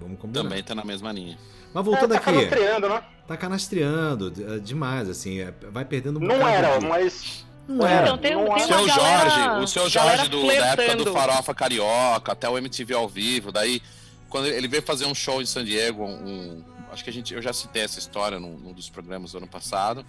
Vamos 0.00 0.18
combinar. 0.18 0.42
Também 0.44 0.62
tá 0.62 0.74
na 0.74 0.84
mesma 0.84 1.12
linha. 1.12 1.38
Mas 1.72 1.84
voltando 1.84 2.14
é, 2.14 2.18
tá 2.18 2.30
aqui, 2.30 2.38
canastreando, 2.46 2.88
né? 2.88 3.02
tá 3.26 3.36
canastreando 3.36 4.32
é, 4.54 4.58
demais, 4.58 5.08
assim, 5.08 5.40
é, 5.40 5.52
vai 5.70 5.84
perdendo 5.84 6.18
um 6.18 6.22
Não 6.22 6.46
era, 6.48 6.78
de- 6.78 6.86
mas. 6.86 7.44
Não 7.66 7.86
era. 7.86 8.06
Então, 8.06 8.18
tem, 8.18 8.34
Não 8.34 8.44
tem 8.44 8.52
é. 8.52 8.56
uma 8.56 8.60
Seu 8.60 8.86
galera, 8.86 9.30
Jorge, 9.30 9.64
o 9.64 9.66
seu 9.66 9.88
Jorge 9.90 10.28
do, 10.28 10.46
da 10.46 10.52
época 10.54 10.96
do. 10.96 11.12
Farofa 11.12 11.54
Carioca, 11.54 12.32
até 12.32 12.48
o 12.48 12.56
MTV 12.56 12.94
ao 12.94 13.06
vivo, 13.08 13.52
daí 13.52 13.82
quando 14.30 14.46
ele 14.46 14.68
veio 14.68 14.82
fazer 14.82 15.06
um 15.06 15.14
show 15.14 15.42
em 15.42 15.46
San 15.46 15.64
Diego, 15.64 16.04
um, 16.04 16.62
acho 16.92 17.02
que 17.04 17.10
a 17.10 17.12
gente, 17.12 17.34
eu 17.34 17.42
já 17.42 17.52
citei 17.52 17.82
essa 17.82 17.98
história 17.98 18.38
num, 18.38 18.56
num 18.58 18.72
dos 18.72 18.88
programas 18.88 19.32
do 19.32 19.38
ano 19.38 19.46
passado. 19.46 20.04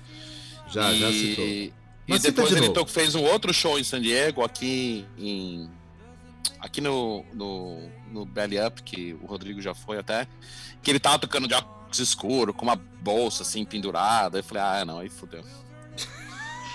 Já, 0.68 0.92
e, 0.92 1.00
já 1.00 1.12
citou. 1.12 1.74
E 2.10 2.14
Mas 2.14 2.24
cita 2.24 2.32
depois 2.32 2.50
de 2.50 2.56
ele 2.58 2.74
novo. 2.74 2.88
fez 2.88 3.14
um 3.14 3.24
outro 3.24 3.54
show 3.54 3.78
em 3.78 3.84
San 3.84 4.02
Diego, 4.02 4.44
aqui 4.44 5.06
em. 5.16 5.70
Aqui 6.60 6.82
no, 6.82 7.24
no, 7.32 7.88
no 8.12 8.26
Belly 8.26 8.60
Up, 8.60 8.82
que 8.82 9.14
o 9.22 9.28
Rodrigo 9.28 9.62
já 9.62 9.76
foi 9.76 10.00
até, 10.00 10.28
que 10.82 10.90
ele 10.90 11.00
tava 11.00 11.20
tocando 11.20 11.48
de 11.48 11.54
óculos 11.54 12.00
escuro, 12.00 12.52
com 12.52 12.64
uma 12.64 12.76
bolsa 12.76 13.44
assim 13.44 13.64
pendurada. 13.64 14.40
Eu 14.40 14.44
falei, 14.44 14.64
ah, 14.64 14.86
não, 14.86 14.98
aí 14.98 15.08
fudeu. 15.08 15.44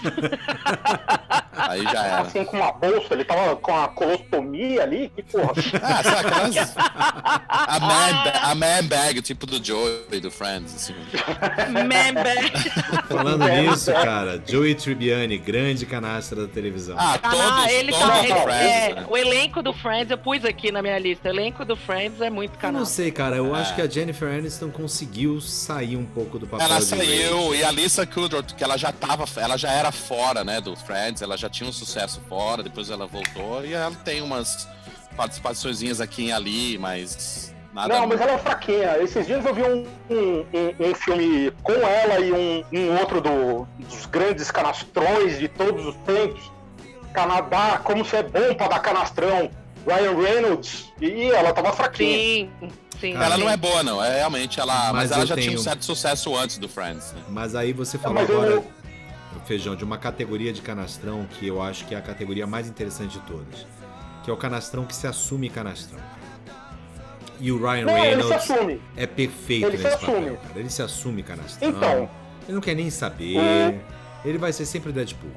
aí 1.52 1.82
já 1.82 2.04
era. 2.06 2.20
Assim, 2.20 2.44
com 2.44 2.56
uma 2.56 2.72
bolsa, 2.72 3.14
ele 3.14 3.24
tava 3.24 3.56
com 3.56 3.76
a 3.76 3.88
colostomia 3.88 4.82
ali, 4.82 5.10
que 5.14 5.22
porra. 5.22 5.52
Ah, 5.82 6.02
sabe 6.02 6.28
aquelas. 6.28 6.74
A 6.76 7.80
man, 7.80 8.32
a 8.50 8.54
man 8.54 8.84
bag, 8.86 9.22
tipo 9.22 9.46
do 9.46 9.64
Joey, 9.64 10.20
do 10.20 10.30
Friends, 10.30 10.74
assim. 10.74 10.94
Member. 11.72 12.52
Falando 13.08 13.44
nisso, 13.48 13.92
cara, 13.92 14.42
Joey 14.46 14.74
Tribbiani, 14.74 15.38
grande 15.38 15.86
canastra 15.86 16.42
da 16.46 16.48
televisão. 16.52 16.96
Ah, 16.98 17.18
Ah, 17.22 17.30
todos, 17.30 17.72
ele 17.72 17.92
todos 17.92 18.06
tá, 18.06 18.24
ele- 18.24 18.34
Friends, 18.40 18.64
é, 18.90 18.94
né? 18.94 19.06
O 19.08 19.16
elenco 19.16 19.62
do 19.62 19.72
Friends, 19.72 20.10
eu 20.10 20.18
pus 20.18 20.44
aqui 20.44 20.70
na 20.72 20.82
minha 20.82 20.98
lista. 20.98 21.28
O 21.28 21.32
elenco 21.32 21.64
do 21.64 21.76
Friends 21.76 22.20
é 22.20 22.30
muito 22.30 22.54
Eu 22.62 22.72
não 22.72 22.84
sei, 22.84 23.10
cara, 23.10 23.36
eu 23.36 23.54
É. 23.54 23.60
acho 23.60 23.74
que 23.74 23.80
a 23.82 23.88
Jennifer 23.88 24.28
Aniston 24.28 24.70
conseguiu 24.70 25.40
sair 25.40 25.96
um 25.96 26.04
pouco 26.04 26.38
do 26.38 26.46
papel 26.46 26.66
Ela 26.66 26.80
saiu, 26.80 27.54
e 27.54 27.62
a 27.64 27.70
Lisa 27.70 28.06
Kudrow, 28.06 28.42
que 28.42 28.62
ela 28.62 28.76
já 28.76 28.92
tava, 28.92 29.24
ela 29.40 29.56
já 29.56 29.70
era 29.70 29.90
fora, 29.94 30.44
né, 30.44 30.60
do 30.60 30.76
Friends, 30.76 31.22
ela 31.22 31.36
já 31.36 31.48
tinha 31.48 31.68
um 31.68 31.72
sucesso 31.72 32.20
fora, 32.28 32.62
depois 32.62 32.90
ela 32.90 33.06
voltou, 33.06 33.64
e 33.64 33.72
ela 33.72 33.94
tem 34.04 34.20
umas 34.22 34.68
participações 35.16 36.00
aqui 36.00 36.26
e 36.26 36.32
ali, 36.32 36.76
mas 36.78 37.54
nada... 37.72 37.94
Não, 37.98 38.06
mas 38.06 38.20
ela 38.20 38.32
é 38.32 38.38
fraquinha. 38.38 38.98
Esses 38.98 39.26
dias 39.26 39.44
eu 39.44 39.54
vi 39.54 39.62
um, 39.62 39.86
um, 40.10 40.46
um- 40.52 40.90
um 40.90 40.94
filme 40.94 41.52
com 41.62 41.72
ela 41.72 42.18
e 42.20 42.32
um, 42.32 42.64
um 42.72 42.98
outro 42.98 43.20
do- 43.20 43.66
dos 43.78 44.06
grandes 44.06 44.50
canastrões 44.50 45.38
de 45.38 45.48
todos 45.48 45.86
os 45.86 45.94
tempos. 45.98 46.52
Canadá, 47.12 47.80
como 47.84 48.04
você 48.04 48.16
é 48.16 48.22
bom 48.24 48.54
pra 48.54 48.68
dar 48.68 48.80
canastrão. 48.80 49.50
Ryan 49.86 50.16
Reynolds. 50.16 50.92
E 51.00 51.30
ela 51.30 51.52
tava 51.52 51.70
fraquinha. 51.72 52.16
Sim, 52.16 52.50
sim. 52.98 53.14
Ela 53.14 53.34
sim. 53.36 53.42
não 53.42 53.50
é 53.50 53.56
boa, 53.56 53.82
não, 53.82 54.02
é 54.02 54.16
realmente, 54.16 54.58
ela, 54.58 54.92
Mas 54.92 54.94
mas, 54.94 55.10
ela 55.12 55.22
eu 55.22 55.26
já 55.26 55.34
tinha 55.34 55.46
tenho- 55.48 55.60
um 55.60 55.62
certo 55.62 55.84
sucesso 55.84 56.34
antes 56.36 56.56
do 56.58 56.68
Friends, 56.68 57.12
né? 57.12 57.22
Mas 57.28 57.54
aí 57.54 57.72
você 57.74 57.98
falou 57.98 58.14
mas 58.20 58.28
eu- 58.30 58.42
agora, 58.42 58.62
Feijão, 59.46 59.76
de 59.76 59.84
uma 59.84 59.98
categoria 59.98 60.52
de 60.52 60.62
canastrão 60.62 61.26
que 61.26 61.46
eu 61.46 61.60
acho 61.60 61.84
que 61.86 61.94
é 61.94 61.98
a 61.98 62.02
categoria 62.02 62.46
mais 62.46 62.66
interessante 62.68 63.18
de 63.18 63.26
todas. 63.26 63.66
Que 64.22 64.30
é 64.30 64.32
o 64.32 64.36
canastrão 64.36 64.84
que 64.86 64.94
se 64.96 65.06
assume 65.06 65.50
canastrão. 65.50 65.98
E 67.40 67.52
o 67.52 67.58
Ryan 67.58 67.84
Não, 67.86 67.98
ele 67.98 68.22
se 68.22 68.28
Reynolds 68.30 68.50
assume. 68.50 68.82
é 68.96 69.06
perfeito 69.06 69.66
Ele 69.66 69.76
se 69.76 69.82
nesse 69.84 69.96
papel, 69.98 70.14
assume. 70.16 70.36
cara. 70.36 70.58
Ele 70.60 70.70
se 70.70 70.82
assume 70.82 71.22
canastrão. 71.22 71.68
Então. 71.68 72.10
Ele 72.46 72.54
não 72.54 72.60
quer 72.60 72.74
nem 72.74 72.88
saber. 72.90 73.36
Ele 74.24 74.38
vai 74.38 74.52
ser 74.52 74.64
sempre 74.66 74.92
Deadpool. 74.92 75.30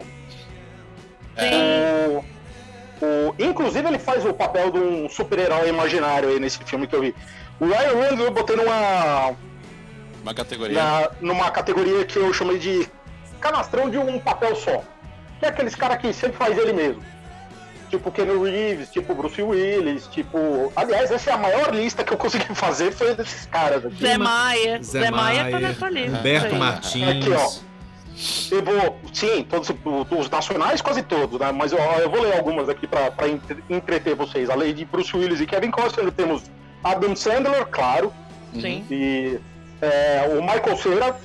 O, 1.40 3.06
o, 3.06 3.36
inclusive 3.40 3.88
ele 3.88 4.00
faz 4.00 4.26
o 4.26 4.34
papel 4.34 4.72
de 4.72 4.80
um 4.80 5.10
super-herói 5.10 5.70
imaginário 5.70 6.30
aí 6.30 6.40
nesse 6.40 6.58
filme 6.64 6.88
que 6.88 6.96
eu 6.96 7.02
vi. 7.02 7.16
O 7.60 7.66
Ryan 7.66 7.94
Reynolds 7.94 8.20
eu 8.26 8.32
botei 8.32 8.56
numa, 8.56 9.36
Uma 10.22 10.34
categoria. 10.34 10.82
na- 10.82 11.12
numa 11.22 11.52
categoria 11.52 12.06
que 12.06 12.18
eu 12.18 12.34
chamei 12.34 12.58
de 12.58 12.88
canastrão 13.52 13.90
de 13.90 13.98
um 13.98 14.20
papel 14.20 14.56
só. 14.56 14.84
Que 15.40 15.46
é 15.46 15.50
aqueles 15.50 15.76
caras 15.76 15.98
que 15.98 16.12
sempre 16.14 16.38
faz 16.38 16.58
ele 16.58 16.74
mesmo. 16.74 17.04
Tipo 17.90 18.12
Ken 18.12 18.26
Reeves, 18.26 18.90
tipo 18.92 19.14
Bruce 19.16 19.42
Willis, 19.42 20.08
tipo. 20.08 20.72
Aliás, 20.76 21.10
essa 21.10 21.30
é 21.30 21.34
a 21.34 21.38
maior 21.38 21.74
lista 21.74 22.04
que 22.04 22.12
eu 22.14 22.18
consegui 22.18 22.46
fazer, 22.54 22.92
foi 22.92 23.16
desses 23.16 23.46
caras 23.46 23.86
aqui. 23.86 23.96
Zé 24.02 24.18
Maia. 24.18 24.84
Zé, 24.84 25.00
Zé, 25.02 25.12
Maia 25.12 25.46
tá 25.46 25.52
Maia, 25.52 25.68
nessa 25.68 25.90
lista. 25.90 26.18
Humberto 26.18 26.54
aí. 26.54 26.60
Martins. 26.60 27.08
Aqui, 27.10 27.32
ó. 27.32 27.68
Eu 28.52 28.64
vou, 28.64 29.00
sim, 29.14 29.44
todos 29.48 29.70
os 30.10 30.30
nacionais, 30.30 30.82
quase 30.82 31.04
todos, 31.04 31.40
né? 31.40 31.52
Mas 31.52 31.72
eu, 31.72 31.78
eu 31.78 32.10
vou 32.10 32.20
ler 32.22 32.36
algumas 32.36 32.68
aqui 32.68 32.88
pra, 32.88 33.12
pra 33.12 33.28
entre- 33.30 33.64
entreter 33.70 34.16
vocês. 34.16 34.50
Além 34.50 34.74
de 34.74 34.84
Bruce 34.86 35.16
Willis 35.16 35.40
e 35.40 35.46
Kevin 35.46 35.70
Costner, 35.70 36.12
temos 36.12 36.44
Adam 36.84 37.16
Sandler, 37.16 37.68
claro, 37.68 38.12
Sim. 38.60 38.84
e 38.90 39.40
é, 39.82 40.26
o 40.36 40.42
Michael 40.42 40.78
Cera, 40.78 41.16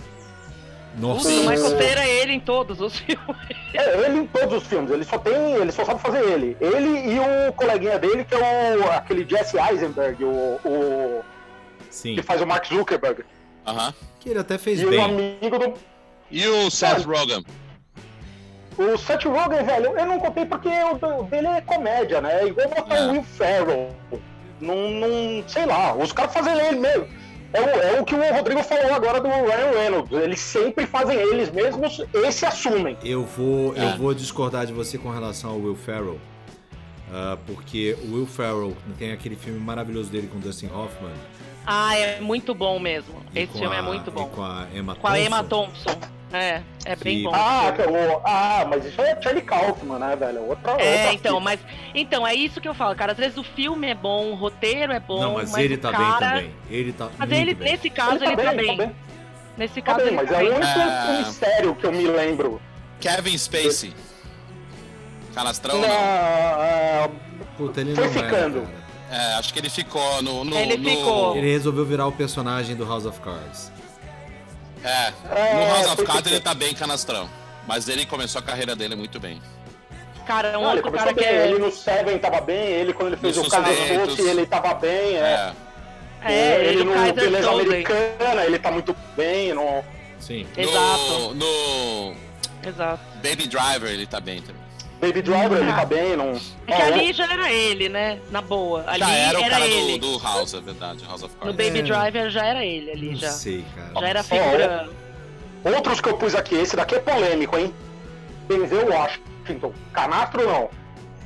Nossa. 0.99 1.29
O 1.29 1.33
Michael 1.49 1.69
Cera, 1.79 2.07
ele 2.07 2.23
ele 2.23 2.33
em 2.35 2.41
todos 2.41 2.81
os 2.81 2.97
filmes. 3.01 3.37
É, 3.75 4.07
ele 4.07 4.19
em 4.21 4.27
todos 4.27 4.59
os 4.63 4.67
filmes, 4.69 4.91
ele 4.91 5.05
só 5.05 5.19
tem. 5.19 5.33
Ele 5.55 5.73
só 5.73 5.85
sabe 5.85 6.01
fazer 6.01 6.23
ele. 6.29 6.57
Ele 6.61 7.15
e 7.15 7.19
o 7.49 7.53
coleguinha 7.55 7.99
dele, 7.99 8.25
que 8.25 8.35
é 8.35 8.77
o 8.77 8.91
aquele 8.93 9.27
Jesse 9.29 9.59
Eisenberg, 9.59 10.23
o, 10.25 10.31
o 10.65 11.23
Sim. 11.91 12.15
que 12.15 12.23
faz 12.23 12.41
o 12.43 12.47
Mark 12.47 12.67
Zuckerberg. 12.67 13.25
Aham. 13.67 13.93
Que 14.21 14.29
ele 14.31 14.39
até 14.39 14.59
fez 14.59 14.81
E 14.81 14.87
o 14.87 14.91
bem. 14.91 15.03
amigo 15.03 15.59
do. 15.59 15.75
E 16.31 16.47
o 16.47 16.71
Seth 16.71 17.05
Rogen? 17.05 17.45
O 18.79 18.97
Seth 18.97 19.25
Rogen, 19.25 19.65
velho, 19.65 19.99
eu 19.99 20.07
não 20.07 20.19
contei 20.19 20.47
porque 20.47 20.69
o 20.69 21.23
dele 21.25 21.47
é 21.49 21.61
comédia, 21.61 22.21
né? 22.21 22.47
Igual 22.47 22.69
botar 22.69 22.97
É. 22.97 23.07
o 23.07 23.11
Will 23.13 23.23
Ferrell. 23.25 23.89
Não, 24.61 24.91
não. 24.91 25.45
Sei 25.49 25.67
lá, 25.67 25.95
os 25.95 26.13
caras 26.13 26.33
fazem 26.33 26.57
ele 26.59 26.79
mesmo. 26.79 27.09
É 27.53 27.61
o, 27.61 27.69
é 27.97 28.01
o 28.01 28.05
que 28.05 28.15
o 28.15 28.35
Rodrigo 28.35 28.63
falou 28.63 28.95
agora 28.95 29.21
do 29.21 29.29
Ryan 29.29 29.71
Reynolds. 29.79 30.13
Eles 30.13 30.41
sempre 30.41 30.87
fazem 30.87 31.17
eles 31.19 31.51
mesmos 31.51 32.01
e 32.15 32.33
se 32.33 32.47
assumem. 32.47 32.97
Eu 33.05 33.25
vou, 33.25 33.75
eu 33.77 33.89
É. 33.89 33.97
vou 33.97 34.15
discordar 34.15 34.65
de 34.67 34.73
você 34.73 34.97
com 34.99 35.11
relação 35.11 35.51
ao 35.51 35.59
Will 35.59 35.77
Ferrell. 35.77 36.19
ah, 37.15 37.37
porque 37.47 37.95
o 38.05 38.15
Will 38.15 38.27
Ferrell 38.27 38.75
tem 38.99 39.13
aquele 39.13 39.37
filme 39.37 39.61
maravilhoso 39.61 40.09
dele 40.11 40.29
com 40.33 40.39
Dustin 40.39 40.67
Hoffman. 40.69 41.13
Ah, 41.67 41.95
é 41.97 42.21
muito 42.21 42.55
bom 42.55 42.79
mesmo. 42.79 43.15
e 43.35 43.41
Esse 43.41 43.53
filme 43.59 43.75
a- 43.77 43.79
é 43.81 43.83
muito 43.83 44.09
e 44.09 44.13
bom. 44.13 44.27
com 44.29 44.43
a 44.43 44.67
Emma 44.75 44.95
Com 44.95 45.07
a 45.07 45.11
Thompson. 45.11 45.27
Emma 45.27 45.45
Thompson. 45.45 45.91
É, 46.33 46.63
é 46.87 46.97
bem 46.97 47.19
Que- 47.19 47.23
bom. 47.25 47.33
Ah, 47.35 47.73
que 47.77 47.83
o, 47.83 48.21
ah, 48.25 48.67
mas 48.69 48.85
isso 48.87 49.01
é 49.03 49.21
Charlie 49.21 49.43
Kaufman, 49.43 49.99
né, 49.99 50.17
velho? 50.17 50.47
Outra, 50.49 50.73
É, 50.73 50.75
outra 50.75 51.13
então, 51.15 51.35
fita. 51.39 51.41
mas. 51.41 51.61
Então, 51.95 52.27
é 52.27 52.35
isso 52.35 52.61
que 52.61 52.67
eu 52.69 52.75
falo, 52.75 52.95
cara. 52.97 53.13
Às 53.13 53.19
vezes 53.19 53.37
o 53.37 53.45
filme 53.45 53.89
é 53.91 53.95
bom, 53.95 54.31
o 54.31 54.35
roteiro 54.35 54.93
é 54.93 54.99
bom. 55.01 55.21
Não, 55.21 55.35
mas, 55.35 55.55
ele 55.57 55.75
o 55.75 55.79
tá 55.79 55.93
cara... 55.93 56.05
bem 56.05 56.43
também. 56.49 56.55
Ele 56.71 56.93
tá 56.93 57.09
Mas 57.19 57.31
ele, 57.31 57.55
bem. 57.55 57.71
nesse 57.73 57.91
caso, 57.91 58.25
Ele 58.25 58.37
tá 58.37 58.53
bem, 58.55 58.67
tá 58.77 58.85
bem. 58.87 58.97
Nesse 59.59 59.83
Tá 59.83 59.93
caso, 59.93 59.99
bem, 59.99 60.07
ele 60.09 60.17
mas 60.17 60.31
tá 60.31 60.35
é 60.35 60.39
o 60.39 60.47
bem. 60.49 60.55
único 60.57 60.79
É. 60.79 61.19
mistério 61.19 61.75
que 61.75 61.85
eu 61.85 61.93
me 61.93 62.07
lembro. 62.07 62.61
Kevin 62.99 63.37
Spacey. 63.37 63.93
Canastrão 65.35 65.81
Na, 65.81 65.89
não. 65.89 65.95
ah, 65.95 67.09
Puta, 67.57 67.81
ele 67.81 67.95
Foi 67.95 68.05
não 68.05 68.11
é, 68.11 68.15
ficando. 68.15 68.63
cara. 68.63 68.83
É, 69.11 69.35
acho 69.35 69.53
que 69.53 69.59
ele 69.59 69.69
ficou 69.71 70.23
no. 70.23 70.45
no 70.45 70.57
Ele 70.57 70.77
no- 70.79 70.89
ficou. 70.89 71.37
Ele 71.37 71.51
resolveu 71.53 71.85
virar 71.85 72.07
o 72.07 72.13
personagem 72.13 72.75
do 72.75 72.87
House 72.87 73.05
of 73.05 73.21
Cards. 73.21 73.71
É, 74.85 75.13
É, 75.35 75.55
no 75.55 75.75
House 75.75 75.93
of 75.93 76.05
Cards 76.05 76.31
ele 76.31 76.41
tá 76.41 76.55
bem 76.55 76.75
canastrão. 76.75 77.29
Mas 77.67 77.89
ele 77.89 78.05
começou 78.05 78.41
a 78.41 78.43
carreira 78.43 78.75
dele 78.75 78.97
muito 78.97 79.21
bem. 79.21 79.41
Cara, 80.27 80.59
um 80.59 80.63
não, 80.63 80.71
ele 80.71 80.79
outro 80.79 80.93
cara 80.93 81.15
que 81.15 81.21
bem. 81.21 81.29
é. 81.29 81.49
Ele 81.49 81.59
no 81.59 81.71
Seven 81.71 82.19
tava 82.19 82.41
bem, 82.41 82.57
ele 82.57 82.93
quando 82.93 83.09
ele 83.09 83.17
fez 83.17 83.37
Nos 83.37 83.47
o. 83.47 83.51
Doce, 84.07 84.23
ele 84.23 84.47
tava 84.47 84.75
bem. 84.75 85.17
É. 85.17 85.53
É. 86.25 86.33
É, 86.33 86.65
ele, 86.67 86.85
no 86.85 86.93
o 86.93 86.95
Kaiser 86.95 87.15
Beleza. 87.15 87.51
Americana, 87.51 88.45
ele 88.45 88.59
tá 88.59 88.71
muito 88.71 88.97
bem. 89.17 89.53
No... 89.53 89.83
Sim. 90.21 90.47
Exato. 90.57 91.35
No, 91.35 92.11
no 92.11 92.17
Exato. 92.65 93.03
Baby 93.17 93.49
Driver 93.49 93.91
ele 93.91 94.07
tá 94.07 94.21
bem 94.21 94.41
também. 94.41 94.62
Baby 95.03 95.21
Driver, 95.21 95.59
ele 95.59 95.73
tá 95.73 95.85
bem. 95.85 96.17
Não... 96.17 96.33
É 96.67 96.77
que 96.77 96.83
ali 96.83 97.13
já 97.13 97.25
era 97.33 97.53
ele, 97.53 97.89
né? 97.89 98.21
Na 98.31 98.41
boa. 98.41 98.85
Ali 98.87 99.01
Já 99.01 99.11
era 99.11 99.39
o 99.41 99.43
cara 99.51 99.67
ele. 99.67 99.99
do, 99.99 100.13
do 100.13 100.19
House, 100.23 100.55
é 100.55 100.61
verdade, 100.61 101.05
House 101.05 101.25
of 101.25 101.35
No 101.35 101.41
Cards. 101.53 101.57
Baby 101.67 101.79
É. 101.81 101.83
Driver 101.83 102.31
já 102.31 102.47
era 102.47 102.65
ele 102.65 102.91
ali, 102.93 103.09
Não 103.11 103.17
já. 103.17 103.31
sei, 103.31 103.65
cara. 103.75 104.01
Já 104.01 104.09
era 104.09 104.23
figura. 104.23 104.89
Outros 105.65 106.01
que 106.01 106.09
eu 106.09 106.17
pus 106.17 106.35
aqui, 106.37 106.55
esse 106.55 106.77
daqui 106.77 106.95
é 106.95 106.99
polêmico, 107.01 107.59
hein? 107.59 107.75
Denzel 108.49 108.89
Washington. 108.89 109.73
Canastro 109.93 110.47
não. 110.47 110.71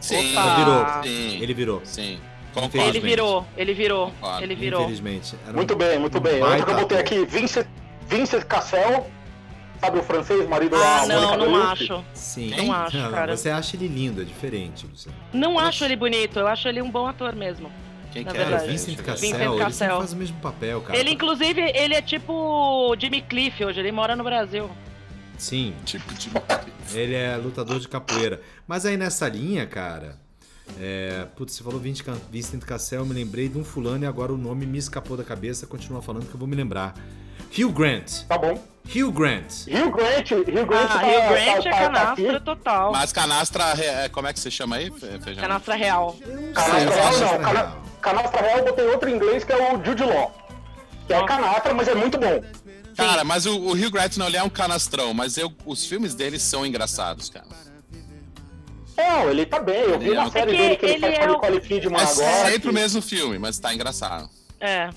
Sim, 0.01 0.33
Opa. 0.33 0.43
Ele 0.47 0.65
virou. 0.65 1.03
sim, 1.03 1.43
Ele 1.43 1.55
virou. 1.55 1.81
sim. 1.85 2.21
Concordo. 2.55 2.79
Ele 2.89 3.01
virou, 3.01 3.47
ele 3.59 3.75
virou, 3.75 4.13
ele 4.41 4.55
virou. 4.55 4.81
Infelizmente. 4.85 5.37
Era 5.45 5.53
um- 5.53 5.57
Muito 5.57 5.77
bem, 5.77 5.99
muito 5.99 6.17
um 6.17 6.21
bem. 6.23 6.43
Outro 6.43 6.65
que 6.65 6.73
eu 6.73 6.77
botei 6.79 6.99
aqui, 6.99 7.25
Vincent, 7.27 7.67
Vincent 8.09 8.45
Cassel. 8.45 9.07
Sabe 9.81 9.99
o 9.99 10.03
francês, 10.03 10.49
marido 10.49 10.75
Ah, 10.77 11.07
da 11.07 11.15
não, 11.15 11.21
Mônica 11.23 11.37
não 11.37 11.53
Bellucci? 11.53 11.83
acho. 11.85 12.05
Sim. 12.15 12.51
Não 12.57 12.73
acho, 12.73 13.11
cara. 13.11 13.37
Você 13.37 13.51
acha 13.51 13.77
ele 13.77 13.89
lindo, 13.89 14.23
é 14.23 14.25
diferente, 14.25 14.87
Luciano. 14.87 15.17
Não 15.33 15.59
acho 15.59 15.85
ele 15.85 15.97
bonito, 15.97 16.39
eu 16.39 16.47
acho 16.47 16.67
ele 16.69 16.81
um 16.83 16.91
bom 16.91 17.07
ator 17.07 17.35
mesmo. 17.35 17.71
Quem 18.13 18.25
que 18.25 18.31
é? 18.31 18.45
verdade. 18.45 18.67
Vincent. 18.69 18.97
Cassel, 19.03 19.31
Vincent 19.31 19.41
ele 19.53 19.59
Cassel. 19.59 19.99
faz 19.99 20.13
o 20.13 20.17
mesmo 20.17 20.39
papel, 20.41 20.81
cara. 20.81 20.99
Ele, 20.99 21.11
inclusive, 21.11 21.61
ele 21.61 21.95
é 21.95 22.01
tipo 22.01 22.97
Jimmy 22.99 23.21
Cliff 23.21 23.63
hoje, 23.65 23.79
ele 23.81 23.93
mora 23.93 24.17
no 24.17 24.25
Brasil. 24.25 24.71
Sim, 25.37 25.75
Tipo, 25.85 26.15
de... 26.15 26.31
ele 26.95 27.15
é 27.15 27.37
lutador 27.37 27.79
de 27.79 27.87
capoeira. 27.89 28.41
Mas 28.67 28.87
aí 28.87 28.97
nessa 28.97 29.29
linha, 29.29 29.67
cara... 29.67 30.25
É, 30.81 31.27
putz, 31.37 31.55
você 31.55 31.63
falou 31.63 31.79
Vincent 31.79 32.61
Cassel, 32.65 33.01
eu 33.03 33.07
me 33.07 33.15
lembrei 33.15 33.49
de 33.49 33.57
um 33.57 33.63
fulano 33.63 34.03
e 34.03 34.07
agora 34.07 34.33
o 34.33 34.37
nome 34.37 34.67
me 34.67 34.79
escapou 34.79 35.17
da 35.17 35.23
cabeça. 35.23 35.65
Continua 35.65 36.03
falando 36.03 36.27
que 36.27 36.35
eu 36.35 36.39
vou 36.39 36.49
me 36.49 36.57
lembrar. 36.57 36.93
Hugh 37.59 37.73
Grant. 37.73 38.25
Tá 38.29 38.39
bom. 38.39 38.55
Hugh 38.95 39.11
Grant. 39.11 39.67
Rio 39.67 39.91
Grant, 39.91 40.31
Rio 40.31 40.65
Grant 40.67 40.85
Ah, 40.91 40.99
tá, 40.99 40.99
Rio 41.01 41.29
Grant 41.29 41.45
tá, 41.45 41.51
é 41.51 41.63
tá- 41.63 41.71
tá 41.71 41.77
canastra 41.81 42.31
aqui. 42.37 42.45
total. 42.45 42.93
Mas 42.93 43.13
canastra, 43.13 43.65
é, 43.83 44.09
como 44.09 44.29
é 44.29 44.33
que 44.33 44.39
você 44.39 44.51
chama 44.51 44.77
aí, 44.77 44.91
Fe- 44.93 45.19
Feijão? 45.25 45.43
Canastra 45.43 45.75
real. 45.75 46.17
Canastra 46.55 46.79
Real 46.79 46.93
Canastra 46.93 47.27
não. 47.27 47.39
Cana- 47.45 47.61
Real. 47.61 47.83
Canastra 48.01 48.43
Real 48.43 48.59
eu 48.59 48.65
botei 48.65 48.87
outro 48.87 49.09
em 49.11 49.15
inglês 49.17 49.43
que 49.43 49.53
é 49.53 49.75
o 49.75 49.85
Jude 49.85 50.05
Law. 50.05 50.33
Que 51.09 51.15
é 51.15 51.19
Ó. 51.19 51.25
canastra, 51.27 51.75
mas 51.75 51.89
é 51.89 51.95
muito 51.97 52.17
bom. 52.19 52.41
Cara, 52.97 53.25
mas 53.25 53.45
o, 53.45 53.57
o 53.59 53.73
Hugh 53.73 53.91
Grant 53.91 54.17
não, 54.17 54.29
ele 54.29 54.37
é 54.37 54.43
um 54.43 54.49
canastrão, 54.49 55.13
mas 55.13 55.37
eu, 55.37 55.53
os 55.65 55.85
filmes 55.85 56.15
dele 56.15 56.39
são 56.39 56.65
engraçados, 56.65 57.29
cara. 57.29 57.47
Não, 58.97 59.29
ele 59.31 59.45
tá 59.45 59.59
bem. 59.61 59.83
Eu 59.83 59.99
vi 59.99 60.07
Ele 60.07 60.15
é 60.17 60.19
uma 60.21 60.29
um- 60.29 60.31
série 60.31 60.51
É 60.53 60.55
que 60.55 60.63
dele 60.63 60.77
que 60.77 60.85
ele, 60.87 60.95
ele 60.95 61.01
faz 61.01 61.15
é 61.15 61.19
com 61.19 61.25
o- 61.27 61.35
Nicole 61.35 61.61
Kidman 61.61 62.01
É 62.01 62.03
agora. 62.05 62.45
sempre 62.45 62.61
que- 62.61 62.69
o 62.69 62.73
mesmo 62.73 63.03
filme, 63.03 63.39
mas 63.39 63.59
tá 63.59 63.75
engraçado. 63.75 64.31
É. 64.61 64.89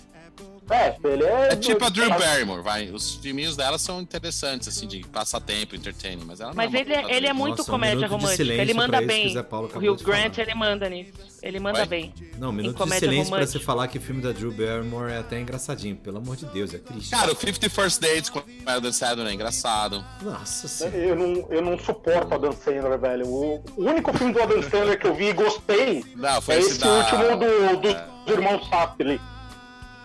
É, 0.70 0.96
ele 1.04 1.24
é. 1.24 1.54
É 1.54 1.56
tipo 1.56 1.84
a 1.84 1.90
Drew 1.90 2.10
Barrymore, 2.10 2.62
vai. 2.62 2.90
Os 2.90 3.16
filminhos 3.16 3.56
dela 3.56 3.78
são 3.78 4.00
interessantes, 4.02 4.68
assim, 4.68 4.88
de 4.88 5.00
passatempo, 5.08 5.76
entertaining, 5.76 6.24
mas 6.26 6.40
ela 6.40 6.50
não 6.50 6.56
Mas 6.58 6.74
é 6.74 6.80
ele, 6.80 6.94
é- 6.94 7.00
ele 7.00 7.12
é 7.26 7.30
atriz. 7.30 7.36
muito 7.36 7.58
Nossa, 7.58 7.72
um 7.72 7.74
comédia 7.74 7.98
de 8.00 8.06
romântica. 8.06 8.44
Ele 8.44 8.74
manda 8.74 8.98
pra 8.98 9.08
bem. 9.08 9.28
o 9.28 9.34
Zé 9.34 9.44
Paulo 9.44 9.66
O 9.68 9.70
acabou 9.70 9.90
Hugh 9.92 9.98
de 9.98 10.04
Grant, 10.04 10.36
falar. 10.36 10.48
ele 10.48 10.56
manda 10.56 10.90
nisso. 10.90 11.14
Ele 11.42 11.60
manda 11.60 11.78
Vai. 11.80 11.88
bem. 11.88 12.14
Não, 12.38 12.50
um 12.50 12.52
minuto 12.52 12.84
de 12.86 12.94
silêncio 12.96 13.10
pra 13.30 13.38
romântica. 13.38 13.60
você 13.60 13.66
falar 13.66 13.88
que 13.88 13.98
o 13.98 14.02
filme 14.02 14.22
da 14.22 14.32
Drew 14.32 14.52
Barrymore 14.52 15.12
é 15.12 15.18
até 15.20 15.40
engraçadinho. 15.40 15.96
Pelo 15.96 16.18
amor 16.18 16.36
de 16.36 16.46
Deus, 16.48 16.74
é 16.74 16.78
triste. 16.78 17.12
Cara, 17.12 17.32
o 17.32 17.36
50 17.36 17.70
First 17.70 18.02
Dates 18.02 18.30
com 18.30 18.40
o 18.40 18.44
Adam 18.66 18.92
Sandler 18.92 19.28
é 19.28 19.34
engraçado. 19.34 20.04
Nossa 20.22 20.68
senhora. 20.68 20.98
Eu 20.98 21.16
não, 21.16 21.48
eu 21.50 21.62
não 21.62 21.80
suporto 21.80 22.34
Adam 22.36 22.52
Sandler, 22.52 23.00
velho. 23.00 23.26
O, 23.26 23.64
único 23.78 24.12
filme 24.18 24.34
do 24.34 24.42
Adam 24.44 24.62
Sandler 24.64 25.00
que 25.00 25.08
eu 25.08 25.16
vi 25.16 25.30
e 25.30 25.34
gostei 25.34 26.04
Não, 26.16 26.42
foi 26.42 26.56
é 26.56 26.60
esse 26.60 26.70
esse 26.72 26.80
da... 26.80 26.90
último 26.90 27.38
do, 27.38 27.78
dos 27.78 28.34
irmãos 28.34 28.68
Safdie. 28.70 29.20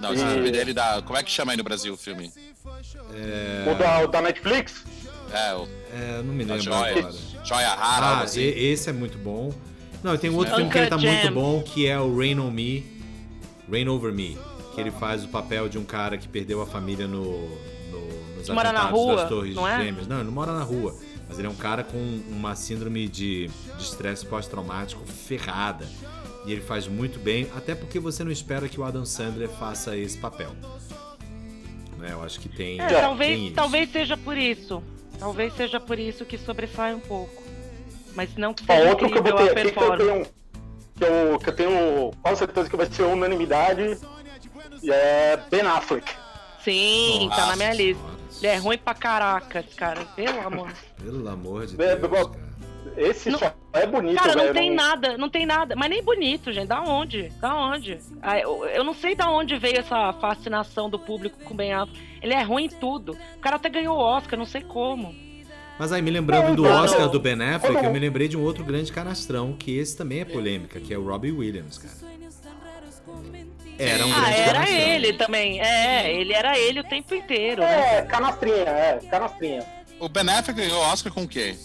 Não, 0.05 0.15
esse 0.15 0.25
E- 0.25 0.29
filme 0.33 0.51
dele 0.51 0.73
da... 0.75 1.03
Como 1.03 1.19
é 1.19 1.23
que 1.23 1.31
chama 1.31 1.53
aí 1.53 1.57
no 1.59 1.65
Brasil 1.65 1.95
o 1.95 1.97
filme? 1.97 2.33
O 3.71 3.75
da, 3.79 4.01
o 4.05 4.07
da 4.09 4.21
Netflix. 4.23 4.85
É, 5.33 5.55
o 5.55 5.67
É, 5.93 6.23
não 6.23 6.35
me 6.35 6.45
a 6.45 6.47
lembro 6.47 6.63
Joia. 6.63 6.99
agora. 6.99 7.15
Joia 7.45 7.69
Rara, 7.75 8.07
Ah, 8.07 8.23
assim. 8.23 8.43
esse 8.43 8.89
é 8.91 8.93
muito 8.93 9.19
bom. 9.19 9.53
Não, 10.03 10.15
e 10.15 10.19
tem 10.19 10.31
um 10.31 10.37
outro 10.37 10.53
É. 10.53 10.57
filme 10.57 10.71
que 10.71 10.79
ele 10.79 10.87
tá 10.89 10.99
muito 10.99 11.31
bom, 11.33 11.63
que 11.63 11.87
é 11.87 11.99
o 11.99 12.17
Rain 12.17 12.39
on 12.39 12.51
Me, 12.51 12.85
Rain 13.71 13.89
Over 13.89 14.13
Me, 14.13 14.37
que 14.75 14.81
ele 14.81 14.91
faz 14.91 15.25
o 15.25 15.29
papel 15.29 15.69
de 15.69 15.79
um 15.79 15.85
cara 15.85 16.19
que 16.19 16.29
perdeu 16.29 16.61
a 16.61 16.67
família 16.67 17.07
no, 17.07 17.49
no, 17.91 18.37
nos 18.37 18.49
Mora 18.51 18.71
na 18.73 18.81
atentados 18.81 19.01
rua, 19.01 19.17
das 19.17 19.29
Torres 19.29 19.55
não 19.55 19.67
é? 19.67 19.83
Gêmeas. 19.85 20.07
Não, 20.07 20.17
ele 20.17 20.25
não 20.27 20.33
mora 20.33 20.53
na 20.53 20.63
rua, 20.63 20.95
mas 21.29 21.39
ele 21.39 21.47
é 21.47 21.51
um 21.51 21.55
cara 21.55 21.83
com 21.83 21.97
uma 22.29 22.55
síndrome 22.55 23.09
de 23.09 23.49
de 23.79 23.83
estresse 23.83 24.27
pós-traumático 24.27 25.05
ferrada. 25.07 25.89
E 26.45 26.53
ele 26.53 26.61
faz 26.61 26.87
muito 26.87 27.19
bem, 27.19 27.49
até 27.57 27.75
porque 27.75 27.99
você 27.99 28.23
não 28.23 28.31
espera 28.31 28.69
que 28.69 28.79
o 28.79 28.85
Adam 28.85 29.05
Sandler 29.05 29.49
faça 29.49 29.97
esse 29.97 30.19
papel. 30.19 30.51
Né, 31.99 32.11
eu 32.13 32.23
acho 32.23 32.39
que 32.39 32.49
tem. 32.49 32.81
É, 32.81 33.01
talvez, 33.01 33.53
talvez 33.53 33.91
seja 33.91 34.17
por 34.17 34.37
isso. 34.37 34.83
Talvez 35.19 35.55
seja 35.55 35.81
por 35.81 35.99
isso 35.99 36.25
que 36.25 36.37
sobressai 36.37 36.95
um 36.95 37.01
pouco. 37.01 37.43
Mas 38.15 38.37
não 38.37 38.53
que 38.53 38.65
Ó, 38.69 38.75
seja 38.75 38.91
outro 38.91 39.11
que 39.11 39.19
eu 39.19 39.23
botei 39.23 39.49
aqui 39.49 39.73
que 39.73 39.79
eu 39.79 39.97
tenho. 39.97 40.27
Que 40.97 41.05
eu, 41.05 41.39
que 41.39 41.49
eu 41.49 41.57
tenho 41.57 42.11
quase 42.23 42.39
certeza 42.39 42.69
que 42.69 42.77
vai 42.77 42.87
ser 42.87 43.03
unanimidade. 43.03 43.99
E 44.83 44.91
é 44.91 45.37
Ben 45.51 45.63
Affleck. 45.63 46.13
Sim, 46.63 47.29
tá 47.31 47.37
Nossa 47.37 47.47
na 47.47 47.57
minha 47.57 47.75
lista. 47.75 48.05
Ele 48.39 48.47
é 48.47 48.57
ruim 48.57 48.79
pra 48.79 48.95
caracas, 48.95 49.65
cara. 49.75 50.05
Pelo 50.17 50.41
amor. 50.47 50.73
Pelo 51.03 51.29
amor 51.29 51.67
de 51.67 51.77
Deus. 51.77 52.01
cara. 52.01 52.44
Esse 52.97 53.29
Não- 53.31 53.39
só 53.39 53.53
é 53.73 53.87
bonito, 53.87 54.17
Cara, 54.17 54.35
velho. 54.35 54.47
não 54.47 54.55
tem 54.55 54.71
nada, 54.73 55.19
não 55.19 55.29
tem 55.29 55.45
nada. 55.47 55.75
Mas 55.77 55.91
nem 55.91 56.03
bonito, 56.03 56.53
gente. 56.53 56.69
Da 56.69 56.81
onde? 56.83 57.29
Da 57.41 57.55
onde? 57.57 57.99
Ah, 58.23 58.39
Eu, 58.39 58.85
não 58.85 58.95
sei 58.95 59.15
da 59.17 59.29
onde 59.31 59.57
veio 59.59 59.79
essa 59.79 60.13
fascinação 60.15 60.89
do 60.89 60.99
público 60.99 61.39
com 61.45 61.55
o 61.55 61.57
Ben 61.57 61.73
Affleck. 61.73 62.01
Ele 62.23 62.33
é 62.35 62.43
ruim 62.43 62.65
em 62.67 62.69
tudo. 62.69 63.19
O 63.37 63.39
cara 63.41 63.57
até 63.57 63.69
ganhou 63.69 63.97
o 63.97 64.01
Oscar, 64.01 64.39
não 64.39 64.47
sei 64.47 64.61
como. 64.63 65.15
Mas 65.77 65.91
aí, 65.91 66.01
me 66.01 66.11
lembrando 66.11 66.49
Não, 66.51 66.55
do 66.55 66.67
então, 66.67 66.85
Oscar 66.85 67.01
não. 67.03 67.11
do 67.11 67.19
Ben 67.19 67.35
Affleck, 67.43 67.85
eu 67.85 67.93
me 67.93 67.99
lembrei 67.99 68.29
de 68.29 68.37
um 68.37 68.43
outro 68.45 68.65
grande 68.65 68.93
canastrão, 68.93 69.53
que 69.55 69.77
esse 69.77 69.97
também 69.97 70.21
é 70.21 70.25
polêmica, 70.25 70.79
que 70.79 70.95
é 70.95 70.99
o 70.99 71.05
Robbie 71.05 71.33
Williams, 71.33 71.79
cara. 71.79 71.95
Era 73.77 74.07
um 74.07 74.13
ah, 74.13 74.21
grande 74.21 74.41
era 74.41 74.53
canastrão. 74.53 74.79
ele 74.79 75.13
também. 75.15 75.61
É, 75.61 76.13
ele 76.15 76.33
era 76.33 76.57
ele 76.57 76.79
o 76.81 76.85
tempo 76.85 77.13
inteiro, 77.15 77.61
né? 77.61 77.99
É, 77.99 78.03
canastrinha, 78.03 78.69
é, 78.69 79.01
canastrinha. 79.11 79.65
O 79.99 80.09
Ben 80.09 80.23
Affleck 80.29 80.53
ganhou 80.61 80.81
Oscar 80.81 81.13
com 81.13 81.25
o 81.25 81.29
quê? 81.29 81.57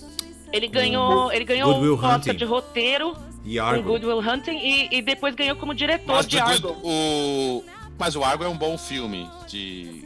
Ele 0.52 0.68
ganhou, 0.68 1.32
ele 1.32 1.46
ganhou 1.46 1.74
Good 1.74 1.86
Will 1.86 1.94
Oscar 1.96 2.16
Hunting. 2.16 2.34
de 2.36 2.46
roteiro 2.46 3.16
E 3.46 3.58
com 3.58 3.64
Argo. 3.64 3.84
Good 3.84 4.06
Will 4.06 4.20
Hunting 4.20 4.58
e, 4.58 4.90
e 4.98 5.02
depois 5.02 5.36
ganhou 5.36 5.56
como 5.56 5.74
diretor 5.76 6.16
Mas, 6.16 6.28
de 6.28 6.40
Argo. 6.40 6.70
o... 6.84 7.64
Mas 7.98 8.16
o 8.16 8.24
Argo 8.24 8.44
é 8.44 8.48
um 8.48 8.58
bom 8.58 8.78
filme 8.78 9.30
de... 9.48 10.06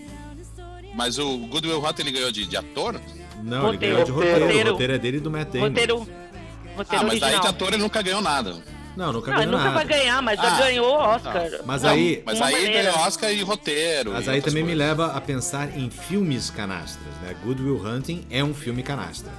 Mas 0.95 1.17
o 1.17 1.37
Good 1.37 1.67
Will 1.67 1.79
Hunting 1.83 2.01
ele 2.03 2.11
ganhou 2.11 2.31
de, 2.31 2.45
de 2.45 2.57
ator? 2.57 2.99
Não, 3.41 3.57
ele 3.69 3.71
Roteiro. 3.73 3.79
ganhou 3.95 4.05
de 4.05 4.11
roteiro. 4.11 4.37
O 4.37 4.47
Roteiro. 4.47 4.71
roteiro 4.71 4.93
é 4.93 4.97
dele 4.99 5.17
e 5.17 5.19
do 5.19 5.31
Matt 5.31 5.49
Damon. 5.49 5.67
Roteiro, 5.67 6.07
Ah, 6.07 6.77
roteiro 6.77 7.05
mas 7.07 7.19
daí 7.19 7.29
original. 7.29 7.41
de 7.41 7.47
ator 7.47 7.67
ele 7.73 7.77
nunca 7.81 8.01
ganhou 8.01 8.21
nada. 8.21 8.63
Não, 8.95 9.11
nunca 9.11 9.31
Não, 9.31 9.37
ele 9.41 9.45
ganhou 9.47 9.51
nunca 9.51 9.71
nada. 9.71 9.75
vai 9.87 9.99
ganhar, 9.99 10.21
mas 10.21 10.39
já 10.39 10.47
Ah, 10.55 10.59
ganhou 10.59 10.93
Oscar. 10.93 11.49
Mas 11.65 11.81
Não, 11.81 11.89
aí- 11.89 12.23
Mas 12.25 12.41
aí 12.41 12.51
maneira. 12.53 12.83
ganhou 12.91 12.99
Oscar 13.07 13.31
e 13.33 13.41
roteiro. 13.41 14.11
Mas 14.13 14.27
e 14.27 14.29
aí 14.29 14.41
também 14.41 14.61
me 14.63 14.69
coisas. 14.69 14.87
leva 14.87 15.05
a 15.17 15.19
pensar 15.21 15.75
em 15.77 15.89
filmes 15.89 16.49
canastras, 16.51 17.13
né? 17.23 17.35
Good 17.43 17.61
Will 17.63 17.83
Hunting 17.83 18.25
é 18.29 18.43
um 18.43 18.53
filme 18.53 18.83
canastra. 18.83 19.31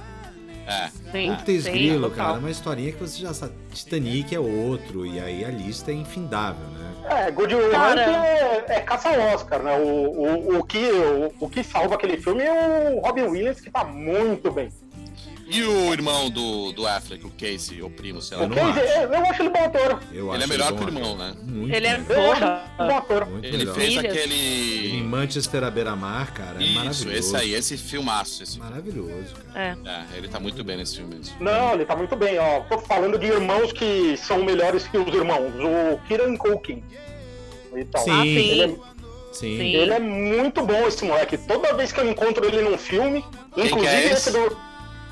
É. 0.67 0.89
Sim, 1.11 1.35
Putz 1.35 1.63
sim, 1.63 1.71
grilo, 1.71 2.09
total. 2.09 2.25
cara, 2.25 2.39
uma 2.39 2.49
historinha 2.49 2.91
que 2.91 2.99
você 2.99 3.21
já 3.21 3.33
sabe. 3.33 3.53
Titanic 3.73 4.33
é 4.33 4.39
outro, 4.39 5.05
e 5.05 5.19
aí 5.19 5.45
a 5.45 5.49
lista 5.49 5.91
é 5.91 5.93
infindável, 5.93 6.65
né? 6.67 6.85
É, 7.07 7.31
Good 7.31 7.53
Will 7.53 7.69
Cara. 7.69 8.01
Hunting 8.01 8.25
é, 8.25 8.65
é 8.67 8.79
caça 8.81 9.09
ao 9.09 9.35
Oscar, 9.35 9.61
né? 9.61 9.77
O, 9.77 9.83
o, 9.83 10.59
o, 10.59 10.63
que, 10.63 10.91
o, 10.91 11.31
o 11.39 11.49
que 11.49 11.63
salva 11.63 11.95
aquele 11.95 12.17
filme 12.17 12.43
é 12.43 12.91
o 12.95 12.99
Robin 12.99 13.23
Williams, 13.23 13.61
que 13.61 13.69
tá 13.69 13.83
muito 13.83 14.51
bem. 14.51 14.69
E 15.47 15.63
o 15.63 15.93
irmão 15.93 16.27
do, 16.29 16.71
do 16.71 16.87
Affleck, 16.87 17.23
o 17.25 17.29
Casey, 17.29 17.81
o 17.83 17.89
primo, 17.89 18.19
sei 18.19 18.35
lá. 18.35 18.43
Eu 18.43 18.49
não 18.49 18.55
Quer 18.55 18.63
acho. 18.63 18.73
dizer, 18.73 19.03
eu 19.03 19.25
acho 19.25 19.41
ele 19.43 19.49
bom 19.49 19.63
ator. 19.63 19.99
Eu 20.11 20.33
Ele 20.33 20.43
é 20.43 20.47
melhor 20.47 20.73
que 20.73 20.83
o 20.83 20.87
irmão, 20.87 21.15
né? 21.15 21.35
Muito 21.43 21.75
Ele 21.75 21.85
é 21.87 21.97
melhor. 21.99 22.17
Eu 22.17 22.31
acho 22.31 22.39
porra. 22.41 22.63
ele 22.79 22.87
bom 22.89 22.97
ator. 22.97 23.25
Muito 23.27 23.45
Ele 23.45 23.57
melhor. 23.57 23.75
fez 23.75 23.93
Filhas. 23.93 24.03
Em 24.05 24.09
aquele. 24.19 25.03
Manchester 25.03 25.63
à 25.63 25.69
beira-mar, 25.69 26.33
cara, 26.33 26.59
é 26.59 26.63
Isso, 26.63 26.73
maravilhoso. 26.73 27.11
esse 27.11 27.35
aí, 27.37 27.53
esse 27.53 27.77
filmaço. 27.77 28.41
Esse... 28.41 28.57
Maravilhoso, 28.57 29.35
cara. 29.53 29.77
É. 29.85 29.89
É, 29.89 30.17
ele 30.17 30.27
tá 30.27 30.39
muito 30.39 30.63
bem 30.63 30.77
nesse 30.77 30.95
filme. 30.97 31.15
mesmo. 31.15 31.35
Não, 31.39 31.73
ele 31.73 31.85
tá 31.85 31.95
muito 31.95 32.15
bem, 32.15 32.39
ó. 32.39 32.61
Tô 32.61 32.79
falando 32.79 33.19
de 33.19 33.27
irmãos 33.27 33.71
que 33.71 34.17
são 34.17 34.43
melhores 34.43 34.87
que 34.87 34.97
os 34.97 35.07
irmãos. 35.13 35.53
O 35.55 35.99
Kieran 36.07 36.35
Culkin. 36.37 36.83
Então, 37.75 38.01
Sim. 38.03 38.11
Ah, 38.11 38.21
sim. 38.23 38.29
Ele 38.29 38.61
é, 38.63 38.95
Sim. 39.31 39.59
Ele 39.61 39.93
é 39.93 39.99
muito 39.99 40.65
bom, 40.65 40.87
esse 40.87 41.03
moleque. 41.03 41.37
Toda 41.37 41.73
vez 41.73 41.91
que 41.91 41.99
eu 41.99 42.09
encontro 42.09 42.45
ele 42.45 42.61
num 42.61 42.77
filme, 42.77 43.23
que 43.53 43.61
é 43.61 43.65
inclusive 43.65 43.93
esse? 44.05 44.13
esse 44.13 44.31
do, 44.31 44.57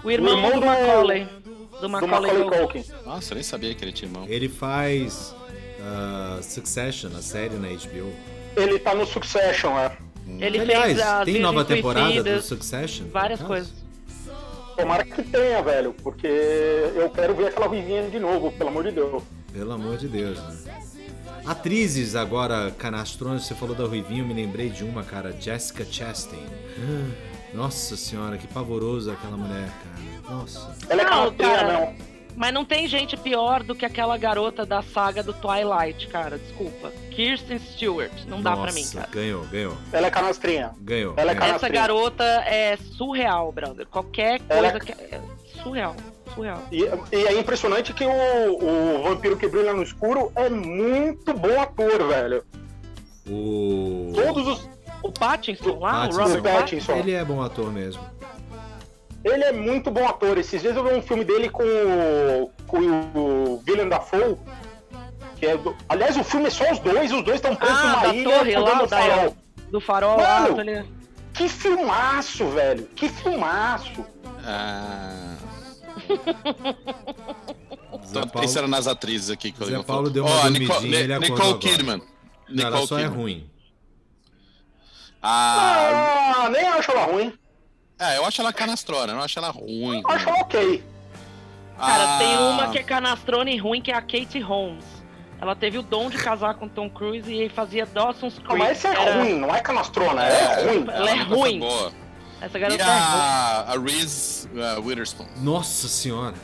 O 0.04 0.12
irmão, 0.12 0.34
O 0.36 0.38
irmão 0.38 0.52
do 0.54 0.60
do- 0.60 0.66
Macaulay. 0.66 1.26
Do 1.26 1.80
do 1.82 1.90
Macaulay, 1.90 2.32
Macaulay 2.34 2.60
Culkin. 2.60 2.84
Culkin. 2.84 3.06
Nossa, 3.06 3.32
eu 3.32 3.36
nem 3.36 3.44
sabia 3.44 3.74
que 3.74 3.84
ele 3.84 3.92
tinha 3.92 4.10
irmão. 4.10 4.26
Ele 4.28 4.50
faz 4.50 5.34
ah, 5.82 6.40
Succession, 6.42 7.10
a 7.18 7.22
série 7.22 7.56
na 7.56 7.68
HBO. 7.70 8.12
Ele 8.56 8.80
tá 8.80 8.94
no 8.94 9.06
Succession, 9.06 9.78
é. 9.80 9.98
Ele 10.40 10.60
Aliás, 10.60 10.98
tem 11.26 11.40
nova 11.40 11.66
temporada 11.66 12.24
do 12.24 12.42
Succession? 12.42 13.08
Várias 13.12 13.42
coisas. 13.42 13.72
Tomara 14.78 15.04
que 15.04 15.22
tenha, 15.24 15.62
velho, 15.62 15.94
porque 16.02 16.28
eu 16.28 17.10
quero 17.10 17.36
ver 17.36 17.48
aquela 17.48 17.68
vizinha 17.68 18.10
de 18.10 18.20
novo, 18.20 18.52
pelo 18.54 18.70
amor 18.70 18.84
de 18.84 18.92
Deus. 18.92 19.22
Pelo 19.52 19.72
amor 19.72 19.98
de 19.98 20.08
Deus, 20.08 20.40
né? 20.40 20.82
Atrizes 21.46 22.16
agora 22.16 22.72
canastronas, 22.72 23.46
você 23.46 23.54
falou 23.54 23.76
da 23.76 23.84
Ruivinha, 23.84 24.22
eu 24.24 24.26
me 24.26 24.34
lembrei 24.34 24.70
de 24.70 24.84
uma, 24.84 25.04
cara, 25.04 25.32
Jessica 25.40 25.86
Chastain. 25.86 26.40
Nossa 27.54 27.96
senhora, 27.96 28.38
que 28.38 28.48
pavorosa 28.48 29.14
aquela 29.14 29.38
mulher, 29.38 29.70
cara. 29.70 30.36
Nossa. 30.38 30.76
Ela 30.90 31.02
é 31.02 31.06
Não, 31.06 31.12
canastrinha, 31.12 31.56
cara. 31.56 31.74
não. 31.74 32.14
Mas 32.36 32.52
não 32.52 32.66
tem 32.66 32.88
gente 32.88 33.16
pior 33.16 33.62
do 33.62 33.76
que 33.76 33.86
aquela 33.86 34.18
garota 34.18 34.66
da 34.66 34.82
saga 34.82 35.22
do 35.22 35.34
Twilight, 35.34 36.08
cara. 36.08 36.40
Desculpa. 36.40 36.92
Kirsten 37.12 37.60
Stewart. 37.60 38.12
Não 38.28 38.42
dá 38.42 38.58
pra 38.58 38.72
mim, 38.72 38.82
Nossa, 38.82 38.98
cara. 39.02 39.10
Ganhou, 39.12 39.46
ganhou. 39.46 39.78
Ela 39.92 40.08
é 40.08 40.10
canastrinha. 40.10 40.72
Ganhou. 40.82 41.14
Ela 41.16 41.32
é 41.32 41.36
ganhou. 41.36 41.40
cara- 41.42 41.56
Essa 41.58 41.70
garota 41.70 42.24
é 42.24 42.76
surreal, 42.78 43.52
brother. 43.52 43.86
Qualquer 43.86 44.42
Ela- 44.50 44.72
coisa 44.72 44.80
que. 44.84 44.92
É 44.94 45.22
surreal. 45.62 45.96
Surreal. 46.34 46.64
E, 46.72 46.82
e 47.16 47.28
é 47.28 47.40
impressionante 47.40 47.94
que 47.94 48.04
o, 48.04 48.10
o 48.10 49.04
vampiro 49.04 49.38
que 49.38 49.48
brilha 49.48 49.72
no 49.72 49.84
escuro 49.84 50.32
é 50.36 50.50
muito 50.50 51.32
bom 51.36 51.62
ator, 51.62 52.08
velho. 52.08 52.44
O. 53.30 54.12
Todos 54.16 54.48
os. 54.48 54.70
O 55.04 55.12
Pattinson 55.12 55.80
lá, 55.80 55.92
Pattinson. 56.08 56.22
o 56.22 56.24
Robert 56.24 56.42
Pattinson. 56.42 56.60
Pattinson. 56.62 56.94
Ele 56.96 57.12
é 57.12 57.24
bom 57.26 57.42
ator 57.42 57.72
mesmo. 57.72 58.02
Ele 59.24 59.44
é 59.44 59.52
muito 59.52 59.92
bom 59.92 60.08
ator. 60.08 60.38
Esses 60.38 60.62
dias 60.62 60.76
eu 60.76 60.84
vi 60.84 60.94
um 60.96 61.02
filme 61.02 61.24
dele 61.24 61.50
com 61.50 61.64
o, 61.64 62.52
com 62.68 62.80
o 62.80 63.64
Willem 63.68 63.88
Dafoe. 63.90 64.38
Que 65.38 65.46
é 65.48 65.58
do... 65.58 65.76
Aliás, 65.90 66.18
o 66.18 66.24
filme 66.24 66.48
é 66.48 66.50
só 66.50 66.72
os 66.72 66.80
dois, 66.80 67.12
os 67.12 67.24
dois 67.24 67.36
estão 67.36 67.56
presos 67.56 67.78
Ah, 67.78 67.84
numa 67.88 68.02
da 68.02 68.16
ilha 68.16 68.30
torre 68.38 68.56
lá, 68.56 68.66
pegando 68.66 68.84
o 68.86 68.88
farol. 68.90 69.38
Do 69.72 69.82
farol 69.82 70.18
lá, 70.18 70.40
Mano. 70.42 70.56
tá 70.56 70.62
ali. 70.62 70.86
Que 71.34 71.50
filmaço, 71.50 72.48
velho. 72.50 72.86
Que 72.96 73.10
filmaço. 73.10 74.06
Ah, 74.46 75.36
tô 78.12 78.20
Paulo, 78.20 78.32
pensando 78.42 78.68
nas 78.68 78.88
atrizes 78.88 79.30
aqui 79.30 79.52
que 79.52 79.62
eu 79.62 79.68
Zé 79.68 79.76
eu 79.76 79.84
Paulo 79.84 80.04
falo. 80.04 80.14
deu 80.14 80.26
uma 80.26 80.42
dormidinha, 80.42 80.70
Nicole, 80.80 81.20
Nicole 81.20 81.42
agora. 81.42 81.58
Kidman. 81.60 82.02
não, 82.50 82.64
ela 82.64 82.70
Nicole 82.72 82.88
só 82.88 83.00
é 83.00 83.04
Kidman. 83.04 83.20
ruim. 83.22 83.50
Ah, 85.24 86.34
Ah, 86.46 86.50
nem 86.50 86.66
acho 86.68 86.92
ela 86.92 87.06
ruim. 87.06 87.34
é, 87.98 88.18
eu 88.18 88.26
acho 88.26 88.42
ela 88.42 88.52
canastrona, 88.52 89.14
eu 89.14 89.16
não 89.18 89.24
acho 89.24 89.40
ela 89.40 89.50
ruim. 89.50 90.02
Eu 90.04 90.10
acho 90.10 90.28
ela 90.30 90.40
ok. 90.40 90.84
Cara, 91.78 92.16
Ah, 92.16 92.18
tem 92.20 92.38
uma 92.38 92.70
que 92.70 92.78
é 92.80 92.84
canastrona 92.84 93.50
e 93.50 93.58
ruim, 93.58 93.82
que 93.82 93.92
é 93.92 93.96
a 93.96 94.02
Kate 94.02 94.40
Holmes. 94.40 94.86
Ela 95.42 95.56
teve 95.56 95.78
o 95.78 95.82
dom 95.82 96.10
de 96.10 96.18
casar 96.18 96.54
com 96.56 96.68
Tom 96.70 96.90
Cruise 96.90 97.30
e 97.34 97.50
fazia 97.50 97.86
Dawson's 97.86 98.38
Não, 98.38 98.44
Creek. 98.46 98.60
mas 98.60 98.70
essa 98.86 98.88
é 98.90 98.92
Era- 99.02 99.16
ruim, 99.24 99.40
não 99.40 99.54
é 99.56 99.60
canastrona, 99.60 100.24
é, 100.24 100.64
ruim. 100.66 100.86
Ela 100.90 101.10
é 101.12 101.26
foi 101.26 101.60
ruim. 101.60 101.62
Essa 102.40 102.58
E 102.58 102.62
garota 102.62 102.82
é 102.84 102.86
ruim. 102.86 102.94
a, 103.00 103.66
a 103.70 103.80
Reese 103.80 104.48
uh, 104.50 104.82
Witherspoon. 104.86 105.26
Nossa 105.38 105.88
senhora. 105.88 106.36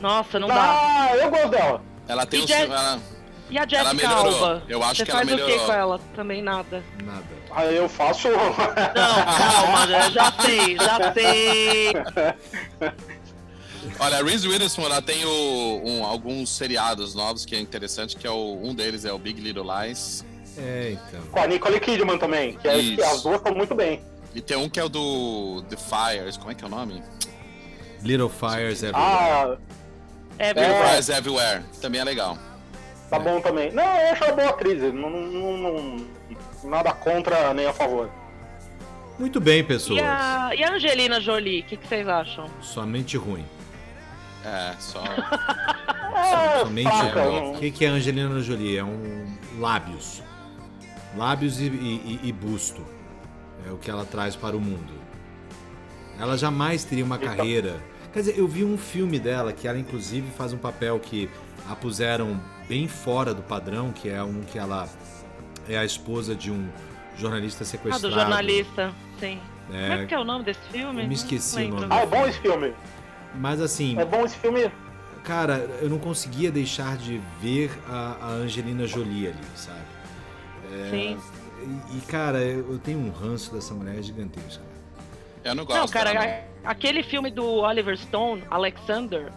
Nossa, 0.00 0.38
não 0.38 0.48
dá. 0.48 0.54
Ah, 0.54 1.16
eu 1.16 1.30
gosto 1.30 1.48
dela. 1.48 1.82
Ela 2.08 2.24
tem 2.26 2.40
E 2.40 2.44
um. 2.44 2.46
Je- 2.46 2.52
Ela, 2.54 2.98
E 3.50 3.58
a 3.58 3.62
ela 3.62 3.68
Jessica 3.68 3.94
melhorou. 3.94 4.34
Alba? 4.44 4.62
Eu 4.68 4.82
acho 4.82 4.96
Você 4.96 5.04
que 5.04 5.10
ela 5.10 5.20
faz 5.20 5.32
o 5.32 5.36
que 5.36 5.42
melhorou. 5.42 5.66
com 5.66 5.72
ela? 5.72 6.00
Também 6.14 6.42
nada. 6.42 6.82
Nada. 7.04 7.39
Aí 7.52 7.76
eu 7.76 7.88
faço. 7.88 8.28
Não, 8.28 8.54
calma, 8.54 9.86
já- 9.88 10.10
já 10.10 10.32
sei, 10.40 10.76
já 10.76 11.12
sei. 11.12 11.92
Olha, 13.98 14.18
a 14.18 14.22
Reese 14.22 14.46
Witherspoon 14.48 14.84
ela 14.86 15.02
tem 15.02 15.24
o- 15.24 15.82
um- 15.84 16.04
alguns 16.04 16.50
seriados 16.56 17.14
novos 17.14 17.44
que 17.44 17.54
é 17.54 17.60
interessante, 17.60 18.16
que 18.16 18.26
é 18.26 18.30
o, 18.30 18.58
um 18.62 18.74
deles 18.74 19.04
é 19.04 19.12
o 19.12 19.18
Big 19.18 19.40
Little 19.40 19.64
Lies. 19.64 20.24
É, 20.56 20.92
então. 20.92 21.20
Com 21.30 21.40
a 21.40 21.46
Nicole 21.46 21.80
Kidman 21.80 22.18
também, 22.18 22.56
que, 22.58 22.68
é, 22.68 22.78
que 22.78 23.02
as 23.02 23.22
duas 23.22 23.36
estão 23.36 23.54
muito 23.54 23.74
bem. 23.74 24.02
E 24.34 24.40
tem 24.40 24.56
um 24.56 24.68
que 24.68 24.78
é 24.78 24.84
o 24.84 24.88
do 24.88 25.62
The 25.68 25.76
Fires, 25.76 26.36
como 26.36 26.50
é 26.50 26.54
que 26.54 26.62
é 26.64 26.66
o 26.66 26.70
nome? 26.70 27.02
Little 28.02 28.28
Fires 28.30 28.82
Everywhere. 28.82 28.94
Ah, 28.94 29.56
É, 30.38 30.50
É. 30.50 30.52
Little 30.54 30.86
Fires 30.88 31.08
Everywhere, 31.08 31.62
também 31.82 32.00
é 32.00 32.04
legal. 32.04 32.38
tá 33.10 33.18
bom 33.18 33.40
também. 33.40 33.72
Não, 33.72 33.82
eu 33.82 34.12
acho 34.12 34.24
ela 34.24 34.36
boa 34.36 34.48
atriz. 34.50 34.80
Não, 34.94 35.10
não- 35.10 35.56
não- 35.58 36.06
nada 36.64 36.92
contra 36.92 37.52
nem 37.54 37.66
a 37.66 37.72
favor. 37.72 38.10
Muito 39.18 39.40
bem, 39.40 39.62
pessoas. 39.62 39.98
E 40.00 40.02
a, 40.02 40.50
e 40.54 40.64
a 40.64 40.72
Angelina 40.72 41.20
Jolie, 41.20 41.60
o 41.60 41.64
que, 41.64 41.76
que 41.76 41.86
vocês 41.86 42.08
acham? 42.08 42.46
Somente 42.62 43.16
ruim. 43.16 43.44
É, 44.44 44.74
só. 44.78 45.02
É, 46.12 46.58
Somente 46.58 46.88
ruim. 46.90 47.54
O 47.54 47.58
que 47.58 47.70
que 47.70 47.84
é 47.84 47.88
Angelina 47.88 48.40
Jolie? 48.40 48.76
É 48.76 48.84
um 48.84 49.26
lábios. 49.58 50.22
Lábios 51.16 51.60
e, 51.60 51.66
e- 51.66 52.20
e 52.24 52.32
busto. 52.32 52.84
É 53.66 53.70
o 53.70 53.76
que 53.78 53.90
ela 53.90 54.04
traz 54.04 54.34
para 54.36 54.56
o 54.56 54.60
mundo. 54.60 54.92
Ela 56.18 56.36
jamais 56.36 56.84
teria 56.84 57.04
uma 57.04 57.14
Então- 57.16 57.28
carreira. 57.36 57.80
Quer 58.12 58.20
dizer, 58.20 58.38
eu 58.38 58.46
vi 58.48 58.64
um 58.64 58.76
filme 58.76 59.18
dela 59.20 59.52
que 59.52 59.68
ela 59.68 59.78
inclusive 59.78 60.30
faz 60.32 60.52
um 60.52 60.58
papel 60.58 60.98
que 60.98 61.30
a 61.70 61.76
puseram 61.76 62.38
bem 62.68 62.88
fora 62.88 63.32
do 63.32 63.42
padrão, 63.42 63.92
que 63.92 64.08
é 64.10 64.22
um 64.22 64.40
que 64.42 64.58
ela 64.58 64.88
é 65.70 65.78
a 65.78 65.84
esposa 65.84 66.34
de 66.34 66.50
um 66.50 66.68
jornalista 67.16 67.62
Ah, 67.62 67.66
sequestrado. 67.66 68.08
do 68.08 68.14
jornalista, 68.14 68.92
sim. 69.18 69.38
É, 69.72 69.88
Como 69.88 70.02
é 70.02 70.06
que 70.06 70.14
é 70.14 70.18
o 70.18 70.24
nome 70.24 70.44
desse 70.44 70.60
filme? 70.70 71.02
eu 71.02 71.08
me 71.08 71.14
esqueci 71.14 71.64
o 71.64 71.68
nome. 71.68 71.86
Ah, 71.90 72.00
é 72.00 72.06
bom 72.06 72.26
esse 72.26 72.40
filme. 72.40 72.72
Mas 73.36 73.60
assim, 73.60 73.96
É 73.98 74.04
bom 74.04 74.24
esse 74.24 74.36
filme. 74.36 74.70
cara, 75.22 75.58
eu 75.80 75.88
não 75.88 75.98
conseguia 75.98 76.50
deixar 76.50 76.96
de 76.96 77.20
ver 77.40 77.70
a, 77.88 78.16
a 78.20 78.28
Angelina 78.30 78.86
Jolie 78.86 79.28
ali, 79.28 79.36
sabe? 79.54 79.78
É, 80.72 80.90
Sim. 80.90 81.18
E, 81.92 81.98
e, 81.98 82.00
cara, 82.02 82.38
eu 82.42 82.78
tenho 82.78 82.98
um 82.98 83.10
ranço 83.10 83.52
dessa 83.54 83.74
mulher 83.74 84.02
gigantesca. 84.02 84.62
Eu 85.44 85.54
não 85.54 85.64
gosto. 85.64 85.78
Não, 85.78 85.88
cara, 85.88 86.12
dela, 86.12 86.44
aquele 86.64 87.02
filme 87.02 87.30
do 87.30 87.44
Oliver 87.46 87.96
Stone, 87.98 88.42
Alexander, 88.50 89.30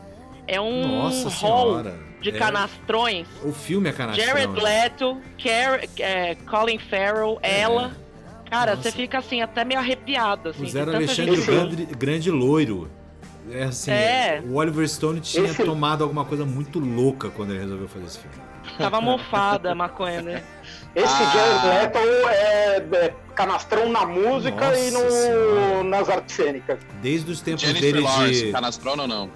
é 0.48 0.60
um 0.60 0.88
Nossa 0.88 1.30
hall 1.30 1.82
senhora. 1.82 2.00
De 2.24 2.30
É- 2.30 2.40
canastrões. 2.40 3.28
O 3.44 3.52
filme 3.52 3.90
é 3.90 3.92
canastrão. 3.94 4.26
Jared 4.26 4.54
né? 4.54 4.62
Leto, 4.62 5.22
Car 5.44 5.82
é, 6.00 6.36
Colin 6.50 6.80
Farrell, 6.80 7.38
ela. 7.42 7.92
Cara, 8.50 8.76
Nossa. 8.76 8.84
você 8.90 8.92
fica 8.92 9.18
assim, 9.18 9.42
até 9.42 9.64
meio 9.66 9.80
arrepiado. 9.80 10.50
Assim, 10.50 10.64
Puseram 10.64 10.86
tanta 10.88 10.98
Alexandre 10.98 11.36
gente- 11.36 11.46
grande, 11.46 11.86
grande 11.86 12.32
loiro. 12.32 12.90
É 13.52 13.64
assim, 13.64 13.92
É. 13.92 14.42
o 14.46 14.56
Oliver 14.56 14.88
Stone 14.88 15.20
tinha 15.20 15.46
Esse- 15.46 15.64
tomado 15.66 16.02
alguma 16.04 16.24
coisa 16.24 16.46
muito 16.46 16.80
louca 16.80 17.30
quando 17.30 17.50
ele 17.52 17.60
resolveu 17.60 17.88
fazer 17.90 18.06
esse 18.06 18.20
filme. 18.20 18.36
Tava 18.78 19.02
mofada 19.02 19.72
a 19.72 19.76
maconha, 19.76 20.22
né? 20.22 20.44
Esse 20.96 21.14
Ah. 21.14 21.32
Jared 21.34 21.68
Leto 21.68 21.98
é, 22.30 22.78
é 23.08 23.14
canastrão 23.36 23.90
na 23.90 24.06
música 24.06 24.70
Nossa 24.70 24.80
e 24.80 24.92
no, 24.92 25.12
Senhora. 25.12 25.84
nas 25.84 26.10
artes 26.10 26.36
cênicas. 26.36 26.80
Desde 27.02 27.32
os 27.32 27.42
tempos 27.42 27.62
Jennifer 27.64 27.82
dele 27.92 28.00
Lawrence, 28.06 28.46
de 28.46 28.52
canastrona 28.52 29.02
ou 29.02 29.08
não? 29.08 29.30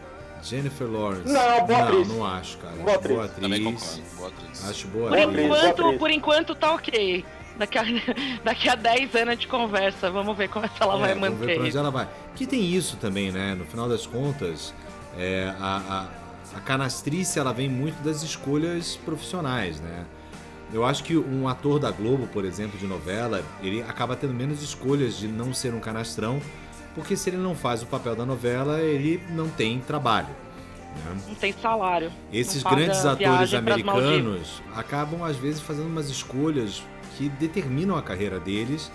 Jennifer 0.50 0.88
Lawrence. 0.88 1.32
Não, 1.32 1.66
boa 1.66 1.80
não, 1.80 1.88
atriz. 1.88 2.08
não 2.08 2.26
acho, 2.26 2.58
cara. 2.58 2.76
Boa 2.76 2.96
atriz. 2.96 3.16
Boa 3.16 3.28
Também 3.28 3.68
atriz. 3.68 3.82
concordo. 3.84 4.16
Boa 4.18 4.28
atriz. 4.30 4.70
Acho 4.70 4.88
boa 4.88 5.10
Por 5.10 5.18
Boa 5.18 5.24
atriz. 5.30 5.48
boa 5.48 5.58
enquanto, 5.60 5.82
atriz. 5.86 6.00
por 6.00 6.12
enquanto 6.12 6.56
tá 6.56 6.74
ok. 6.74 7.26
Daqui 7.58 7.78
a, 7.78 7.84
daqui 8.44 8.70
a 8.70 8.76
10 8.76 9.16
anos 9.16 9.34
gente 9.36 9.48
conversa. 9.48 10.10
Vamos 10.12 10.38
ver 10.38 10.48
como 10.50 10.66
é 10.66 10.70
que 10.70 10.82
ela 10.82 10.98
vai 10.98 11.12
É, 11.12 11.16
vamos 11.16 11.40
ver 11.40 11.56
pra 11.56 11.64
onde 11.66 11.78
ela 11.78 11.92
vai. 11.92 12.08
Que 12.36 12.46
tem 12.46 12.62
isso 12.72 12.98
também, 12.98 13.32
né? 13.32 13.56
No 13.56 13.66
final 13.66 13.90
das 13.90 14.06
contas, 14.06 14.74
é, 15.18 15.54
a, 15.60 16.08
a, 16.54 16.58
a 16.58 16.62
canastrice 16.62 17.40
ela 17.40 17.52
vem 17.52 17.68
muito 17.70 18.02
das 18.04 18.22
escolhas 18.24 18.96
profissionais, 19.04 19.80
né? 19.82 20.06
Eu 20.74 20.86
acho 20.86 21.04
que 21.04 21.16
um 21.18 21.48
ator 21.48 21.80
da 21.80 21.90
Globo, 21.92 22.28
por 22.28 22.44
exemplo, 22.44 22.78
de 22.78 22.86
novela, 22.86 23.42
ele 23.64 23.82
acaba 23.84 24.16
tendo 24.18 24.34
menos 24.34 24.62
escolhas 24.62 25.18
de 25.18 25.26
não 25.28 25.54
ser 25.54 25.74
um 25.74 25.80
canastrão, 25.80 26.42
porque 26.98 27.16
se 27.16 27.30
ele 27.30 27.38
não 27.38 27.54
faz 27.56 27.84
o 27.84 27.86
papel 27.86 28.16
da 28.16 28.26
novela, 28.26 28.82
ele 28.82 29.22
não 29.30 29.48
tem 29.48 29.80
trabalho. 29.80 30.28
né? 31.06 31.16
Não 31.28 31.36
tem 31.36 31.54
salário. 31.54 32.12
Esses 32.34 32.64
grandes 32.64 33.06
atores 33.06 33.54
americanos 33.54 34.62
acabam, 34.76 35.24
às 35.24 35.38
vezes, 35.38 35.62
fazendo 35.62 35.86
umas 35.88 36.10
escolhas 36.10 36.82
que 37.16 37.30
determinam 37.30 37.96
a 37.96 38.02
carreira 38.02 38.40
deles 38.40 38.92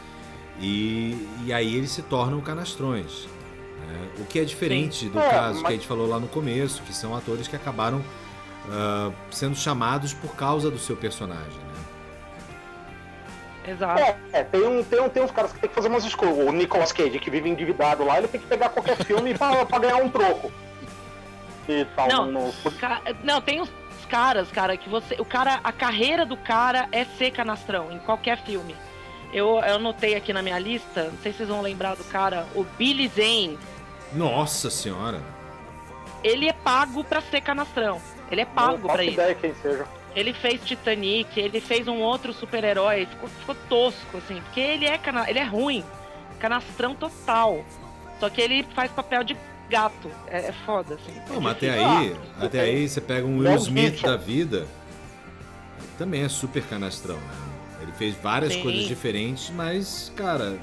e, 0.60 1.28
e 1.46 1.52
aí 1.52 1.74
eles 1.76 1.90
se 1.92 2.02
tornam 2.02 2.40
canastrões. 2.40 3.26
né? 3.86 4.08
O 4.18 4.24
que 4.24 4.38
é 4.40 4.44
diferente 4.44 5.08
do 5.08 5.18
É, 5.20 5.30
caso 5.30 5.56
que 5.58 5.62
mas- 5.62 5.72
a 5.72 5.74
gente 5.76 5.86
falou 5.86 6.08
lá 6.08 6.18
no 6.18 6.26
começo, 6.28 6.82
que 6.82 6.92
são 6.94 7.16
atores 7.16 7.46
que 7.48 7.54
acabaram 7.56 8.02
ah, 8.68 9.10
sendo 9.30 9.56
chamados 9.56 10.12
por 10.12 10.34
causa 10.34 10.70
do 10.70 10.78
seu 10.78 10.96
personagem. 10.96 11.46
Né? 11.46 11.71
Exato. 13.66 14.00
É, 14.00 14.16
é, 14.32 14.44
tem, 14.44 14.60
um, 14.66 14.82
tem, 14.82 15.00
um, 15.00 15.08
tem 15.08 15.22
uns 15.22 15.30
caras 15.30 15.52
que 15.52 15.60
tem 15.60 15.68
que 15.68 15.74
fazer 15.74 15.88
umas 15.88 16.04
escolhas. 16.04 16.36
O 16.36 16.50
Nicolas 16.52 16.92
Cage, 16.92 17.18
que 17.18 17.30
vive 17.30 17.48
endividado 17.48 18.04
lá, 18.04 18.18
ele 18.18 18.28
tem 18.28 18.40
que 18.40 18.46
pegar 18.46 18.68
qualquer 18.70 18.96
filme 19.04 19.34
pra, 19.36 19.64
pra 19.64 19.78
ganhar 19.78 19.96
um 19.96 20.08
troco. 20.08 20.50
E 21.68 21.84
tal. 21.96 22.08
Não, 22.08 22.26
no- 22.26 22.52
Ca- 22.80 23.00
Não, 23.22 23.40
tem 23.40 23.60
uns 23.60 23.70
caras, 24.08 24.50
cara, 24.50 24.76
que 24.76 24.88
você. 24.88 25.14
O 25.20 25.24
cara, 25.24 25.60
a 25.62 25.70
carreira 25.72 26.26
do 26.26 26.36
cara 26.36 26.88
é 26.90 27.04
ser 27.04 27.30
canastrão 27.30 27.92
em 27.92 27.98
qualquer 28.00 28.38
filme. 28.42 28.74
Eu, 29.32 29.60
eu 29.60 29.76
anotei 29.76 30.14
aqui 30.14 30.32
na 30.32 30.42
minha 30.42 30.58
lista, 30.58 31.04
não 31.04 31.18
sei 31.22 31.32
se 31.32 31.38
vocês 31.38 31.48
vão 31.48 31.62
lembrar 31.62 31.94
do 31.96 32.04
cara, 32.04 32.46
o 32.54 32.64
Billy 32.64 33.08
Zane. 33.08 33.58
Nossa 34.12 34.68
senhora! 34.70 35.22
Ele 36.22 36.48
é 36.48 36.52
pago 36.52 37.02
pra 37.02 37.20
ser 37.22 37.40
canastrão. 37.40 38.00
Ele 38.30 38.42
é 38.42 38.44
não 38.44 38.52
pago 38.52 38.76
faço 38.82 38.92
pra 38.92 39.04
isso. 39.04 39.14
ideia 39.14 39.34
quem 39.34 39.54
seja. 39.54 39.86
Ele 40.14 40.32
fez 40.32 40.60
Titanic, 40.62 41.38
ele 41.40 41.60
fez 41.60 41.88
um 41.88 42.00
outro 42.00 42.32
super-herói, 42.32 43.06
ficou, 43.06 43.28
ficou 43.28 43.54
tosco, 43.68 44.18
assim, 44.18 44.40
porque 44.42 44.60
ele 44.60 44.84
é, 44.84 44.98
cana 44.98 45.28
ele 45.28 45.38
é 45.38 45.44
ruim, 45.44 45.82
canastrão 46.38 46.94
total. 46.94 47.64
Só 48.20 48.28
que 48.28 48.40
ele 48.40 48.62
faz 48.74 48.90
papel 48.92 49.24
de 49.24 49.36
gato, 49.70 50.10
é, 50.28 50.48
é 50.48 50.52
foda, 50.66 50.94
assim. 50.94 51.18
Não, 51.28 51.36
É 51.36 51.40
mas 51.40 51.52
até 51.56 51.70
aí, 51.70 52.16
até 52.40 52.60
aí 52.60 52.88
você 52.88 53.00
pega 53.00 53.26
um 53.26 53.38
Will 53.38 53.48
Mel 53.48 53.56
Smith 53.56 54.02
da 54.02 54.16
vida, 54.16 54.66
também 55.96 56.22
é 56.22 56.28
super 56.28 56.62
canastrão, 56.64 57.16
né? 57.16 57.52
Ele 57.80 57.92
fez 57.92 58.14
várias 58.14 58.52
Sim. 58.52 58.62
coisas 58.62 58.84
diferentes, 58.84 59.50
mas, 59.50 60.12
cara, 60.14 60.56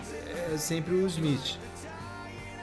é 0.54 0.58
sempre 0.58 0.94
o 0.94 1.00
Will 1.00 1.08
Smith. 1.08 1.58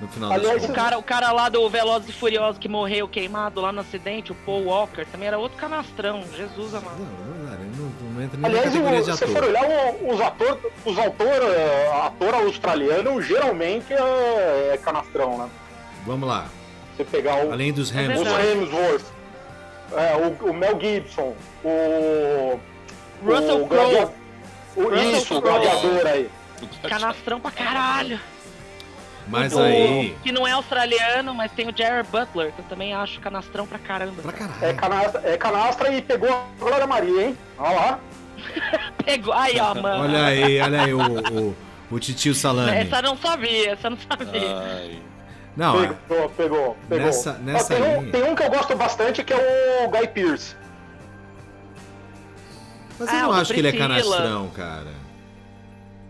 No 0.00 0.08
final 0.08 0.30
Aliás, 0.32 0.60
das 0.62 0.70
O 0.70 0.74
cara, 0.74 0.98
o 0.98 1.02
cara 1.02 1.32
lá 1.32 1.48
do 1.48 1.68
Velozes 1.70 2.10
e 2.10 2.12
Furiosos 2.12 2.58
que 2.58 2.68
morreu 2.68 3.08
queimado 3.08 3.60
lá 3.62 3.72
no 3.72 3.80
acidente, 3.80 4.30
o 4.30 4.34
Paul 4.34 4.64
Walker, 4.66 5.06
também 5.06 5.26
era 5.28 5.38
outro 5.38 5.56
canastrão. 5.56 6.22
Jesus 6.36 6.74
amado. 6.74 6.98
Não, 6.98 7.06
não, 7.06 7.54
não, 7.54 7.92
não, 8.02 8.10
não 8.12 8.22
entra 8.22 8.36
nem 8.38 8.50
Aliás, 8.50 8.74
o- 8.74 8.78
de 8.78 9.04
se 9.04 9.10
você 9.12 9.26
for 9.28 9.38
ator. 9.38 9.48
olhar 9.48 9.94
os 10.12 10.20
atores, 10.20 10.58
os 10.84 10.98
autor, 10.98 11.26
é, 11.50 11.92
ator 12.06 12.34
australiano 12.34 13.22
geralmente 13.22 13.92
é, 13.92 14.72
é 14.74 14.78
canastrão, 14.82 15.38
né? 15.38 15.48
Vamos 16.04 16.28
lá. 16.28 16.46
Você 16.96 17.04
pegar 17.04 17.44
o, 17.46 17.52
Além 17.52 17.72
dos 17.72 17.90
os 17.90 17.96
Hamilton. 17.96 18.24
verdade. 18.24 18.48
Hemsworth, 18.48 19.04
é, 19.96 20.16
o, 20.44 20.50
o 20.50 20.54
Mel 20.54 20.78
Gibson, 20.80 21.34
o. 21.64 22.60
Russell 23.24 23.62
o 23.62 23.66
Crowe. 23.66 23.90
gladia- 23.90 24.12
o- 24.76 24.82
Russell 24.82 25.10
Isso, 25.16 25.38
o 25.38 25.40
gladiador 25.40 26.06
aí. 26.06 26.30
Canastrão 26.86 27.40
pra 27.40 27.50
caralho. 27.50 28.20
Mas 29.28 29.52
O- 29.52 29.60
aí. 29.60 30.16
Que 30.22 30.30
não 30.30 30.46
é 30.46 30.52
australiano, 30.52 31.34
mas 31.34 31.50
tem 31.52 31.68
o 31.68 31.76
Jared 31.76 32.08
Butler, 32.10 32.52
que 32.52 32.60
eu 32.60 32.64
também 32.66 32.94
acho 32.94 33.20
canastrão 33.20 33.66
pra 33.66 33.78
caramba. 33.78 34.22
Pra 34.22 34.30
É 34.30 34.34
caralho. 34.72 34.76
canastra, 34.76 35.22
é 35.24 35.36
canastra 35.36 35.92
e 35.92 36.00
pegou 36.02 36.30
a 36.30 36.44
Glória 36.58 36.86
Maria, 36.86 37.26
hein? 37.26 37.38
Olha 37.58 37.74
lá. 37.74 38.00
Pegou. 39.04 39.32
Aí, 39.34 39.58
ó, 39.58 39.74
mano. 39.80 40.04
Olha 40.04 40.24
aí, 40.26 40.60
olha 40.60 40.82
aí 40.82 40.94
o, 40.94 41.00
o, 41.00 41.56
o 41.90 41.98
titio 41.98 42.34
Salame. 42.34 42.70
Essa 42.76 42.96
eu 42.98 43.02
não 43.02 43.16
sabia, 43.16 43.72
essa 43.72 43.86
eu 43.88 43.90
não 43.92 43.98
sabia. 43.98 44.56
Ai. 44.58 45.02
Não, 45.56 45.82
é- 45.82 45.88
Pegou, 45.88 46.28
pegou, 46.30 46.76
pegou. 46.88 47.06
Nessa- 47.06 47.32
nessa 47.38 47.74
tem, 47.74 47.82
um, 47.96 48.10
tem 48.10 48.22
um 48.22 48.34
que 48.34 48.42
eu 48.42 48.50
gosto 48.50 48.76
bastante 48.76 49.24
que 49.24 49.32
é 49.32 49.84
o 49.86 49.90
Guy 49.90 50.06
Pearce. 50.08 50.54
mas 52.98 53.08
eu 53.08 53.14
Ah, 53.14 53.22
não 53.22 53.28
do 53.30 53.34
acho 53.40 53.52
que 53.54 53.60
ele 53.60 53.68
é 53.68 53.72
canastrão, 53.72 54.48
cara. 54.50 54.92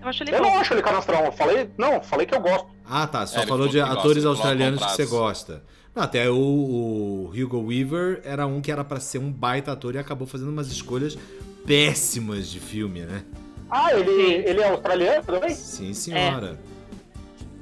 Eu 0.07 0.11
acho 0.11 0.23
ele 0.23 0.35
Eu 0.35 0.39
bom. 0.43 0.51
não 0.51 0.59
acho 0.61 0.73
ele 0.73 0.83
canastrão. 0.83 1.25
Eu 1.25 1.33
falei, 1.33 1.69
não, 1.77 2.01
falei 2.01 2.27
que 2.27 2.35
eu 2.35 2.41
gosto. 2.41 2.69
Ah, 2.89 3.07
tá. 3.09 3.27
Só 3.27 3.41
É, 3.41 3.47
falou 3.47 3.67
de 3.67 3.79
gosta, 3.81 3.93
atores 3.93 4.23
coloca 4.23 4.39
australianos 4.41 4.85
que 4.85 4.93
você 4.93 5.07
gosta. 5.07 5.65
Não, 5.95 6.03
até 6.05 6.31
o, 6.31 6.37
o 6.37 7.31
Hugo 7.35 7.59
Weaver 7.67 8.21
era 8.25 8.47
um 8.47 8.61
que 8.61 8.71
era 8.71 8.85
pra 8.85 9.01
ser 9.01 9.19
um 9.19 9.33
baita 9.33 9.73
ator 9.73 9.95
e 9.97 9.99
acabou 9.99 10.27
fazendo 10.27 10.51
umas 10.51 10.69
escolhas 10.69 11.19
péssimas 11.67 12.49
de 12.49 12.61
filme, 12.61 13.01
né? 13.01 13.25
Ah, 13.69 13.93
ele, 13.93 14.11
Sim. 14.11 14.33
ele 14.49 14.61
é 14.61 14.69
australiano 14.69 15.25
também? 15.25 15.51
Sim, 15.55 15.93
senhora. 15.93 16.57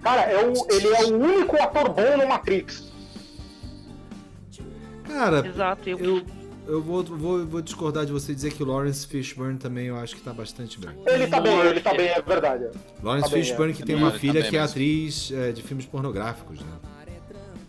Cara, 0.02 0.22
é 0.22 0.44
o, 0.44 0.52
ele 0.70 0.88
é 0.88 1.04
o 1.04 1.16
único 1.18 1.56
ator 1.56 1.88
bom 1.88 2.18
no 2.18 2.28
Matrix. 2.28 2.92
Cara, 5.08 5.46
Exato. 5.46 5.88
Eu, 5.88 5.98
eu, 5.98 6.22
eu 6.66 6.82
vou, 6.82 7.02
vou, 7.04 7.46
vou 7.46 7.60
discordar 7.62 8.06
de 8.06 8.12
você 8.12 8.32
e 8.32 8.34
dizer 8.34 8.52
que 8.52 8.62
o 8.62 8.66
Lawrence 8.66 9.06
Fishburne 9.06 9.58
também 9.58 9.86
eu 9.86 9.96
acho 9.96 10.16
que 10.16 10.22
tá 10.22 10.32
bastante 10.32 10.78
bem. 10.78 10.90
Ele 11.06 11.26
tá 11.26 11.40
bem, 11.40 11.58
ele 11.60 11.80
tá 11.80 11.92
bem, 11.94 12.08
é 12.08 12.22
verdade. 12.22 12.68
Lawrence 13.02 13.28
Tá 13.28 13.34
bem, 13.34 13.44
Fishburne 13.44 13.72
é. 13.72 13.76
que 13.76 13.82
tem 13.82 13.94
Ele 13.96 14.04
uma 14.04 14.12
tá 14.12 14.18
filha 14.18 14.40
bem 14.40 14.50
que 14.50 14.56
é 14.56 14.60
mesmo. 14.60 14.70
atriz 14.72 15.30
é, 15.32 15.52
de 15.52 15.62
filmes 15.62 15.86
pornográficos, 15.86 16.60
né? 16.60 16.66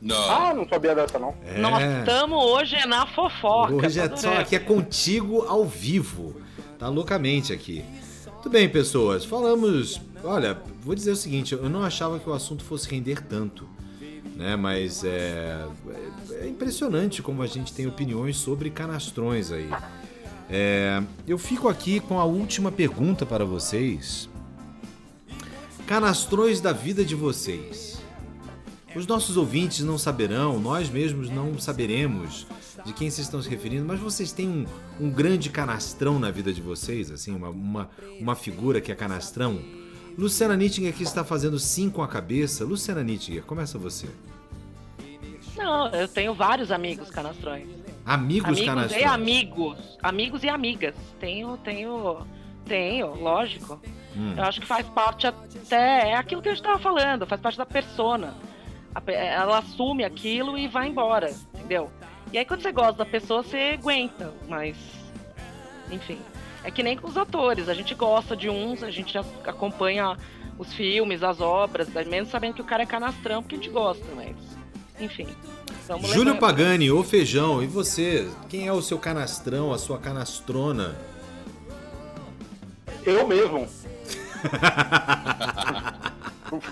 Não. 0.02 0.30
Ah, 0.30 0.54
não 0.54 0.68
sabia 0.68 0.94
dessa, 0.94 1.18
não. 1.18 1.34
É. 1.44 1.58
Nós 1.58 1.82
estamos 1.82 2.38
hoje 2.44 2.76
na 2.86 3.08
fofoca. 3.08 3.74
Hoje 3.74 4.00
é 4.00 4.08
tô 4.08 4.18
só 4.18 4.34
aqui 4.34 4.56
é 4.56 4.60
contigo 4.60 5.42
ao 5.48 5.66
vivo. 5.66 6.40
Tá 6.78 6.88
loucamente 6.90 7.52
aqui. 7.52 7.84
Tudo 8.44 8.52
bem, 8.52 8.70
pessoas. 8.70 9.26
Falamos. 9.26 10.00
Olha, 10.24 10.58
vou 10.82 10.94
dizer 10.94 11.12
o 11.12 11.16
seguinte: 11.16 11.54
eu 11.54 11.70
não 11.70 11.82
achava 11.84 12.20
que 12.20 12.30
o 12.30 12.34
assunto 12.34 12.64
fosse 12.64 12.88
render 12.88 13.24
tanto. 13.24 13.68
Né? 14.36 14.56
Mas 14.56 15.04
é, 15.04 15.66
é 16.42 16.48
impressionante 16.48 17.22
como 17.22 17.42
a 17.42 17.48
gente 17.48 17.74
tem 17.74 17.88
opiniões 17.88 18.38
sobre 18.38 18.70
canastrões 18.70 19.52
aí. 19.52 19.70
É, 20.50 21.02
eu 21.28 21.38
fico 21.38 21.68
aqui 21.68 22.00
com 22.00 22.20
a 22.20 22.26
última 22.26 22.72
pergunta 22.72 23.26
para 23.26 23.46
vocês. 23.46 24.30
Canastrões 25.88 26.60
da 26.62 26.74
vida 26.74 27.06
de 27.06 27.16
vocês. 27.16 27.96
Os 28.96 29.06
nossos 29.06 29.36
ouvintes 29.36 29.82
não 29.82 29.98
saberão, 29.98 30.58
nós 30.58 30.90
mesmos 30.90 31.30
não 31.30 31.60
saberemos 31.60 32.48
de 32.86 32.94
quem 32.94 33.10
vocês 33.10 33.28
estão 33.28 33.42
se 33.42 33.50
referindo, 33.50 33.86
mas 33.86 34.00
vocês 34.00 34.32
têm 34.32 34.48
um, 34.48 34.66
um 35.00 35.10
grande 35.10 35.50
canastrão 35.50 36.18
na 36.18 36.32
vida 36.32 36.54
de 36.54 36.62
vocês, 36.62 37.12
assim, 37.12 37.36
uma, 37.36 37.50
uma, 37.50 37.90
uma 38.22 38.36
figura 38.36 38.80
que 38.80 38.92
é 38.92 38.96
canastrão. 38.96 39.60
Luciana 40.18 40.56
Nittinger 40.56 40.94
aqui 40.94 41.04
está 41.04 41.26
fazendo 41.26 41.60
sim 41.60 41.90
com 41.90 42.02
a 42.02 42.08
cabeça. 42.08 42.64
Luciana 42.64 43.04
Nittinger, 43.04 43.44
começa 43.44 43.78
você. 43.78 44.08
Não, 45.58 45.88
eu 45.90 46.08
tenho 46.08 46.34
vários 46.34 46.72
amigos 46.72 47.10
canastrões. 47.10 47.68
Amigos, 48.06 48.50
amigos 48.50 48.66
canastrões. 48.66 49.02
e 49.02 49.06
amigos. 49.06 49.98
Amigos 50.04 50.44
e 50.44 50.50
amigas. 50.50 50.96
Tenho, 51.20 51.58
tenho. 51.58 52.26
Tenho, 52.66 53.16
lógico. 53.16 53.80
Hum. 54.16 54.34
Eu 54.38 54.44
acho 54.44 54.62
que 54.62 54.68
faz 54.68 54.88
parte 54.90 55.28
até. 55.28 56.10
É 56.10 56.16
aquilo 56.16 56.42
que 56.42 56.50
a 56.50 56.54
gente 56.54 56.64
tava 56.64 56.80
falando, 56.80 57.26
faz 57.26 57.42
parte 57.42 57.58
da 57.58 57.66
persona. 57.66 58.34
Ela 59.08 59.60
assume 59.60 60.04
aquilo 60.04 60.58
e 60.58 60.68
vai 60.68 60.88
embora, 60.88 61.30
entendeu? 61.54 61.92
E 62.32 62.38
aí 62.38 62.46
quando 62.46 62.62
você 62.62 62.72
gosta 62.72 62.94
da 62.94 63.06
pessoa, 63.06 63.44
você 63.44 63.78
aguenta, 63.80 64.34
mas. 64.48 64.78
Enfim. 65.92 66.20
É 66.64 66.72
que 66.72 66.82
nem 66.82 66.98
com 66.98 67.08
os 67.08 67.18
atores. 67.18 67.70
A 67.70 67.74
gente 67.74 67.94
gosta 67.94 68.36
de 68.36 68.50
uns, 68.50 68.84
a 68.84 68.90
gente 68.90 69.18
acompanha 69.18 70.18
os 70.58 70.74
filmes, 70.74 71.22
as 71.22 71.42
obras, 71.42 71.90
mesmo 72.08 72.30
sabendo 72.30 72.56
que 72.56 72.62
o 72.62 72.66
cara 72.66 72.84
é 72.84 72.86
canastrão, 72.86 73.42
porque 73.42 73.56
a 73.56 73.58
gente 73.58 73.70
gosta, 73.70 74.06
mas. 74.16 74.36
Enfim. 75.00 75.28
Vamos 75.88 76.12
Júlio. 76.12 76.38
Pagani, 76.38 76.92
ô 76.92 77.04
feijão, 77.04 77.62
e 77.62 77.68
você? 77.68 78.28
Quem 78.50 78.68
é 78.68 78.74
o 78.74 78.82
seu 78.82 78.98
canastrão, 78.98 79.72
a 79.72 79.78
sua 79.78 80.00
canastrona? 80.00 80.96
Eu 83.06 83.28
mesmo. 83.28 83.68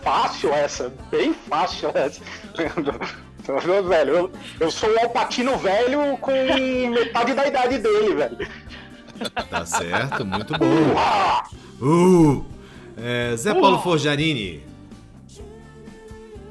fácil 0.01 0.53
essa, 0.53 0.93
bem 1.11 1.33
fácil 1.33 1.91
essa. 1.93 2.21
Meu 3.65 3.83
velho, 3.87 4.13
eu, 4.13 4.31
eu 4.59 4.71
sou 4.71 4.89
o 4.89 4.99
Alpatino 4.99 5.57
velho 5.57 6.17
com 6.17 6.31
metade 6.89 7.33
da 7.33 7.47
idade 7.47 7.79
dele, 7.79 8.15
velho. 8.15 8.47
Tá 9.49 9.65
certo, 9.65 10.25
muito 10.25 10.53
bom. 10.57 10.65
Uh! 11.81 12.45
É, 12.97 13.35
Zé 13.35 13.53
Paulo 13.53 13.79
Forjarini. 13.79 14.63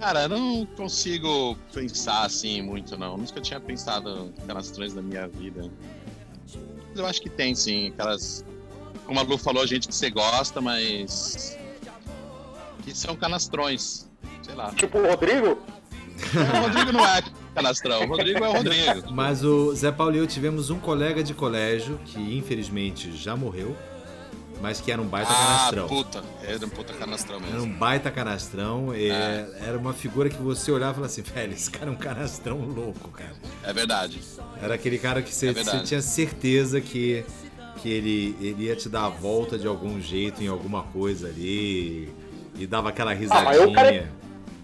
Cara, 0.03 0.23
eu 0.25 0.29
não 0.31 0.67
consigo 0.67 1.57
pensar 1.73 2.25
assim 2.25 2.61
muito, 2.61 2.99
não. 2.99 3.17
Nunca 3.17 3.41
tinha 3.41 3.61
pensado 3.61 4.33
em 4.37 4.47
canastrões 4.49 4.93
da 4.93 5.01
minha 5.01 5.29
vida. 5.29 5.71
Mas 6.91 6.99
eu 6.99 7.07
acho 7.07 7.23
que 7.23 7.31
tem, 7.31 7.55
sim. 7.55 7.91
Aquelas 7.91 8.45
como 9.07 9.21
a 9.21 9.23
Lu 9.23 9.39
falou, 9.39 9.65
gente 9.65 9.87
que 9.87 9.95
você 9.95 10.11
gosta, 10.11 10.61
mas. 10.61 11.57
que 12.83 12.93
são 12.93 13.15
canastrões. 13.15 14.09
Sei 14.43 14.57
lá. 14.57 14.73
Tipo 14.73 14.99
o 14.99 15.07
Rodrigo? 15.07 15.57
O 15.57 16.61
Rodrigo 16.63 16.93
não 16.93 17.07
é 17.07 17.23
canastrão, 17.55 18.03
o 18.03 18.09
Rodrigo 18.09 18.45
é 18.45 18.49
o 18.49 18.53
Rodrigo. 18.55 19.13
Mas 19.13 19.45
o 19.45 19.73
Zé 19.73 19.93
Paulo 19.93 20.17
e 20.17 20.19
eu 20.19 20.27
tivemos 20.27 20.69
um 20.69 20.81
colega 20.81 21.23
de 21.23 21.33
colégio 21.33 22.01
que 22.05 22.19
infelizmente 22.19 23.17
já 23.17 23.37
morreu, 23.37 23.77
mas 24.63 24.81
que 24.81 24.91
era 24.93 25.03
um 25.03 25.07
baita 25.07 25.31
Ah, 25.33 25.35
canastrão. 25.35 25.89
puta. 25.89 26.23
Era 26.43 26.65
um 26.65 26.69
puta 26.69 26.93
canastrão 26.95 27.37
Era 27.39 27.47
mesmo. 27.47 27.63
um 27.65 27.73
baita 27.73 28.11
canastrão, 28.11 28.95
é, 28.95 29.47
era 29.67 29.77
uma 29.77 29.93
figura 29.93 30.31
que 30.31 30.41
você 30.41 30.71
olhava 30.71 30.93
e 30.93 30.95
falava 30.95 31.13
assim, 31.13 31.23
velho, 31.23 31.53
esse 31.53 31.71
cara 31.71 31.91
é 31.91 31.93
um 31.93 31.97
canastrão 31.97 32.59
louco, 32.61 33.11
cara. 33.11 33.35
É 33.65 33.73
verdade. 33.73 34.21
Era 34.63 34.75
aquele 34.75 34.99
cara 34.99 35.21
que 35.21 35.35
você, 35.35 35.49
É 35.49 35.53
você 35.53 35.81
tinha 35.81 36.01
certeza 36.01 36.81
que, 36.81 37.25
que 37.79 37.91
ele, 37.91 38.37
ele 38.41 38.65
ia 38.65 38.77
te 38.77 38.89
dar 38.89 39.07
a 39.07 39.09
volta 39.09 39.59
de 39.59 39.67
algum 39.67 40.01
jeito 40.01 40.43
em 40.43 40.47
alguma 40.47 40.85
coisa 40.85 41.27
ali 41.29 42.09
e 42.57 42.67
dava 42.67 42.91
aquela 42.91 43.13
risadinha. 43.13 44.11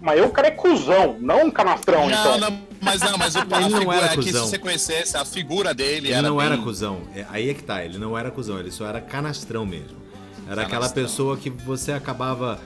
Mas 0.00 0.18
eu 0.18 0.24
eu, 0.24 0.30
cara, 0.30 0.48
é 0.48 0.50
cuzão, 0.52 1.16
não 1.20 1.46
um 1.46 1.50
canastrão, 1.50 2.08
Não, 2.08 2.36
então. 2.36 2.38
não, 2.50 2.60
mas 2.80 3.00
não, 3.00 3.18
mas 3.18 3.34
o, 3.34 3.38
a 3.50 3.60
Ele 3.60 3.68
não 3.70 3.78
figura 3.78 3.96
era 3.96 4.06
é 4.06 4.16
que 4.16 4.22
se 4.22 4.30
cuzão. 4.32 4.46
você 4.46 4.58
conhecesse 4.58 5.16
a 5.16 5.24
figura 5.24 5.74
dele, 5.74 6.08
Ele 6.08 6.14
era 6.14 6.28
não 6.28 6.36
bem... 6.36 6.46
era 6.46 6.58
cuzão. 6.58 7.00
É, 7.14 7.26
aí 7.30 7.50
é 7.50 7.54
que 7.54 7.62
tá, 7.62 7.84
ele 7.84 7.98
não 7.98 8.16
era 8.16 8.30
cuzão, 8.30 8.58
ele 8.58 8.70
só 8.70 8.86
era 8.86 9.00
canastrão 9.00 9.66
mesmo. 9.66 9.98
Era 10.46 10.62
aquela 10.62 10.82
Canastrão. 10.88 11.04
pessoa 11.04 11.36
que 11.36 11.50
você 11.50 11.92
acabava 11.92 12.58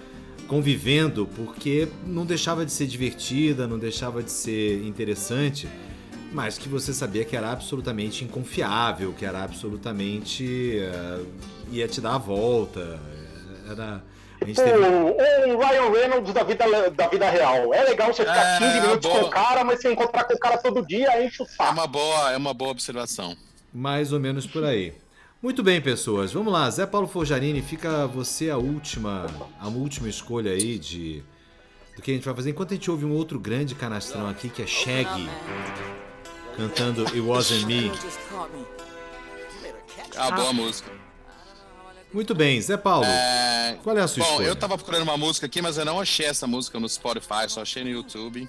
convivendo 0.46 1.26
porque 1.34 1.88
não 2.06 2.24
deixava 2.26 2.64
de 2.64 2.70
ser 2.72 2.86
divertida, 2.86 3.66
não 3.66 3.78
deixava 3.78 4.22
de 4.22 4.30
ser 4.30 4.84
interessante, 4.84 5.66
mas 6.32 6.59
que 6.59 6.68
você 6.68 6.92
sabia 6.92 7.24
que 7.24 7.34
era 7.36 7.50
absolutamente 7.50 8.24
inconfiável, 8.24 9.12
que 9.12 9.24
era 9.24 9.42
absolutamente. 9.42 10.78
eh, 10.78 11.20
ia 11.72 11.88
te 11.88 12.00
dar 12.00 12.14
a 12.14 12.18
volta. 12.18 13.00
Era. 13.68 14.02
A 14.43 14.47
gente 14.47 14.56
Tipo, 14.56 14.69
teve. 14.69 15.52
um 15.52 15.59
Ryan 15.59 15.90
Reynolds 15.90 16.32
da 16.35 16.43
vida, 16.43 16.90
da 16.90 17.09
vida 17.09 17.31
real. 17.31 17.73
É 17.74 17.82
legal 17.85 18.12
você 18.12 18.23
ficar 18.24 18.56
É, 18.56 18.59
15 18.59 18.81
minutos 18.81 19.09
boa. 19.10 19.20
com 19.20 19.27
o 19.27 19.31
cara, 19.31 19.64
mas 19.64 19.81
você 19.81 19.93
encontrar 19.93 20.24
com 20.24 20.35
o 20.35 20.39
cara 20.39 20.59
todo 20.59 20.86
dia, 20.86 21.24
enche 21.24 21.43
o 21.43 21.47
É 21.47 21.48
saco. 21.48 21.73
uma 21.73 21.86
boa, 21.86 22.32
é 22.32 22.36
uma 22.36 22.52
boa 22.55 22.70
observação. 22.70 23.36
Mais 23.73 24.12
ou 24.12 24.20
menos 24.20 24.47
por 24.47 24.64
aí. 24.64 24.94
Muito 25.43 25.62
bem, 25.62 25.81
pessoas. 25.81 26.32
Vamos 26.32 26.52
lá. 26.52 26.70
Zé 26.70 26.86
Paulo 26.86 27.09
Forjarini, 27.09 27.60
fica 27.62 28.06
você 28.06 28.48
a 28.51 28.56
última, 28.59 29.27
a 29.59 29.66
última 29.69 30.09
escolha 30.09 30.52
aí 30.52 30.78
de 30.78 31.23
do 31.97 32.01
que 32.01 32.10
a 32.10 32.14
gente 32.14 32.24
vai 32.24 32.35
fazer. 32.35 32.51
Enquanto 32.51 32.70
a 32.73 32.74
gente 32.74 32.90
ouve 32.90 33.05
um 33.05 33.12
outro 33.12 33.40
grande 33.40 33.74
canastrão 33.74 34.28
aqui, 34.28 34.48
que 34.48 34.62
é 34.62 34.66
Shaggy, 34.66 35.28
cantando 36.56 37.02
It 37.06 37.20
Wasn't 37.20 37.66
Me. 37.66 37.90
É 40.14 40.20
uma 40.20 40.31
boa 40.31 40.52
música. 40.52 40.91
Muito 42.12 42.34
bem, 42.34 42.60
Zé 42.60 42.76
Paulo. 42.76 43.06
É, 43.06 43.76
Qual 43.82 43.97
é 43.97 44.02
a 44.02 44.09
sua 44.09 44.22
Bom, 44.24 44.30
escolha? 44.32 44.47
eu 44.47 44.56
tava 44.56 44.76
procurando 44.76 45.02
uma 45.02 45.16
música 45.16 45.47
aqui, 45.47 45.62
mas 45.62 45.78
eu 45.78 45.84
não 45.84 45.98
achei 46.01 46.26
essa 46.26 46.47
música 46.47 46.78
no 46.78 46.89
Spotify, 46.89 47.48
só 47.48 47.62
achei 47.62 47.82
no 47.82 47.90
YouTube. 47.90 48.48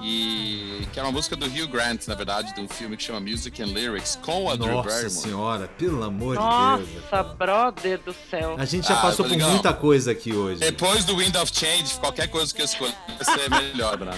E 0.00 0.86
que 0.92 1.00
é 1.00 1.02
uma 1.02 1.10
música 1.10 1.34
do 1.34 1.46
Hugh 1.46 1.66
Grant, 1.66 2.06
na 2.06 2.14
verdade, 2.14 2.54
de 2.54 2.60
um 2.60 2.68
filme 2.68 2.96
que 2.96 3.02
chama 3.02 3.18
Music 3.18 3.60
and 3.60 3.66
Lyrics, 3.66 4.16
com 4.22 4.48
a 4.48 4.54
Drew 4.54 4.70
Nossa 4.70 4.88
Barrymore. 4.88 5.10
senhora, 5.10 5.68
pelo 5.76 6.04
amor 6.04 6.36
de 6.36 6.42
Deus. 6.86 7.02
Nossa, 7.10 7.22
brother 7.34 7.98
do 8.04 8.14
céu. 8.30 8.54
A 8.56 8.64
gente 8.64 8.86
já 8.86 8.94
Ah, 8.96 9.02
passou 9.02 9.24
tá 9.24 9.30
por 9.30 9.30
legal. 9.30 9.50
muita 9.50 9.72
coisa 9.74 10.12
aqui 10.12 10.32
hoje. 10.32 10.60
Depois 10.60 11.04
do 11.04 11.16
Wind 11.16 11.34
of 11.34 11.50
Change, 11.52 11.96
qualquer 11.98 12.28
coisa 12.28 12.54
que 12.54 12.62
eu 12.62 12.66
escolher 12.66 12.94
vai 13.20 13.24
ser 13.38 13.50
melhor, 13.50 13.96
Bruno. 13.98 14.16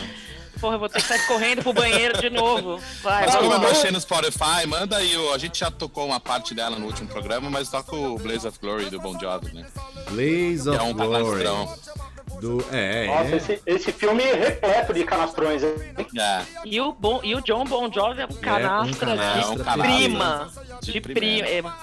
Porra, 0.61 0.75
eu 0.75 0.79
vou 0.79 0.89
ter 0.89 1.01
que 1.01 1.09
sair 1.09 1.27
correndo 1.27 1.63
pro 1.63 1.73
banheiro 1.73 2.21
de 2.21 2.29
novo. 2.31 2.79
Vai, 3.03 3.25
Mas 3.27 3.37
como 3.37 3.53
eu 3.53 3.71
achei 3.71 3.91
no 3.91 4.01
Spotify, 4.01 4.67
manda 4.67 4.97
aí. 4.97 5.17
o- 5.17 5.33
A 5.33 5.39
gente 5.39 5.59
já 5.59 5.71
tocou 5.71 6.07
uma 6.07 6.21
parte 6.21 6.55
dela 6.55 6.79
no 6.79 6.87
último 6.87 7.09
programa, 7.09 7.49
mas 7.49 7.69
toca 7.71 7.95
o 7.97 8.19
Blaze 8.19 8.47
of 8.47 8.59
Glory 8.61 8.91
do 8.91 9.01
Bon 9.01 9.19
Jovi, 9.19 9.53
né? 9.55 9.67
Blaze 10.11 10.65
Que 10.65 10.69
of 10.71 10.79
é 10.79 10.83
um 10.83 10.93
Glory. 10.93 11.45
canastrão. 11.45 12.01
Do, 12.41 12.65
é, 12.73 13.07
Nossa, 13.07 13.35
é. 13.35 13.37
esse, 13.37 13.63
esse 13.67 13.93
filme 13.93 14.23
é 14.23 14.35
repleto 14.35 14.95
de 14.95 15.05
canastrões. 15.05 15.63
hein? 15.63 15.75
É. 16.19 16.43
E 16.65 16.81
o, 16.81 16.93
bon, 16.93 17.21
e 17.23 17.35
o 17.35 17.41
John 17.43 17.65
Bon 17.65 17.91
Jovi 17.93 18.21
é 18.23 18.25
um 18.25 18.29
canastra, 18.29 19.07
canastra, 19.09 19.17
de 19.17 19.41
é 19.41 19.47
um 19.47 19.57
canastra. 19.65 19.83
prima. 19.83 20.53
De 20.81 20.93
De, 20.93 21.01
prima. 21.01 21.77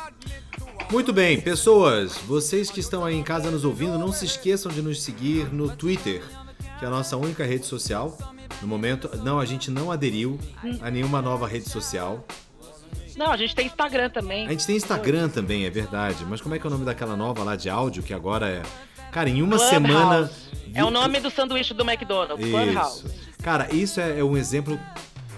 Muito 0.90 1.12
bem, 1.12 1.40
pessoas, 1.42 2.16
vocês 2.18 2.72
que 2.72 2.80
estão 2.80 3.04
aí 3.04 3.14
em 3.16 3.24
casa 3.24 3.52
nos 3.52 3.66
ouvindo, 3.66 4.00
não 4.00 4.12
se 4.14 4.24
esqueçam 4.26 4.72
de 4.72 4.82
nos 4.82 5.04
seguir 5.04 5.54
no 5.54 5.76
Twitter, 5.76 6.24
que 6.78 6.86
é 6.86 6.88
a 6.88 6.92
nossa 6.92 7.18
única 7.18 7.44
rede 7.44 7.66
social. 7.66 8.18
No 8.62 8.68
momento, 8.68 9.10
não, 9.24 9.40
a 9.40 9.46
gente 9.46 9.70
não 9.70 9.92
aderiu 9.92 10.40
a 10.82 10.90
nenhuma 10.90 11.22
nova 11.22 11.48
rede 11.48 11.70
social. 11.70 12.26
Não, 13.16 13.32
a 13.32 13.38
gente 13.38 13.56
tem 13.56 13.66
Instagram 13.66 14.10
também. 14.10 14.48
A 14.48 14.52
gente 14.52 14.66
tem 14.66 14.76
Instagram 14.76 15.30
também, 15.30 15.66
é 15.66 15.70
verdade, 15.70 16.24
mas 16.26 16.40
como 16.40 16.54
é 16.54 16.60
que 16.60 16.66
é 16.66 16.70
o 16.70 16.72
nome 16.72 16.86
daquela 16.86 17.16
nova 17.16 17.44
lá 17.44 17.56
de 17.56 17.70
áudio 17.70 18.04
que 18.04 18.14
agora 18.14 18.48
é. 18.48 18.62
Cara, 19.12 19.30
em 19.30 19.42
uma 19.42 19.58
Clubhouse. 19.58 19.70
semana. 19.70 20.32
É 20.74 20.84
o 20.84 20.92
nome 20.92 21.20
do 21.20 21.32
sanduíche 21.32 21.74
do 21.74 21.84
McDonald's, 21.84 22.48
Clubhouse. 22.48 23.06
Cara, 23.42 23.74
isso 23.74 24.00
é, 24.00 24.20
é 24.20 24.24
um 24.24 24.38
exemplo 24.38 24.80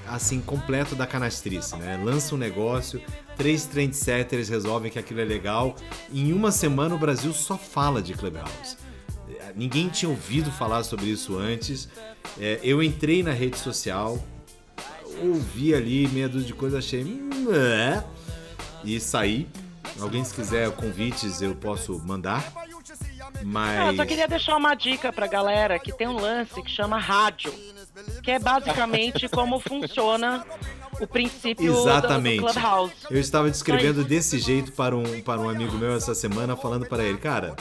assim 0.06 0.42
completo 0.42 0.96
da 0.96 1.06
canastrice, 1.06 1.76
né? 1.78 2.02
Lança 2.04 2.36
um 2.36 2.38
negócio, 2.38 3.02
três 3.38 3.66
trendsetters 3.66 4.50
resolvem 4.50 4.92
que 4.92 5.00
aquilo 5.00 5.22
é 5.22 5.26
legal. 5.26 5.76
Em 6.12 6.34
uma 6.34 6.52
semana 6.52 6.96
o 6.96 6.98
Brasil 6.98 7.32
só 7.32 7.58
fala 7.58 8.02
de 8.02 8.14
Clubhouse. 8.14 8.76
Ninguém 9.56 9.90
tinha 9.90 10.10
ouvido 10.10 10.52
falar 10.52 10.84
sobre 10.84 11.06
isso 11.08 11.38
antes. 11.38 11.88
É, 12.40 12.60
eu 12.64 12.82
entrei 12.84 13.24
na 13.24 13.32
rede 13.32 13.58
social, 13.58 14.18
ouvi 15.22 15.74
ali 15.74 16.08
meia 16.10 16.30
dúzia 16.30 16.48
de 16.48 16.54
coisas, 16.54 16.80
achei. 16.84 17.04
"Hum, 17.04 17.48
é", 17.54 18.04
E 18.84 19.00
saí. 19.00 19.48
Alguém 20.00 20.24
se 20.24 20.34
quiser 20.34 20.72
convites 20.72 21.42
eu 21.42 21.54
posso 21.54 22.00
mandar. 22.06 22.54
Mas. 23.44 23.80
Ah, 23.80 23.88
eu 23.92 23.96
só 23.98 24.06
queria 24.06 24.28
deixar 24.28 24.56
uma 24.56 24.74
dica 24.74 25.12
pra 25.12 25.28
galera 25.28 25.78
que 25.78 25.92
tem 25.92 26.08
um 26.08 26.16
lance 26.20 26.62
que 26.64 26.72
chama 26.72 26.98
rádio, 26.98 27.54
que 28.24 28.32
é 28.32 28.40
basicamente 28.40 29.28
como 29.28 29.60
funciona 29.60 30.46
o 31.00 31.08
princípio 31.08 31.72
do- 31.74 31.80
Exatamente. 31.80 32.42
do 32.42 32.46
Clubhouse. 32.52 32.94
Eu 33.10 33.20
estava 33.20 33.50
descrevendo 33.50 34.04
desse 34.04 34.38
jeito 34.40 34.72
para 34.72 34.96
um, 34.96 35.22
para 35.22 35.40
um 35.40 35.50
amigo 35.50 35.78
meu 35.78 35.96
essa 35.96 36.14
semana, 36.16 36.56
falando 36.56 36.86
para 36.86 37.04
ele, 37.04 37.18
cara, 37.18 37.56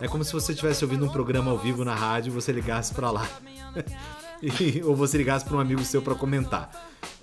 é 0.00 0.08
como 0.08 0.24
se 0.24 0.32
você 0.32 0.52
estivesse 0.52 0.84
ouvindo 0.84 1.04
um 1.04 1.08
programa 1.08 1.50
ao 1.50 1.58
vivo 1.58 1.84
na 1.84 1.94
rádio 1.94 2.30
e 2.30 2.34
você 2.34 2.52
ligasse 2.52 2.92
para 2.94 3.10
lá. 3.10 3.26
E- 4.42 4.82
ou 4.84 4.94
você 4.94 5.16
ligasse 5.16 5.42
para 5.44 5.56
um 5.56 5.60
amigo 5.60 5.82
seu 5.84 6.02
para 6.02 6.14
comentar. 6.14 6.70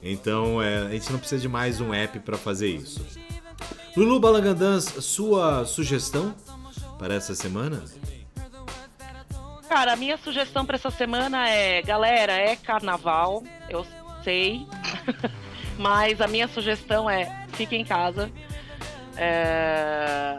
Então, 0.01 0.59
é, 0.59 0.87
a 0.87 0.89
gente 0.89 1.11
não 1.11 1.19
precisa 1.19 1.39
de 1.39 1.47
mais 1.47 1.79
um 1.79 1.93
app 1.93 2.19
para 2.21 2.35
fazer 2.35 2.67
isso. 2.69 3.05
Lulu 3.95 4.19
Balangandãs, 4.19 4.85
sua 4.85 5.63
sugestão 5.65 6.33
para 6.97 7.13
essa 7.13 7.35
semana? 7.35 7.83
Cara, 9.69 9.93
a 9.93 9.95
minha 9.95 10.17
sugestão 10.17 10.65
pra 10.65 10.75
essa 10.77 10.89
semana 10.89 11.47
é, 11.47 11.81
galera, 11.83 12.33
é 12.33 12.55
carnaval, 12.55 13.43
eu 13.69 13.85
sei, 14.23 14.65
mas 15.77 16.19
a 16.21 16.27
minha 16.27 16.47
sugestão 16.47 17.09
é 17.09 17.45
fique 17.53 17.75
em 17.75 17.85
casa. 17.85 18.31
É, 19.17 20.37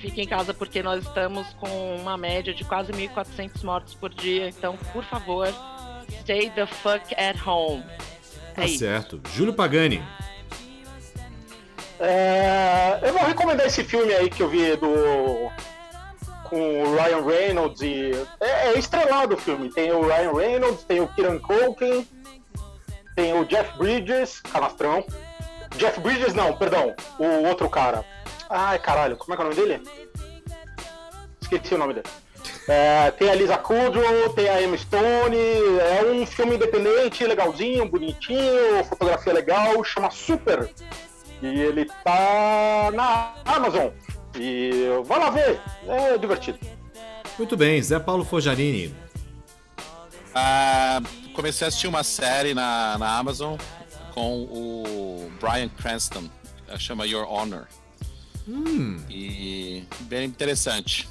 Fique 0.00 0.20
em 0.20 0.26
casa 0.26 0.52
porque 0.52 0.82
nós 0.82 1.02
estamos 1.04 1.46
com 1.54 1.96
uma 1.96 2.16
média 2.18 2.52
de 2.52 2.62
quase 2.64 2.92
1.400 2.92 3.64
mortos 3.64 3.94
por 3.94 4.12
dia, 4.12 4.48
então, 4.48 4.76
por 4.92 5.02
favor, 5.04 5.48
stay 6.20 6.50
the 6.50 6.66
fuck 6.66 7.14
at 7.14 7.36
home. 7.46 7.82
Tá 8.54 8.62
É 8.62 8.66
isso. 8.66 8.78
certo. 8.80 9.20
Júlio 9.34 9.54
Pagani. 9.54 10.02
É, 11.98 12.98
eu 13.02 13.12
vou 13.14 13.24
recomendar 13.26 13.66
esse 13.66 13.82
filme 13.82 14.12
aí 14.12 14.28
que 14.28 14.42
eu 14.42 14.48
vi 14.48 14.76
do. 14.76 15.50
com 16.44 16.82
o 16.82 16.94
Ryan 16.94 17.24
Reynolds 17.24 17.80
e. 17.80 18.10
É, 18.40 18.68
é 18.68 18.78
estrelado 18.78 19.34
o 19.34 19.38
filme. 19.38 19.70
Tem 19.72 19.90
o 19.92 20.06
Ryan 20.06 20.32
Reynolds, 20.34 20.84
tem 20.84 21.00
o 21.00 21.08
Kieran 21.08 21.38
Culkin, 21.38 22.06
tem 23.16 23.32
o 23.32 23.44
Jeff 23.46 23.76
Bridges, 23.78 24.40
canastrão. 24.40 25.04
Jeff 25.76 25.98
Bridges 26.00 26.34
não, 26.34 26.56
perdão, 26.56 26.94
o 27.18 27.48
outro 27.48 27.68
cara. 27.68 28.04
Ai 28.48 28.78
caralho, 28.78 29.16
como 29.16 29.32
é 29.32 29.36
que 29.36 29.42
é 29.42 29.46
o 29.46 29.48
nome 29.48 29.60
dele? 29.60 29.82
Esqueci 31.40 31.74
o 31.74 31.78
nome 31.78 31.94
dele. 31.94 32.06
É, 32.68 33.10
tem 33.12 33.30
a 33.30 33.34
Lisa 33.34 33.56
Kudrow, 33.56 34.28
tem 34.34 34.48
a 34.48 34.60
Emma 34.60 34.76
Stone, 34.76 35.36
é 35.36 36.04
um 36.04 36.26
filme 36.26 36.56
independente, 36.56 37.26
legalzinho, 37.26 37.88
bonitinho, 37.88 38.84
fotografia 38.84 39.32
legal, 39.32 39.82
chama 39.82 40.10
Super. 40.10 40.70
E 41.42 41.46
ele 41.46 41.86
tá 42.04 42.90
na 42.92 43.34
Amazon. 43.44 43.88
E 44.38 44.72
vai 45.04 45.18
lá 45.18 45.30
ver, 45.30 45.60
é 45.88 46.18
divertido. 46.18 46.58
Muito 47.38 47.56
bem, 47.56 47.80
Zé 47.82 47.98
Paulo 47.98 48.24
Fojarini. 48.24 48.94
Ah, 50.38 51.00
comecei 51.32 51.64
a 51.64 51.68
assistir 51.68 51.86
uma 51.88 52.04
série 52.04 52.52
na, 52.52 52.98
na 52.98 53.16
Amazon 53.16 53.56
com 54.12 54.42
o 54.42 55.32
Brian 55.40 55.68
Cranston, 55.70 56.28
chama 56.78 57.06
Your 57.06 57.26
Honor. 57.26 57.66
E 59.08 59.82
bem 60.02 60.26
interessante. 60.26 61.08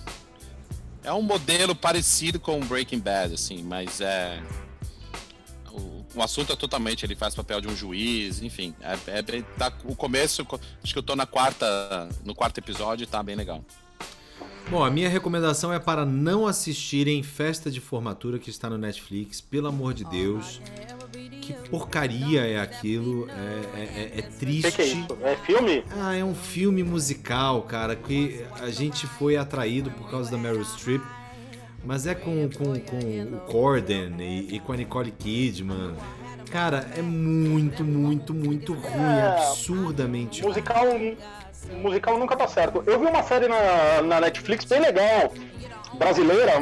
É 1.04 1.12
um 1.12 1.24
modelo 1.24 1.76
parecido 1.76 2.40
com 2.40 2.60
Breaking 2.60 3.00
Bad, 3.00 3.34
assim, 3.34 3.64
mas 3.64 4.00
é. 4.00 4.42
O, 5.72 6.06
o 6.16 6.22
assunto 6.22 6.54
é 6.54 6.56
totalmente, 6.56 7.04
ele 7.04 7.16
faz 7.16 7.34
papel 7.34 7.60
de 7.62 7.68
um 7.68 7.76
juiz, 7.76 8.44
enfim. 8.44 8.76
É, 8.80 9.18
é 9.18 9.22
bem- 9.24 9.44
tá, 9.58 9.74
o 9.86 9.96
começo, 9.96 10.46
acho 10.84 10.94
que 10.94 11.00
eu 11.00 11.04
tô 11.04 11.16
na 11.16 11.26
quarta, 11.26 12.08
no 12.24 12.36
quarto 12.36 12.60
episódio 12.60 13.04
e 13.04 13.08
tá 13.08 13.24
bem 13.24 13.36
legal. 13.36 13.66
Bom, 14.70 14.84
a 14.84 14.90
minha 14.90 15.08
recomendação 15.08 15.72
é 15.72 15.80
para 15.80 16.06
não 16.06 16.48
assistirem 16.48 17.22
Festa 17.22 17.70
de 17.70 17.80
Formatura 17.80 18.40
que 18.40 18.50
está 18.50 18.70
no 18.70 18.78
Netflix, 18.78 19.40
pelo 19.40 19.68
amor 19.68 19.94
de 19.94 20.04
Deus. 20.06 20.60
Que 21.42 21.54
porcaria 21.70 22.42
é 22.42 22.60
aquilo, 22.60 23.28
é, 23.30 23.80
é- 23.80 23.84
é- 24.16 24.20
é 24.20 24.22
triste. 24.24 24.72
que, 24.72 24.76
que 24.78 24.82
é 24.82 24.86
isso? 24.86 25.08
É 25.22 25.36
filme? 25.36 25.84
Ah, 25.92 26.16
é 26.16 26.24
um 26.24 26.34
filme 26.34 26.82
musical, 26.84 27.62
cara, 27.62 27.96
que 27.96 28.44
a 28.60 28.70
gente 28.72 29.06
foi 29.06 29.38
atraído 29.38 29.92
por 29.92 30.10
causa 30.10 30.32
da 30.32 30.38
Meryl 30.38 30.64
Streep, 30.66 31.04
mas 31.86 32.08
é 32.08 32.16
com, 32.16 32.50
com, 32.50 32.80
com 32.80 33.36
o 33.36 33.40
Corden 33.42 34.16
e, 34.20 34.56
e 34.56 34.60
com 34.60 34.74
a 34.74 34.78
Nicole 34.78 35.12
Kidman. 35.12 35.94
Cara, 36.50 36.90
é 36.98 37.02
muito, 37.04 37.84
muito, 37.84 38.34
muito 38.34 38.74
ruim, 38.74 39.02
É, 39.04 39.38
absurdamente 39.50 40.42
ruim. 40.42 41.18
Musical, 41.70 41.82
musical 41.82 42.18
nunca 42.18 42.36
tá 42.36 42.48
certo. 42.48 42.84
Eu 42.86 43.00
vi 43.00 43.06
uma 43.06 43.24
série 43.24 43.48
na, 43.48 44.02
na 44.02 44.22
Netflix 44.22 44.66
bem 44.66 44.80
legal, 44.80 45.32
brasileira, 45.94 46.54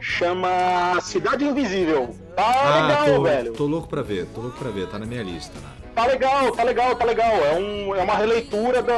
chama 0.00 0.98
Cidade 1.00 1.44
Invisível. 1.44 2.14
Tá 2.36 2.42
Ah, 2.44 2.86
legal, 2.86 3.16
tô, 3.16 3.22
velho. 3.22 3.52
tô 3.52 3.66
louco 3.66 3.88
pra 3.88 4.02
ver, 4.02 4.26
tô 4.34 4.40
louco 4.40 4.58
pra 4.58 4.70
ver, 4.70 4.88
tá 4.88 4.98
na 4.98 5.06
minha 5.06 5.22
lista. 5.22 5.58
Né? 5.58 5.66
Tá 5.94 6.06
legal, 6.06 6.50
tá 6.52 6.62
legal, 6.64 6.94
tá 6.96 7.04
legal. 7.04 7.30
É, 7.32 7.54
um, 7.54 7.94
é 7.94 8.02
uma 8.02 8.16
releitura 8.16 8.82
da, 8.82 8.94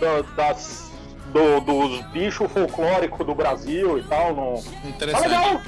da- 0.00 0.22
das, 0.34 0.90
do- 1.26 1.60
dos 1.60 2.00
bichos 2.12 2.50
folclóricos 2.50 3.26
do 3.26 3.34
Brasil 3.34 3.98
e 3.98 4.02
tal. 4.04 4.34
No... 4.34 4.62
Tá 4.62 4.88
Interessante. 4.88 5.28
legal! 5.28 5.60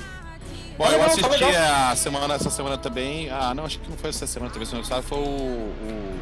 Bom, 0.79 0.85
Tá 0.85 0.93
eu 0.93 0.93
legal, 0.93 1.07
tá 1.07 1.13
assisti 1.27 1.45
legal. 1.45 1.91
a 1.91 1.97
semana, 1.97 2.35
essa 2.35 2.51
semana 2.51 2.79
também. 2.79 3.29
Ah, 3.31 3.53
não, 3.55 3.65
acho 3.67 3.79
que 3.81 3.91
não 3.91 3.97
foi 3.99 4.11
essa 4.11 4.27
semana, 4.27 4.51
talvez 4.51 4.69
semana 4.71 4.87
passada, 4.89 5.03
foi 5.07 5.19
o, 5.19 5.23
o 5.23 6.19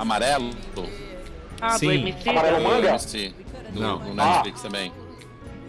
Amarelo. 0.00 0.50
Ah, 1.60 1.78
Sim. 1.78 1.86
do 1.86 1.92
Emicida? 1.92 2.30
Amarelo 2.30 2.64
Manga? 2.64 2.88
MC, 2.90 3.34
do, 3.72 3.80
Não. 3.80 3.98
do 3.98 4.14
Netflix 4.14 4.62
também. 4.62 4.92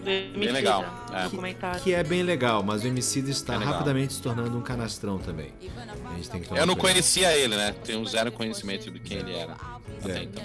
Do 0.04 0.10
Emicida, 0.10 0.54
legal, 0.54 0.86
é. 1.14 1.24
documentário. 1.26 1.82
Que 1.82 1.94
é 1.94 2.04
bem 2.04 2.24
legal, 2.24 2.64
mas 2.64 2.84
o 2.84 2.88
Emicida 2.88 3.30
está 3.30 3.56
É 3.56 3.58
rapidamente 3.58 4.14
se 4.14 4.22
tornando 4.22 4.58
um 4.58 4.62
canastrão 4.62 5.18
também. 5.20 5.52
A 6.10 6.16
gente 6.16 6.30
tem 6.30 6.42
que 6.42 6.48
tomar 6.48 6.60
Eu 6.62 6.66
não 6.66 6.76
cuidado. 6.76 6.94
conhecia 6.94 7.36
ele, 7.38 7.56
né? 7.56 7.76
Tenho 7.84 8.04
zero 8.06 8.32
conhecimento 8.32 8.90
de 8.90 9.00
quem 9.00 9.18
ele 9.18 9.36
era. 9.36 9.56
Até 10.04 10.20
É. 10.20 10.24
então. 10.24 10.44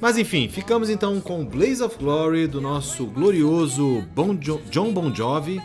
Mas 0.00 0.18
enfim, 0.18 0.48
ficamos 0.48 0.90
então 0.90 1.20
com 1.20 1.44
Blaze 1.46 1.80
of 1.82 1.96
Glory 1.96 2.48
do 2.48 2.60
nosso 2.60 3.06
glorioso 3.06 4.02
bon 4.14 4.34
jo 4.36 4.60
John 4.68 4.92
Bon 4.92 5.14
Jovi. 5.14 5.62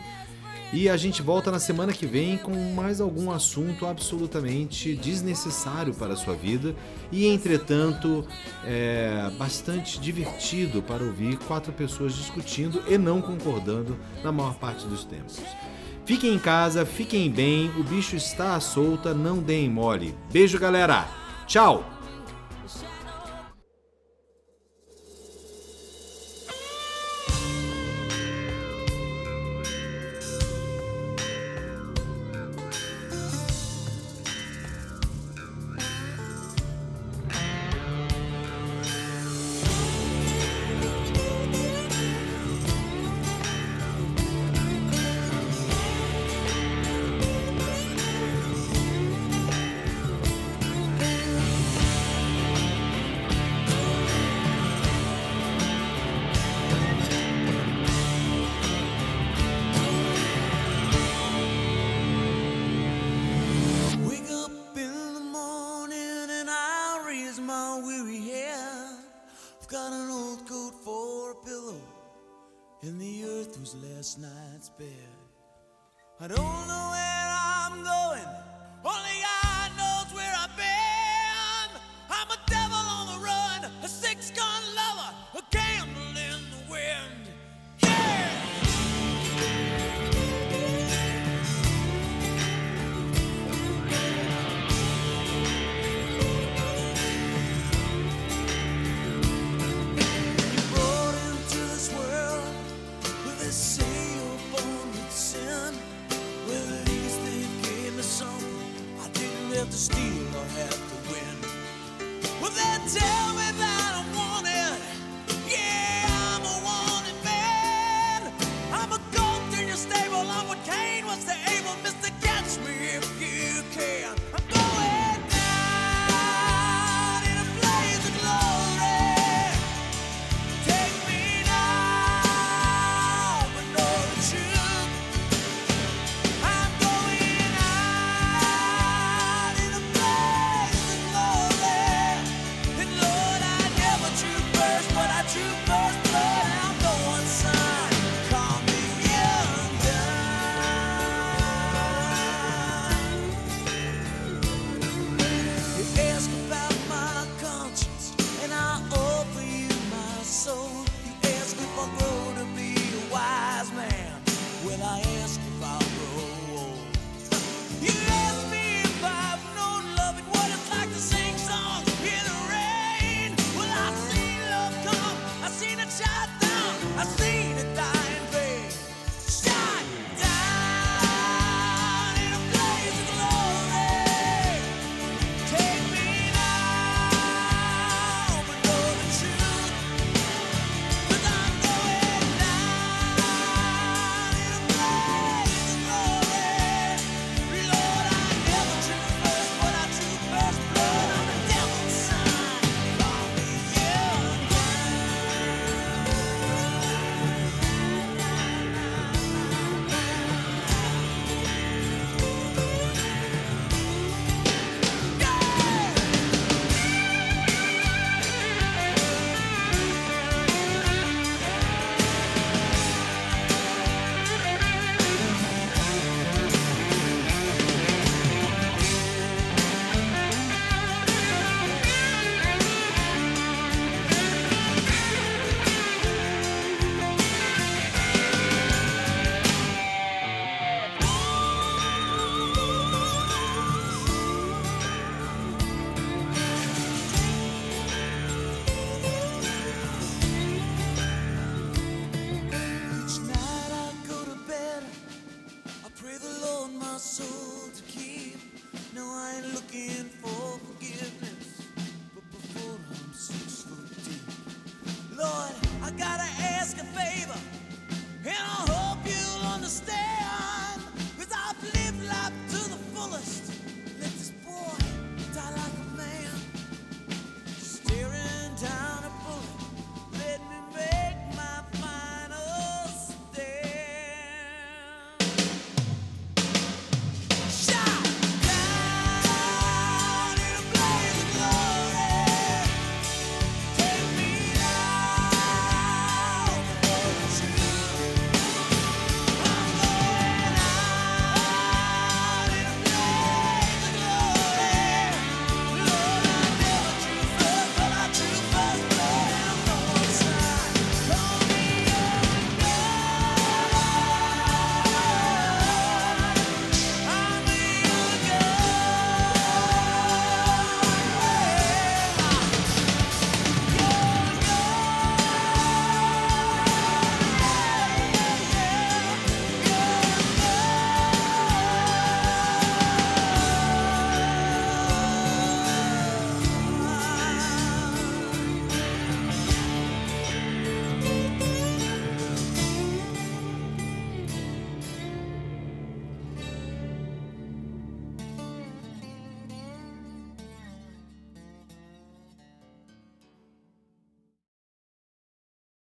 E 0.73 0.89
a 0.89 0.97
gente 0.97 1.21
volta 1.21 1.49
na 1.49 1.59
semana 1.59 1.93
que 1.93 2.05
vem 2.05 2.37
com 2.37 2.53
mais 2.73 2.99
algum 2.99 3.31
assunto 3.31 3.85
absolutamente 3.85 4.95
desnecessário 4.95 5.93
para 5.93 6.13
a 6.13 6.17
sua 6.17 6.35
vida 6.35 6.75
e, 7.09 7.25
entretanto, 7.25 8.27
é 8.65 9.31
bastante 9.37 9.99
divertido 9.99 10.81
para 10.81 11.03
ouvir 11.03 11.37
quatro 11.37 11.71
pessoas 11.71 12.13
discutindo 12.15 12.83
e 12.87 12.97
não 12.97 13.21
concordando 13.21 13.97
na 14.23 14.31
maior 14.31 14.55
parte 14.55 14.85
dos 14.85 15.05
tempos. 15.05 15.41
Fiquem 16.05 16.35
em 16.35 16.39
casa, 16.39 16.85
fiquem 16.85 17.29
bem, 17.29 17.69
o 17.77 17.83
bicho 17.83 18.15
está 18.15 18.55
à 18.55 18.59
solta, 18.59 19.13
não 19.13 19.39
deem 19.39 19.69
mole. 19.69 20.15
Beijo, 20.31 20.59
galera! 20.59 21.07
Tchau! 21.45 21.96